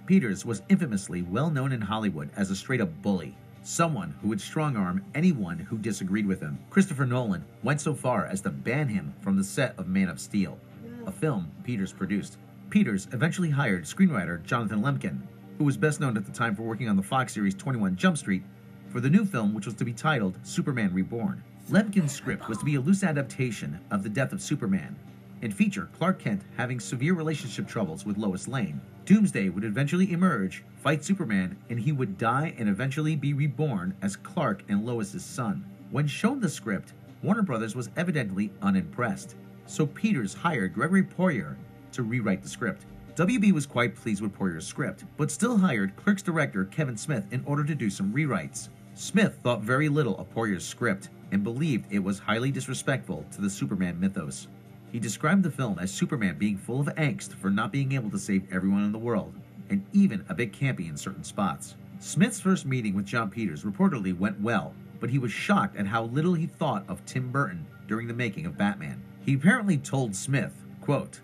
Peters 0.06 0.46
was 0.46 0.62
infamously 0.70 1.22
well 1.24 1.50
known 1.50 1.72
in 1.72 1.82
Hollywood 1.82 2.30
as 2.36 2.52
a 2.52 2.56
straight 2.56 2.82
up 2.82 3.02
bully, 3.02 3.36
someone 3.64 4.14
who 4.22 4.28
would 4.28 4.42
strong 4.42 4.76
arm 4.76 5.04
anyone 5.16 5.58
who 5.58 5.78
disagreed 5.78 6.28
with 6.28 6.42
him. 6.42 6.60
Christopher 6.70 7.06
Nolan 7.06 7.46
went 7.64 7.82
so 7.82 7.94
far 7.94 8.26
as 8.26 8.42
to 8.42 8.50
ban 8.50 8.88
him 8.88 9.14
from 9.22 9.38
the 9.38 9.44
set 9.44 9.74
of 9.80 9.88
Man 9.88 10.10
of 10.10 10.20
Steel, 10.20 10.60
a 11.06 11.12
film 11.12 11.52
Peters 11.64 11.94
produced. 11.94 12.38
Peters 12.70 13.08
eventually 13.14 13.50
hired 13.50 13.86
screenwriter 13.86 14.44
Jonathan 14.44 14.82
Lemkin 14.82 15.22
who 15.60 15.66
was 15.66 15.76
best 15.76 16.00
known 16.00 16.16
at 16.16 16.26
the 16.26 16.32
time 16.32 16.56
for 16.56 16.64
working 16.64 16.88
on 16.88 16.96
the 16.96 17.04
Fox 17.04 17.34
series 17.34 17.54
21 17.54 17.98
Jump 17.98 18.18
Street, 18.18 18.44
for 18.88 19.02
the 19.02 19.10
new 19.10 19.26
film, 19.26 19.54
which 19.54 19.66
was 19.66 19.76
to 19.76 19.84
be 19.84 19.92
titled 19.92 20.40
Superman 20.42 20.94
Reborn. 20.94 21.44
Lemkin's 21.70 22.14
script 22.14 22.48
was 22.48 22.58
to 22.60 22.66
be 22.66 22.76
a 22.76 22.80
loose 22.80 23.04
adaptation 23.04 23.78
of 23.92 24.02
The 24.02 24.10
Death 24.10 24.32
of 24.32 24.42
Superman 24.42 24.96
and 25.42 25.54
feature 25.54 25.90
Clark 25.98 26.20
Kent 26.20 26.42
having 26.58 26.80
severe 26.80 27.14
relationship 27.14 27.68
troubles 27.68 28.06
with 28.06 28.18
Lois 28.18 28.48
Lane. 28.48 28.82
Doomsday 29.06 29.50
would 29.50 29.64
eventually 29.64 30.12
emerge, 30.12 30.64
fight 30.76 31.04
Superman, 31.04 31.58
and 31.70 31.80
he 31.80 31.92
would 31.92 32.18
die 32.18 32.54
and 32.58 32.70
eventually 32.70 33.16
be 33.16 33.34
reborn 33.34 33.96
as 34.02 34.16
Clark 34.16 34.64
and 34.70 34.86
Lois's 34.86 35.26
son. 35.26 35.66
When 35.92 36.08
shown 36.08 36.40
the 36.40 36.50
script, 36.50 36.94
Warner 37.24 37.42
Brothers 37.42 37.76
was 37.76 37.90
evidently 37.98 38.52
unimpressed, 38.62 39.36
so 39.66 39.86
Peters 39.86 40.34
hired 40.34 40.74
Gregory 40.74 41.04
Poirier 41.04 41.58
to 41.92 42.04
rewrite 42.04 42.44
the 42.44 42.50
script. 42.50 42.86
WB 43.16 43.52
was 43.52 43.66
quite 43.66 43.96
pleased 43.96 44.22
with 44.22 44.34
Poirier's 44.34 44.66
script, 44.66 45.04
but 45.18 45.30
still 45.30 45.58
hired 45.58 45.96
Clerks 45.98 46.22
director 46.22 46.66
Kevin 46.66 46.96
Smith 46.96 47.26
in 47.32 47.44
order 47.46 47.64
to 47.66 47.76
do 47.76 47.90
some 47.90 48.14
rewrites. 48.14 48.70
Smith 48.94 49.40
thought 49.44 49.62
very 49.62 49.90
little 49.90 50.18
of 50.18 50.30
Poirier's 50.32 50.66
script 50.66 51.10
and 51.32 51.44
believed 51.44 51.92
it 51.92 52.00
was 52.00 52.20
highly 52.20 52.52
disrespectful 52.52 53.26
to 53.32 53.42
the 53.42 53.50
Superman 53.50 54.00
mythos. 54.00 54.48
He 54.92 55.00
described 55.00 55.44
the 55.44 55.52
film 55.52 55.78
as 55.80 55.92
Superman 55.92 56.38
being 56.38 56.58
full 56.58 56.80
of 56.80 56.88
angst 56.96 57.34
for 57.36 57.50
not 57.50 57.72
being 57.72 57.92
able 57.92 58.10
to 58.12 58.20
save 58.20 58.52
everyone 58.52 58.84
in 58.84 58.92
the 58.92 58.98
world, 58.98 59.34
and 59.70 59.86
even 59.94 60.26
a 60.30 60.34
bit 60.34 60.52
campy 60.52 60.90
in 60.90 60.98
certain 60.98 61.24
spots. 61.24 61.76
Smith's 62.00 62.40
first 62.40 62.66
meeting 62.66 62.96
with 62.96 63.06
Jon 63.06 63.30
Peters 63.30 63.64
reportedly 63.64 64.18
went 64.18 64.40
well, 64.42 64.74
but 65.00 65.10
he 65.10 65.20
was 65.20 65.32
shocked 65.32 65.76
at 65.78 65.86
how 65.86 66.06
little 66.06 66.34
he 66.34 66.48
thought 66.48 66.84
of 66.88 67.06
Tim 67.06 67.32
Burton 67.32 67.66
during 67.88 68.08
the 68.08 68.14
making 68.14 68.46
of 68.46 68.58
Batman. 68.58 69.02
He 69.26 69.36
apparently 69.36 69.78
told 69.78 70.16
Smith, 70.16 70.54
quote, 70.82 71.20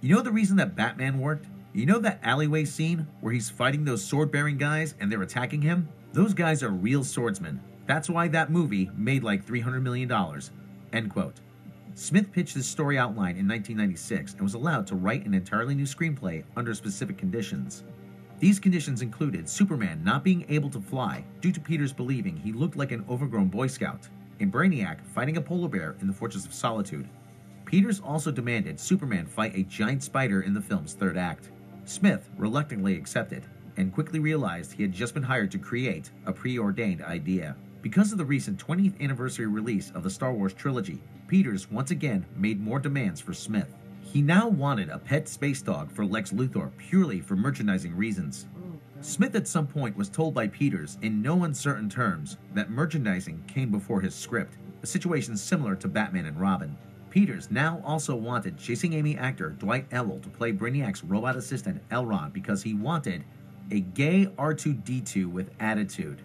you 0.00 0.14
know 0.14 0.22
the 0.22 0.30
reason 0.30 0.56
that 0.58 0.76
Batman 0.76 1.18
worked? 1.18 1.46
You 1.72 1.86
know 1.86 1.98
that 1.98 2.20
alleyway 2.22 2.64
scene 2.64 3.06
where 3.20 3.32
he's 3.32 3.50
fighting 3.50 3.84
those 3.84 4.04
sword 4.04 4.30
bearing 4.30 4.58
guys 4.58 4.94
and 5.00 5.10
they're 5.10 5.22
attacking 5.22 5.62
him? 5.62 5.88
Those 6.12 6.34
guys 6.34 6.62
are 6.62 6.70
real 6.70 7.02
swordsmen. 7.02 7.60
That's 7.86 8.08
why 8.08 8.28
that 8.28 8.50
movie 8.50 8.90
made 8.96 9.24
like 9.24 9.44
$300 9.44 9.82
million. 9.82 10.12
End 10.92 11.10
quote. 11.10 11.40
Smith 11.98 12.30
pitched 12.30 12.54
his 12.54 12.64
story 12.64 12.96
outline 12.96 13.36
in 13.36 13.48
1996 13.48 14.34
and 14.34 14.42
was 14.42 14.54
allowed 14.54 14.86
to 14.86 14.94
write 14.94 15.26
an 15.26 15.34
entirely 15.34 15.74
new 15.74 15.82
screenplay 15.82 16.44
under 16.56 16.72
specific 16.72 17.18
conditions. 17.18 17.82
These 18.38 18.60
conditions 18.60 19.02
included 19.02 19.48
Superman 19.48 20.04
not 20.04 20.22
being 20.22 20.46
able 20.48 20.70
to 20.70 20.80
fly 20.80 21.24
due 21.40 21.50
to 21.50 21.58
Peters 21.58 21.92
believing 21.92 22.36
he 22.36 22.52
looked 22.52 22.76
like 22.76 22.92
an 22.92 23.04
overgrown 23.10 23.48
Boy 23.48 23.66
Scout, 23.66 24.08
and 24.38 24.52
Brainiac 24.52 25.04
fighting 25.06 25.38
a 25.38 25.40
polar 25.40 25.68
bear 25.68 25.96
in 26.00 26.06
the 26.06 26.12
Fortress 26.12 26.46
of 26.46 26.54
Solitude. 26.54 27.08
Peters 27.64 27.98
also 27.98 28.30
demanded 28.30 28.78
Superman 28.78 29.26
fight 29.26 29.56
a 29.56 29.64
giant 29.64 30.04
spider 30.04 30.42
in 30.42 30.54
the 30.54 30.60
film's 30.60 30.94
third 30.94 31.16
act. 31.16 31.50
Smith 31.84 32.30
reluctantly 32.36 32.94
accepted 32.94 33.44
and 33.76 33.92
quickly 33.92 34.20
realized 34.20 34.70
he 34.70 34.84
had 34.84 34.92
just 34.92 35.14
been 35.14 35.22
hired 35.24 35.50
to 35.50 35.58
create 35.58 36.12
a 36.26 36.32
preordained 36.32 37.02
idea. 37.02 37.56
Because 37.82 38.12
of 38.12 38.18
the 38.18 38.24
recent 38.24 38.64
20th 38.64 39.00
anniversary 39.00 39.46
release 39.46 39.90
of 39.96 40.04
the 40.04 40.10
Star 40.10 40.32
Wars 40.32 40.54
trilogy, 40.54 41.02
Peters 41.28 41.70
once 41.70 41.90
again 41.90 42.24
made 42.36 42.58
more 42.58 42.80
demands 42.80 43.20
for 43.20 43.34
Smith. 43.34 43.68
He 44.00 44.22
now 44.22 44.48
wanted 44.48 44.88
a 44.88 44.98
pet 44.98 45.28
space 45.28 45.60
dog 45.60 45.92
for 45.92 46.06
Lex 46.06 46.32
Luthor 46.32 46.70
purely 46.78 47.20
for 47.20 47.36
merchandising 47.36 47.94
reasons. 47.94 48.46
Smith 49.02 49.34
at 49.34 49.46
some 49.46 49.66
point 49.66 49.94
was 49.94 50.08
told 50.08 50.32
by 50.32 50.48
Peters 50.48 50.96
in 51.02 51.20
no 51.20 51.44
uncertain 51.44 51.90
terms 51.90 52.38
that 52.54 52.70
merchandising 52.70 53.44
came 53.46 53.70
before 53.70 54.00
his 54.00 54.14
script, 54.14 54.56
a 54.82 54.86
situation 54.86 55.36
similar 55.36 55.76
to 55.76 55.86
Batman 55.86 56.24
and 56.24 56.40
Robin. 56.40 56.74
Peters 57.10 57.50
now 57.50 57.82
also 57.84 58.16
wanted 58.16 58.56
Chasing 58.56 58.94
Amy 58.94 59.18
actor 59.18 59.50
Dwight 59.50 59.86
Ewell 59.92 60.20
to 60.20 60.30
play 60.30 60.50
Brainiac's 60.50 61.04
robot 61.04 61.36
assistant 61.36 61.82
L-Ron 61.90 62.30
because 62.30 62.62
he 62.62 62.72
wanted 62.72 63.22
a 63.70 63.80
gay 63.80 64.24
R2D2 64.38 65.26
with 65.26 65.50
attitude. 65.60 66.22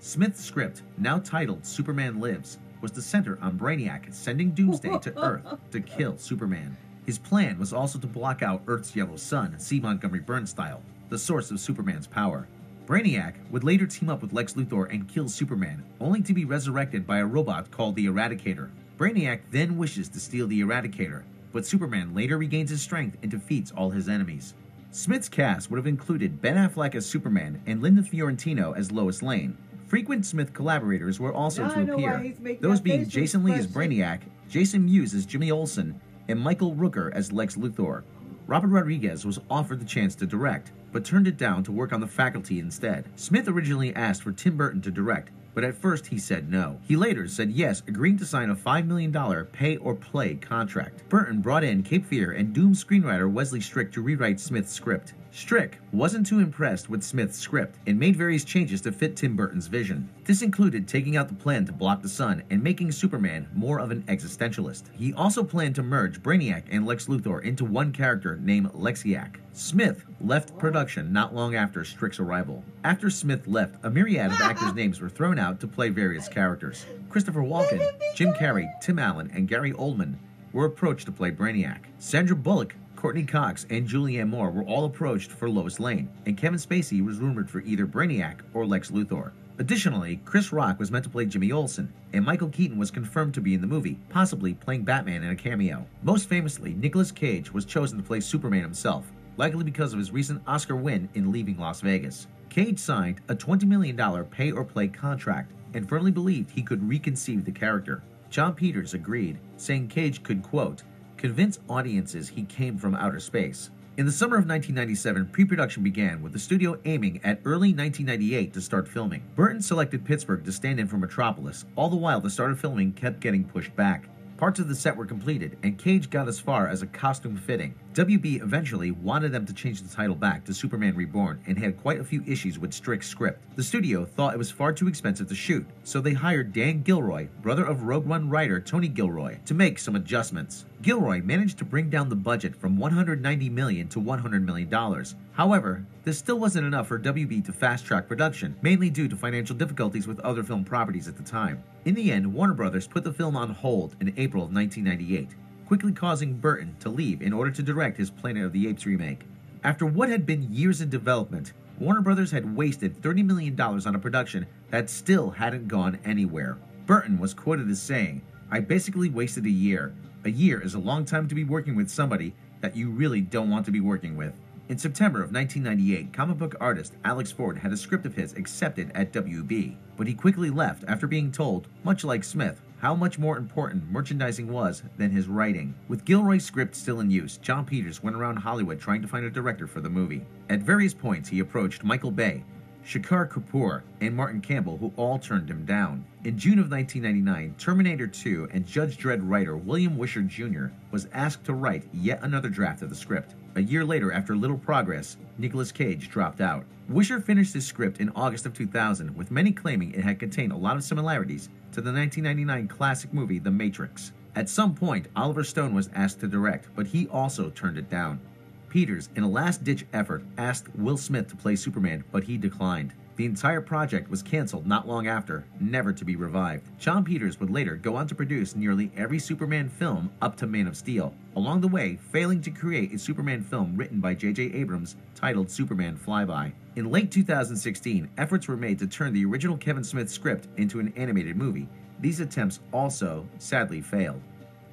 Smith's 0.00 0.42
script, 0.42 0.82
now 0.96 1.18
titled 1.18 1.66
Superman 1.66 2.20
Lives, 2.20 2.58
was 2.80 2.90
to 2.92 3.02
center 3.02 3.38
on 3.40 3.58
Brainiac 3.58 4.12
sending 4.12 4.50
Doomsday 4.50 4.98
to 4.98 5.18
Earth 5.22 5.58
to 5.70 5.80
kill 5.80 6.18
Superman. 6.18 6.76
His 7.04 7.18
plan 7.18 7.58
was 7.58 7.72
also 7.72 7.98
to 7.98 8.06
block 8.06 8.42
out 8.42 8.62
Earth's 8.66 8.96
yellow 8.96 9.16
sun, 9.16 9.58
C. 9.58 9.80
Montgomery 9.80 10.20
Burns 10.20 10.50
style, 10.50 10.82
the 11.08 11.18
source 11.18 11.50
of 11.50 11.60
Superman's 11.60 12.06
power. 12.06 12.48
Brainiac 12.86 13.34
would 13.50 13.64
later 13.64 13.86
team 13.86 14.08
up 14.08 14.22
with 14.22 14.32
Lex 14.32 14.54
Luthor 14.54 14.92
and 14.92 15.08
kill 15.08 15.28
Superman, 15.28 15.84
only 16.00 16.22
to 16.22 16.34
be 16.34 16.44
resurrected 16.44 17.06
by 17.06 17.18
a 17.18 17.26
robot 17.26 17.70
called 17.70 17.96
the 17.96 18.06
Eradicator. 18.06 18.70
Brainiac 18.96 19.40
then 19.50 19.76
wishes 19.76 20.08
to 20.08 20.20
steal 20.20 20.46
the 20.46 20.60
Eradicator, 20.60 21.22
but 21.52 21.66
Superman 21.66 22.14
later 22.14 22.38
regains 22.38 22.70
his 22.70 22.82
strength 22.82 23.16
and 23.22 23.30
defeats 23.30 23.72
all 23.72 23.90
his 23.90 24.08
enemies. 24.08 24.54
Smith's 24.90 25.28
cast 25.28 25.70
would 25.70 25.76
have 25.76 25.86
included 25.86 26.40
Ben 26.40 26.56
Affleck 26.56 26.94
as 26.94 27.04
Superman 27.04 27.60
and 27.66 27.82
Linda 27.82 28.02
Fiorentino 28.02 28.72
as 28.72 28.92
Lois 28.92 29.20
Lane. 29.20 29.56
Frequent 29.86 30.26
Smith 30.26 30.52
collaborators 30.52 31.20
were 31.20 31.32
also 31.32 31.62
Now 31.62 31.74
to 31.74 31.80
I 31.80 31.84
know 31.84 31.96
why 31.96 32.34
appear, 32.36 32.56
those 32.60 32.80
being 32.80 33.08
Jason 33.08 33.44
Lee 33.44 33.52
as. 33.52 33.68
Brainiac, 33.68 34.20
Jason 34.48 34.84
Mewes 34.84 35.14
as 35.14 35.26
Jimmy 35.26 35.52
Olsen, 35.52 36.00
and 36.26 36.40
Michael 36.40 36.74
Rooker 36.74 37.12
as 37.12 37.30
Lex 37.30 37.54
Luthor. 37.54 38.02
Robert 38.48 38.68
Rodriguez 38.68 39.24
was 39.24 39.38
offered 39.48 39.80
the 39.80 39.84
chance 39.84 40.16
to 40.16 40.26
direct, 40.26 40.72
but 40.90 41.04
turned 41.04 41.28
it 41.28 41.36
down 41.36 41.62
to 41.64 41.72
work 41.72 41.92
on 41.92 42.00
the 42.00 42.06
faculty 42.06 42.58
instead. 42.58 43.04
Smith 43.14 43.46
originally 43.46 43.94
asked 43.94 44.24
for 44.24 44.32
Tim 44.32 44.56
Burton 44.56 44.80
to 44.82 44.90
direct, 44.90 45.30
but 45.54 45.62
at 45.62 45.76
first 45.76 46.06
he 46.06 46.18
said 46.18 46.50
no. 46.50 46.80
He 46.82 46.96
later 46.96 47.28
said 47.28 47.52
yes, 47.52 47.82
agreeing 47.86 48.18
to 48.18 48.26
sign 48.26 48.50
a 48.50 48.56
$5 48.56 48.86
million 48.86 49.12
pay 49.46 49.76
or 49.76 49.94
play 49.94 50.34
contract. 50.34 51.08
Burton 51.08 51.40
brought 51.40 51.64
in 51.64 51.84
Cape 51.84 52.06
Fear 52.06 52.32
and 52.32 52.52
Doom 52.52 52.72
screenwriter 52.72 53.30
Wesley 53.30 53.60
Strick 53.60 53.92
to 53.92 54.02
rewrite 54.02 54.40
Smith's 54.40 54.72
script. 54.72 55.14
Strick 55.36 55.76
wasn't 55.92 56.26
too 56.26 56.38
impressed 56.38 56.88
with 56.88 57.02
Smith's 57.02 57.36
script 57.38 57.78
and 57.86 57.98
made 57.98 58.16
various 58.16 58.42
changes 58.42 58.80
to 58.80 58.90
fit 58.90 59.16
Tim 59.16 59.36
Burton's 59.36 59.66
vision. 59.66 60.08
This 60.24 60.40
included 60.40 60.88
taking 60.88 61.14
out 61.14 61.28
the 61.28 61.34
plan 61.34 61.66
to 61.66 61.72
block 61.72 62.00
the 62.00 62.08
sun 62.08 62.42
and 62.48 62.62
making 62.62 62.90
Superman 62.90 63.46
more 63.54 63.78
of 63.78 63.90
an 63.90 64.02
existentialist. 64.04 64.84
He 64.96 65.12
also 65.12 65.44
planned 65.44 65.74
to 65.74 65.82
merge 65.82 66.22
Brainiac 66.22 66.62
and 66.70 66.86
Lex 66.86 67.04
Luthor 67.08 67.42
into 67.42 67.66
one 67.66 67.92
character 67.92 68.38
named 68.38 68.72
Lexiac. 68.72 69.36
Smith 69.52 70.06
left 70.22 70.56
production 70.56 71.12
not 71.12 71.34
long 71.34 71.54
after 71.54 71.84
Strick's 71.84 72.18
arrival. 72.18 72.64
After 72.82 73.10
Smith 73.10 73.46
left, 73.46 73.74
a 73.82 73.90
myriad 73.90 74.32
of 74.32 74.40
actors' 74.40 74.72
names 74.74 75.02
were 75.02 75.10
thrown 75.10 75.38
out 75.38 75.60
to 75.60 75.68
play 75.68 75.90
various 75.90 76.28
characters. 76.28 76.86
Christopher 77.10 77.42
Walken, 77.42 77.86
Jim 78.14 78.32
Carrey, 78.32 78.70
Tim 78.80 78.98
Allen, 78.98 79.30
and 79.34 79.46
Gary 79.46 79.72
Oldman 79.72 80.14
were 80.54 80.64
approached 80.64 81.04
to 81.04 81.12
play 81.12 81.30
Brainiac. 81.30 81.80
Sandra 81.98 82.34
Bullock, 82.34 82.74
Courteney 82.96 83.24
Cox, 83.24 83.66
and 83.70 83.86
Julianne 83.86 84.30
Moore 84.30 84.50
were 84.50 84.64
all 84.64 84.86
approached 84.86 85.30
for 85.30 85.48
Lois 85.48 85.78
Lane, 85.78 86.08
and 86.24 86.36
Kevin 86.36 86.58
Spacey 86.58 87.04
was 87.04 87.18
rumored 87.18 87.48
for 87.48 87.60
either 87.60 87.86
Brainiac 87.86 88.40
or 88.54 88.66
Lex 88.66 88.90
Luthor. 88.90 89.32
Additionally, 89.58 90.20
Chris 90.24 90.52
Rock 90.52 90.78
was 90.78 90.90
meant 90.90 91.04
to 91.04 91.10
play 91.10 91.24
Jimmy 91.24 91.52
Olsen, 91.52 91.92
and 92.12 92.24
Michael 92.24 92.48
Keaton 92.48 92.78
was 92.78 92.90
confirmed 92.90 93.32
to 93.34 93.40
be 93.40 93.54
in 93.54 93.60
the 93.60 93.66
movie, 93.66 93.98
possibly 94.10 94.54
playing 94.54 94.84
Batman 94.84 95.22
in 95.22 95.30
a 95.30 95.36
cameo. 95.36 95.86
Most 96.02 96.28
famously, 96.28 96.74
Nicolas 96.74 97.10
Cage 97.10 97.52
was 97.52 97.64
chosen 97.64 97.96
to 97.96 98.04
play 98.04 98.20
Superman 98.20 98.62
himself, 98.62 99.10
likely 99.36 99.64
because 99.64 99.92
of 99.92 99.98
his 99.98 100.10
recent 100.10 100.42
Oscar 100.46 100.76
win 100.76 101.08
in 101.14 101.32
Leaving 101.32 101.58
Las 101.58 101.80
Vegas. 101.80 102.26
Cage 102.48 102.78
signed 102.78 103.20
a 103.28 103.34
$20 103.34 103.64
million 103.64 104.24
pay 104.26 104.50
or 104.50 104.64
play 104.64 104.88
contract 104.88 105.52
and 105.74 105.88
firmly 105.88 106.10
believed 106.10 106.50
he 106.50 106.62
could 106.62 106.80
reconceive 106.80 107.44
the 107.44 107.52
character. 107.52 108.02
Jon 108.30 108.54
Peters 108.54 108.94
agreed, 108.94 109.38
saying 109.56 109.88
Cage 109.88 110.22
could, 110.22 110.42
quote, 110.42 110.82
convince 111.26 111.58
audiences 111.68 112.28
he 112.28 112.44
came 112.44 112.78
from 112.78 112.94
outer 112.94 113.18
space. 113.18 113.70
In 113.96 114.06
the 114.06 114.12
summer 114.12 114.36
of 114.36 114.46
1997, 114.46 115.26
pre 115.32 115.44
production 115.44 115.82
began 115.82 116.22
with 116.22 116.32
the 116.32 116.38
studio 116.38 116.78
aiming 116.84 117.20
at 117.24 117.40
early 117.44 117.74
1998 117.74 118.52
to 118.52 118.60
start 118.60 118.86
filming. 118.86 119.24
Burton 119.34 119.60
selected 119.60 120.04
Pittsburgh 120.04 120.44
to 120.44 120.52
stand 120.52 120.78
in 120.78 120.86
for 120.86 120.98
Metropolis, 120.98 121.64
all 121.74 121.88
the 121.88 121.96
while 121.96 122.20
the 122.20 122.30
start 122.30 122.52
of 122.52 122.60
filming 122.60 122.92
kept 122.92 123.18
getting 123.18 123.42
pushed 123.42 123.74
back. 123.74 124.08
Parts 124.36 124.60
of 124.60 124.68
the 124.68 124.74
set 124.74 124.94
were 124.94 125.06
completed, 125.06 125.56
and 125.62 125.78
Cage 125.78 126.10
got 126.10 126.28
as 126.28 126.38
far 126.38 126.68
as 126.68 126.82
a 126.82 126.86
costume 126.86 127.36
fitting. 127.36 127.74
WB 127.94 128.42
eventually 128.42 128.90
wanted 128.90 129.32
them 129.32 129.46
to 129.46 129.54
change 129.54 129.80
the 129.80 129.88
title 129.88 130.14
back 130.14 130.44
to 130.44 130.52
Superman 130.52 130.94
Reborn 130.94 131.40
and 131.46 131.58
had 131.58 131.80
quite 131.80 132.00
a 132.00 132.04
few 132.04 132.22
issues 132.26 132.58
with 132.58 132.74
Strick's 132.74 133.08
script. 133.08 133.42
The 133.56 133.62
studio 133.62 134.04
thought 134.04 134.34
it 134.34 134.38
was 134.38 134.50
far 134.50 134.74
too 134.74 134.88
expensive 134.88 135.26
to 135.28 135.34
shoot, 135.34 135.66
so 135.84 136.02
they 136.02 136.12
hired 136.12 136.52
Dan 136.52 136.82
Gilroy, 136.82 137.28
brother 137.40 137.64
of 137.64 137.84
Rogue 137.84 138.04
One 138.04 138.28
writer 138.28 138.60
Tony 138.60 138.88
Gilroy, 138.88 139.38
to 139.46 139.54
make 139.54 139.78
some 139.78 139.96
adjustments. 139.96 140.66
Gilroy 140.86 141.20
managed 141.20 141.58
to 141.58 141.64
bring 141.64 141.90
down 141.90 142.08
the 142.08 142.14
budget 142.14 142.54
from 142.54 142.78
190 142.78 143.50
million 143.50 143.88
to 143.88 143.98
100 143.98 144.46
million 144.46 144.68
dollars. 144.68 145.16
However, 145.32 145.84
this 146.04 146.16
still 146.16 146.38
wasn't 146.38 146.64
enough 146.64 146.86
for 146.86 146.96
WB 146.96 147.44
to 147.46 147.52
fast 147.52 147.84
track 147.84 148.06
production, 148.06 148.54
mainly 148.62 148.88
due 148.88 149.08
to 149.08 149.16
financial 149.16 149.56
difficulties 149.56 150.06
with 150.06 150.20
other 150.20 150.44
film 150.44 150.62
properties 150.62 151.08
at 151.08 151.16
the 151.16 151.24
time. 151.24 151.60
In 151.86 151.96
the 151.96 152.12
end, 152.12 152.32
Warner 152.32 152.54
Brothers 152.54 152.86
put 152.86 153.02
the 153.02 153.12
film 153.12 153.36
on 153.36 153.50
hold 153.50 153.96
in 154.00 154.14
April 154.16 154.44
of 154.44 154.54
1998, 154.54 155.30
quickly 155.66 155.90
causing 155.90 156.34
Burton 156.34 156.76
to 156.78 156.88
leave 156.88 157.20
in 157.20 157.32
order 157.32 157.50
to 157.50 157.64
direct 157.64 157.96
his 157.96 158.08
Planet 158.08 158.44
of 158.44 158.52
the 158.52 158.68
Apes 158.68 158.86
remake. 158.86 159.22
After 159.64 159.86
what 159.86 160.08
had 160.08 160.24
been 160.24 160.54
years 160.54 160.80
in 160.82 160.88
development, 160.88 161.52
Warner 161.80 162.00
Brothers 162.00 162.30
had 162.30 162.56
wasted 162.56 163.02
$30 163.02 163.24
million 163.24 163.60
on 163.60 163.96
a 163.96 163.98
production 163.98 164.46
that 164.70 164.88
still 164.88 165.30
hadn't 165.30 165.66
gone 165.66 165.98
anywhere. 166.04 166.58
Burton 166.86 167.18
was 167.18 167.34
quoted 167.34 167.68
as 167.68 167.82
saying, 167.82 168.22
I 168.48 168.60
basically 168.60 169.10
wasted 169.10 169.44
a 169.46 169.50
year. 169.50 169.92
A 170.26 170.30
year 170.30 170.60
is 170.60 170.74
a 170.74 170.80
long 170.80 171.04
time 171.04 171.28
to 171.28 171.36
be 171.36 171.44
working 171.44 171.76
with 171.76 171.88
somebody 171.88 172.34
that 172.60 172.74
you 172.74 172.90
really 172.90 173.20
don't 173.20 173.48
want 173.48 173.64
to 173.66 173.70
be 173.70 173.78
working 173.78 174.16
with. 174.16 174.34
In 174.68 174.76
September 174.76 175.22
of 175.22 175.30
1998, 175.32 176.12
comic 176.12 176.36
book 176.36 176.56
artist 176.58 176.94
Alex 177.04 177.30
Ford 177.30 177.58
had 177.58 177.72
a 177.72 177.76
script 177.76 178.04
of 178.04 178.16
his 178.16 178.32
accepted 178.32 178.90
at 178.92 179.12
WB, 179.12 179.76
but 179.96 180.08
he 180.08 180.14
quickly 180.14 180.50
left 180.50 180.82
after 180.88 181.06
being 181.06 181.30
told, 181.30 181.68
much 181.84 182.02
like 182.02 182.24
Smith, 182.24 182.60
how 182.80 182.92
much 182.92 183.20
more 183.20 183.38
important 183.38 183.88
merchandising 183.88 184.48
was 184.48 184.82
than 184.98 185.12
his 185.12 185.28
writing. 185.28 185.76
With 185.86 186.04
Gilroy's 186.04 186.44
script 186.44 186.74
still 186.74 186.98
in 186.98 187.08
use, 187.08 187.36
Jon 187.36 187.64
Peters 187.64 188.02
went 188.02 188.16
around 188.16 188.38
Hollywood 188.38 188.80
trying 188.80 189.02
to 189.02 189.08
find 189.08 189.24
a 189.24 189.30
director 189.30 189.68
for 189.68 189.80
the 189.80 189.88
movie. 189.88 190.26
At 190.50 190.58
various 190.58 190.92
points, 190.92 191.28
he 191.28 191.38
approached 191.38 191.84
Michael 191.84 192.10
Bay, 192.10 192.42
Shekhar 192.86 193.28
Kapur, 193.28 193.82
and 194.00 194.14
Martin 194.14 194.40
Campbell, 194.40 194.78
who 194.78 194.92
all 194.96 195.18
turned 195.18 195.50
him 195.50 195.64
down. 195.64 196.04
In 196.22 196.38
June 196.38 196.60
of 196.60 196.70
1999, 196.70 197.56
Terminator 197.58 198.06
2 198.06 198.50
and 198.52 198.64
Judge 198.64 198.96
Dredd 198.96 199.28
writer 199.28 199.56
William 199.56 199.98
Wisher 199.98 200.22
Jr. 200.22 200.66
was 200.92 201.08
asked 201.12 201.44
to 201.46 201.54
write 201.54 201.82
yet 201.92 202.22
another 202.22 202.48
draft 202.48 202.82
of 202.82 202.88
the 202.88 202.94
script. 202.94 203.34
A 203.56 203.60
year 203.60 203.84
later, 203.84 204.12
after 204.12 204.36
little 204.36 204.56
progress, 204.56 205.16
Nicolas 205.36 205.72
Cage 205.72 206.10
dropped 206.10 206.40
out. 206.40 206.64
Wisher 206.88 207.20
finished 207.20 207.54
his 207.54 207.66
script 207.66 207.98
in 207.98 208.10
August 208.10 208.46
of 208.46 208.54
2000, 208.54 209.16
with 209.16 209.32
many 209.32 209.50
claiming 209.50 209.92
it 209.92 210.04
had 210.04 210.20
contained 210.20 210.52
a 210.52 210.56
lot 210.56 210.76
of 210.76 210.84
similarities 210.84 211.48
to 211.72 211.80
the 211.80 211.92
1999 211.92 212.68
classic 212.68 213.12
movie 213.12 213.40
The 213.40 213.50
Matrix. 213.50 214.12
At 214.36 214.48
some 214.48 214.76
point, 214.76 215.08
Oliver 215.16 215.42
Stone 215.42 215.74
was 215.74 215.90
asked 215.92 216.20
to 216.20 216.28
direct, 216.28 216.68
but 216.76 216.86
he 216.86 217.08
also 217.08 217.50
turned 217.50 217.78
it 217.78 217.90
down. 217.90 218.20
Peters, 218.68 219.08
in 219.16 219.22
a 219.22 219.28
last 219.28 219.64
ditch 219.64 219.86
effort, 219.92 220.24
asked 220.38 220.74
Will 220.76 220.96
Smith 220.96 221.28
to 221.28 221.36
play 221.36 221.56
Superman, 221.56 222.04
but 222.12 222.24
he 222.24 222.36
declined. 222.36 222.92
The 223.16 223.24
entire 223.24 223.62
project 223.62 224.10
was 224.10 224.22
canceled 224.22 224.66
not 224.66 224.86
long 224.86 225.06
after, 225.06 225.46
never 225.58 225.90
to 225.94 226.04
be 226.04 226.16
revived. 226.16 226.68
Jon 226.78 227.02
Peters 227.02 227.40
would 227.40 227.48
later 227.48 227.74
go 227.76 227.96
on 227.96 228.06
to 228.08 228.14
produce 228.14 228.54
nearly 228.54 228.90
every 228.94 229.18
Superman 229.18 229.70
film 229.70 230.10
up 230.20 230.36
to 230.36 230.46
Man 230.46 230.66
of 230.66 230.76
Steel, 230.76 231.14
along 231.34 231.62
the 231.62 231.68
way 231.68 231.98
failing 232.12 232.42
to 232.42 232.50
create 232.50 232.92
a 232.92 232.98
Superman 232.98 233.40
film 233.40 233.74
written 233.74 234.00
by 234.00 234.12
J.J. 234.12 234.52
Abrams 234.52 234.96
titled 235.14 235.50
Superman 235.50 235.96
Flyby. 235.96 236.52
In 236.76 236.90
late 236.90 237.10
2016, 237.10 238.10
efforts 238.18 238.48
were 238.48 238.56
made 238.56 238.78
to 238.80 238.86
turn 238.86 239.14
the 239.14 239.24
original 239.24 239.56
Kevin 239.56 239.84
Smith 239.84 240.10
script 240.10 240.48
into 240.58 240.78
an 240.78 240.92
animated 240.94 241.36
movie. 241.36 241.68
These 242.00 242.20
attempts 242.20 242.60
also 242.70 243.26
sadly 243.38 243.80
failed. 243.80 244.20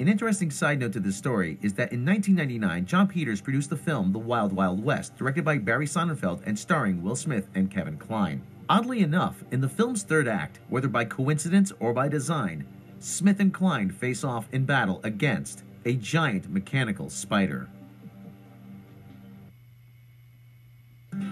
An 0.03 0.09
interesting 0.09 0.51
side 0.51 0.81
note 0.81 0.91
to 0.91 0.99
this 0.99 1.15
story 1.15 1.57
is 1.61 1.75
that 1.75 1.93
in 1.93 2.05
1999, 2.05 2.85
Jon 2.85 3.07
Peters 3.07 3.39
produced 3.39 3.69
the 3.69 3.77
film 3.77 4.11
The 4.11 4.19
Wild 4.19 4.51
Wild 4.51 4.83
West, 4.83 5.15
directed 5.15 5.45
by 5.45 5.57
Barry 5.59 5.85
Sonnenfeld 5.85 6.41
and 6.45 6.59
starring 6.59 7.01
Will 7.01 7.15
Smith 7.15 7.47
and 7.55 7.71
Kevin 7.71 7.95
Kline. 7.95 8.41
Oddly 8.67 8.99
enough, 8.99 9.45
in 9.51 9.61
the 9.61 9.69
film's 9.69 10.03
third 10.03 10.27
act, 10.27 10.59
whether 10.67 10.89
by 10.89 11.05
coincidence 11.05 11.71
or 11.79 11.93
by 11.93 12.09
design, 12.09 12.65
Smith 12.99 13.39
and 13.39 13.53
Kline 13.53 13.89
face 13.89 14.25
off 14.25 14.45
in 14.51 14.65
battle 14.65 14.99
against 15.05 15.63
a 15.85 15.93
giant 15.95 16.51
mechanical 16.51 17.09
spider. 17.09 17.69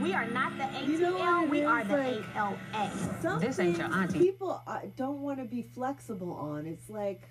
We 0.01 0.13
are 0.13 0.27
not 0.27 0.57
the 0.57 0.63
ATL, 0.63 0.87
You 0.87 0.99
know 1.01 1.43
we 1.49 1.59
is, 1.59 1.67
are 1.67 1.83
the 1.83 1.97
like- 1.97 2.35
ALA. 2.37 3.39
This 3.41 3.59
ain't 3.59 3.77
your 3.79 3.93
auntie. 3.93 4.19
People 4.19 4.63
uh, 4.65 4.79
don't 4.95 5.19
want 5.19 5.39
to 5.39 5.45
be 5.45 5.61
flexible 5.61 6.31
on. 6.31 6.65
It's 6.65 6.89
like 6.89 7.27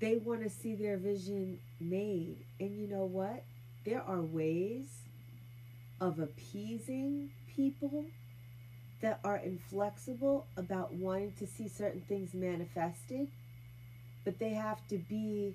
they 0.00 0.16
want 0.16 0.42
to 0.42 0.50
see 0.50 0.74
their 0.74 0.96
vision 0.96 1.58
made. 1.78 2.38
And 2.58 2.76
you 2.76 2.86
know 2.86 3.04
what? 3.04 3.44
There 3.84 4.02
are 4.02 4.20
ways 4.20 4.86
of 6.00 6.18
appeasing 6.18 7.30
people 7.54 8.06
that 9.02 9.20
are 9.24 9.36
inflexible 9.36 10.46
about 10.56 10.92
wanting 10.92 11.32
to 11.38 11.46
see 11.46 11.68
certain 11.68 12.02
things 12.02 12.34
manifested, 12.34 13.28
but 14.24 14.38
they 14.38 14.50
have 14.50 14.86
to 14.88 14.98
be 14.98 15.54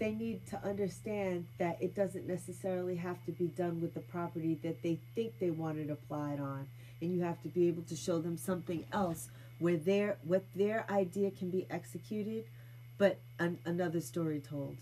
they 0.00 0.12
need 0.12 0.44
to 0.48 0.62
understand 0.64 1.46
that 1.58 1.80
it 1.80 1.94
doesn't 1.94 2.26
necessarily 2.26 2.96
have 2.96 3.24
to 3.24 3.32
be 3.32 3.46
done 3.46 3.80
with 3.80 3.94
the 3.94 4.00
property 4.00 4.58
that 4.62 4.82
they 4.82 4.98
think 5.14 5.32
they 5.38 5.50
want 5.50 5.78
it 5.78 5.88
applied 5.88 6.40
on 6.40 6.66
and 7.00 7.14
you 7.14 7.22
have 7.22 7.40
to 7.42 7.48
be 7.48 7.68
able 7.68 7.82
to 7.82 7.94
show 7.94 8.18
them 8.18 8.36
something 8.36 8.84
else 8.92 9.28
where 9.58 9.76
their 9.76 10.18
what 10.22 10.44
their 10.54 10.90
idea 10.90 11.30
can 11.30 11.50
be 11.50 11.66
executed 11.70 12.44
but 12.98 13.18
an, 13.38 13.58
another 13.64 14.00
story 14.00 14.40
told 14.40 14.76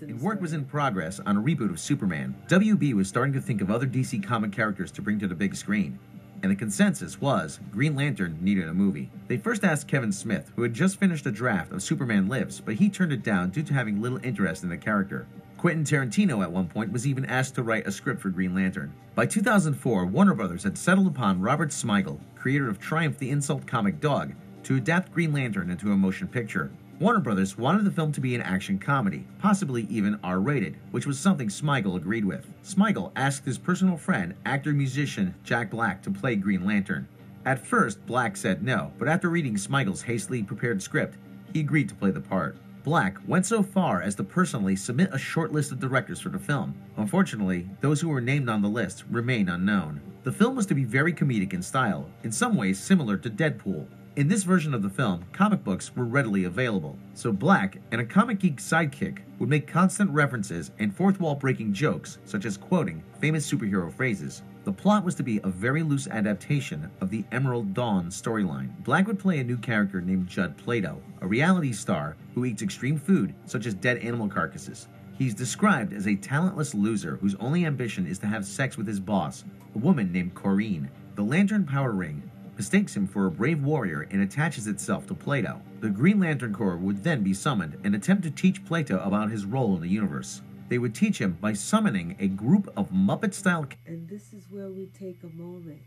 And 0.00 0.20
work 0.22 0.40
was 0.40 0.54
in 0.54 0.64
progress 0.64 1.20
on 1.20 1.36
a 1.36 1.42
reboot 1.42 1.70
of 1.70 1.78
Superman. 1.78 2.34
WB 2.48 2.94
was 2.94 3.08
starting 3.08 3.34
to 3.34 3.40
think 3.40 3.60
of 3.60 3.70
other 3.70 3.86
DC 3.86 4.22
comic 4.22 4.50
characters 4.50 4.90
to 4.92 5.02
bring 5.02 5.18
to 5.18 5.28
the 5.28 5.34
big 5.34 5.54
screen. 5.54 5.98
And 6.42 6.52
the 6.52 6.56
consensus 6.56 7.20
was 7.20 7.58
Green 7.72 7.96
Lantern 7.96 8.38
needed 8.40 8.68
a 8.68 8.72
movie. 8.72 9.10
They 9.26 9.36
first 9.36 9.64
asked 9.64 9.88
Kevin 9.88 10.12
Smith, 10.12 10.52
who 10.54 10.62
had 10.62 10.72
just 10.72 10.98
finished 10.98 11.26
a 11.26 11.32
draft 11.32 11.72
of 11.72 11.82
Superman 11.82 12.28
Lives, 12.28 12.60
but 12.60 12.76
he 12.76 12.88
turned 12.88 13.12
it 13.12 13.24
down 13.24 13.50
due 13.50 13.64
to 13.64 13.74
having 13.74 14.00
little 14.00 14.20
interest 14.22 14.62
in 14.62 14.68
the 14.68 14.76
character. 14.76 15.26
Quentin 15.58 15.82
Tarantino 15.82 16.40
at 16.40 16.52
one 16.52 16.68
point 16.68 16.92
was 16.92 17.04
even 17.04 17.24
asked 17.24 17.56
to 17.56 17.64
write 17.64 17.84
a 17.84 17.90
script 17.90 18.20
for 18.20 18.28
Green 18.28 18.54
Lantern. 18.54 18.94
By 19.16 19.26
2004, 19.26 20.06
Warner 20.06 20.34
Brothers 20.34 20.62
had 20.62 20.78
settled 20.78 21.08
upon 21.08 21.40
Robert 21.40 21.70
Smigel, 21.70 22.20
creator 22.36 22.68
of 22.68 22.78
Triumph 22.78 23.18
the 23.18 23.30
Insult 23.30 23.66
comic 23.66 23.98
Dog, 24.00 24.34
to 24.62 24.76
adapt 24.76 25.12
Green 25.12 25.32
Lantern 25.32 25.68
into 25.70 25.90
a 25.90 25.96
motion 25.96 26.28
picture. 26.28 26.70
Warner 27.00 27.18
Brothers 27.18 27.58
wanted 27.58 27.84
the 27.84 27.90
film 27.90 28.12
to 28.12 28.20
be 28.20 28.36
an 28.36 28.40
action 28.40 28.78
comedy, 28.78 29.26
possibly 29.40 29.82
even 29.90 30.20
R 30.22 30.38
rated, 30.38 30.76
which 30.92 31.06
was 31.06 31.18
something 31.18 31.48
Smigel 31.48 31.96
agreed 31.96 32.24
with. 32.24 32.46
Smigel 32.62 33.10
asked 33.16 33.44
his 33.44 33.58
personal 33.58 33.96
friend, 33.96 34.34
actor 34.46 34.72
musician 34.72 35.34
Jack 35.42 35.70
Black, 35.70 36.02
to 36.02 36.10
play 36.12 36.36
Green 36.36 36.64
Lantern. 36.64 37.08
At 37.44 37.66
first, 37.66 38.06
Black 38.06 38.36
said 38.36 38.62
no, 38.62 38.92
but 38.96 39.08
after 39.08 39.28
reading 39.28 39.56
Smigel's 39.56 40.02
hastily 40.02 40.44
prepared 40.44 40.80
script, 40.80 41.18
he 41.52 41.58
agreed 41.58 41.88
to 41.88 41.96
play 41.96 42.12
the 42.12 42.20
part. 42.20 42.56
Black 42.88 43.18
went 43.26 43.44
so 43.44 43.62
far 43.62 44.00
as 44.00 44.14
to 44.14 44.24
personally 44.24 44.74
submit 44.74 45.10
a 45.12 45.18
short 45.18 45.52
list 45.52 45.72
of 45.72 45.78
directors 45.78 46.22
for 46.22 46.30
the 46.30 46.38
film. 46.38 46.74
Unfortunately, 46.96 47.68
those 47.82 48.00
who 48.00 48.08
were 48.08 48.18
named 48.18 48.48
on 48.48 48.62
the 48.62 48.68
list 48.68 49.04
remain 49.10 49.50
unknown. 49.50 50.00
The 50.22 50.32
film 50.32 50.56
was 50.56 50.64
to 50.64 50.74
be 50.74 50.84
very 50.84 51.12
comedic 51.12 51.52
in 51.52 51.60
style, 51.60 52.08
in 52.24 52.32
some 52.32 52.56
ways 52.56 52.80
similar 52.80 53.18
to 53.18 53.28
Deadpool. 53.28 53.86
In 54.16 54.26
this 54.26 54.42
version 54.42 54.72
of 54.72 54.80
the 54.80 54.88
film, 54.88 55.26
comic 55.34 55.62
books 55.64 55.94
were 55.94 56.06
readily 56.06 56.44
available, 56.44 56.98
so 57.12 57.30
Black 57.30 57.76
and 57.92 58.00
a 58.00 58.06
comic 58.06 58.38
geek 58.38 58.56
sidekick 58.56 59.18
would 59.38 59.50
make 59.50 59.66
constant 59.66 60.10
references 60.10 60.70
and 60.78 60.96
fourth 60.96 61.20
wall 61.20 61.34
breaking 61.34 61.74
jokes, 61.74 62.16
such 62.24 62.46
as 62.46 62.56
quoting 62.56 63.04
famous 63.20 63.46
superhero 63.46 63.92
phrases. 63.92 64.40
The 64.68 64.74
plot 64.74 65.02
was 65.02 65.14
to 65.14 65.22
be 65.22 65.40
a 65.42 65.48
very 65.48 65.82
loose 65.82 66.06
adaptation 66.08 66.90
of 67.00 67.08
the 67.08 67.24
Emerald 67.32 67.72
Dawn 67.72 68.10
storyline. 68.10 68.68
Black 68.84 69.06
would 69.06 69.18
play 69.18 69.38
a 69.38 69.42
new 69.42 69.56
character 69.56 70.02
named 70.02 70.26
Judd 70.26 70.58
Plato, 70.58 71.00
a 71.22 71.26
reality 71.26 71.72
star 71.72 72.16
who 72.34 72.44
eats 72.44 72.60
extreme 72.60 72.98
food, 72.98 73.34
such 73.46 73.64
as 73.64 73.72
dead 73.72 73.96
animal 73.96 74.28
carcasses. 74.28 74.88
He's 75.16 75.32
described 75.32 75.94
as 75.94 76.06
a 76.06 76.16
talentless 76.16 76.74
loser 76.74 77.16
whose 77.16 77.34
only 77.36 77.64
ambition 77.64 78.06
is 78.06 78.18
to 78.18 78.26
have 78.26 78.44
sex 78.44 78.76
with 78.76 78.86
his 78.86 79.00
boss, 79.00 79.42
a 79.74 79.78
woman 79.78 80.12
named 80.12 80.34
Corrine. 80.34 80.90
The 81.14 81.22
Lantern 81.22 81.64
Power 81.64 81.92
Ring 81.92 82.30
mistakes 82.58 82.94
him 82.94 83.06
for 83.06 83.24
a 83.24 83.30
brave 83.30 83.62
warrior 83.62 84.06
and 84.10 84.20
attaches 84.20 84.66
itself 84.66 85.06
to 85.06 85.14
Plato. 85.14 85.62
The 85.80 85.88
Green 85.88 86.20
Lantern 86.20 86.52
Corps 86.52 86.76
would 86.76 87.02
then 87.02 87.22
be 87.22 87.32
summoned 87.32 87.78
and 87.84 87.94
attempt 87.94 88.22
to 88.24 88.30
teach 88.30 88.66
Plato 88.66 89.00
about 89.00 89.30
his 89.30 89.46
role 89.46 89.76
in 89.76 89.80
the 89.80 89.88
universe. 89.88 90.42
They 90.68 90.78
would 90.78 90.94
teach 90.94 91.18
him 91.18 91.38
by 91.40 91.54
summoning 91.54 92.16
a 92.18 92.28
group 92.28 92.70
of 92.76 92.90
Muppet 92.90 93.32
style 93.34 93.66
and 93.86 94.08
this 94.08 94.32
is 94.32 94.44
where 94.50 94.68
we 94.68 94.86
take 94.98 95.22
a 95.22 95.28
moment 95.34 95.80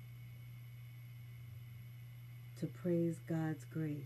to 2.60 2.68
praise 2.68 3.18
God's 3.28 3.66
grace 3.66 4.06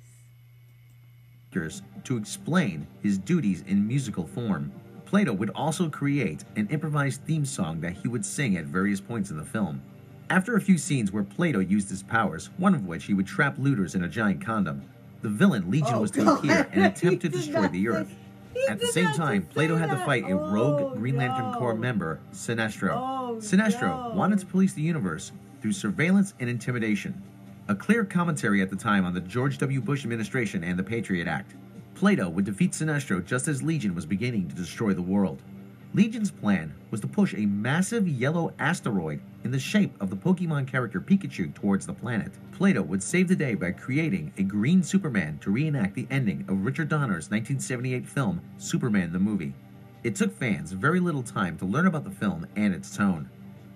characters 1.52 1.82
to 2.04 2.18
explain 2.18 2.86
his 3.02 3.18
duties 3.18 3.64
in 3.68 3.88
musical 3.88 4.28
form. 4.28 4.72
Plato 5.06 5.32
would 5.32 5.52
also 5.52 5.90
create 5.90 6.44
an 6.58 6.68
improvised 6.70 7.22
theme 7.24 7.46
song 7.46 7.80
that 7.80 7.94
he 7.94 8.10
would 8.10 8.26
sing 8.26 8.58
at 8.58 8.66
various 8.66 9.00
points 9.00 9.32
in 9.32 9.38
the 9.38 9.46
film. 9.46 9.82
After 10.30 10.56
a 10.58 10.62
few 10.62 10.78
scenes 10.78 11.14
where 11.14 11.24
Plato 11.24 11.60
used 11.60 11.90
his 11.90 12.04
powers, 12.04 12.50
one 12.58 12.76
of 12.76 12.86
which 12.86 13.06
he 13.06 13.14
would 13.14 13.28
trap 13.28 13.56
looters 13.58 13.96
in 13.96 14.04
a 14.04 14.10
giant 14.10 14.44
condom, 14.44 14.82
the 15.22 15.30
villain 15.30 15.72
Legion 15.72 15.94
Oh, 15.96 16.02
was 16.02 16.12
to 16.12 16.26
God. 16.26 16.40
appear 16.40 16.68
and 16.74 16.86
attempt 16.92 17.22
to 17.22 17.30
destroy 17.30 17.68
the 17.70 17.88
Earth. 17.88 18.14
At 18.70 18.80
the 18.80 18.88
same 18.88 19.12
time, 19.14 19.44
Plato 19.46 19.76
had 19.76 19.90
to 19.92 19.98
fight 20.06 20.24
a 20.30 20.36
rogue 20.36 20.82
Oh, 20.82 20.96
Green 20.96 21.18
Lantern 21.18 21.52
no. 21.52 21.58
Corps 21.58 21.76
member, 21.76 22.20
Sinestro. 22.32 22.92
Oh, 22.94 23.36
Sinestro 23.40 24.10
no. 24.10 24.16
wanted 24.16 24.40
to 24.40 24.46
police 24.46 24.74
the 24.74 24.82
universe 24.82 25.32
through 25.62 25.74
surveillance 25.74 26.34
and 26.40 26.50
intimidation, 26.50 27.22
a 27.68 27.76
clear 27.76 28.06
commentary 28.06 28.62
at 28.62 28.70
the 28.70 28.76
time 28.76 29.06
on 29.06 29.14
the 29.14 29.22
George 29.22 29.58
W. 29.60 29.82
Bush 29.82 30.04
administration 30.04 30.64
and 30.64 30.78
the 30.80 30.84
Patriot 30.84 31.28
Act. 31.28 31.56
Plato 31.96 32.30
would 32.30 32.46
defeat 32.46 32.72
Sinestro 32.72 33.26
just 33.26 33.48
as 33.48 33.64
Legion 33.64 33.96
was 33.96 34.06
beginning 34.06 34.48
to 34.50 34.56
destroy 34.56 34.94
the 34.94 35.02
world. 35.02 35.42
Legion's 35.94 36.32
plan 36.32 36.74
was 36.92 37.00
to 37.02 37.08
push 37.08 37.34
a 37.34 37.46
massive 37.46 38.08
yellow 38.08 38.54
asteroid 38.60 39.22
in 39.44 39.52
the 39.52 39.60
shape 39.60 39.94
of 40.02 40.10
the 40.10 40.16
Pokemon 40.16 40.68
character 40.68 41.00
Pikachu 41.00 41.54
towards 41.54 41.86
the 41.86 41.94
planet. 41.94 42.34
Plato 42.52 42.82
would 42.82 43.02
save 43.02 43.28
the 43.28 43.36
day 43.36 43.56
by 43.56 43.72
creating 43.72 44.34
a 44.38 44.44
green 44.44 44.84
Superman 44.84 45.38
to 45.40 45.52
reenact 45.52 45.96
the 45.96 46.08
ending 46.10 46.44
of 46.50 46.66
Richard 46.66 46.90
Donner's 46.90 47.30
1978 47.30 48.06
film 48.06 48.42
Superman 48.58 49.14
the 49.14 49.20
Movie. 49.20 49.54
It 50.04 50.16
took 50.16 50.36
fans 50.38 50.72
very 50.72 51.00
little 51.00 51.24
time 51.24 51.58
to 51.60 51.66
learn 51.66 51.88
about 51.88 52.04
the 52.04 52.12
film 52.12 52.46
and 52.56 52.74
its 52.74 52.96
tone. 52.96 53.30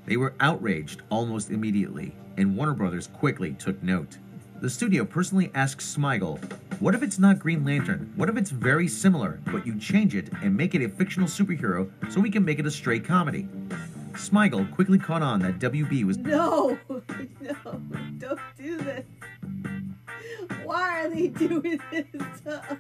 They 0.06 0.18
were 0.18 0.34
outraged 0.40 1.03
almost 1.10 1.52
immediately, 1.52 2.15
and 2.38 2.57
Warner 2.57 2.73
Brothers 2.73 3.07
quickly 3.07 3.53
took 3.53 3.81
note. 3.81 4.18
The 4.61 4.69
studio 4.69 5.06
personally 5.06 5.52
asked 5.56 5.80
Smigel, 5.80 6.38
What 6.81 6.94
if 6.94 7.02
it's 7.02 7.18
not 7.18 7.40
Green 7.40 7.64
Lantern? 7.64 8.11
What 8.18 8.27
if 8.27 8.36
it's 8.36 8.49
very 8.49 8.90
similar, 8.90 9.40
but 9.45 9.65
you 9.65 9.80
change 9.80 10.15
it 10.15 10.30
and 10.44 10.56
make 10.56 10.76
it 10.76 10.84
a 10.84 10.90
fictional 10.90 11.30
superhero 11.30 11.90
so 12.11 12.19
we 12.19 12.30
can 12.30 12.44
make 12.44 12.60
it 12.60 12.65
a 12.65 12.72
straight 12.72 13.06
comedy? 13.06 13.48
Smigel 14.14 14.69
quickly 14.73 14.99
caught 14.99 15.22
on 15.22 15.40
that 15.44 15.60
WB 15.60 16.03
was 16.03 16.18
No, 16.18 16.77
no, 16.90 17.81
don't 18.18 18.40
do 18.57 18.77
this. 18.80 19.06
Why 20.64 21.02
are 21.02 21.10
they 21.10 21.28
doing 21.48 21.80
this 21.91 22.06
to 22.44 22.56
us? 22.56 22.78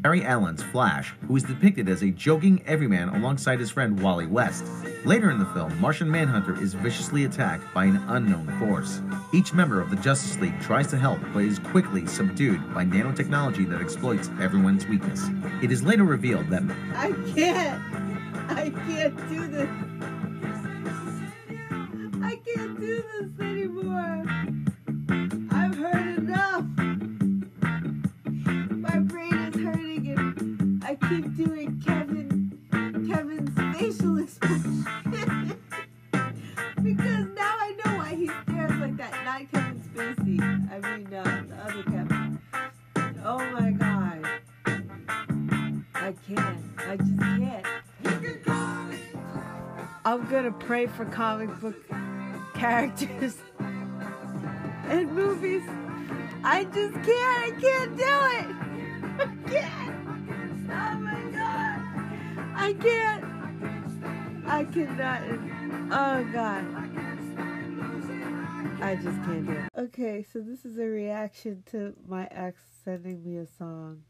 Barry 0.00 0.24
Allen's 0.24 0.62
Flash, 0.62 1.12
who 1.26 1.36
is 1.36 1.42
depicted 1.42 1.88
as 1.88 2.02
a 2.02 2.10
joking 2.10 2.62
everyman 2.66 3.08
alongside 3.08 3.58
his 3.58 3.70
friend 3.70 4.00
Wally 4.00 4.26
West. 4.26 4.64
Later 5.04 5.30
in 5.30 5.38
the 5.38 5.46
film, 5.46 5.78
Martian 5.80 6.10
Manhunter 6.10 6.60
is 6.62 6.74
viciously 6.74 7.24
attacked 7.24 7.64
by 7.74 7.84
an 7.86 7.96
unknown 8.08 8.46
force. 8.58 9.00
Each 9.32 9.52
member 9.52 9.80
of 9.80 9.90
the 9.90 9.96
Justice 9.96 10.38
League 10.40 10.60
tries 10.60 10.86
to 10.88 10.96
help, 10.96 11.18
but 11.32 11.44
is 11.44 11.58
quickly 11.58 12.06
subdued 12.06 12.74
by 12.74 12.84
nanotechnology 12.84 13.68
that 13.70 13.80
exploits 13.80 14.30
everyone's 14.40 14.86
weakness. 14.86 15.26
It 15.62 15.72
is 15.72 15.82
later 15.82 16.04
revealed 16.04 16.48
that 16.50 16.62
I 16.94 17.12
can't. 17.34 17.82
I 18.50 18.70
can't 18.70 19.28
do 19.28 19.46
this. 19.48 19.68
I 22.22 22.36
can't 22.36 22.80
do 22.80 23.04
this 23.20 23.40
anymore. 23.40 24.24
keep 31.08 31.36
doing 31.36 31.82
Kevin 31.86 32.58
Kevin's 33.08 33.78
facial 33.78 34.18
expression. 34.22 34.84
because 36.82 37.26
now 37.34 37.54
I 37.58 37.74
know 37.82 37.96
why 37.96 38.14
he 38.14 38.26
stares 38.42 38.78
like 38.78 38.96
that. 38.98 39.24
Not 39.24 39.50
Kevin 39.50 39.82
Spacey. 39.94 40.38
I 40.70 40.96
mean 40.96 41.14
uh, 41.14 41.44
the 41.48 41.56
other 41.64 41.82
Kevin. 41.84 42.38
Oh 43.24 43.38
my 43.52 43.70
god. 43.70 44.26
I 45.94 46.14
can't. 46.26 46.58
I 46.86 46.96
just 46.96 47.18
can't. 47.18 47.66
I'm 50.04 50.26
gonna 50.28 50.52
pray 50.52 50.86
for 50.86 51.06
comic 51.06 51.58
book 51.60 51.76
characters 52.54 53.36
and 53.58 55.10
movies. 55.12 55.62
I 56.44 56.64
just 56.64 56.94
can't. 56.94 57.08
I 57.08 57.50
can't 57.60 57.96
do 57.96 58.47
it. 58.47 58.47
I 62.68 62.74
can't. 62.74 63.24
I 64.46 64.64
cannot. 64.64 65.22
Oh 65.90 66.22
god. 66.34 66.66
I 68.82 68.94
just 68.94 69.24
can't 69.24 69.46
do 69.46 69.52
it. 69.52 69.70
Okay, 69.74 70.22
so 70.30 70.40
this 70.40 70.66
is 70.66 70.76
a 70.76 70.84
reaction 70.84 71.64
to 71.70 71.94
my 72.06 72.28
ex 72.30 72.60
sending 72.84 73.24
me 73.24 73.38
a 73.38 73.46
song. 73.46 74.02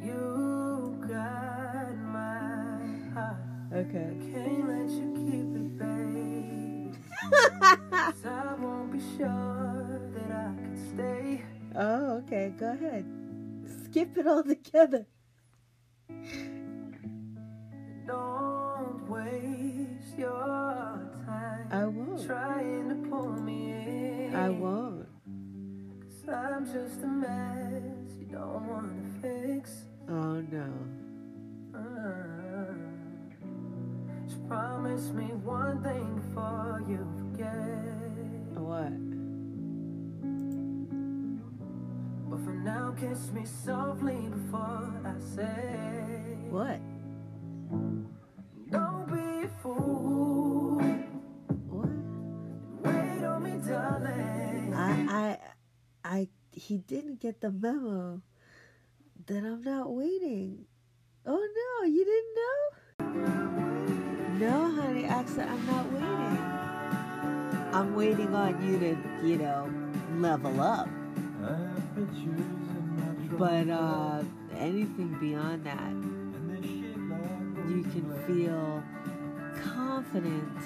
You 0.00 1.04
got 1.08 1.96
my 1.98 2.78
heart. 3.12 3.34
Okay. 3.72 4.14
Can't 4.32 4.68
let 4.68 4.90
you 4.90 5.12
keep 5.26 5.50
it, 5.58 5.78
babe. 5.80 6.94
I 8.24 8.54
won't 8.60 8.92
be 8.92 9.00
sure 9.16 10.00
that 10.14 10.30
I 10.30 10.54
can 10.54 10.94
stay. 10.94 11.42
Oh, 11.74 12.18
okay. 12.18 12.54
Go 12.56 12.70
ahead. 12.70 13.04
Skip 13.84 14.16
it 14.16 14.28
all 14.28 14.44
together. 14.44 15.06
Don't 18.08 19.06
waste 19.06 20.16
your 20.16 20.30
time 21.26 21.68
I 21.70 21.84
won't. 21.84 22.24
trying 22.26 22.88
to 22.88 22.94
pull 23.10 23.32
me 23.32 23.70
in. 23.70 24.34
I 24.34 24.48
won't. 24.48 25.06
Cause 26.24 26.34
I'm 26.34 26.64
just 26.64 27.02
a 27.02 27.06
mess 27.06 28.16
you 28.18 28.24
don't 28.32 28.66
wanna 28.66 29.04
fix. 29.20 29.84
Oh 30.08 30.40
no. 30.40 30.72
Uh, 31.74 32.72
just 34.26 34.48
promise 34.48 35.10
me 35.10 35.26
one 35.44 35.82
thing 35.82 36.14
before 36.16 36.82
you 36.88 37.06
forget. 37.18 38.56
What? 38.56 38.96
But 42.30 42.40
for 42.42 42.54
now, 42.54 42.94
kiss 42.98 43.30
me 43.32 43.44
softly 43.44 44.30
before 44.30 44.94
I 45.04 45.20
say. 45.20 46.38
What? 46.48 46.80
Don't 48.70 49.06
be 49.08 49.44
a 49.44 49.48
fool. 49.62 50.80
What? 51.68 51.88
Wait 52.82 53.24
on 53.24 53.42
me, 53.42 53.52
darling. 53.66 54.74
I, 54.74 55.06
I, 55.08 55.38
I, 56.04 56.28
he 56.52 56.78
didn't 56.78 57.20
get 57.20 57.40
the 57.40 57.50
memo 57.50 58.22
that 59.26 59.44
I'm 59.44 59.62
not 59.62 59.92
waiting. 59.92 60.66
Oh 61.26 61.36
no, 61.36 61.86
you 61.86 62.04
didn't 62.04 62.34
know? 62.40 62.58
No, 64.38 64.70
honey, 64.70 65.04
actually, 65.04 65.42
I'm 65.42 65.66
not 65.66 65.92
waiting. 65.92 66.38
I'm 67.74 67.94
waiting 67.94 68.34
on 68.34 68.66
you 68.66 68.78
to, 68.78 68.96
you 69.26 69.36
know, 69.36 69.68
level 70.16 70.60
up. 70.60 70.88
But 73.38 73.68
uh, 73.68 74.22
anything 74.56 75.16
beyond 75.20 75.64
that, 75.64 75.92
you 77.68 77.82
can 77.82 78.10
feel 78.26 78.82
confident 79.62 80.58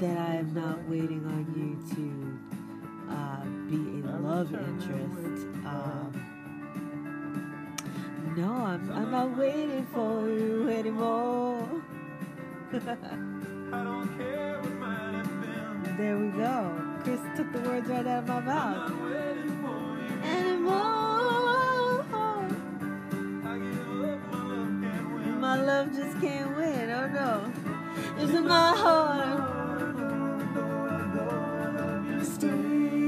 that 0.00 0.16
I 0.16 0.36
am 0.36 0.54
not 0.54 0.88
waiting 0.88 1.24
on 1.26 1.44
you 1.56 1.76
to 1.94 2.38
uh, 3.12 3.44
be 3.68 4.00
a 4.08 4.16
love 4.18 4.54
interest. 4.54 5.46
Um, 5.66 6.12
no, 8.36 8.52
I'm, 8.52 8.90
I'm 8.92 9.10
not 9.10 9.36
waiting 9.36 9.86
for 9.92 10.28
you 10.28 10.68
anymore. 10.70 11.68
there 15.98 16.16
we 16.18 16.28
go. 16.38 16.98
Chris 17.02 17.20
took 17.36 17.52
the 17.52 17.60
words 17.60 17.88
right 17.88 18.06
out 18.06 18.22
of 18.22 18.28
my 18.28 18.40
mouth. 18.40 18.92
Anymore. 20.24 21.07
My 25.48 25.56
love 25.56 25.96
just 25.96 26.20
can't 26.20 26.54
win. 26.58 26.90
Oh 26.90 27.06
no. 27.08 27.50
It's 28.18 28.34
in 28.34 28.46
my 28.46 28.76
heart. 28.76 29.46
Stay. 32.22 33.07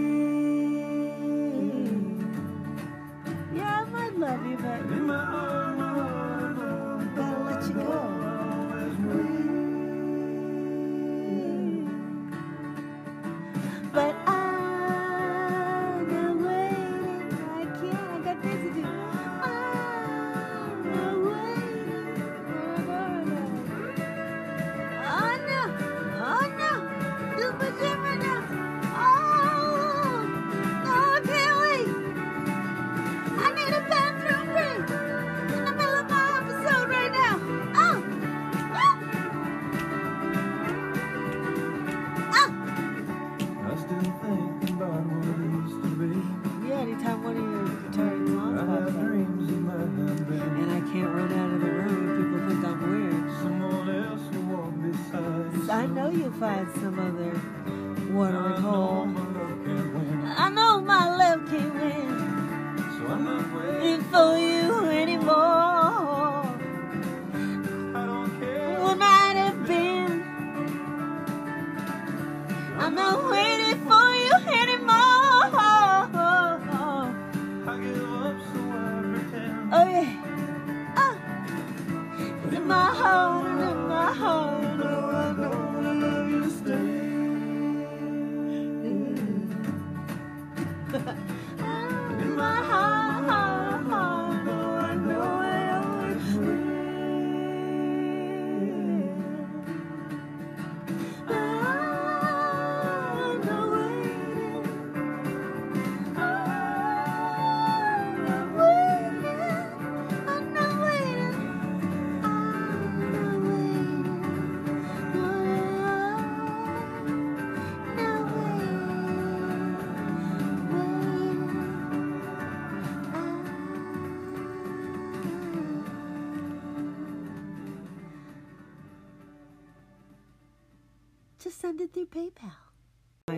Find 56.41 56.67
some 56.77 56.99
other 56.99 58.15
watering 58.15 58.63
hole. 58.63 59.05
my 59.05 59.21
love 59.21 59.59
can't 59.67 59.95
win. 59.95 60.25
I 60.25 60.49
know 60.49 60.81
my 60.81 61.05
love 61.21 61.41
can't 61.51 61.75
win 61.75 62.09
So 62.97 63.07
I'm 63.13 63.25
not 63.27 63.45
waiting. 63.55 64.03
for 64.11 64.39
you 64.39 64.60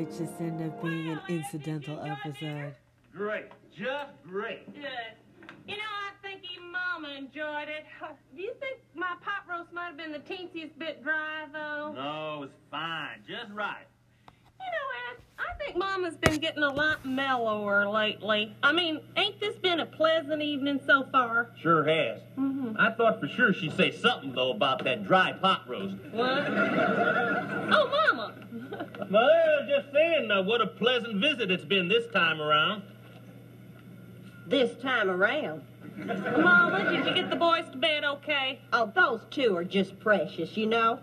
Might 0.02 0.18
just 0.18 0.40
end 0.40 0.60
up 0.60 0.82
being 0.82 1.10
an 1.10 1.20
incidental 1.28 2.02
episode. 2.02 2.74
Great, 3.14 3.44
just 3.70 4.10
great. 4.26 4.66
Good. 4.74 4.82
You 5.68 5.76
know, 5.76 5.82
I 5.82 6.10
think 6.26 6.42
even 6.52 6.72
Mama 6.72 7.14
enjoyed 7.16 7.68
it. 7.68 7.86
Do 8.34 8.42
you 8.42 8.52
think 8.58 8.80
my 8.96 9.14
pot 9.22 9.44
roast 9.48 9.72
might 9.72 9.86
have 9.86 9.96
been 9.96 10.10
the 10.10 10.18
teensiest 10.18 10.76
bit 10.76 11.04
dry, 11.04 11.46
though? 11.52 11.92
No, 11.94 12.42
it's 12.42 12.52
fine, 12.68 13.22
just 13.28 13.52
right. 13.52 13.86
You 14.64 14.70
know, 14.70 14.86
Ed, 15.10 15.22
I 15.38 15.54
think 15.64 15.76
Mama's 15.76 16.16
been 16.16 16.38
getting 16.40 16.62
a 16.62 16.72
lot 16.72 17.04
mellower 17.04 17.88
lately. 17.88 18.54
I 18.62 18.72
mean, 18.72 19.00
ain't 19.16 19.40
this 19.40 19.56
been 19.56 19.80
a 19.80 19.86
pleasant 19.86 20.42
evening 20.42 20.80
so 20.86 21.06
far? 21.10 21.50
Sure 21.60 21.84
has. 21.84 22.20
Mm-hmm. 22.38 22.76
I 22.78 22.92
thought 22.92 23.20
for 23.20 23.28
sure 23.28 23.52
she'd 23.52 23.76
say 23.76 23.90
something, 23.90 24.32
though, 24.32 24.50
about 24.52 24.84
that 24.84 25.04
dry 25.04 25.32
pot 25.32 25.68
roast. 25.68 25.96
What? 26.12 26.46
oh, 26.48 28.08
Mama. 28.12 28.34
Well, 29.10 29.24
I 29.24 29.60
was 29.60 29.68
just 29.68 29.92
saying, 29.92 30.30
uh, 30.30 30.42
what 30.42 30.62
a 30.62 30.66
pleasant 30.66 31.20
visit 31.20 31.50
it's 31.50 31.64
been 31.64 31.88
this 31.88 32.06
time 32.12 32.40
around. 32.40 32.82
This 34.46 34.74
time 34.80 35.10
around. 35.10 35.62
Mama, 35.96 36.90
did 36.90 37.04
you 37.06 37.14
get 37.14 37.28
the 37.28 37.36
boys 37.36 37.68
to 37.72 37.76
bed 37.76 38.04
okay? 38.04 38.60
Oh, 38.72 38.90
those 38.94 39.20
two 39.30 39.54
are 39.56 39.64
just 39.64 39.98
precious, 40.00 40.56
you 40.56 40.66
know. 40.66 40.98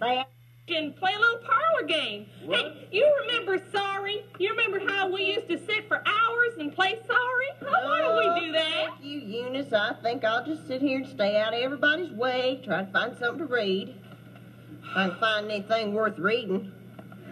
they 0.00 0.24
can 0.66 0.92
play 0.92 1.12
a 1.14 1.18
little 1.18 1.38
parlor 1.38 1.86
game. 1.86 2.26
Hey, 2.48 2.88
you 2.92 3.12
remember 3.22 3.62
Sorry? 3.72 4.24
You 4.38 4.50
remember 4.50 4.80
how 4.92 5.10
we 5.10 5.24
used 5.24 5.48
to 5.48 5.58
sit 5.58 5.88
for 5.88 6.02
hours 6.06 6.54
and 6.58 6.74
play 6.74 6.98
Sorry? 7.06 7.46
How 7.60 7.88
why 7.88 7.98
don't 8.00 8.16
we 8.18 8.26
oh, 8.26 8.46
do 8.46 8.52
that? 8.52 8.86
Thank 8.90 9.04
you, 9.04 9.18
Eunice. 9.20 9.72
I 9.72 9.94
think 10.02 10.24
I'll 10.24 10.44
just 10.44 10.66
sit 10.66 10.80
here 10.80 10.98
and 10.98 11.08
stay 11.08 11.36
out 11.40 11.54
of 11.54 11.60
everybody's 11.60 12.12
way, 12.12 12.60
try 12.64 12.84
to 12.84 12.92
find 12.92 13.16
something 13.16 13.46
to 13.46 13.52
read. 13.52 13.94
If 14.82 14.96
I 14.96 15.08
can 15.08 15.18
find 15.18 15.50
anything 15.50 15.92
worth 15.92 16.18
reading. 16.18 16.72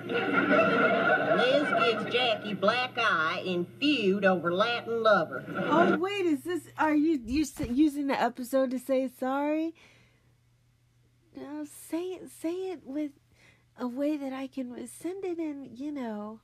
Liz 0.06 1.68
gives 1.84 2.12
Jackie 2.12 2.54
black 2.54 2.92
eye 2.96 3.42
in 3.44 3.66
feud 3.78 4.24
over 4.24 4.52
Latin 4.52 5.02
lover. 5.02 5.44
Oh 5.68 5.96
wait, 5.98 6.24
is 6.26 6.42
this? 6.42 6.62
Are 6.78 6.94
you 6.94 7.20
you 7.26 7.44
using 7.70 8.06
the 8.06 8.20
episode 8.20 8.70
to 8.70 8.78
say 8.78 9.08
sorry? 9.18 9.74
No, 11.40 11.64
say 11.64 12.02
it. 12.10 12.30
Say 12.30 12.70
it 12.70 12.80
with 12.84 13.12
a 13.78 13.86
way 13.86 14.16
that 14.16 14.32
I 14.32 14.46
can 14.48 14.88
send 14.88 15.24
it 15.24 15.38
in. 15.38 15.70
You 15.76 15.92
know, 15.92 16.40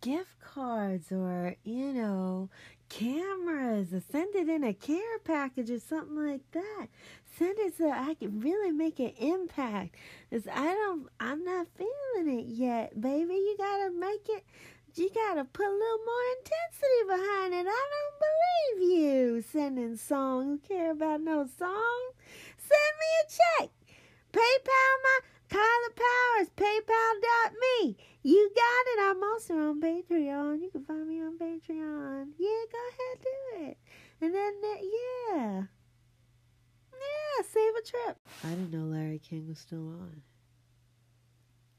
gift 0.00 0.40
cards 0.40 1.12
or 1.12 1.54
you 1.62 1.92
know, 1.92 2.48
cameras. 2.88 3.88
Send 4.10 4.34
it 4.34 4.48
in 4.48 4.64
a 4.64 4.74
care 4.74 5.18
package 5.24 5.70
or 5.70 5.78
something 5.78 6.16
like 6.16 6.50
that. 6.52 6.88
Send 7.38 7.58
it 7.58 7.76
so 7.78 7.90
I 7.90 8.14
can 8.14 8.40
really 8.40 8.72
make 8.72 8.98
an 8.98 9.12
impact. 9.18 9.94
Cause 10.30 10.48
I 10.52 10.74
don't. 10.74 11.08
I'm 11.20 11.44
not 11.44 11.68
feeling 11.76 12.40
it 12.40 12.46
yet, 12.46 13.00
baby. 13.00 13.34
You 13.34 13.54
gotta 13.58 13.90
make 13.92 14.28
it 14.28 14.44
you 14.96 15.08
gotta 15.14 15.44
put 15.44 15.66
a 15.66 15.70
little 15.70 15.98
more 16.04 16.24
intensity 16.38 17.02
behind 17.06 17.54
it. 17.54 17.66
I 17.68 17.88
don't 17.94 18.80
believe 18.80 18.98
you 18.98 19.42
sending 19.42 19.96
song 19.96 20.44
who 20.44 20.58
care 20.58 20.90
about 20.90 21.20
no 21.20 21.46
song. 21.58 22.10
Send 22.70 22.94
me 23.02 23.10
a 23.18 23.26
check. 23.38 23.70
PayPal 24.32 24.94
my 25.02 25.18
Kaila 25.50 25.90
Powerz, 25.98 26.50
PayPal.me. 26.56 27.96
You 28.22 28.50
got 28.54 28.92
it. 28.92 29.10
I'm 29.10 29.24
also 29.24 29.54
on 29.54 29.80
Patreon. 29.80 30.62
You 30.62 30.70
can 30.70 30.84
find 30.84 31.08
me 31.08 31.20
on 31.20 31.36
Patreon. 31.36 32.28
Yeah, 32.38 32.64
go 32.70 32.78
ahead, 32.90 33.18
do 33.20 33.64
it. 33.66 33.78
And 34.20 34.34
then, 34.34 34.52
uh, 34.62 35.34
yeah. 35.34 35.62
Yeah, 36.92 37.44
save 37.52 37.74
a 37.74 37.82
trip. 37.82 38.18
I 38.44 38.50
didn't 38.50 38.70
know 38.70 38.84
Larry 38.84 39.18
King 39.18 39.48
was 39.48 39.58
still 39.58 39.88
on. 39.88 40.22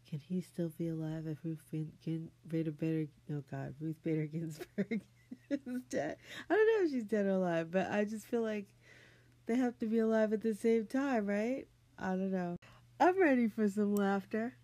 Can 0.09 0.19
he 0.19 0.41
still 0.41 0.69
be 0.77 0.89
alive 0.89 1.26
if 1.26 1.38
Ruth 1.45 1.63
Bader 1.72 2.72
Bader? 2.72 3.07
Oh 3.31 3.43
God, 3.49 3.76
Ruth 3.80 3.95
Bader 4.03 4.26
Ginsburg 4.26 5.01
is 5.49 5.59
dead. 5.89 6.18
I 6.49 6.53
don't 6.53 6.68
know 6.68 6.85
if 6.85 6.91
she's 6.91 7.05
dead 7.05 7.27
or 7.27 7.35
alive, 7.35 7.72
but 7.72 7.89
I 7.89 8.03
just 8.03 8.26
feel 8.26 8.41
like 8.41 8.68
they 9.52 9.57
have 9.57 9.78
to 9.78 9.86
be 9.86 9.99
alive 9.99 10.32
at 10.32 10.41
the 10.41 10.56
same 10.56 10.86
time, 10.86 11.26
right? 11.26 11.68
I 11.99 12.11
don't 12.11 12.32
know. 12.32 12.56
I'm 13.02 13.19
ready 13.19 13.49
for 13.49 13.68
some 13.68 13.94
laughter. 13.94 14.56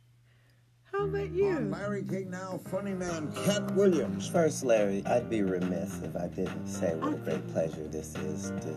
How 0.93 1.03
about 1.03 1.27
hmm. 1.27 1.37
you? 1.37 1.49
On 1.49 1.71
Larry 1.71 2.05
King 2.05 2.29
now, 2.29 2.61
funny 2.71 2.93
man 2.93 3.29
Katt 3.43 3.69
Williams. 3.75 4.29
First, 4.29 4.63
Larry, 4.63 5.05
I'd 5.05 5.29
be 5.29 5.41
remiss 5.41 6.01
if 6.03 6.15
I 6.15 6.27
didn't 6.27 6.67
say 6.67 6.95
what 6.95 7.11
a 7.11 7.15
oh. 7.15 7.19
great 7.19 7.45
pleasure 7.49 7.85
this 7.89 8.15
is 8.15 8.51
to 8.61 8.73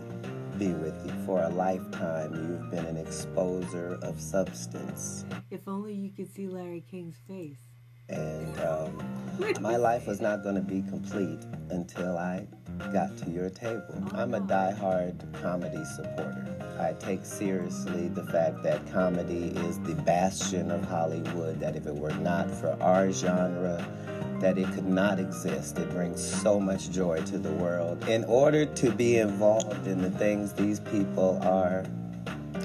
be 0.57 0.73
with 0.73 1.01
you. 1.05 1.13
For 1.25 1.41
a 1.43 1.49
lifetime, 1.49 2.33
you've 2.35 2.69
been 2.69 2.85
an 2.85 3.01
exposer 3.01 4.03
of 4.03 4.19
substance. 4.19 5.23
If 5.49 5.65
only 5.65 5.93
you 5.93 6.09
could 6.09 6.33
see 6.35 6.49
Larry 6.49 6.83
King's 6.91 7.15
face. 7.25 7.70
And 8.11 8.59
um, 8.59 9.61
my 9.61 9.77
life 9.77 10.07
was 10.07 10.21
not 10.21 10.43
going 10.43 10.55
to 10.55 10.61
be 10.61 10.81
complete 10.89 11.39
until 11.69 12.17
I 12.17 12.47
got 12.91 13.15
to 13.17 13.29
your 13.29 13.49
table. 13.49 14.03
I'm 14.13 14.33
a 14.33 14.39
die-hard 14.39 15.15
comedy 15.41 15.83
supporter. 15.85 16.47
I 16.79 16.93
take 16.93 17.25
seriously 17.25 18.07
the 18.07 18.23
fact 18.23 18.63
that 18.63 18.91
comedy 18.91 19.49
is 19.67 19.79
the 19.79 19.93
bastion 19.93 20.71
of 20.71 20.83
Hollywood, 20.85 21.59
that 21.59 21.75
if 21.75 21.85
it 21.85 21.95
were 21.95 22.13
not 22.13 22.49
for 22.49 22.75
our 22.81 23.11
genre, 23.11 23.85
that 24.39 24.57
it 24.57 24.71
could 24.73 24.87
not 24.87 25.19
exist. 25.19 25.77
It 25.77 25.89
brings 25.91 26.21
so 26.21 26.59
much 26.59 26.89
joy 26.89 27.21
to 27.25 27.37
the 27.37 27.51
world. 27.51 28.07
In 28.09 28.23
order 28.23 28.65
to 28.65 28.91
be 28.91 29.17
involved 29.17 29.85
in 29.85 30.01
the 30.01 30.11
things 30.11 30.53
these 30.53 30.79
people 30.79 31.39
are 31.43 31.85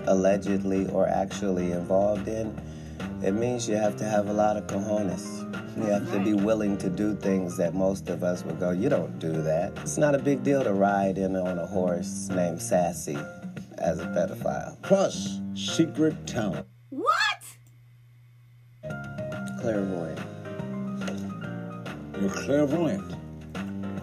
allegedly 0.06 0.88
or 0.88 1.06
actually 1.06 1.72
involved 1.72 2.28
in, 2.28 2.58
it 3.22 3.32
means 3.32 3.68
you 3.68 3.76
have 3.76 3.96
to 3.96 4.04
have 4.04 4.28
a 4.28 4.32
lot 4.32 4.56
of 4.56 4.66
cojones. 4.66 5.42
You 5.76 5.84
have 5.92 6.10
to 6.12 6.18
be 6.20 6.32
willing 6.32 6.78
to 6.78 6.88
do 6.88 7.14
things 7.14 7.56
that 7.58 7.74
most 7.74 8.08
of 8.08 8.22
us 8.24 8.44
would 8.44 8.58
go, 8.58 8.70
you 8.70 8.88
don't 8.88 9.18
do 9.18 9.30
that. 9.42 9.72
It's 9.78 9.98
not 9.98 10.14
a 10.14 10.18
big 10.18 10.42
deal 10.42 10.64
to 10.64 10.72
ride 10.72 11.18
in 11.18 11.36
on 11.36 11.58
a 11.58 11.66
horse 11.66 12.28
named 12.30 12.60
Sassy 12.62 13.18
as 13.78 14.00
a 14.00 14.06
pedophile. 14.06 14.80
Plus, 14.82 15.40
secret 15.54 16.26
talent. 16.26 16.66
What? 16.90 17.14
Clairvoyant. 19.60 20.20
You're 22.20 22.30
clairvoyant. 22.30 23.14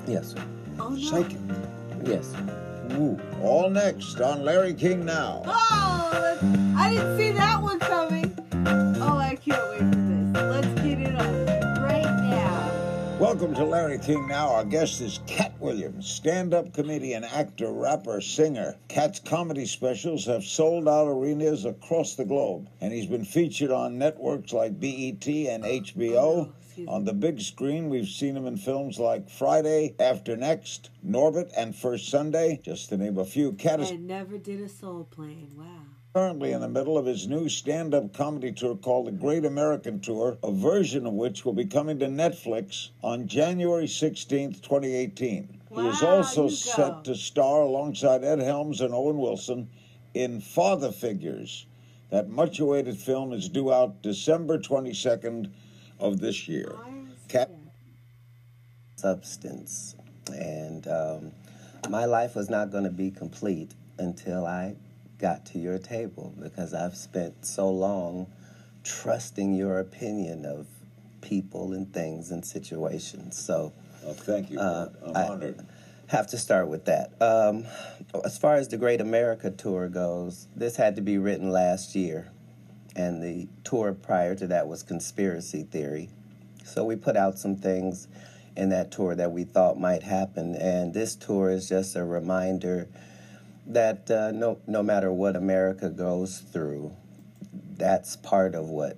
Yes, 0.07 0.33
sir. 0.33 0.45
Oh, 0.79 0.89
no. 0.89 0.97
Psychic. 0.97 1.39
Yes, 2.03 2.31
sir. 2.31 2.63
Ooh. 2.93 3.19
All 3.41 3.69
next 3.69 4.21
on 4.21 4.43
Larry 4.43 4.73
King 4.73 5.05
Now. 5.05 5.41
Oh, 5.45 6.37
I 6.77 6.89
didn't 6.91 7.17
see 7.17 7.31
that 7.31 7.61
one 7.61 7.79
coming. 7.79 8.22
Welcome 13.33 13.55
to 13.55 13.65
Larry 13.65 13.97
King 13.97 14.27
Now. 14.27 14.49
Our 14.49 14.63
guest 14.63 15.01
is 15.01 15.19
Katt 15.25 15.59
Williams, 15.59 16.07
stand 16.07 16.53
up 16.53 16.71
comedian, 16.71 17.23
actor, 17.23 17.71
rapper, 17.71 18.21
singer. 18.21 18.75
Katt's 18.89 19.19
comedy 19.19 19.65
specials 19.65 20.27
have 20.27 20.43
sold 20.43 20.87
out 20.87 21.07
arenas 21.07 21.65
across 21.65 22.13
the 22.13 22.25
globe, 22.25 22.69
and 22.79 22.93
he's 22.93 23.07
been 23.07 23.25
featured 23.25 23.71
on 23.71 23.97
networks 23.97 24.53
like 24.53 24.79
BET 24.79 25.27
and 25.27 25.65
oh, 25.65 25.67
HBO. 25.67 26.15
Oh, 26.15 26.53
on 26.87 27.05
the 27.05 27.13
big 27.13 27.41
screen, 27.41 27.89
we've 27.89 28.07
seen 28.07 28.37
him 28.37 28.45
in 28.45 28.55
films 28.55 28.99
like 28.99 29.27
Friday, 29.31 29.95
After 29.99 30.37
Next, 30.37 30.91
Norbit, 31.03 31.51
and 31.57 31.75
First 31.75 32.09
Sunday, 32.09 32.59
just 32.61 32.89
to 32.89 32.97
name 32.97 33.17
a 33.17 33.25
few. 33.25 33.53
Katt 33.53 33.79
is 33.79 33.91
I 33.91 33.95
never 33.95 34.37
did 34.37 34.61
a 34.61 34.69
soul 34.69 35.07
plane. 35.09 35.49
Wow. 35.57 35.82
Currently 36.13 36.51
in 36.51 36.61
the 36.61 36.69
middle 36.69 36.95
of 36.95 37.07
his 37.07 37.27
new 37.27 37.49
stand 37.49 37.95
up 37.95 38.13
comedy 38.13 38.51
tour 38.51 38.75
called 38.75 39.07
the 39.07 39.11
Great 39.11 39.45
American 39.45 39.99
Tour, 39.99 40.37
a 40.43 40.51
version 40.51 41.07
of 41.07 41.13
which 41.13 41.43
will 41.43 41.53
be 41.53 41.65
coming 41.65 41.97
to 41.97 42.05
Netflix 42.05 42.89
on 43.01 43.27
January 43.27 43.87
16th, 43.87 44.61
2018. 44.61 45.59
he 45.73 45.87
is 45.87 46.03
also 46.03 46.47
set 46.49 47.03
to 47.03 47.15
star 47.15 47.61
alongside 47.61 48.23
Ed 48.23 48.39
Helms 48.39 48.81
and 48.81 48.93
Owen 48.93 49.17
Wilson 49.17 49.67
in 50.13 50.39
Father 50.39 50.91
Figures. 50.91 51.65
That 52.11 52.29
much 52.29 52.59
awaited 52.59 52.95
film 52.95 53.33
is 53.33 53.49
due 53.49 53.73
out 53.73 54.03
December 54.03 54.59
22nd 54.59 55.51
of 55.99 56.19
this 56.19 56.47
year. 56.47 56.75
Katt 57.27 57.49
substance. 58.97 59.95
And 60.31 60.87
um, 60.87 61.31
my 61.89 62.05
life 62.05 62.35
was 62.35 62.51
not 62.51 62.71
going 62.71 62.83
to 62.83 62.91
be 62.91 63.09
complete 63.09 63.71
until 63.97 64.45
I 64.45 64.75
got 65.23 65.45
to 65.45 65.57
your 65.57 65.79
table 65.79 66.33
because 66.37 66.73
I've 66.73 66.97
spent 66.97 67.45
so 67.45 67.69
long 67.69 68.27
trusting 68.83 69.53
your 69.53 69.79
opinion 69.79 70.45
of 70.45 70.67
people 71.21 71.71
and 71.71 71.91
things 71.93 72.29
and 72.29 72.45
situations. 72.45 73.37
So, 73.37 73.71
thank 74.03 74.51
you. 74.51 74.59
uh, 74.59 74.89
I'm 75.05 75.15
I 75.15 75.23
honored. 75.29 75.65
have 76.07 76.27
to 76.27 76.37
start 76.37 76.67
with 76.67 76.83
that. 76.85 77.13
Um, 77.21 77.65
as 78.25 78.37
far 78.37 78.55
as 78.55 78.67
the 78.67 78.75
Great 78.75 78.99
America 78.99 79.49
Tour 79.49 79.87
goes, 79.87 80.49
this 80.57 80.75
had 80.75 80.97
to 80.97 81.01
be 81.01 81.17
written 81.17 81.49
last 81.51 81.95
year, 81.95 82.29
and 82.93 83.23
the 83.23 83.47
tour 83.63 83.93
prior 83.93 84.35
to 84.35 84.47
that 84.47 84.67
was 84.67 84.83
Conspiracy 84.83 85.63
Theory. 85.63 86.09
So 86.65 86.83
we 86.83 86.97
put 86.97 87.15
out 87.15 87.39
some 87.39 87.55
things 87.55 88.09
in 88.57 88.67
that 88.69 88.91
tour 88.91 89.15
that 89.15 89.31
we 89.31 89.45
thought 89.45 89.79
might 89.79 90.03
happen, 90.03 90.53
and 90.57 90.93
this 90.93 91.15
tour 91.15 91.49
is 91.49 91.69
just 91.69 91.95
a 91.95 92.03
reminder 92.03 92.89
that 93.67 94.09
uh, 94.09 94.31
no 94.31 94.59
no 94.67 94.83
matter 94.83 95.11
what 95.11 95.35
America 95.35 95.89
goes 95.89 96.39
through, 96.39 96.95
that's 97.77 98.15
part 98.15 98.55
of 98.55 98.69
what 98.69 98.97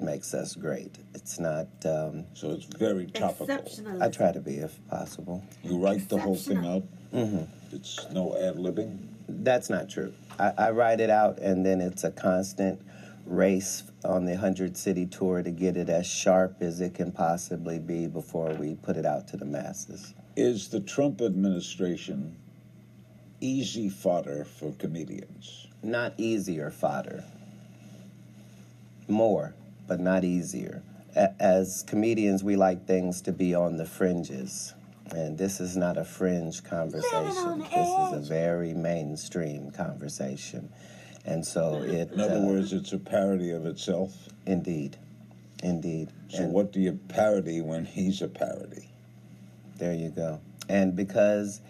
makes 0.00 0.34
us 0.34 0.54
great. 0.54 0.98
It's 1.14 1.38
not. 1.38 1.68
Um, 1.84 2.24
so 2.34 2.50
it's 2.52 2.64
very 2.64 3.06
topical. 3.06 3.58
I 4.00 4.08
try 4.08 4.32
to 4.32 4.40
be 4.40 4.56
if 4.56 4.78
possible. 4.88 5.44
You 5.62 5.78
write 5.78 6.08
the 6.08 6.18
whole 6.18 6.36
thing 6.36 6.66
out? 6.66 6.82
Mm-hmm. 7.14 7.74
It's 7.74 8.10
no 8.10 8.36
ad 8.36 8.56
libbing? 8.56 8.98
That's 9.28 9.70
not 9.70 9.88
true. 9.88 10.12
I, 10.38 10.52
I 10.58 10.70
write 10.70 11.00
it 11.00 11.10
out, 11.10 11.38
and 11.38 11.64
then 11.64 11.80
it's 11.80 12.04
a 12.04 12.10
constant 12.10 12.80
race 13.24 13.84
on 14.04 14.24
the 14.24 14.32
100 14.32 14.76
city 14.76 15.06
tour 15.06 15.42
to 15.42 15.50
get 15.50 15.76
it 15.76 15.88
as 15.88 16.06
sharp 16.06 16.56
as 16.60 16.80
it 16.80 16.94
can 16.94 17.12
possibly 17.12 17.78
be 17.78 18.06
before 18.06 18.52
we 18.54 18.74
put 18.74 18.96
it 18.96 19.06
out 19.06 19.28
to 19.28 19.36
the 19.36 19.44
masses. 19.44 20.14
Is 20.36 20.68
the 20.68 20.80
Trump 20.80 21.20
administration 21.20 22.36
easy 23.42 23.88
fodder 23.88 24.44
for 24.44 24.72
comedians? 24.72 25.66
Not 25.82 26.14
easier 26.16 26.70
fodder. 26.70 27.24
More, 29.08 29.54
but 29.86 30.00
not 30.00 30.24
easier. 30.24 30.82
A- 31.16 31.34
As 31.42 31.84
comedians, 31.86 32.42
we 32.44 32.56
like 32.56 32.86
things 32.86 33.20
to 33.22 33.32
be 33.32 33.54
on 33.54 33.76
the 33.76 33.84
fringes. 33.84 34.74
And 35.10 35.36
this 35.36 35.60
is 35.60 35.76
not 35.76 35.98
a 35.98 36.04
fringe 36.04 36.64
conversation. 36.64 37.58
This 37.58 37.88
is 37.88 38.12
a 38.12 38.24
very 38.26 38.72
mainstream 38.72 39.70
conversation. 39.72 40.70
And 41.24 41.44
so 41.44 41.82
it. 41.82 42.12
In 42.12 42.20
other 42.20 42.38
uh, 42.38 42.46
words, 42.46 42.72
it's 42.72 42.92
a 42.92 42.98
parody 42.98 43.50
of 43.50 43.66
itself? 43.66 44.28
Indeed. 44.46 44.96
Indeed. 45.62 46.08
So, 46.28 46.44
what 46.44 46.72
do 46.72 46.80
you 46.80 46.98
parody 47.08 47.60
when 47.60 47.84
he's 47.84 48.22
a 48.22 48.28
parody? 48.28 48.88
There 49.78 49.92
you 49.94 50.08
go. 50.08 50.40
And 50.68 50.96
because 50.96 51.60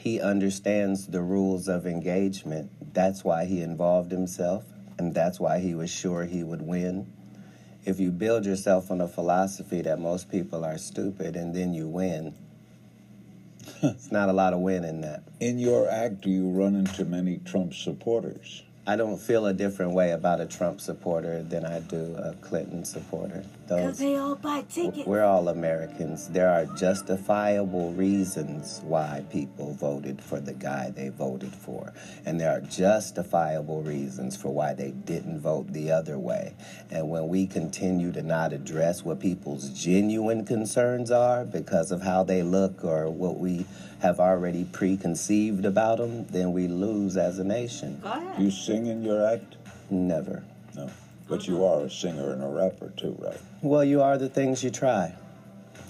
he 0.00 0.18
understands 0.18 1.08
the 1.08 1.20
rules 1.20 1.68
of 1.68 1.86
engagement, 1.86 2.70
that's 2.94 3.22
why 3.22 3.44
he 3.44 3.60
involved 3.60 4.10
himself, 4.10 4.64
and 4.98 5.12
that's 5.12 5.38
why 5.38 5.58
he 5.58 5.74
was 5.74 5.90
sure 5.90 6.24
he 6.24 6.42
would 6.42 6.62
win. 6.62 7.12
If 7.84 8.00
you 8.00 8.10
build 8.10 8.46
yourself 8.46 8.90
on 8.90 9.02
a 9.02 9.08
philosophy 9.08 9.82
that 9.82 10.00
most 10.00 10.30
people 10.30 10.64
are 10.64 10.78
stupid 10.78 11.36
and 11.36 11.54
then 11.54 11.74
you 11.74 11.86
win, 11.86 12.34
it's 13.82 14.10
not 14.10 14.30
a 14.30 14.32
lot 14.32 14.54
of 14.54 14.60
win 14.60 14.84
in 14.84 15.02
that. 15.02 15.22
In 15.40 15.58
your 15.58 15.90
act, 15.90 16.22
do 16.22 16.30
you 16.30 16.48
run 16.48 16.76
into 16.76 17.04
many 17.04 17.36
Trump 17.44 17.74
supporters? 17.74 18.62
I 18.86 18.96
don't 18.96 19.18
feel 19.18 19.44
a 19.46 19.52
different 19.52 19.92
way 19.92 20.12
about 20.12 20.40
a 20.40 20.46
Trump 20.46 20.80
supporter 20.80 21.42
than 21.42 21.66
I 21.66 21.80
do 21.80 22.16
a 22.16 22.32
Clinton 22.40 22.86
supporter. 22.86 23.44
Because 23.76 23.98
they 23.98 24.16
all 24.16 24.34
buy 24.34 24.62
tickets. 24.62 25.06
We're 25.06 25.24
all 25.24 25.48
Americans. 25.48 26.28
There 26.28 26.50
are 26.50 26.66
justifiable 26.76 27.92
reasons 27.92 28.80
why 28.84 29.24
people 29.30 29.74
voted 29.74 30.20
for 30.20 30.40
the 30.40 30.54
guy 30.54 30.90
they 30.90 31.08
voted 31.08 31.54
for. 31.54 31.92
And 32.24 32.40
there 32.40 32.50
are 32.50 32.60
justifiable 32.60 33.82
reasons 33.82 34.36
for 34.36 34.48
why 34.48 34.74
they 34.74 34.90
didn't 34.90 35.40
vote 35.40 35.72
the 35.72 35.92
other 35.92 36.18
way. 36.18 36.54
And 36.90 37.10
when 37.10 37.28
we 37.28 37.46
continue 37.46 38.12
to 38.12 38.22
not 38.22 38.52
address 38.52 39.04
what 39.04 39.20
people's 39.20 39.70
genuine 39.70 40.44
concerns 40.44 41.10
are 41.10 41.44
because 41.44 41.92
of 41.92 42.02
how 42.02 42.24
they 42.24 42.42
look 42.42 42.84
or 42.84 43.08
what 43.08 43.38
we 43.38 43.66
have 44.00 44.18
already 44.18 44.64
preconceived 44.64 45.64
about 45.64 45.98
them, 45.98 46.26
then 46.26 46.52
we 46.52 46.66
lose 46.66 47.16
as 47.16 47.38
a 47.38 47.44
nation. 47.44 48.02
Do 48.36 48.42
you 48.42 48.50
sing 48.50 48.86
in 48.86 49.02
your 49.04 49.26
act? 49.26 49.56
Never. 49.90 50.42
No. 50.74 50.90
But 51.30 51.46
you 51.46 51.64
are 51.64 51.84
a 51.84 51.90
singer 51.90 52.32
and 52.32 52.42
a 52.42 52.48
rapper 52.48 52.92
too, 52.96 53.16
right? 53.20 53.38
Well, 53.62 53.84
you 53.84 54.02
are 54.02 54.18
the 54.18 54.28
things 54.28 54.62
you 54.64 54.70
try. 54.70 55.14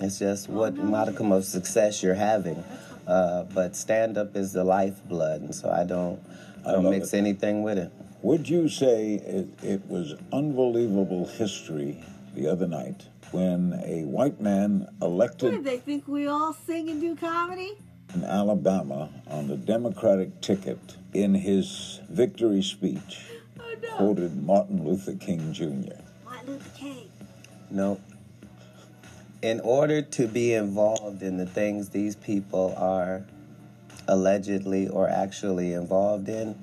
It's 0.01 0.19
just 0.19 0.49
what 0.49 0.75
modicum 0.77 1.33
of 1.33 1.45
success 1.45 2.03
you're 2.03 2.15
having. 2.15 2.63
Uh, 3.07 3.45
but 3.45 3.75
stand 3.75 4.17
up 4.19 4.37
is 4.37 4.53
the 4.53 4.63
lifeblood, 4.65 5.41
and 5.41 5.55
so 5.55 5.71
I 5.71 5.85
don't, 5.85 6.21
I 6.65 6.69
I 6.69 6.73
don't 6.73 6.85
love 6.85 6.93
mix 6.93 7.13
it. 7.15 7.19
anything 7.19 7.63
with 7.63 7.79
it. 7.79 7.91
Would 8.23 8.49
you 8.49 8.69
say 8.69 9.15
it, 9.15 9.49
it 9.63 9.87
was 9.89 10.15
unbelievable 10.33 11.27
history 11.27 12.05
the 12.35 12.47
other 12.47 12.67
night 12.69 13.07
when 13.33 13.81
a 13.85 14.05
white 14.05 14.41
man 14.43 14.87
What, 14.99 15.09
elected 15.09 15.53
did 15.53 15.65
they 15.65 15.79
think 15.79 16.07
we 16.07 16.27
all 16.27 16.53
sing 16.53 16.91
and 16.91 17.01
do 17.01 17.17
comedy? 17.17 17.73
in 18.15 18.25
Alabama 18.25 19.09
on 19.29 19.47
the 19.49 19.57
Democratic 19.57 20.41
ticket 20.43 20.79
in 21.15 21.33
his 21.35 22.01
victory 22.11 22.61
speech 22.63 23.21
quoted 23.97 24.43
Martin 24.43 24.85
Luther 24.85 25.15
King 25.15 25.53
Jr. 25.53 26.01
Martin 26.25 26.47
Luther 26.47 26.71
King. 26.77 27.11
No. 27.71 28.01
In 29.43 29.61
order 29.61 30.03
to 30.03 30.27
be 30.27 30.55
involved 30.55 31.23
in 31.23 31.37
the 31.37 31.47
things 31.47 31.89
these 31.91 32.17
people 32.17 32.75
are 32.77 33.25
allegedly 34.09 34.89
or 34.89 35.09
actually 35.09 35.73
involved 35.73 36.29
in, 36.29 36.59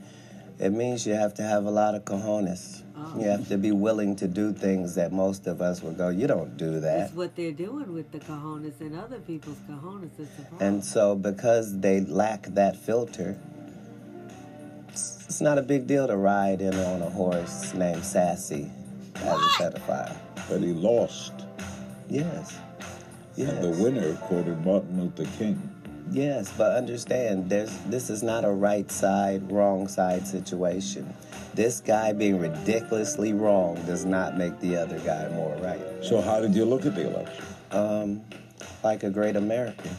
it 0.60 0.72
means 0.72 1.06
you 1.06 1.14
have 1.14 1.34
to 1.36 1.44
have 1.44 1.66
a 1.66 1.72
lot 1.72 1.96
of 1.96 2.04
cojones. 2.04 2.84
Oh. 2.96 3.20
You 3.20 3.28
have 3.28 3.48
to 3.50 3.58
be 3.58 3.72
willing 3.72 4.16
to 4.18 4.28
do 4.28 4.52
things 4.52 4.96
that 4.96 5.12
most 5.12 5.46
of 5.48 5.62
us 5.62 5.82
would 5.84 5.98
go, 5.98 6.10
you 6.10 6.28
don't 6.28 6.58
do 6.58 6.80
that. 6.80 6.98
That's 6.98 7.14
what 7.14 7.36
they're 7.36 7.52
doing 7.52 7.94
with 7.94 8.12
the 8.12 8.20
cojones 8.20 8.80
and 8.82 8.98
other 8.98 9.20
people's 9.20 9.58
cojones. 9.70 10.10
It's 10.18 10.38
a 10.40 10.42
problem. 10.42 10.68
And 10.68 10.84
so, 10.84 11.16
because 11.16 11.80
they 11.80 12.02
lack 12.02 12.44
that 12.48 12.76
filter, 12.76 13.40
it's 15.28 15.38
it's 15.38 15.42
not 15.42 15.58
a 15.58 15.62
big 15.62 15.88
deal 15.88 16.08
to 16.08 16.16
ride 16.16 16.62
in 16.62 16.74
on 16.74 17.02
a 17.02 17.10
horse 17.10 17.74
named 17.74 18.04
Sassy 18.04 18.72
as 19.18 19.26
a 19.26 19.62
pedophile. 19.62 20.16
But 20.50 20.62
he 20.62 20.72
lost. 20.72 21.34
Yes. 22.10 22.58
And 23.36 23.62
the 23.62 23.84
winner 23.84 24.16
quoted 24.16 24.66
Martin 24.66 25.02
Luther 25.02 25.30
King. 25.38 25.70
Yes, 26.10 26.54
but 26.58 26.78
understand, 26.78 27.50
there's 27.50 27.78
this 27.88 28.10
is 28.10 28.24
not 28.24 28.46
a 28.46 28.52
right 28.52 28.90
side, 28.90 29.52
wrong 29.52 29.90
side 29.90 30.26
situation. 30.26 31.14
This 31.54 31.82
guy 31.82 32.14
being 32.14 32.40
ridiculously 32.40 33.34
wrong 33.34 33.76
does 33.86 34.06
not 34.06 34.38
make 34.38 34.58
the 34.62 34.78
other 34.78 34.98
guy 35.00 35.28
more 35.34 35.54
right. 35.58 35.82
So 36.02 36.22
how 36.22 36.40
did 36.40 36.56
you 36.56 36.64
look 36.64 36.86
at 36.86 36.96
the 36.96 37.06
election? 37.06 37.46
Um, 37.72 38.22
like 38.82 39.04
a 39.04 39.10
great 39.10 39.36
American. 39.36 39.92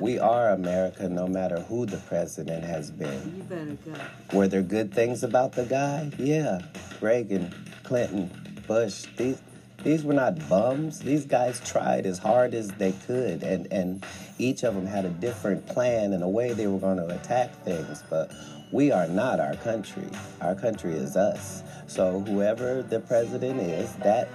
We 0.00 0.18
are 0.18 0.50
America 0.50 1.08
no 1.08 1.26
matter 1.26 1.60
who 1.60 1.86
the 1.86 1.98
president 1.98 2.64
has 2.64 2.90
been. 2.90 3.36
You 3.36 3.42
better 3.44 3.78
go. 3.84 4.36
Were 4.36 4.48
there 4.48 4.62
good 4.62 4.92
things 4.92 5.22
about 5.22 5.52
the 5.52 5.64
guy? 5.64 6.10
Yeah. 6.18 6.60
Reagan, 7.00 7.54
Clinton, 7.82 8.30
Bush, 8.66 9.06
these 9.16 9.40
these 9.84 10.02
were 10.02 10.14
not 10.14 10.48
bums. 10.48 10.98
These 10.98 11.26
guys 11.26 11.60
tried 11.60 12.06
as 12.06 12.18
hard 12.18 12.54
as 12.54 12.68
they 12.72 12.92
could 13.06 13.42
and, 13.42 13.70
and 13.72 14.04
each 14.38 14.64
of 14.64 14.74
them 14.74 14.86
had 14.86 15.04
a 15.04 15.10
different 15.10 15.64
plan 15.66 16.12
and 16.12 16.24
a 16.24 16.28
way 16.28 16.52
they 16.52 16.66
were 16.66 16.78
going 16.78 16.96
to 16.96 17.06
attack 17.14 17.54
things. 17.64 18.02
But 18.10 18.32
we 18.72 18.90
are 18.90 19.06
not 19.06 19.38
our 19.38 19.54
country. 19.56 20.08
Our 20.40 20.54
country 20.54 20.94
is 20.94 21.16
us. 21.16 21.62
So 21.86 22.20
whoever 22.20 22.82
the 22.82 23.00
president 23.00 23.60
is, 23.60 23.92
that 23.96 24.28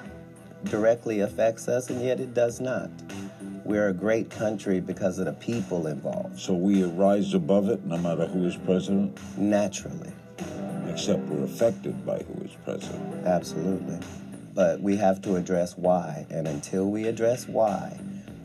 directly 0.63 1.19
affects 1.21 1.67
us 1.67 1.89
and 1.89 2.01
yet 2.01 2.19
it 2.19 2.33
does 2.33 2.61
not. 2.61 2.89
We're 3.71 3.87
a 3.87 3.93
great 3.93 4.29
country 4.29 4.81
because 4.81 5.17
of 5.17 5.27
the 5.27 5.31
people 5.31 5.87
involved. 5.87 6.37
So 6.37 6.51
we 6.51 6.83
rise 6.83 7.33
above 7.33 7.69
it 7.69 7.85
no 7.85 7.97
matter 7.97 8.25
who 8.27 8.45
is 8.45 8.57
president? 8.57 9.17
Naturally. 9.37 10.11
Except 10.89 11.21
we're 11.29 11.45
affected 11.45 12.05
by 12.05 12.17
who 12.17 12.43
is 12.43 12.51
president. 12.65 13.25
Absolutely. 13.25 13.97
But 14.53 14.81
we 14.81 14.97
have 14.97 15.21
to 15.21 15.37
address 15.37 15.77
why. 15.77 16.25
And 16.29 16.49
until 16.49 16.89
we 16.89 17.07
address 17.07 17.47
why 17.47 17.97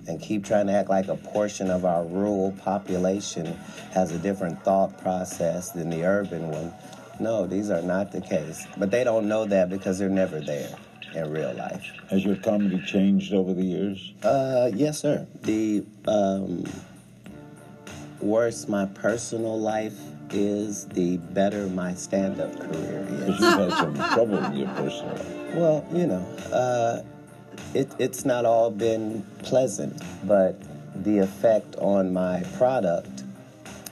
and 0.07 0.23
keep 0.23 0.45
trying 0.45 0.69
to 0.69 0.75
act 0.75 0.91
like 0.91 1.09
a 1.09 1.17
portion 1.17 1.73
of 1.73 1.85
our 1.85 2.05
rural 2.05 2.53
population 2.53 3.47
has 3.95 4.13
a 4.13 4.19
different 4.19 4.63
thought 4.63 4.97
process 5.03 5.73
than 5.73 5.91
the 5.91 6.05
urban 6.05 6.53
one, 6.53 6.73
no, 7.19 7.49
these 7.49 7.69
are 7.69 7.83
not 7.83 8.13
the 8.13 8.21
case. 8.21 8.65
But 8.77 8.93
they 8.93 9.03
don't 9.03 9.27
know 9.27 9.45
that 9.45 9.71
because 9.71 9.99
they're 9.99 10.09
never 10.09 10.39
there 10.39 10.77
in 11.15 11.31
real 11.31 11.53
life. 11.55 11.85
Has 12.11 12.25
your 12.25 12.37
comedy 12.37 12.81
changed 12.83 13.33
over 13.33 13.55
the 13.55 13.63
years? 13.63 14.13
Uh, 14.23 14.71
yes, 14.75 15.01
sir. 15.01 15.27
The 15.43 15.85
um, 16.07 16.65
worse 18.21 18.69
my 18.69 18.87
personal 18.87 19.59
life 19.59 19.99
is, 20.31 20.87
the 20.89 21.19
better 21.19 21.67
my 21.69 21.95
stand-up 21.95 22.59
career 22.59 23.07
is. 23.09 23.21
Because 23.21 23.41
you've 23.41 23.59
had 23.59 23.73
some 23.73 23.95
trouble 24.15 24.45
in 24.45 24.57
your 24.57 24.69
personal 24.69 25.15
life. 25.15 25.55
Well, 25.55 25.87
you 25.93 26.07
know, 26.07 26.27
uh, 26.53 27.03
it, 27.75 27.91
it's 27.99 28.25
not 28.25 28.45
all 28.45 28.71
been 28.71 29.23
pleasant, 29.43 30.03
but 30.27 30.61
the 31.05 31.19
effect 31.19 31.77
on 31.77 32.13
my 32.13 32.43
product 32.57 33.23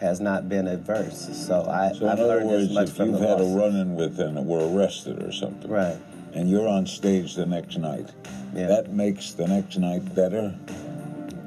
has 0.00 0.20
not 0.20 0.48
been 0.48 0.66
adverse. 0.66 1.30
So 1.46 1.62
I, 1.62 1.92
So 1.92 2.08
I've 2.08 2.18
in 2.18 2.24
other 2.24 2.26
learned 2.26 2.48
words, 2.48 2.64
as 2.64 2.74
much 2.74 2.88
if 2.88 2.96
from 2.96 3.10
you've 3.10 3.20
the 3.20 3.28
had 3.28 3.40
a 3.40 3.44
run-in 3.44 3.94
with 3.94 4.18
and 4.18 4.46
were 4.46 4.68
arrested 4.68 5.22
or 5.22 5.32
something, 5.32 5.70
right, 5.70 5.96
and 6.34 6.50
you're 6.50 6.68
on 6.68 6.86
stage 6.86 7.34
the 7.34 7.46
next 7.46 7.78
night, 7.78 8.10
that 8.52 8.92
makes 8.92 9.32
the 9.32 9.46
next 9.46 9.78
night 9.78 10.14
better. 10.14 10.54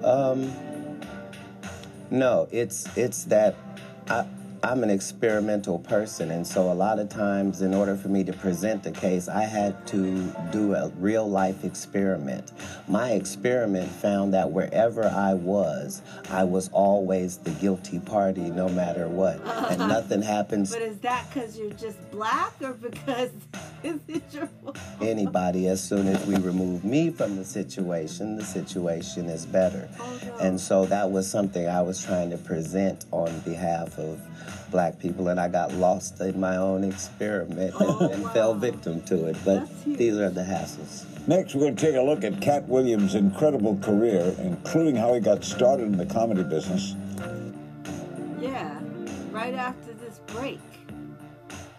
Um, 0.04 0.54
no, 2.10 2.48
it's 2.52 2.88
it's 2.98 3.26
that 3.26 3.56
I, 4.10 4.26
I'm 4.68 4.84
an 4.84 4.90
experimental 4.90 5.80
person, 5.80 6.30
and 6.30 6.46
so 6.46 6.70
a 6.70 6.74
lot 6.74 7.00
of 7.00 7.08
times, 7.08 7.62
in 7.62 7.74
order 7.74 7.96
for 7.96 8.10
me 8.10 8.26
to 8.26 8.34
present 8.34 8.84
the 8.84 8.92
case, 8.92 9.30
I 9.30 9.44
had 9.44 9.88
to 9.88 10.36
do 10.52 10.74
a 10.74 10.90
real 10.98 11.26
life 11.30 11.64
experiment. 11.64 12.52
My 12.86 13.12
experiment 13.12 13.90
found 13.90 14.34
that 14.34 14.52
wherever 14.52 15.06
I 15.06 15.36
was, 15.36 16.02
I 16.30 16.44
was 16.44 16.68
always 16.74 17.38
the 17.38 17.52
guilty 17.52 18.00
party, 18.00 18.50
no 18.50 18.68
matter 18.68 19.08
what, 19.08 19.40
and 19.72 19.80
nothing 19.88 20.22
happens. 20.22 20.74
But 20.74 20.82
is 20.82 20.98
that 20.98 21.26
because 21.34 21.58
you're 21.58 21.72
just 21.72 22.12
black 22.12 22.52
or 22.62 22.74
because 22.74 23.32
Is 23.84 24.00
it 24.08 24.24
your 24.34 24.48
fault? 24.48 24.78
anybody. 25.02 25.68
As 25.68 25.82
soon 25.82 26.08
as 26.08 26.26
we 26.26 26.36
remove 26.36 26.84
me 26.84 27.12
from 27.12 27.36
the 27.36 27.46
situation, 27.46 28.36
the 28.36 28.44
situation 28.44 29.30
is 29.30 29.46
better. 29.46 29.88
Oh, 30.00 30.38
and 30.42 30.60
so 30.60 30.86
that 30.88 31.10
was 31.10 31.30
something 31.30 31.68
I 31.68 31.82
was 31.82 32.04
trying 32.04 32.32
to 32.32 32.38
present 32.38 33.06
on 33.12 33.40
behalf 33.42 33.98
of 34.00 34.20
black 34.72 35.00
people, 35.00 35.28
and 35.30 35.40
I 35.40 35.48
got 35.48 35.74
lost 35.74 36.20
in 36.20 36.40
my 36.40 36.58
own 36.58 36.84
experiment 36.84 37.74
and, 37.80 37.90
oh, 37.90 38.10
and 38.10 38.30
fell 38.32 38.54
victim 38.54 39.02
to 39.04 39.26
it. 39.28 39.38
But 39.44 39.68
these 39.86 40.18
are 40.18 40.30
the 40.30 40.42
hassles. 40.42 41.06
Next, 41.28 41.56
we're 41.56 41.62
going 41.62 41.76
to 41.76 41.86
take 41.86 41.96
a 41.96 42.02
look 42.02 42.24
at 42.24 42.42
Katt 42.42 42.68
Williams' 42.68 43.16
incredible 43.16 43.78
career, 43.78 44.34
including 44.40 44.96
how 44.96 45.14
he 45.14 45.20
got 45.20 45.44
started 45.44 45.84
in 45.84 45.98
the 45.98 46.06
comedy 46.06 46.44
business. 46.44 46.96
Yeah, 48.40 48.80
right 49.32 49.54
after 49.54 49.94
this 49.94 50.20
break. 50.28 50.60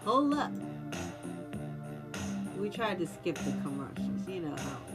Hold 0.05 0.35
up. 0.35 0.52
We 2.59 2.69
tried 2.69 2.98
to 2.98 3.06
skip 3.06 3.36
the 3.36 3.52
commercials. 3.62 4.28
You 4.28 4.40
know 4.40 4.56
how 4.56 4.88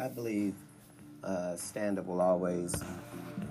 I, 0.00 0.08
believe 0.08 0.54
uh, 1.22 1.54
stand 1.56 1.98
up 1.98 2.06
will 2.06 2.20
always 2.20 2.74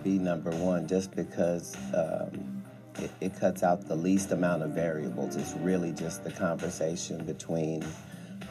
be 0.03 0.17
number 0.17 0.49
one 0.51 0.87
just 0.87 1.15
because 1.15 1.75
um, 1.93 2.63
it, 2.97 3.11
it 3.21 3.39
cuts 3.39 3.61
out 3.61 3.87
the 3.87 3.95
least 3.95 4.31
amount 4.31 4.63
of 4.63 4.71
variables. 4.71 5.35
It's 5.35 5.53
really 5.53 5.91
just 5.91 6.23
the 6.23 6.31
conversation 6.31 7.23
between 7.25 7.85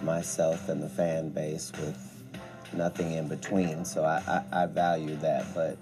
myself 0.01 0.69
and 0.69 0.81
the 0.83 0.89
fan 0.89 1.31
base 1.31 1.73
with 1.81 2.23
nothing 2.73 3.13
in 3.13 3.27
between. 3.27 3.85
So 3.85 4.05
I, 4.05 4.23
I, 4.53 4.63
I 4.63 4.67
value 4.67 5.17
that, 5.17 5.47
but 5.55 5.77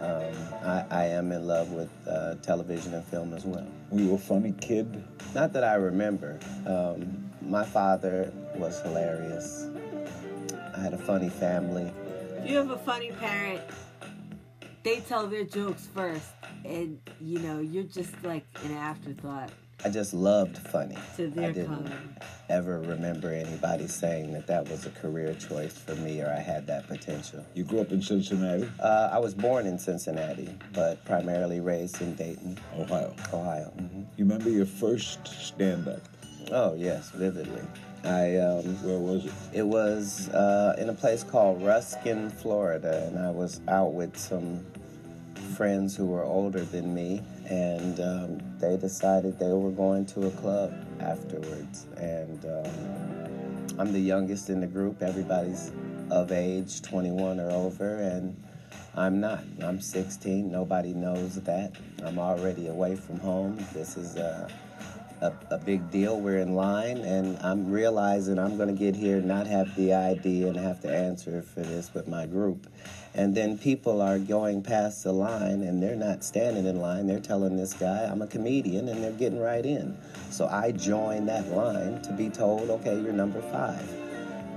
um, 0.00 0.34
I, 0.64 0.84
I 0.90 1.04
am 1.06 1.30
in 1.30 1.46
love 1.46 1.70
with 1.70 1.90
uh, 2.08 2.34
television 2.36 2.94
and 2.94 3.04
film 3.04 3.32
as 3.32 3.44
well. 3.44 3.66
Were 3.90 4.00
you 4.00 4.14
a 4.14 4.18
funny 4.18 4.54
kid? 4.60 5.04
Not 5.34 5.52
that 5.52 5.62
I 5.62 5.74
remember. 5.74 6.40
Um, 6.66 7.30
my 7.42 7.64
father 7.64 8.32
was 8.56 8.80
hilarious. 8.82 9.68
I 10.80 10.82
had 10.84 10.94
a 10.94 10.98
funny 10.98 11.28
family. 11.28 11.92
If 12.38 12.48
you 12.48 12.56
have 12.56 12.70
a 12.70 12.78
funny 12.78 13.10
parent, 13.12 13.60
they 14.82 15.00
tell 15.00 15.26
their 15.26 15.44
jokes 15.44 15.86
first, 15.94 16.24
and 16.64 16.98
you 17.20 17.38
know 17.40 17.60
you're 17.60 17.82
just 17.84 18.10
like 18.24 18.46
an 18.64 18.72
afterthought 18.78 19.50
I 19.84 19.90
just 19.90 20.14
loved 20.14 20.56
funny. 20.56 20.96
to 21.16 21.28
their 21.28 21.50
I 21.50 21.52
didn't 21.52 21.66
comedy. 21.68 21.94
ever 22.48 22.80
remember 22.80 23.30
anybody 23.30 23.88
saying 23.88 24.32
that 24.32 24.46
that 24.46 24.68
was 24.70 24.86
a 24.86 24.90
career 24.90 25.34
choice 25.34 25.76
for 25.76 25.94
me 25.96 26.22
or 26.22 26.28
I 26.30 26.38
had 26.40 26.66
that 26.68 26.86
potential. 26.86 27.44
You 27.54 27.64
grew 27.64 27.80
up 27.80 27.90
in 27.92 28.00
Cincinnati? 28.02 28.66
Uh, 28.80 29.10
I 29.12 29.18
was 29.18 29.34
born 29.34 29.66
in 29.66 29.78
Cincinnati, 29.78 30.48
but 30.74 31.02
primarily 31.04 31.60
raised 31.60 32.00
in 32.00 32.14
Dayton, 32.14 32.58
Ohio. 32.78 33.14
Ohio. 33.34 33.70
hmm 33.78 34.00
You 34.16 34.24
remember 34.24 34.48
your 34.48 34.66
first 34.66 35.26
stand 35.28 35.88
up? 35.88 36.00
Oh 36.50 36.74
yes, 36.74 37.10
vividly. 37.10 37.62
I 38.04 38.36
um, 38.36 38.64
Where 38.82 38.98
was 38.98 39.26
it? 39.26 39.32
it 39.52 39.66
was 39.66 40.28
uh, 40.30 40.76
in 40.78 40.88
a 40.88 40.94
place 40.94 41.22
called 41.22 41.62
Ruskin, 41.62 42.30
Florida, 42.30 43.06
and 43.06 43.18
I 43.18 43.30
was 43.30 43.60
out 43.68 43.92
with 43.92 44.16
some 44.16 44.64
friends 45.56 45.96
who 45.96 46.06
were 46.06 46.24
older 46.24 46.64
than 46.64 46.94
me, 46.94 47.22
and 47.46 48.00
um, 48.00 48.40
they 48.58 48.76
decided 48.76 49.38
they 49.38 49.52
were 49.52 49.70
going 49.70 50.06
to 50.06 50.26
a 50.26 50.30
club 50.30 50.72
afterwards. 51.00 51.86
And 51.96 52.44
um, 52.46 53.78
I'm 53.78 53.92
the 53.92 54.00
youngest 54.00 54.48
in 54.48 54.60
the 54.60 54.66
group. 54.66 55.02
Everybody's 55.02 55.72
of 56.10 56.32
age, 56.32 56.82
21 56.82 57.38
or 57.38 57.50
over, 57.50 57.96
and 57.96 58.36
I'm 58.96 59.20
not. 59.20 59.44
I'm 59.62 59.80
16. 59.80 60.50
Nobody 60.50 60.92
knows 60.94 61.36
that. 61.42 61.72
I'm 62.04 62.18
already 62.18 62.68
away 62.68 62.96
from 62.96 63.20
home. 63.20 63.64
This 63.72 63.96
is 63.96 64.16
a 64.16 64.48
a, 65.20 65.32
a 65.50 65.58
big 65.58 65.90
deal. 65.90 66.20
We're 66.20 66.38
in 66.38 66.54
line, 66.54 66.98
and 66.98 67.38
I'm 67.38 67.70
realizing 67.70 68.38
I'm 68.38 68.56
going 68.56 68.68
to 68.68 68.78
get 68.78 68.96
here, 68.96 69.20
not 69.20 69.46
have 69.46 69.74
the 69.76 69.94
ID, 69.94 70.44
and 70.46 70.56
have 70.56 70.80
to 70.82 70.94
answer 70.94 71.42
for 71.42 71.60
this 71.60 71.92
with 71.94 72.08
my 72.08 72.26
group. 72.26 72.66
And 73.14 73.34
then 73.34 73.58
people 73.58 74.00
are 74.00 74.18
going 74.18 74.62
past 74.62 75.04
the 75.04 75.12
line, 75.12 75.62
and 75.62 75.82
they're 75.82 75.96
not 75.96 76.24
standing 76.24 76.66
in 76.66 76.80
line. 76.80 77.06
They're 77.06 77.20
telling 77.20 77.56
this 77.56 77.74
guy, 77.74 78.04
I'm 78.04 78.22
a 78.22 78.26
comedian, 78.26 78.88
and 78.88 79.02
they're 79.02 79.12
getting 79.12 79.40
right 79.40 79.64
in. 79.64 79.96
So 80.30 80.46
I 80.46 80.72
join 80.72 81.26
that 81.26 81.48
line 81.48 82.00
to 82.02 82.12
be 82.12 82.30
told, 82.30 82.70
okay, 82.70 83.00
you're 83.00 83.12
number 83.12 83.42
five. 83.42 83.99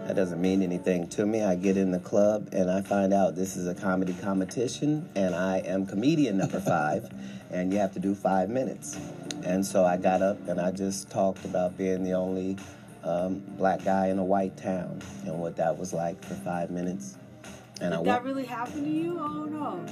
That 0.07 0.15
doesn't 0.17 0.41
mean 0.41 0.61
anything 0.61 1.07
to 1.09 1.25
me. 1.25 1.43
I 1.43 1.55
get 1.55 1.77
in 1.77 1.91
the 1.91 1.99
club 1.99 2.49
and 2.51 2.69
I 2.69 2.81
find 2.81 3.13
out 3.13 3.35
this 3.35 3.55
is 3.55 3.67
a 3.67 3.73
comedy 3.73 4.13
competition 4.21 5.09
and 5.15 5.33
I 5.33 5.59
am 5.59 5.85
comedian 5.85 6.37
number 6.37 6.59
five 6.61 7.09
and 7.51 7.71
you 7.71 7.79
have 7.79 7.93
to 7.93 7.99
do 7.99 8.13
five 8.13 8.49
minutes. 8.49 8.99
And 9.43 9.65
so 9.65 9.85
I 9.85 9.97
got 9.97 10.21
up 10.21 10.45
and 10.47 10.59
I 10.59 10.71
just 10.71 11.09
talked 11.09 11.45
about 11.45 11.77
being 11.77 12.03
the 12.03 12.13
only 12.13 12.57
um, 13.03 13.39
black 13.57 13.83
guy 13.83 14.07
in 14.07 14.19
a 14.19 14.23
white 14.23 14.57
town 14.57 15.01
and 15.25 15.39
what 15.39 15.55
that 15.55 15.77
was 15.77 15.93
like 15.93 16.23
for 16.23 16.35
five 16.35 16.69
minutes. 16.69 17.17
And 17.81 17.93
I 17.93 17.97
Did 17.97 18.07
that 18.07 18.23
wa- 18.23 18.29
really 18.29 18.45
happen 18.45 18.83
to 18.83 18.89
you? 18.89 19.17
Oh 19.19 19.45
no. 19.45 19.85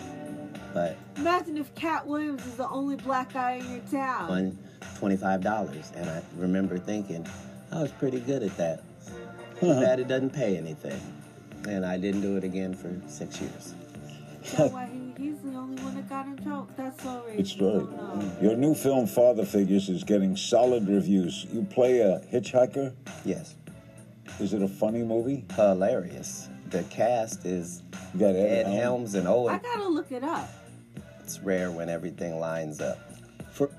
but 0.74 0.98
Imagine 1.18 1.58
if 1.58 1.74
Katt 1.76 2.06
Williams 2.06 2.46
is 2.46 2.56
the 2.56 2.68
only 2.70 2.98
black 2.98 3.32
guy 3.34 3.54
in 3.54 3.72
your 3.72 3.82
town. 3.90 4.28
won 4.28 4.58
$25 5.00 5.96
and 5.96 6.10
I 6.10 6.22
remember 6.36 6.78
thinking 6.78 7.26
I 7.72 7.82
was 7.82 7.92
pretty 7.92 8.20
good 8.20 8.44
at 8.44 8.56
that. 8.58 8.84
Too 9.62 9.68
bad 9.80 10.00
it 10.00 10.08
doesn't 10.08 10.32
pay 10.32 10.58
anything. 10.58 11.00
And 11.68 11.86
I 11.86 11.98
didn't 11.98 12.22
do 12.22 12.36
it 12.38 12.44
again 12.44 12.74
for 12.74 12.92
six 13.08 13.40
years. 13.40 13.76
That's 14.58 14.74
why 14.74 14.88
he, 14.92 15.14
he's 15.24 15.38
the 15.42 15.50
only 15.56 15.82
one 15.84 15.96
that 15.96 16.10
got 16.10 16.26
in 16.26 16.36
trouble. 16.38 16.68
That's 16.76 17.02
so 17.04 17.24
racist. 17.30 17.40
It's 17.40 17.58
right. 17.62 18.42
Your 18.42 18.56
new 18.56 18.74
film, 18.74 19.06
Father 19.06 19.46
Figures, 19.46 19.88
is 19.88 20.04
getting 20.04 20.36
solid 20.36 20.88
reviews. 20.90 21.46
You 21.54 21.64
play 21.64 22.00
a 22.00 22.20
hitchhiker? 22.34 22.94
Yes. 23.24 23.56
Is 24.40 24.54
it 24.54 24.64
a 24.64 24.68
funny 24.68 25.04
movie? 25.04 25.46
Hilarious. 25.56 26.50
The 26.70 26.82
cast 26.84 27.46
is 27.46 27.84
You 28.16 28.20
got 28.22 28.36
Ed 28.36 28.66
Ed 28.66 28.66
Helms. 28.66 28.80
Helms 28.82 29.16
and 29.16 29.28
I 29.28 29.32
Owen. 29.32 29.60
gotta 29.62 29.88
look 29.90 30.12
it 30.12 30.24
up. 30.24 30.50
It's 31.20 31.40
rare 31.40 31.70
when 31.70 31.88
everything 31.90 32.40
lines 32.40 32.82
up. 32.82 32.98
For, 33.52 33.70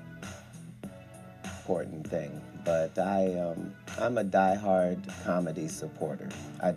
Important 1.43 2.07
thing. 2.09 2.41
But 2.63 2.97
I, 2.97 3.33
um, 3.39 3.73
I'm 3.99 4.17
a 4.17 4.23
diehard 4.23 4.99
comedy 5.25 5.67
supporter. 5.67 6.29
I, 6.61 6.73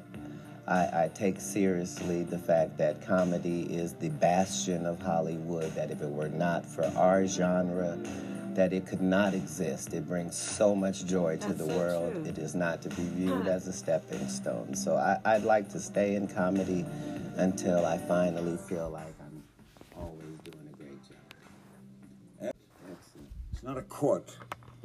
I, 0.66 1.04
I 1.04 1.10
take 1.14 1.40
seriously 1.40 2.24
the 2.24 2.38
fact 2.38 2.76
that 2.78 3.06
comedy 3.06 3.62
is 3.62 3.94
the 3.94 4.08
bastion 4.08 4.84
of 4.84 5.00
Hollywood. 5.00 5.72
That 5.74 5.90
if 5.90 6.02
it 6.02 6.10
were 6.10 6.28
not 6.28 6.66
for 6.66 6.84
our 6.96 7.24
genre, 7.26 7.98
that 8.54 8.72
it 8.72 8.86
could 8.86 9.02
not 9.02 9.34
exist. 9.34 9.92
It 9.94 10.08
brings 10.08 10.34
so 10.36 10.74
much 10.74 11.04
joy 11.06 11.36
to 11.36 11.46
That's 11.48 11.58
the 11.60 11.66
so 11.68 11.76
world. 11.78 12.12
true. 12.14 12.24
It 12.24 12.38
is 12.38 12.54
not 12.54 12.82
to 12.82 12.88
be 12.88 13.04
viewed 13.04 13.46
as 13.46 13.68
a 13.68 13.72
stepping 13.72 14.26
stone. 14.28 14.74
So 14.74 14.96
I, 14.96 15.20
I'd 15.24 15.44
like 15.44 15.68
to 15.70 15.78
stay 15.78 16.16
in 16.16 16.26
comedy 16.26 16.84
until 17.36 17.84
I 17.84 17.98
finally 17.98 18.56
feel 18.56 18.90
like 18.90 19.14
I'm 19.20 19.42
always 19.94 20.38
doing 20.42 20.68
a 20.72 20.76
great 20.76 20.98
job. 21.06 22.52
Excellent. 22.90 23.28
it's 23.52 23.62
not 23.62 23.76
a 23.76 23.82
court, 23.82 24.34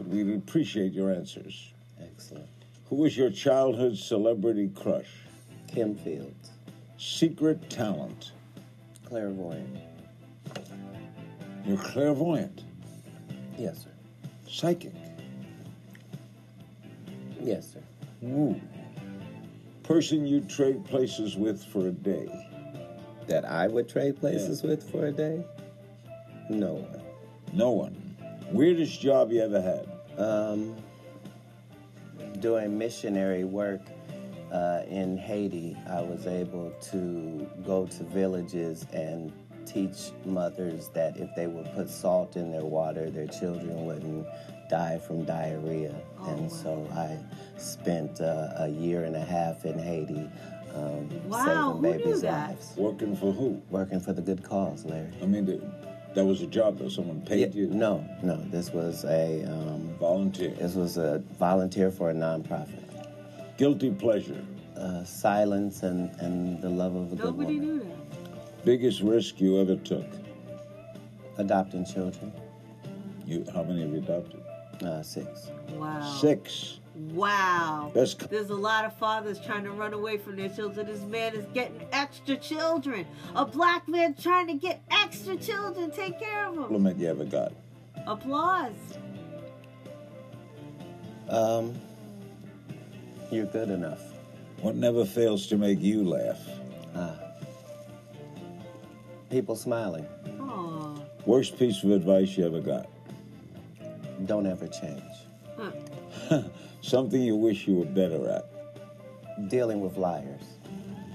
but 0.02 0.10
we 0.10 0.36
appreciate 0.36 0.94
your 0.94 1.12
answers. 1.12 1.74
Excellent. 2.02 2.48
Who 2.90 2.96
was 2.98 3.16
your 3.16 3.30
childhood 3.30 3.98
celebrity 3.98 4.70
crush? 4.76 5.10
Kim 5.68 5.96
Fields, 5.96 6.50
Secret 6.98 7.70
talent. 7.70 8.32
clairvoyant. 9.06 9.78
You're 11.66 11.78
clairvoyant. 11.78 12.64
Yes, 13.58 13.84
sir. 13.84 13.92
Psychic. 14.50 14.94
Yes, 17.40 17.74
sir. 17.74 18.28
Ooh. 18.28 18.60
Person 19.84 20.26
you'd 20.26 20.50
trade 20.50 20.84
places 20.86 21.38
with 21.38 21.64
for 21.64 21.88
a 21.88 21.92
day. 21.92 22.28
That 23.28 23.46
I 23.46 23.68
would 23.68 23.88
trade 23.88 24.20
places 24.20 24.64
with 24.64 24.90
for 24.90 25.06
a 25.06 25.12
day? 25.12 25.46
No 26.50 26.74
one. 26.74 27.02
No 27.54 27.72
one. 27.72 28.16
Weirdest 28.52 29.00
job 29.00 29.32
you 29.32 29.42
ever 29.42 29.62
had? 29.62 29.91
Um, 30.18 30.76
doing 32.40 32.78
missionary 32.78 33.44
work 33.44 33.82
uh, 34.52 34.82
in 34.88 35.18
Haiti, 35.18 35.78
I 35.90 36.02
was 36.02 36.28
able 36.28 36.72
to 36.92 37.48
go 37.66 37.86
to 37.88 38.04
villages 38.04 38.86
and 38.94 39.32
teach 39.66 40.12
mothers 40.26 40.90
that 40.90 41.18
if 41.18 41.34
they 41.36 41.48
would 41.48 41.72
put 41.74 41.90
salt 41.90 42.36
in 42.36 42.52
their 42.52 42.66
water, 42.66 43.10
their 43.10 43.28
children 43.28 43.86
wouldn't 43.86 44.28
die 44.70 44.98
from 44.98 45.24
diarrhea. 45.24 45.96
and 46.28 46.52
so 46.52 46.88
I 46.94 47.18
spent 47.60 48.22
uh, 48.22 48.50
a 48.58 48.68
year 48.70 49.04
and 49.04 49.16
a 49.16 49.24
half 49.24 49.66
in 49.66 49.78
Haiti 49.78 50.30
um, 50.74 51.10
Wow, 51.28 51.46
saving 51.46 51.56
who 51.56 51.82
knew 51.82 52.04
babies' 52.06 52.22
that? 52.22 52.50
lives. 52.50 52.74
Working 52.78 53.16
for 53.16 53.32
who? 53.34 53.62
Working 53.70 54.00
for 54.00 54.14
the 54.14 54.22
good 54.22 54.42
cause, 54.44 54.86
Larry. 54.86 55.12
I 55.22 55.26
mean, 55.26 55.46
th- 55.46 55.62
that 56.16 56.26
was 56.26 56.42
a 56.42 56.48
job 56.48 56.78
that 56.80 56.92
Someone 56.92 57.22
paid 57.22 57.40
Yeah, 57.54 57.62
you. 57.62 57.68
No, 57.68 58.04
no. 58.24 58.38
This 58.52 58.72
was 58.72 59.04
a 59.06 59.44
um, 59.46 59.96
Volunteer. 60.00 60.50
this 60.52 60.76
was 60.76 60.98
a 60.98 61.22
volunteer 61.40 61.90
for 61.92 62.10
a 62.10 62.14
nonprofit. 62.14 62.84
Guilty 63.58 63.92
pleasure. 63.92 64.44
uh, 64.78 65.04
silence 65.04 65.84
and, 65.84 66.10
and 66.20 66.62
the 66.62 66.70
love 66.70 66.96
of 66.96 67.12
a 67.14 67.16
good 67.16 67.26
Nobody 67.26 67.60
woman. 67.60 67.78
knew 67.78 67.84
that. 67.84 68.66
Biggest 68.66 69.02
risk 69.02 69.40
you 69.40 69.60
ever 69.62 69.76
took? 69.78 70.06
Adopting 71.38 71.86
children. 71.86 72.32
You, 73.26 73.46
how 73.54 73.64
many 73.64 73.82
have 73.82 73.92
you 73.92 73.98
adopted? 74.00 74.42
Uh, 74.84 75.02
six. 75.04 75.50
Wow. 75.74 76.02
Six. 76.20 76.80
Wow. 77.10 77.92
That's- 77.94 78.14
There's 78.30 78.50
a 78.50 78.56
lot 78.56 78.86
of 78.86 78.96
fathers 78.98 79.40
trying 79.40 79.64
to 79.64 79.72
run 79.72 79.94
away 79.94 80.18
from 80.18 80.36
their 80.36 80.50
children. 80.50 80.86
This 80.86 81.02
man 81.04 81.34
is 81.36 81.46
getting 81.54 81.86
extra 81.92 82.36
children. 82.38 83.06
A 83.36 83.46
black 83.46 83.88
man 83.88 84.14
trying 84.14 84.48
to 84.48 84.54
get 84.54 84.82
extra 84.92 85.36
children. 85.36 85.92
Take 85.92 86.20
care 86.20 86.46
of 86.48 86.56
them. 86.56 86.64
Compliment 86.66 87.00
you 87.00 87.08
ever 87.08 87.26
got? 87.26 87.54
Applause. 88.08 88.74
Um, 91.30 91.74
you're 93.32 93.46
good 93.46 93.70
enough. 93.70 94.02
What 94.62 94.76
never 94.76 95.06
fails 95.06 95.48
to 95.48 95.58
make 95.58 95.82
you 95.82 96.04
laugh? 96.04 96.40
Ah. 96.96 97.16
People 99.30 99.56
smiling. 99.56 100.06
Aw. 100.40 100.94
Worst 101.26 101.58
piece 101.58 101.84
of 101.84 101.92
advice 101.92 102.38
you 102.38 102.46
ever 102.46 102.60
got? 102.60 102.88
Don't 104.26 104.46
ever 104.46 104.68
change. 104.68 105.02
Huh. 105.58 106.44
Something 106.82 107.22
you 107.22 107.36
wish 107.36 107.68
you 107.68 107.76
were 107.76 107.86
better 107.86 108.28
at. 108.30 109.50
Dealing 109.50 109.82
with 109.82 109.98
liars. 109.98 110.42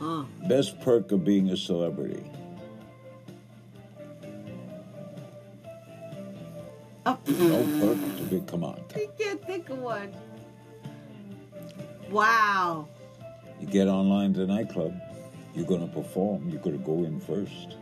Uh. 0.00 0.24
Best 0.48 0.80
perk 0.80 1.10
of 1.12 1.24
being 1.24 1.50
a 1.50 1.56
celebrity. 1.56 2.22
Oh. 7.04 7.18
No 7.26 7.62
perk 7.80 8.16
to 8.16 8.22
be. 8.24 8.40
Come 8.46 8.64
on. 8.64 8.80
I 8.94 9.08
can't 9.18 9.44
think 9.46 9.68
of 9.70 9.78
one. 9.78 10.14
Wow. 12.10 12.88
You 13.60 13.66
get 13.66 13.88
online 13.88 14.34
to 14.34 14.42
a 14.42 14.46
nightclub. 14.46 14.94
You're 15.54 15.66
gonna 15.66 15.88
perform. 15.88 16.48
You're 16.48 16.60
gonna 16.60 16.78
go 16.78 17.04
in 17.04 17.20
first. 17.20 17.76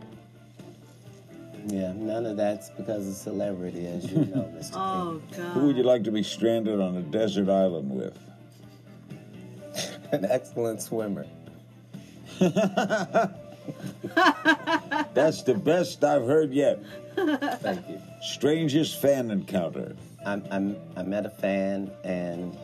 Yeah, 1.67 1.93
none 1.93 2.25
of 2.27 2.37
that's 2.37 2.69
because 2.69 3.07
of 3.07 3.15
celebrity, 3.15 3.87
as 3.87 4.11
you 4.11 4.19
know, 4.25 4.51
Mr. 4.57 4.73
Oh, 4.75 5.21
God. 5.35 5.53
Who 5.53 5.67
would 5.67 5.77
you 5.77 5.83
like 5.83 6.03
to 6.03 6.11
be 6.11 6.21
stranded 6.21 6.79
on 6.79 6.95
a 6.97 7.01
desert 7.01 7.49
island 7.49 7.89
with? 7.89 8.17
An 10.11 10.25
excellent 10.25 10.81
swimmer. 10.81 11.25
That's 15.13 15.41
the 15.43 15.55
best 15.55 16.03
I've 16.03 16.25
heard 16.25 16.51
yet. 16.53 16.83
Thank 17.15 17.89
you. 17.89 18.01
Strangest 18.21 19.01
fan 19.01 19.31
encounter. 19.31 19.95
I'm, 20.25 20.45
I'm, 20.51 20.77
I 20.95 21.03
met 21.03 21.25
a 21.25 21.29
fan 21.29 21.91
and 22.03 22.55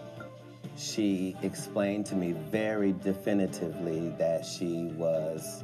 she 0.77 1.35
explained 1.41 2.05
to 2.07 2.15
me 2.15 2.33
very 2.51 2.93
definitively 2.93 4.09
that 4.17 4.45
she 4.45 4.91
was 4.95 5.63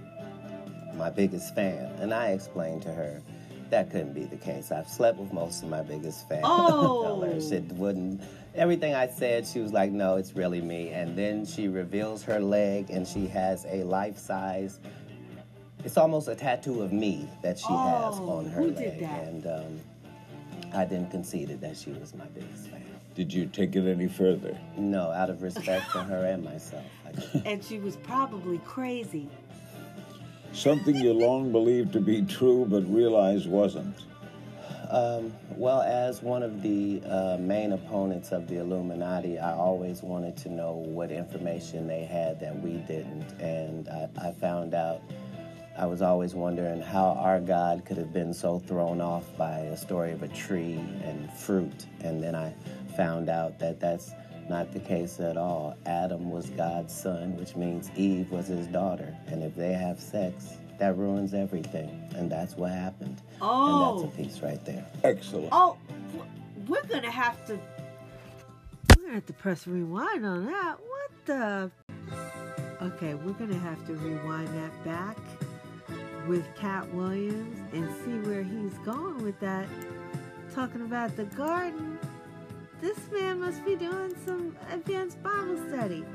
my 0.98 1.10
biggest 1.10 1.53
fan. 1.56 1.86
And 1.99 2.14
I 2.14 2.30
explained 2.30 2.82
to 2.84 2.91
her 2.94 3.22
that 3.69 3.91
couldn't 3.91 4.14
be 4.14 4.24
the 4.24 4.38
case. 4.38 4.72
I've 4.72 4.88
slept 4.88 5.18
with 5.19 5.34
most 5.34 5.61
of 5.64 5.69
my 5.69 5.82
biggest 5.84 6.28
fans. 6.30 6.41
Oh. 6.45 7.03
Tell 7.03 7.22
her 7.22 7.41
She 7.41 7.60
wouldn't. 7.76 8.22
Everything 8.56 8.95
I 8.95 9.07
said, 9.07 9.45
she 9.45 9.60
was 9.60 9.72
like, 9.72 9.91
no, 9.91 10.15
it's 10.15 10.36
really 10.36 10.61
me. 10.61 10.90
And 10.90 11.15
then 11.18 11.45
she 11.45 11.68
reveals 11.68 12.24
her 12.24 12.40
leg 12.40 12.90
and 12.90 13.07
she 13.07 13.28
has 13.28 13.65
a 13.69 13.84
life 13.84 14.18
size. 14.18 14.80
It's 15.84 15.98
almost 15.98 16.28
a 16.28 16.36
tattoo 16.36 16.82
of 16.82 16.91
me 16.91 17.30
that 17.44 17.60
she 17.60 17.65
has 17.65 18.15
Oh, 18.18 18.30
on 18.40 18.45
her 18.45 18.61
who 18.61 18.68
leg. 18.72 18.78
did 18.78 18.99
that? 19.02 19.24
And 19.26 19.45
um, 19.48 19.80
I 20.74 20.86
then 20.86 21.07
conceded 21.11 21.61
that 21.61 21.78
she 21.78 21.91
was 21.91 22.15
my 22.15 22.26
biggest 22.28 22.68
fan. 22.69 22.82
Did 23.15 23.32
you 23.34 23.45
take 23.48 23.76
it 23.76 23.88
any 23.90 24.07
further? 24.07 24.57
No, 24.78 25.11
out 25.11 25.30
of 25.30 25.41
respect 25.44 25.86
for 25.91 25.99
her 25.99 26.26
and 26.26 26.44
myself. 26.44 26.86
And 27.45 27.64
she 27.64 27.80
was 27.80 27.95
probably 27.98 28.57
crazy. 28.60 29.28
Something 30.53 30.95
you 30.95 31.14
long 31.14 31.52
believed 31.52 31.94
to 31.94 31.99
be 31.99 32.24
true 32.24 32.65
but 32.68 32.82
realized 32.91 33.48
wasn't. 33.48 33.95
Um, 34.90 35.34
well, 35.56 35.82
as 35.82 36.22
one 36.22 36.44
of 36.44 36.61
the 36.61 37.02
uh, 37.06 37.38
main 37.40 37.74
opponents 37.74 38.32
of 38.32 38.48
the 38.48 38.57
Illuminati, 38.60 39.38
I 39.38 39.53
always 39.53 40.02
wanted 40.02 40.38
to 40.38 40.49
know 40.49 40.74
what 40.74 41.11
information 41.11 41.88
they 41.88 42.06
had 42.06 42.40
that 42.40 42.57
we 42.61 42.78
didn't. 42.78 43.30
And 43.41 43.90
I, 43.90 44.10
I 44.30 44.32
found 44.32 44.74
out, 44.74 45.02
I 45.78 45.86
was 45.86 46.02
always 46.02 46.34
wondering 46.34 46.82
how 46.82 47.10
our 47.19 47.40
God 47.40 47.84
could 47.86 47.98
have 47.98 48.14
been 48.14 48.34
so 48.34 48.60
thrown 48.60 49.02
off 49.02 49.26
by 49.38 49.60
a 49.60 49.78
story 49.78 50.11
of 50.11 50.24
a 50.24 50.28
tree 50.30 50.80
and 51.03 51.32
fruit. 51.34 51.86
And 51.99 52.24
then 52.24 52.34
I 52.34 52.53
found 52.95 53.30
out 53.30 53.60
that 53.60 53.80
that's 53.80 54.11
not 54.49 54.72
the 54.72 54.80
case 54.80 55.19
at 55.19 55.38
all. 55.38 55.78
Adam 55.86 56.30
was 56.30 56.49
God's 56.52 56.94
son, 56.94 57.36
which 57.38 57.56
means 57.56 57.91
Eve 57.95 58.32
was 58.32 58.48
his 58.48 58.68
daughter. 58.68 59.15
And 59.28 59.44
if 59.44 59.56
they 59.56 59.74
have 59.74 59.99
sex, 59.99 60.57
that 60.80 60.98
ruins 60.98 61.34
everything. 61.34 62.10
And 62.15 62.32
that's 62.32 62.56
what 62.56 62.72
happened. 62.72 63.22
Oh. 63.41 63.94
And 63.94 64.03
that's 64.03 64.15
a 64.15 64.22
oh. 64.22 64.24
piece 64.24 64.41
right 64.41 64.64
there. 64.65 64.86
Excellent. 65.03 65.49
Oh, 65.52 65.78
we're 66.68 66.84
gonna 66.84 67.11
have 67.11 67.45
to. 67.48 67.53
We're 67.53 69.03
gonna 69.03 69.14
have 69.15 69.26
to 69.26 69.34
press 69.34 69.68
rewind 69.68 70.26
on 70.26 70.45
that. 70.45 70.78
What 70.80 71.11
the? 71.26 71.72
Okay, 72.82 73.15
we're 73.15 73.34
gonna 73.34 73.57
have 73.60 73.86
to 73.88 73.94
rewind 73.94 74.48
that 74.49 74.86
back 74.86 75.18
with 76.28 76.45
Katt 76.56 76.94
Williams 76.94 77.57
and 77.74 77.90
see 78.03 78.30
where 78.30 78.44
he's 78.44 78.78
going 78.80 79.24
with 79.24 79.40
that. 79.40 79.68
Talking 80.53 80.82
about 80.82 81.15
the 81.15 81.26
garden. 81.26 81.97
This 82.82 82.99
man 83.12 83.40
must 83.41 83.66
be 83.66 83.76
doing 83.76 84.14
some 84.26 84.56
advanced 84.72 85.22
Bible 85.24 85.58
study. 85.70 86.06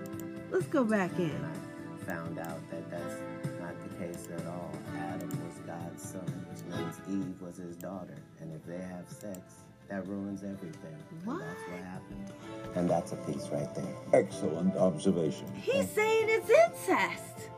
Let's 0.51 0.67
go 0.67 0.85
back 0.85 1.11
in. 1.19 1.33
I 1.45 2.05
Found 2.05 2.39
out 2.39 2.61
that 2.71 2.91
that's 2.91 3.17
not 3.61 3.75
the 3.83 3.95
case 4.07 4.29
at 4.37 4.47
all. 4.47 4.71
Adam 4.97 5.29
was 5.29 5.59
God's 5.67 6.03
son, 6.03 6.47
which 6.51 6.63
means 6.79 7.01
Eve 7.09 7.41
was 7.41 7.57
his 7.57 7.77
daughter. 7.77 8.15
And 8.41 8.53
if 8.55 8.65
they 8.65 8.79
have 8.79 9.09
sex, 9.09 9.41
that 9.89 10.07
ruins 10.07 10.43
everything. 10.45 10.97
What? 11.25 11.41
And 11.41 11.49
that's 11.49 11.63
what 11.69 11.81
happened. 11.81 12.33
And 12.77 12.91
that's 12.91 13.13
a 13.13 13.17
piece 13.17 13.49
right 13.49 13.75
there. 13.75 13.95
Excellent 14.13 14.77
observation. 14.77 15.47
He's 15.61 15.91
saying 15.91 16.27
it's 16.29 16.49
incest. 16.51 17.51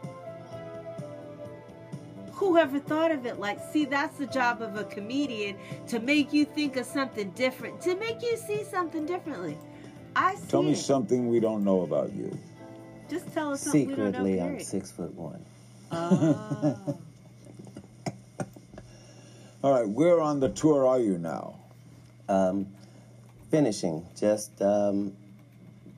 Whoever 2.36 2.78
thought 2.78 3.11
of 3.12 3.27
it? 3.27 3.39
Like, 3.39 3.59
see, 3.73 3.85
that's 3.85 4.19
the 4.19 4.27
job 4.27 4.61
of 4.61 4.77
a 4.77 4.85
comedian 4.85 5.56
to 5.89 6.01
make 6.01 6.32
you 6.32 6.44
think 6.44 6.77
of 6.77 6.86
something 6.86 7.31
different, 7.31 7.81
to 7.82 7.94
make 7.97 8.23
you 8.23 8.36
see 8.36 8.65
something 8.65 9.06
differently. 9.06 9.56
I 10.16 10.35
see 10.35 10.48
Tell 10.48 10.62
me 10.62 10.73
it. 10.73 10.77
something 10.77 11.28
we 11.28 11.40
don't 11.40 11.65
know 11.65 11.82
about 11.82 12.12
you. 12.12 12.36
Just 13.09 13.32
tell 13.32 13.52
us 13.52 13.62
something 13.62 13.89
we 13.89 13.94
don't 13.94 14.12
know. 14.12 14.24
Secretly, 14.24 14.40
I'm 14.40 14.61
six 14.61 14.90
foot 14.90 15.15
one. 15.15 15.44
Oh. 15.93 16.98
All 19.62 19.73
right, 19.73 19.89
where 19.89 20.20
on 20.20 20.40
the 20.40 20.51
tour 20.51 20.86
are 20.86 20.98
you 21.01 21.19
now? 21.19 21.59
Um, 22.28 22.66
finishing, 23.51 24.05
just 24.19 24.61
um, 24.61 25.15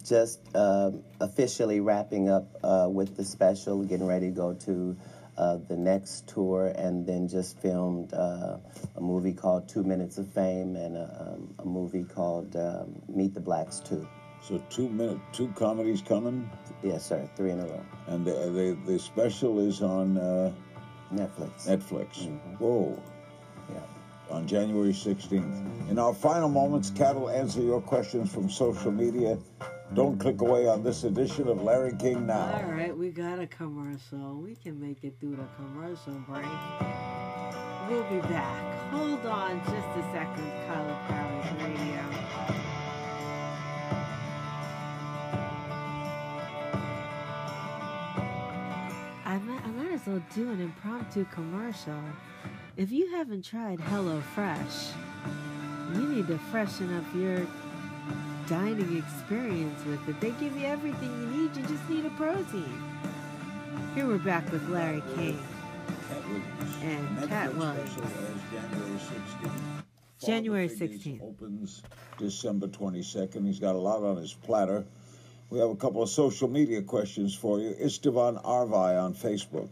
just 0.04 0.38
um, 0.54 1.02
officially 1.20 1.80
wrapping 1.80 2.28
up 2.28 2.46
uh, 2.62 2.88
with 2.90 3.16
the 3.16 3.24
special, 3.24 3.82
getting 3.84 4.06
ready 4.06 4.26
to 4.26 4.32
go 4.32 4.54
to 4.54 4.96
uh, 5.38 5.58
the 5.68 5.76
next 5.76 6.28
tour, 6.28 6.66
and 6.68 7.06
then 7.06 7.28
just 7.28 7.58
filmed 7.60 8.12
uh, 8.14 8.56
a 8.96 9.00
movie 9.00 9.32
called 9.32 9.68
Two 9.68 9.82
Minutes 9.82 10.18
of 10.18 10.26
Fame 10.32 10.76
and 10.76 10.96
a, 10.96 11.34
um, 11.34 11.54
a 11.58 11.64
movie 11.66 12.04
called 12.04 12.54
um, 12.56 13.02
Meet 13.08 13.34
the 13.34 13.40
Blacks 13.40 13.80
Two. 13.80 14.06
So 14.42 14.62
two 14.70 14.88
minute, 14.88 15.18
two 15.32 15.48
comedies 15.56 16.02
coming, 16.02 16.48
Yes, 16.82 17.06
sir, 17.06 17.28
three 17.36 17.50
in 17.50 17.60
a 17.60 17.66
row. 17.66 17.84
and 18.06 18.24
the 18.24 18.32
the, 18.32 18.92
the 18.92 18.98
special 18.98 19.58
is 19.60 19.82
on 19.82 20.16
uh, 20.18 20.52
Netflix. 21.12 21.66
Netflix. 21.66 22.26
Mhm. 22.28 22.58
Whoa. 22.60 23.02
Yeah. 23.72 23.80
On 24.30 24.46
January 24.46 24.92
16th. 24.92 25.88
In 25.90 25.98
our 25.98 26.12
final 26.14 26.48
moments, 26.48 26.90
Katt 26.90 27.14
will 27.14 27.30
answer 27.30 27.60
your 27.60 27.80
questions 27.80 28.32
from 28.32 28.48
social 28.50 28.90
media. 28.92 29.38
Don't 29.94 30.18
click 30.18 30.40
away 30.40 30.66
on 30.66 30.82
this 30.82 31.04
edition 31.04 31.48
of 31.48 31.62
Larry 31.62 31.94
King 31.96 32.26
Now. 32.26 32.52
All 32.52 32.72
right, 32.72 32.96
we 32.96 33.10
got 33.10 33.38
a 33.38 33.46
commercial. 33.46 34.34
We 34.34 34.56
can 34.56 34.80
make 34.80 35.04
it 35.04 35.14
through 35.20 35.36
the 35.36 35.46
commercial 35.56 36.14
break. 36.28 36.44
We'll 37.88 38.02
be 38.10 38.20
back. 38.28 38.90
Hold 38.90 39.24
on 39.24 39.60
just 39.60 39.70
a 39.70 40.02
second, 40.12 40.50
Kaila 40.66 41.06
Powerz 41.06 41.62
Radio. 41.62 42.02
I 49.24 49.38
might, 49.38 49.64
I 49.64 49.70
might 49.70 49.92
as 49.92 50.06
well 50.06 50.22
do 50.34 50.50
an 50.50 50.60
impromptu 50.60 51.24
commercial. 51.26 52.00
If 52.76 52.90
you 52.90 53.10
haven't 53.12 53.44
tried 53.44 53.78
HelloFresh, 53.78 54.92
you 55.94 56.08
need 56.08 56.26
to 56.26 56.38
freshen 56.50 56.94
up 56.96 57.04
your 57.14 57.46
dining 58.48 58.96
experience 58.96 59.84
with 59.84 60.08
it. 60.08 60.20
They 60.20 60.30
give 60.32 60.56
you 60.56 60.66
everything 60.66 61.10
you 61.20 61.26
need. 61.26 61.56
You 61.56 61.62
just 61.62 61.88
need 61.88 62.04
a 62.04 62.10
protein. 62.10 62.82
Here 63.94 64.06
we're 64.06 64.18
back 64.18 64.50
with 64.52 64.68
Larry 64.68 65.02
King. 65.16 65.38
Katt. 66.08 66.22
And 66.82 67.28
Katt 67.28 67.50
Netflix 67.50 67.56
Williams. 67.56 68.42
January 68.52 68.98
16th. 68.98 69.82
January 70.24 70.68
Father 70.68 70.86
16th. 70.86 71.22
Opens 71.22 71.82
December 72.18 72.68
22nd. 72.68 73.46
He's 73.46 73.58
got 73.58 73.74
a 73.74 73.78
lot 73.78 74.02
on 74.02 74.16
his 74.16 74.32
platter. 74.32 74.84
We 75.50 75.58
have 75.58 75.70
a 75.70 75.76
couple 75.76 76.02
of 76.02 76.08
social 76.08 76.48
media 76.48 76.82
questions 76.82 77.34
for 77.34 77.58
you. 77.60 77.70
Istvan 77.70 78.42
Arvai 78.44 79.02
on 79.02 79.14
Facebook. 79.14 79.70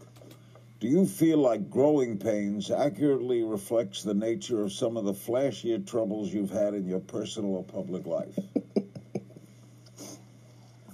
Do 0.81 0.89
you 0.89 1.07
feel 1.07 1.39
like 1.39 1.71
growing 1.71 2.19
pains 2.19 2.71
accurately 2.71 3.43
reflects 3.43 4.03
the 4.03 4.15
nature 4.15 4.63
of 4.63 4.73
some 4.73 4.97
of 4.97 5.05
the 5.05 5.13
flashier 5.13 5.87
troubles 5.87 6.33
you've 6.33 6.51
had 6.51 6.75
in 6.75 6.87
your 6.87 7.01
personal 7.01 7.55
or 7.55 7.65
public 7.65 8.07
life? 8.07 8.39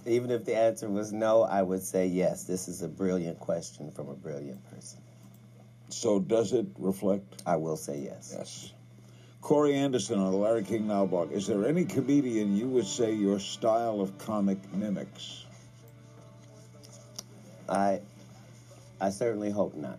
Even 0.06 0.30
if 0.30 0.44
the 0.44 0.56
answer 0.56 0.88
was 0.88 1.12
no, 1.12 1.42
I 1.42 1.62
would 1.62 1.82
say 1.82 2.06
yes. 2.06 2.44
This 2.44 2.68
is 2.68 2.82
a 2.82 2.88
brilliant 2.88 3.38
question 3.40 3.90
from 3.90 4.08
a 4.08 4.14
brilliant 4.14 4.62
person. 4.70 5.00
So 5.88 6.20
does 6.20 6.52
it 6.52 6.66
reflect? 6.78 7.42
I 7.46 7.56
will 7.56 7.76
say 7.76 7.98
yes. 7.98 8.34
Yes. 8.36 8.72
Corey 9.40 9.74
Anderson 9.74 10.18
on 10.18 10.30
the 10.30 10.36
Larry 10.36 10.62
King 10.62 10.86
Now 10.86 11.06
blog. 11.06 11.32
Is 11.32 11.46
there 11.46 11.66
any 11.66 11.84
comedian 11.84 12.56
you 12.56 12.68
would 12.68 12.86
say 12.86 13.12
your 13.12 13.38
style 13.38 14.00
of 14.00 14.16
comic 14.18 14.58
mimics? 14.72 15.46
I, 17.68 18.00
I 19.00 19.10
certainly 19.10 19.50
hope 19.50 19.74
not. 19.74 19.98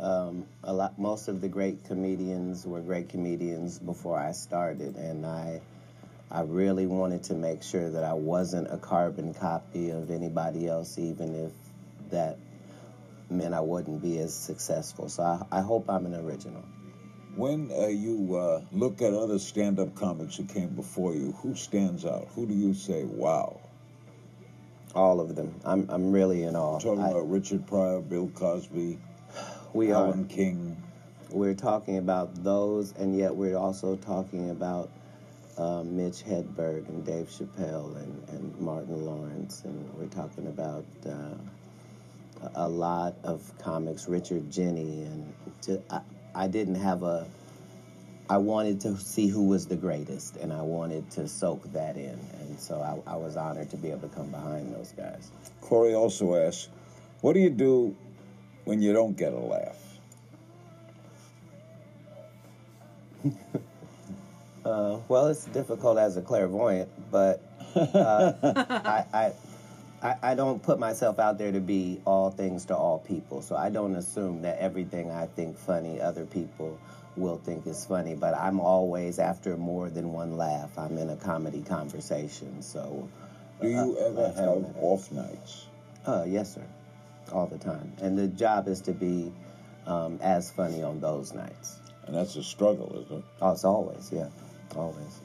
Um, 0.00 0.46
a 0.64 0.72
lot, 0.72 0.98
most 0.98 1.28
of 1.28 1.40
the 1.40 1.48
great 1.48 1.84
comedians 1.84 2.64
were 2.64 2.80
great 2.80 3.10
comedians 3.10 3.78
before 3.78 4.18
I 4.18 4.32
started, 4.32 4.96
and 4.96 5.26
I, 5.26 5.60
I 6.30 6.42
really 6.42 6.86
wanted 6.86 7.24
to 7.24 7.34
make 7.34 7.62
sure 7.62 7.90
that 7.90 8.04
I 8.04 8.14
wasn't 8.14 8.72
a 8.72 8.78
carbon 8.78 9.34
copy 9.34 9.90
of 9.90 10.10
anybody 10.10 10.68
else, 10.68 10.98
even 10.98 11.34
if 11.34 11.52
that 12.10 12.38
meant 13.28 13.52
I 13.52 13.60
wouldn't 13.60 14.00
be 14.00 14.18
as 14.18 14.32
successful. 14.34 15.08
So 15.08 15.24
I, 15.24 15.58
I 15.58 15.60
hope 15.60 15.90
I'm 15.90 16.06
an 16.06 16.14
original. 16.14 16.64
When 17.36 17.70
uh, 17.70 17.88
you 17.88 18.36
uh, 18.36 18.62
look 18.72 19.02
at 19.02 19.12
other 19.12 19.38
stand-up 19.38 19.94
comics 19.94 20.36
who 20.36 20.44
came 20.44 20.70
before 20.70 21.12
you, 21.12 21.32
who 21.32 21.54
stands 21.54 22.04
out? 22.04 22.28
Who 22.34 22.46
do 22.46 22.54
you 22.54 22.72
say, 22.72 23.04
wow? 23.04 23.57
All 24.94 25.20
of 25.20 25.34
them. 25.36 25.54
I'm, 25.64 25.86
I'm 25.90 26.10
really 26.12 26.44
in 26.44 26.56
awe. 26.56 26.78
Talking 26.78 27.02
I- 27.02 27.10
about 27.10 27.30
Richard 27.30 27.66
Pryor, 27.66 28.00
Bill 28.00 28.28
Cosby, 28.34 28.98
we 29.72 29.92
Alan 29.92 30.24
are. 30.24 30.28
King. 30.28 30.76
We're 31.30 31.54
talking 31.54 31.98
about 31.98 32.42
those, 32.42 32.92
and 32.96 33.16
yet 33.16 33.34
we're 33.34 33.58
also 33.58 33.96
talking 33.96 34.50
about 34.50 34.88
uh, 35.58 35.82
Mitch 35.84 36.24
Hedberg 36.24 36.88
and 36.88 37.04
Dave 37.04 37.28
Chappelle 37.28 37.94
and, 37.96 38.28
and 38.30 38.58
Martin 38.60 39.04
Lawrence, 39.04 39.62
and 39.64 39.92
we're 39.98 40.06
talking 40.06 40.46
about 40.46 40.86
uh, 41.06 41.10
a 42.42 42.50
a 42.54 42.68
lot 42.68 43.14
of 43.24 43.52
comics, 43.58 44.08
Richard 44.08 44.50
Jeni, 44.50 45.06
and 45.06 45.34
to, 45.62 45.82
I, 45.90 46.00
I 46.34 46.46
didn't 46.48 46.76
have 46.76 47.02
a. 47.02 47.26
I 48.30 48.36
wanted 48.36 48.80
to 48.82 48.96
see 48.98 49.28
who 49.28 49.44
was 49.44 49.66
the 49.66 49.76
greatest, 49.76 50.36
and 50.36 50.52
I 50.52 50.60
wanted 50.60 51.10
to 51.12 51.26
soak 51.26 51.72
that 51.72 51.96
in, 51.96 52.18
and 52.40 52.60
so 52.60 52.80
I, 52.80 53.12
I 53.12 53.16
was 53.16 53.36
honored 53.36 53.70
to 53.70 53.76
be 53.78 53.90
able 53.90 54.08
to 54.08 54.14
come 54.14 54.28
behind 54.28 54.74
those 54.74 54.92
guys. 54.92 55.30
Corey 55.62 55.94
also 55.94 56.34
asks, 56.34 56.68
what 57.22 57.32
do 57.32 57.40
you 57.40 57.48
do 57.48 57.96
when 58.64 58.82
you 58.82 58.92
don't 58.92 59.16
get 59.16 59.32
a 59.32 59.38
laugh? 59.38 59.98
Uh, 64.64 64.98
well, 65.08 65.28
it's 65.28 65.46
difficult 65.46 65.96
as 65.96 66.18
a 66.18 66.20
clairvoyant, 66.20 66.90
but 67.10 67.40
uh, 67.74 68.32
I, 68.84 69.04
I, 69.14 69.32
I, 70.02 70.16
I 70.22 70.34
don't 70.34 70.62
put 70.62 70.78
myself 70.78 71.18
out 71.18 71.38
there 71.38 71.52
to 71.52 71.60
be 71.60 72.02
all 72.04 72.30
things 72.30 72.66
to 72.66 72.76
all 72.76 72.98
people. 72.98 73.40
So 73.40 73.56
I 73.56 73.70
don't 73.70 73.96
assume 73.96 74.42
that 74.42 74.58
everything 74.58 75.10
I 75.10 75.24
think 75.24 75.56
funny, 75.56 76.02
other 76.02 76.26
people 76.26 76.78
will 77.18 77.38
think 77.38 77.66
is 77.66 77.84
funny. 77.84 78.14
But 78.14 78.34
I'm 78.34 78.60
always 78.60 79.18
after 79.18 79.56
more 79.56 79.90
than 79.90 80.12
one 80.12 80.36
laugh. 80.36 80.78
I'm 80.78 80.96
in 80.98 81.10
a 81.10 81.16
comedy 81.16 81.62
conversation. 81.62 82.62
So, 82.62 83.08
Do 83.60 83.68
you 83.68 83.96
uh, 84.00 84.06
ever 84.06 84.26
have 84.28 84.34
that. 84.62 84.74
off 84.80 85.10
nights? 85.12 85.66
Uh, 86.06 86.24
yes, 86.26 86.54
sir. 86.54 86.64
All 87.32 87.46
the 87.46 87.58
time. 87.58 87.92
And 88.00 88.16
the 88.16 88.28
job 88.28 88.68
is 88.68 88.80
to 88.82 88.92
be 88.92 89.32
um, 89.86 90.18
as 90.22 90.50
funny 90.50 90.82
on 90.82 91.00
those 91.00 91.34
nights. 91.34 91.78
And 92.06 92.16
that's 92.16 92.36
a 92.36 92.42
struggle, 92.42 93.02
isn't 93.04 93.18
it? 93.18 93.24
Oh, 93.42 93.52
it's 93.52 93.64
always, 93.64 94.10
yeah. 94.12 94.28
Always. 94.74 95.20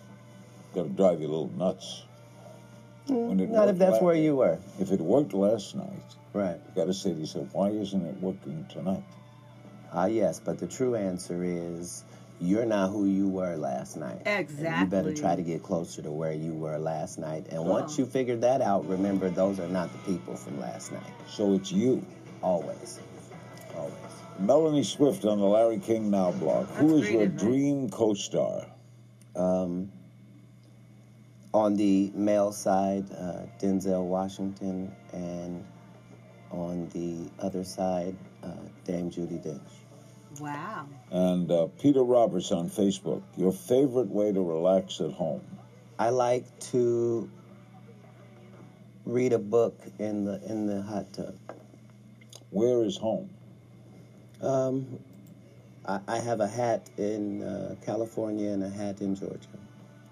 Got 0.75 0.83
to 0.83 0.89
drive 0.89 1.21
you 1.21 1.27
a 1.27 1.29
little 1.29 1.51
nuts. 1.55 2.03
Mm, 3.07 3.49
Not 3.49 3.69
if 3.69 3.77
that's 3.77 3.97
la- 4.01 4.03
where 4.07 4.15
you 4.15 4.35
were. 4.37 4.57
If 4.79 4.91
it 4.91 4.99
worked 4.99 5.33
last 5.33 5.75
night, 5.75 5.87
Right. 6.33 6.55
you 6.67 6.75
got 6.75 6.85
to 6.85 6.93
say 6.93 7.13
to 7.13 7.19
yourself, 7.19 7.49
why 7.53 7.69
isn't 7.69 8.05
it 8.05 8.15
working 8.21 8.65
tonight? 8.69 9.03
Ah, 9.93 10.05
yes, 10.07 10.39
but 10.39 10.57
the 10.57 10.67
true 10.67 10.95
answer 10.95 11.43
is 11.43 12.03
you're 12.41 12.65
not 12.65 12.89
who 12.89 13.05
you 13.05 13.27
were 13.29 13.55
last 13.55 13.95
night. 13.95 14.21
And 14.25 14.49
you 14.49 14.85
better 14.87 15.13
try 15.13 15.35
to 15.35 15.41
get 15.43 15.61
closer 15.61 16.01
to 16.01 16.11
where 16.11 16.33
you 16.33 16.53
were 16.53 16.77
last 16.79 17.19
night. 17.19 17.45
And 17.49 17.57
Cool. 17.59 17.65
once 17.65 17.97
you 17.97 18.05
figure 18.05 18.35
that 18.37 18.61
out, 18.61 18.87
remember 18.87 19.29
those 19.29 19.59
are 19.59 19.67
not 19.67 19.91
the 19.91 19.99
people 19.99 20.35
from 20.35 20.59
last 20.59 20.91
night. 20.91 21.03
So 21.27 21.53
it's 21.53 21.71
you. 21.71 22.03
Always. 22.41 22.99
Always. 23.77 23.93
Melanie 24.39 24.83
Swift 24.83 25.25
on 25.25 25.37
the 25.39 25.45
Larry 25.45 25.77
King 25.77 26.09
Now 26.09 26.31
blog. 26.31 26.65
Who 26.69 26.97
is 26.97 27.09
your 27.09 27.23
advice. 27.23 27.41
dream 27.41 27.89
co-star? 27.89 28.65
Um, 29.35 29.91
on 31.53 31.75
the 31.75 32.11
male 32.15 32.51
side, 32.51 33.05
uh, 33.11 33.43
Denzel 33.59 34.05
Washington, 34.05 34.91
and 35.11 35.63
on 36.51 36.89
the 36.89 37.29
other 37.45 37.63
side, 37.63 38.15
uh, 38.43 38.49
Dame 38.85 39.11
Judi 39.11 39.39
Dench. 39.45 39.61
Wow. 40.39 40.87
And 41.11 41.51
uh, 41.51 41.67
Peter 41.79 42.03
Roberts 42.03 42.51
on 42.51 42.69
Facebook. 42.69 43.21
Your 43.37 43.51
favorite 43.51 44.09
way 44.09 44.31
to 44.31 44.41
relax 44.41 44.99
at 45.01 45.11
home? 45.11 45.41
I 45.99 46.09
like 46.09 46.45
to 46.71 47.29
read 49.05 49.33
a 49.33 49.39
book 49.39 49.79
in 49.99 50.25
the 50.25 50.41
in 50.49 50.65
the 50.65 50.81
hot 50.81 51.13
tub. 51.13 51.35
Where 52.49 52.83
is 52.83 52.97
home? 52.97 53.29
Um, 54.41 54.99
I, 55.85 55.99
I 56.07 56.19
have 56.19 56.39
a 56.39 56.47
hat 56.47 56.89
in 56.97 57.43
uh, 57.43 57.75
California 57.85 58.49
and 58.49 58.63
a 58.63 58.69
hat 58.69 59.01
in 59.01 59.15
Georgia, 59.15 59.47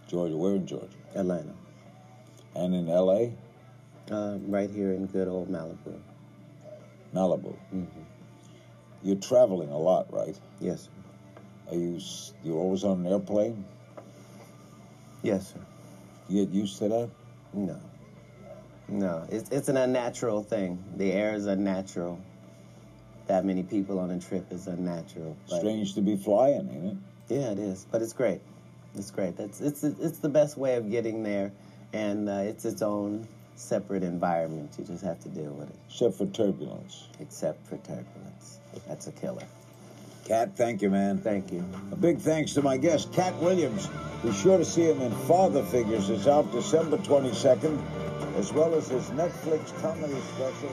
Georgia. 0.07 0.37
Where 0.37 0.55
in 0.55 0.65
Georgia? 0.65 0.87
Atlanta, 1.15 1.53
And 2.55 2.73
in 2.73 2.89
L.A., 2.89 3.33
uh, 4.11 4.37
right 4.47 4.69
here 4.69 4.93
in 4.93 5.07
good 5.07 5.27
old 5.27 5.49
Malibu. 5.49 5.99
Malibu. 7.13 7.55
hmm 7.69 7.83
You're 9.03 9.15
traveling 9.17 9.69
a 9.69 9.77
lot, 9.77 10.11
right? 10.13 10.37
Yes. 10.59 10.89
Are 11.69 11.75
you 11.75 11.95
s- 11.97 12.33
you 12.43 12.57
always 12.57 12.83
on 12.83 13.05
an 13.05 13.11
airplane? 13.11 13.65
Yes, 15.23 15.53
sir. 15.53 15.59
You 16.29 16.45
get 16.45 16.53
used 16.53 16.77
to 16.79 16.87
that? 16.89 17.09
No, 17.53 17.79
no, 18.87 19.25
it's 19.29 19.49
it's 19.49 19.67
an 19.69 19.77
unnatural 19.77 20.43
thing. 20.43 20.83
The 20.97 21.11
air 21.11 21.33
is 21.35 21.45
unnatural. 21.47 22.19
That 23.27 23.45
many 23.45 23.63
people 23.63 23.99
on 23.99 24.11
a 24.11 24.19
trip 24.19 24.51
is 24.51 24.67
unnatural. 24.67 25.35
Strange 25.47 25.93
to 25.95 26.01
be 26.01 26.15
flying, 26.17 26.69
ain't 26.69 26.85
it? 26.93 26.97
Yeah, 27.35 27.51
it 27.51 27.59
is, 27.59 27.85
but 27.91 28.01
it's 28.01 28.13
great. 28.13 28.41
It's 28.95 29.11
great. 29.11 29.37
That's 29.37 29.61
it's 29.61 29.83
it's 29.83 30.19
the 30.19 30.29
best 30.29 30.57
way 30.57 30.75
of 30.75 30.89
getting 30.89 31.23
there, 31.23 31.51
and 31.93 32.27
uh, 32.29 32.43
it's 32.43 32.65
its 32.65 32.81
own 32.81 33.27
separate 33.61 34.03
environment. 34.03 34.73
You 34.77 34.85
just 34.85 35.03
have 35.03 35.19
to 35.21 35.29
deal 35.29 35.51
with 35.51 35.69
it. 35.69 35.75
Except 35.87 36.15
for 36.15 36.25
turbulence. 36.27 37.07
Except 37.19 37.65
for 37.67 37.77
turbulence. 37.77 38.59
That's 38.87 39.07
a 39.07 39.11
killer. 39.11 39.45
Katt, 40.25 40.55
thank 40.55 40.81
you, 40.81 40.89
man. 40.89 41.17
Thank 41.17 41.51
you. 41.51 41.63
A 41.91 41.95
big 41.95 42.19
thanks 42.19 42.53
to 42.53 42.61
my 42.61 42.77
guest, 42.77 43.13
Katt 43.13 43.35
Williams. 43.41 43.89
Be 44.23 44.31
sure 44.33 44.57
to 44.57 44.65
see 44.65 44.83
him 44.83 45.01
in 45.01 45.11
Father 45.11 45.63
Figures. 45.63 46.09
It's 46.09 46.27
out 46.27 46.51
December 46.51 46.97
22nd, 46.97 47.79
as 48.37 48.53
well 48.53 48.73
as 48.75 48.87
his 48.87 49.09
Netflix 49.09 49.79
comedy 49.81 50.19
special. 50.35 50.69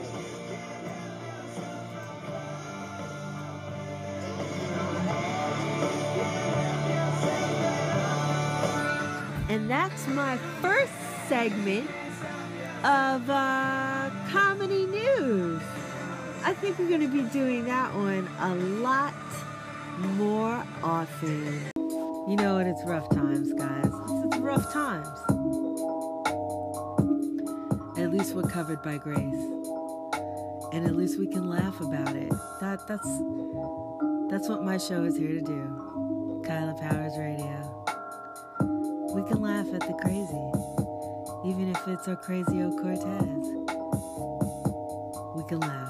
And 9.49 9.69
that's 9.69 10.07
my 10.07 10.37
first 10.61 10.93
segment 11.27 11.89
of 12.83 13.29
uh, 13.29 14.09
comedy 14.29 14.85
news. 14.85 15.61
I 16.43 16.53
think 16.53 16.79
we're 16.79 16.87
going 16.87 17.01
to 17.01 17.07
be 17.07 17.23
doing 17.29 17.65
that 17.65 17.93
one 17.93 18.29
a 18.39 18.55
lot 18.55 19.13
more 20.15 20.63
often. 20.83 21.71
You 21.75 22.35
know 22.35 22.55
what? 22.55 22.67
It's 22.67 22.83
rough 22.85 23.09
times, 23.09 23.51
guys. 23.53 23.85
It's, 23.85 24.25
it's 24.25 24.37
rough 24.37 24.71
times. 24.71 25.07
At 27.97 28.11
least 28.11 28.33
we're 28.33 28.43
covered 28.43 28.81
by 28.81 28.97
grace, 28.97 29.43
and 30.71 30.85
at 30.85 30.95
least 30.95 31.19
we 31.19 31.27
can 31.27 31.49
laugh 31.49 31.81
about 31.81 32.15
it. 32.15 32.31
That 32.61 32.87
that's 32.87 33.09
that's 34.29 34.47
what 34.47 34.63
my 34.63 34.77
show 34.77 35.03
is 35.03 35.17
here 35.17 35.33
to 35.33 35.41
do. 35.41 36.43
Kaila 36.45 36.79
Powerz 36.79 37.17
Radio. 37.19 37.75
We 39.13 39.27
can 39.27 39.41
laugh 39.41 39.67
at 39.73 39.81
the 39.81 39.93
crazy, 40.01 40.51
even 41.45 41.69
if 41.69 41.87
it's 41.87 42.07
our 42.07 42.15
crazy 42.17 42.61
old 42.63 42.77
Cortez. 42.81 43.47
We 45.35 45.43
can 45.47 45.59
laugh. 45.59 45.88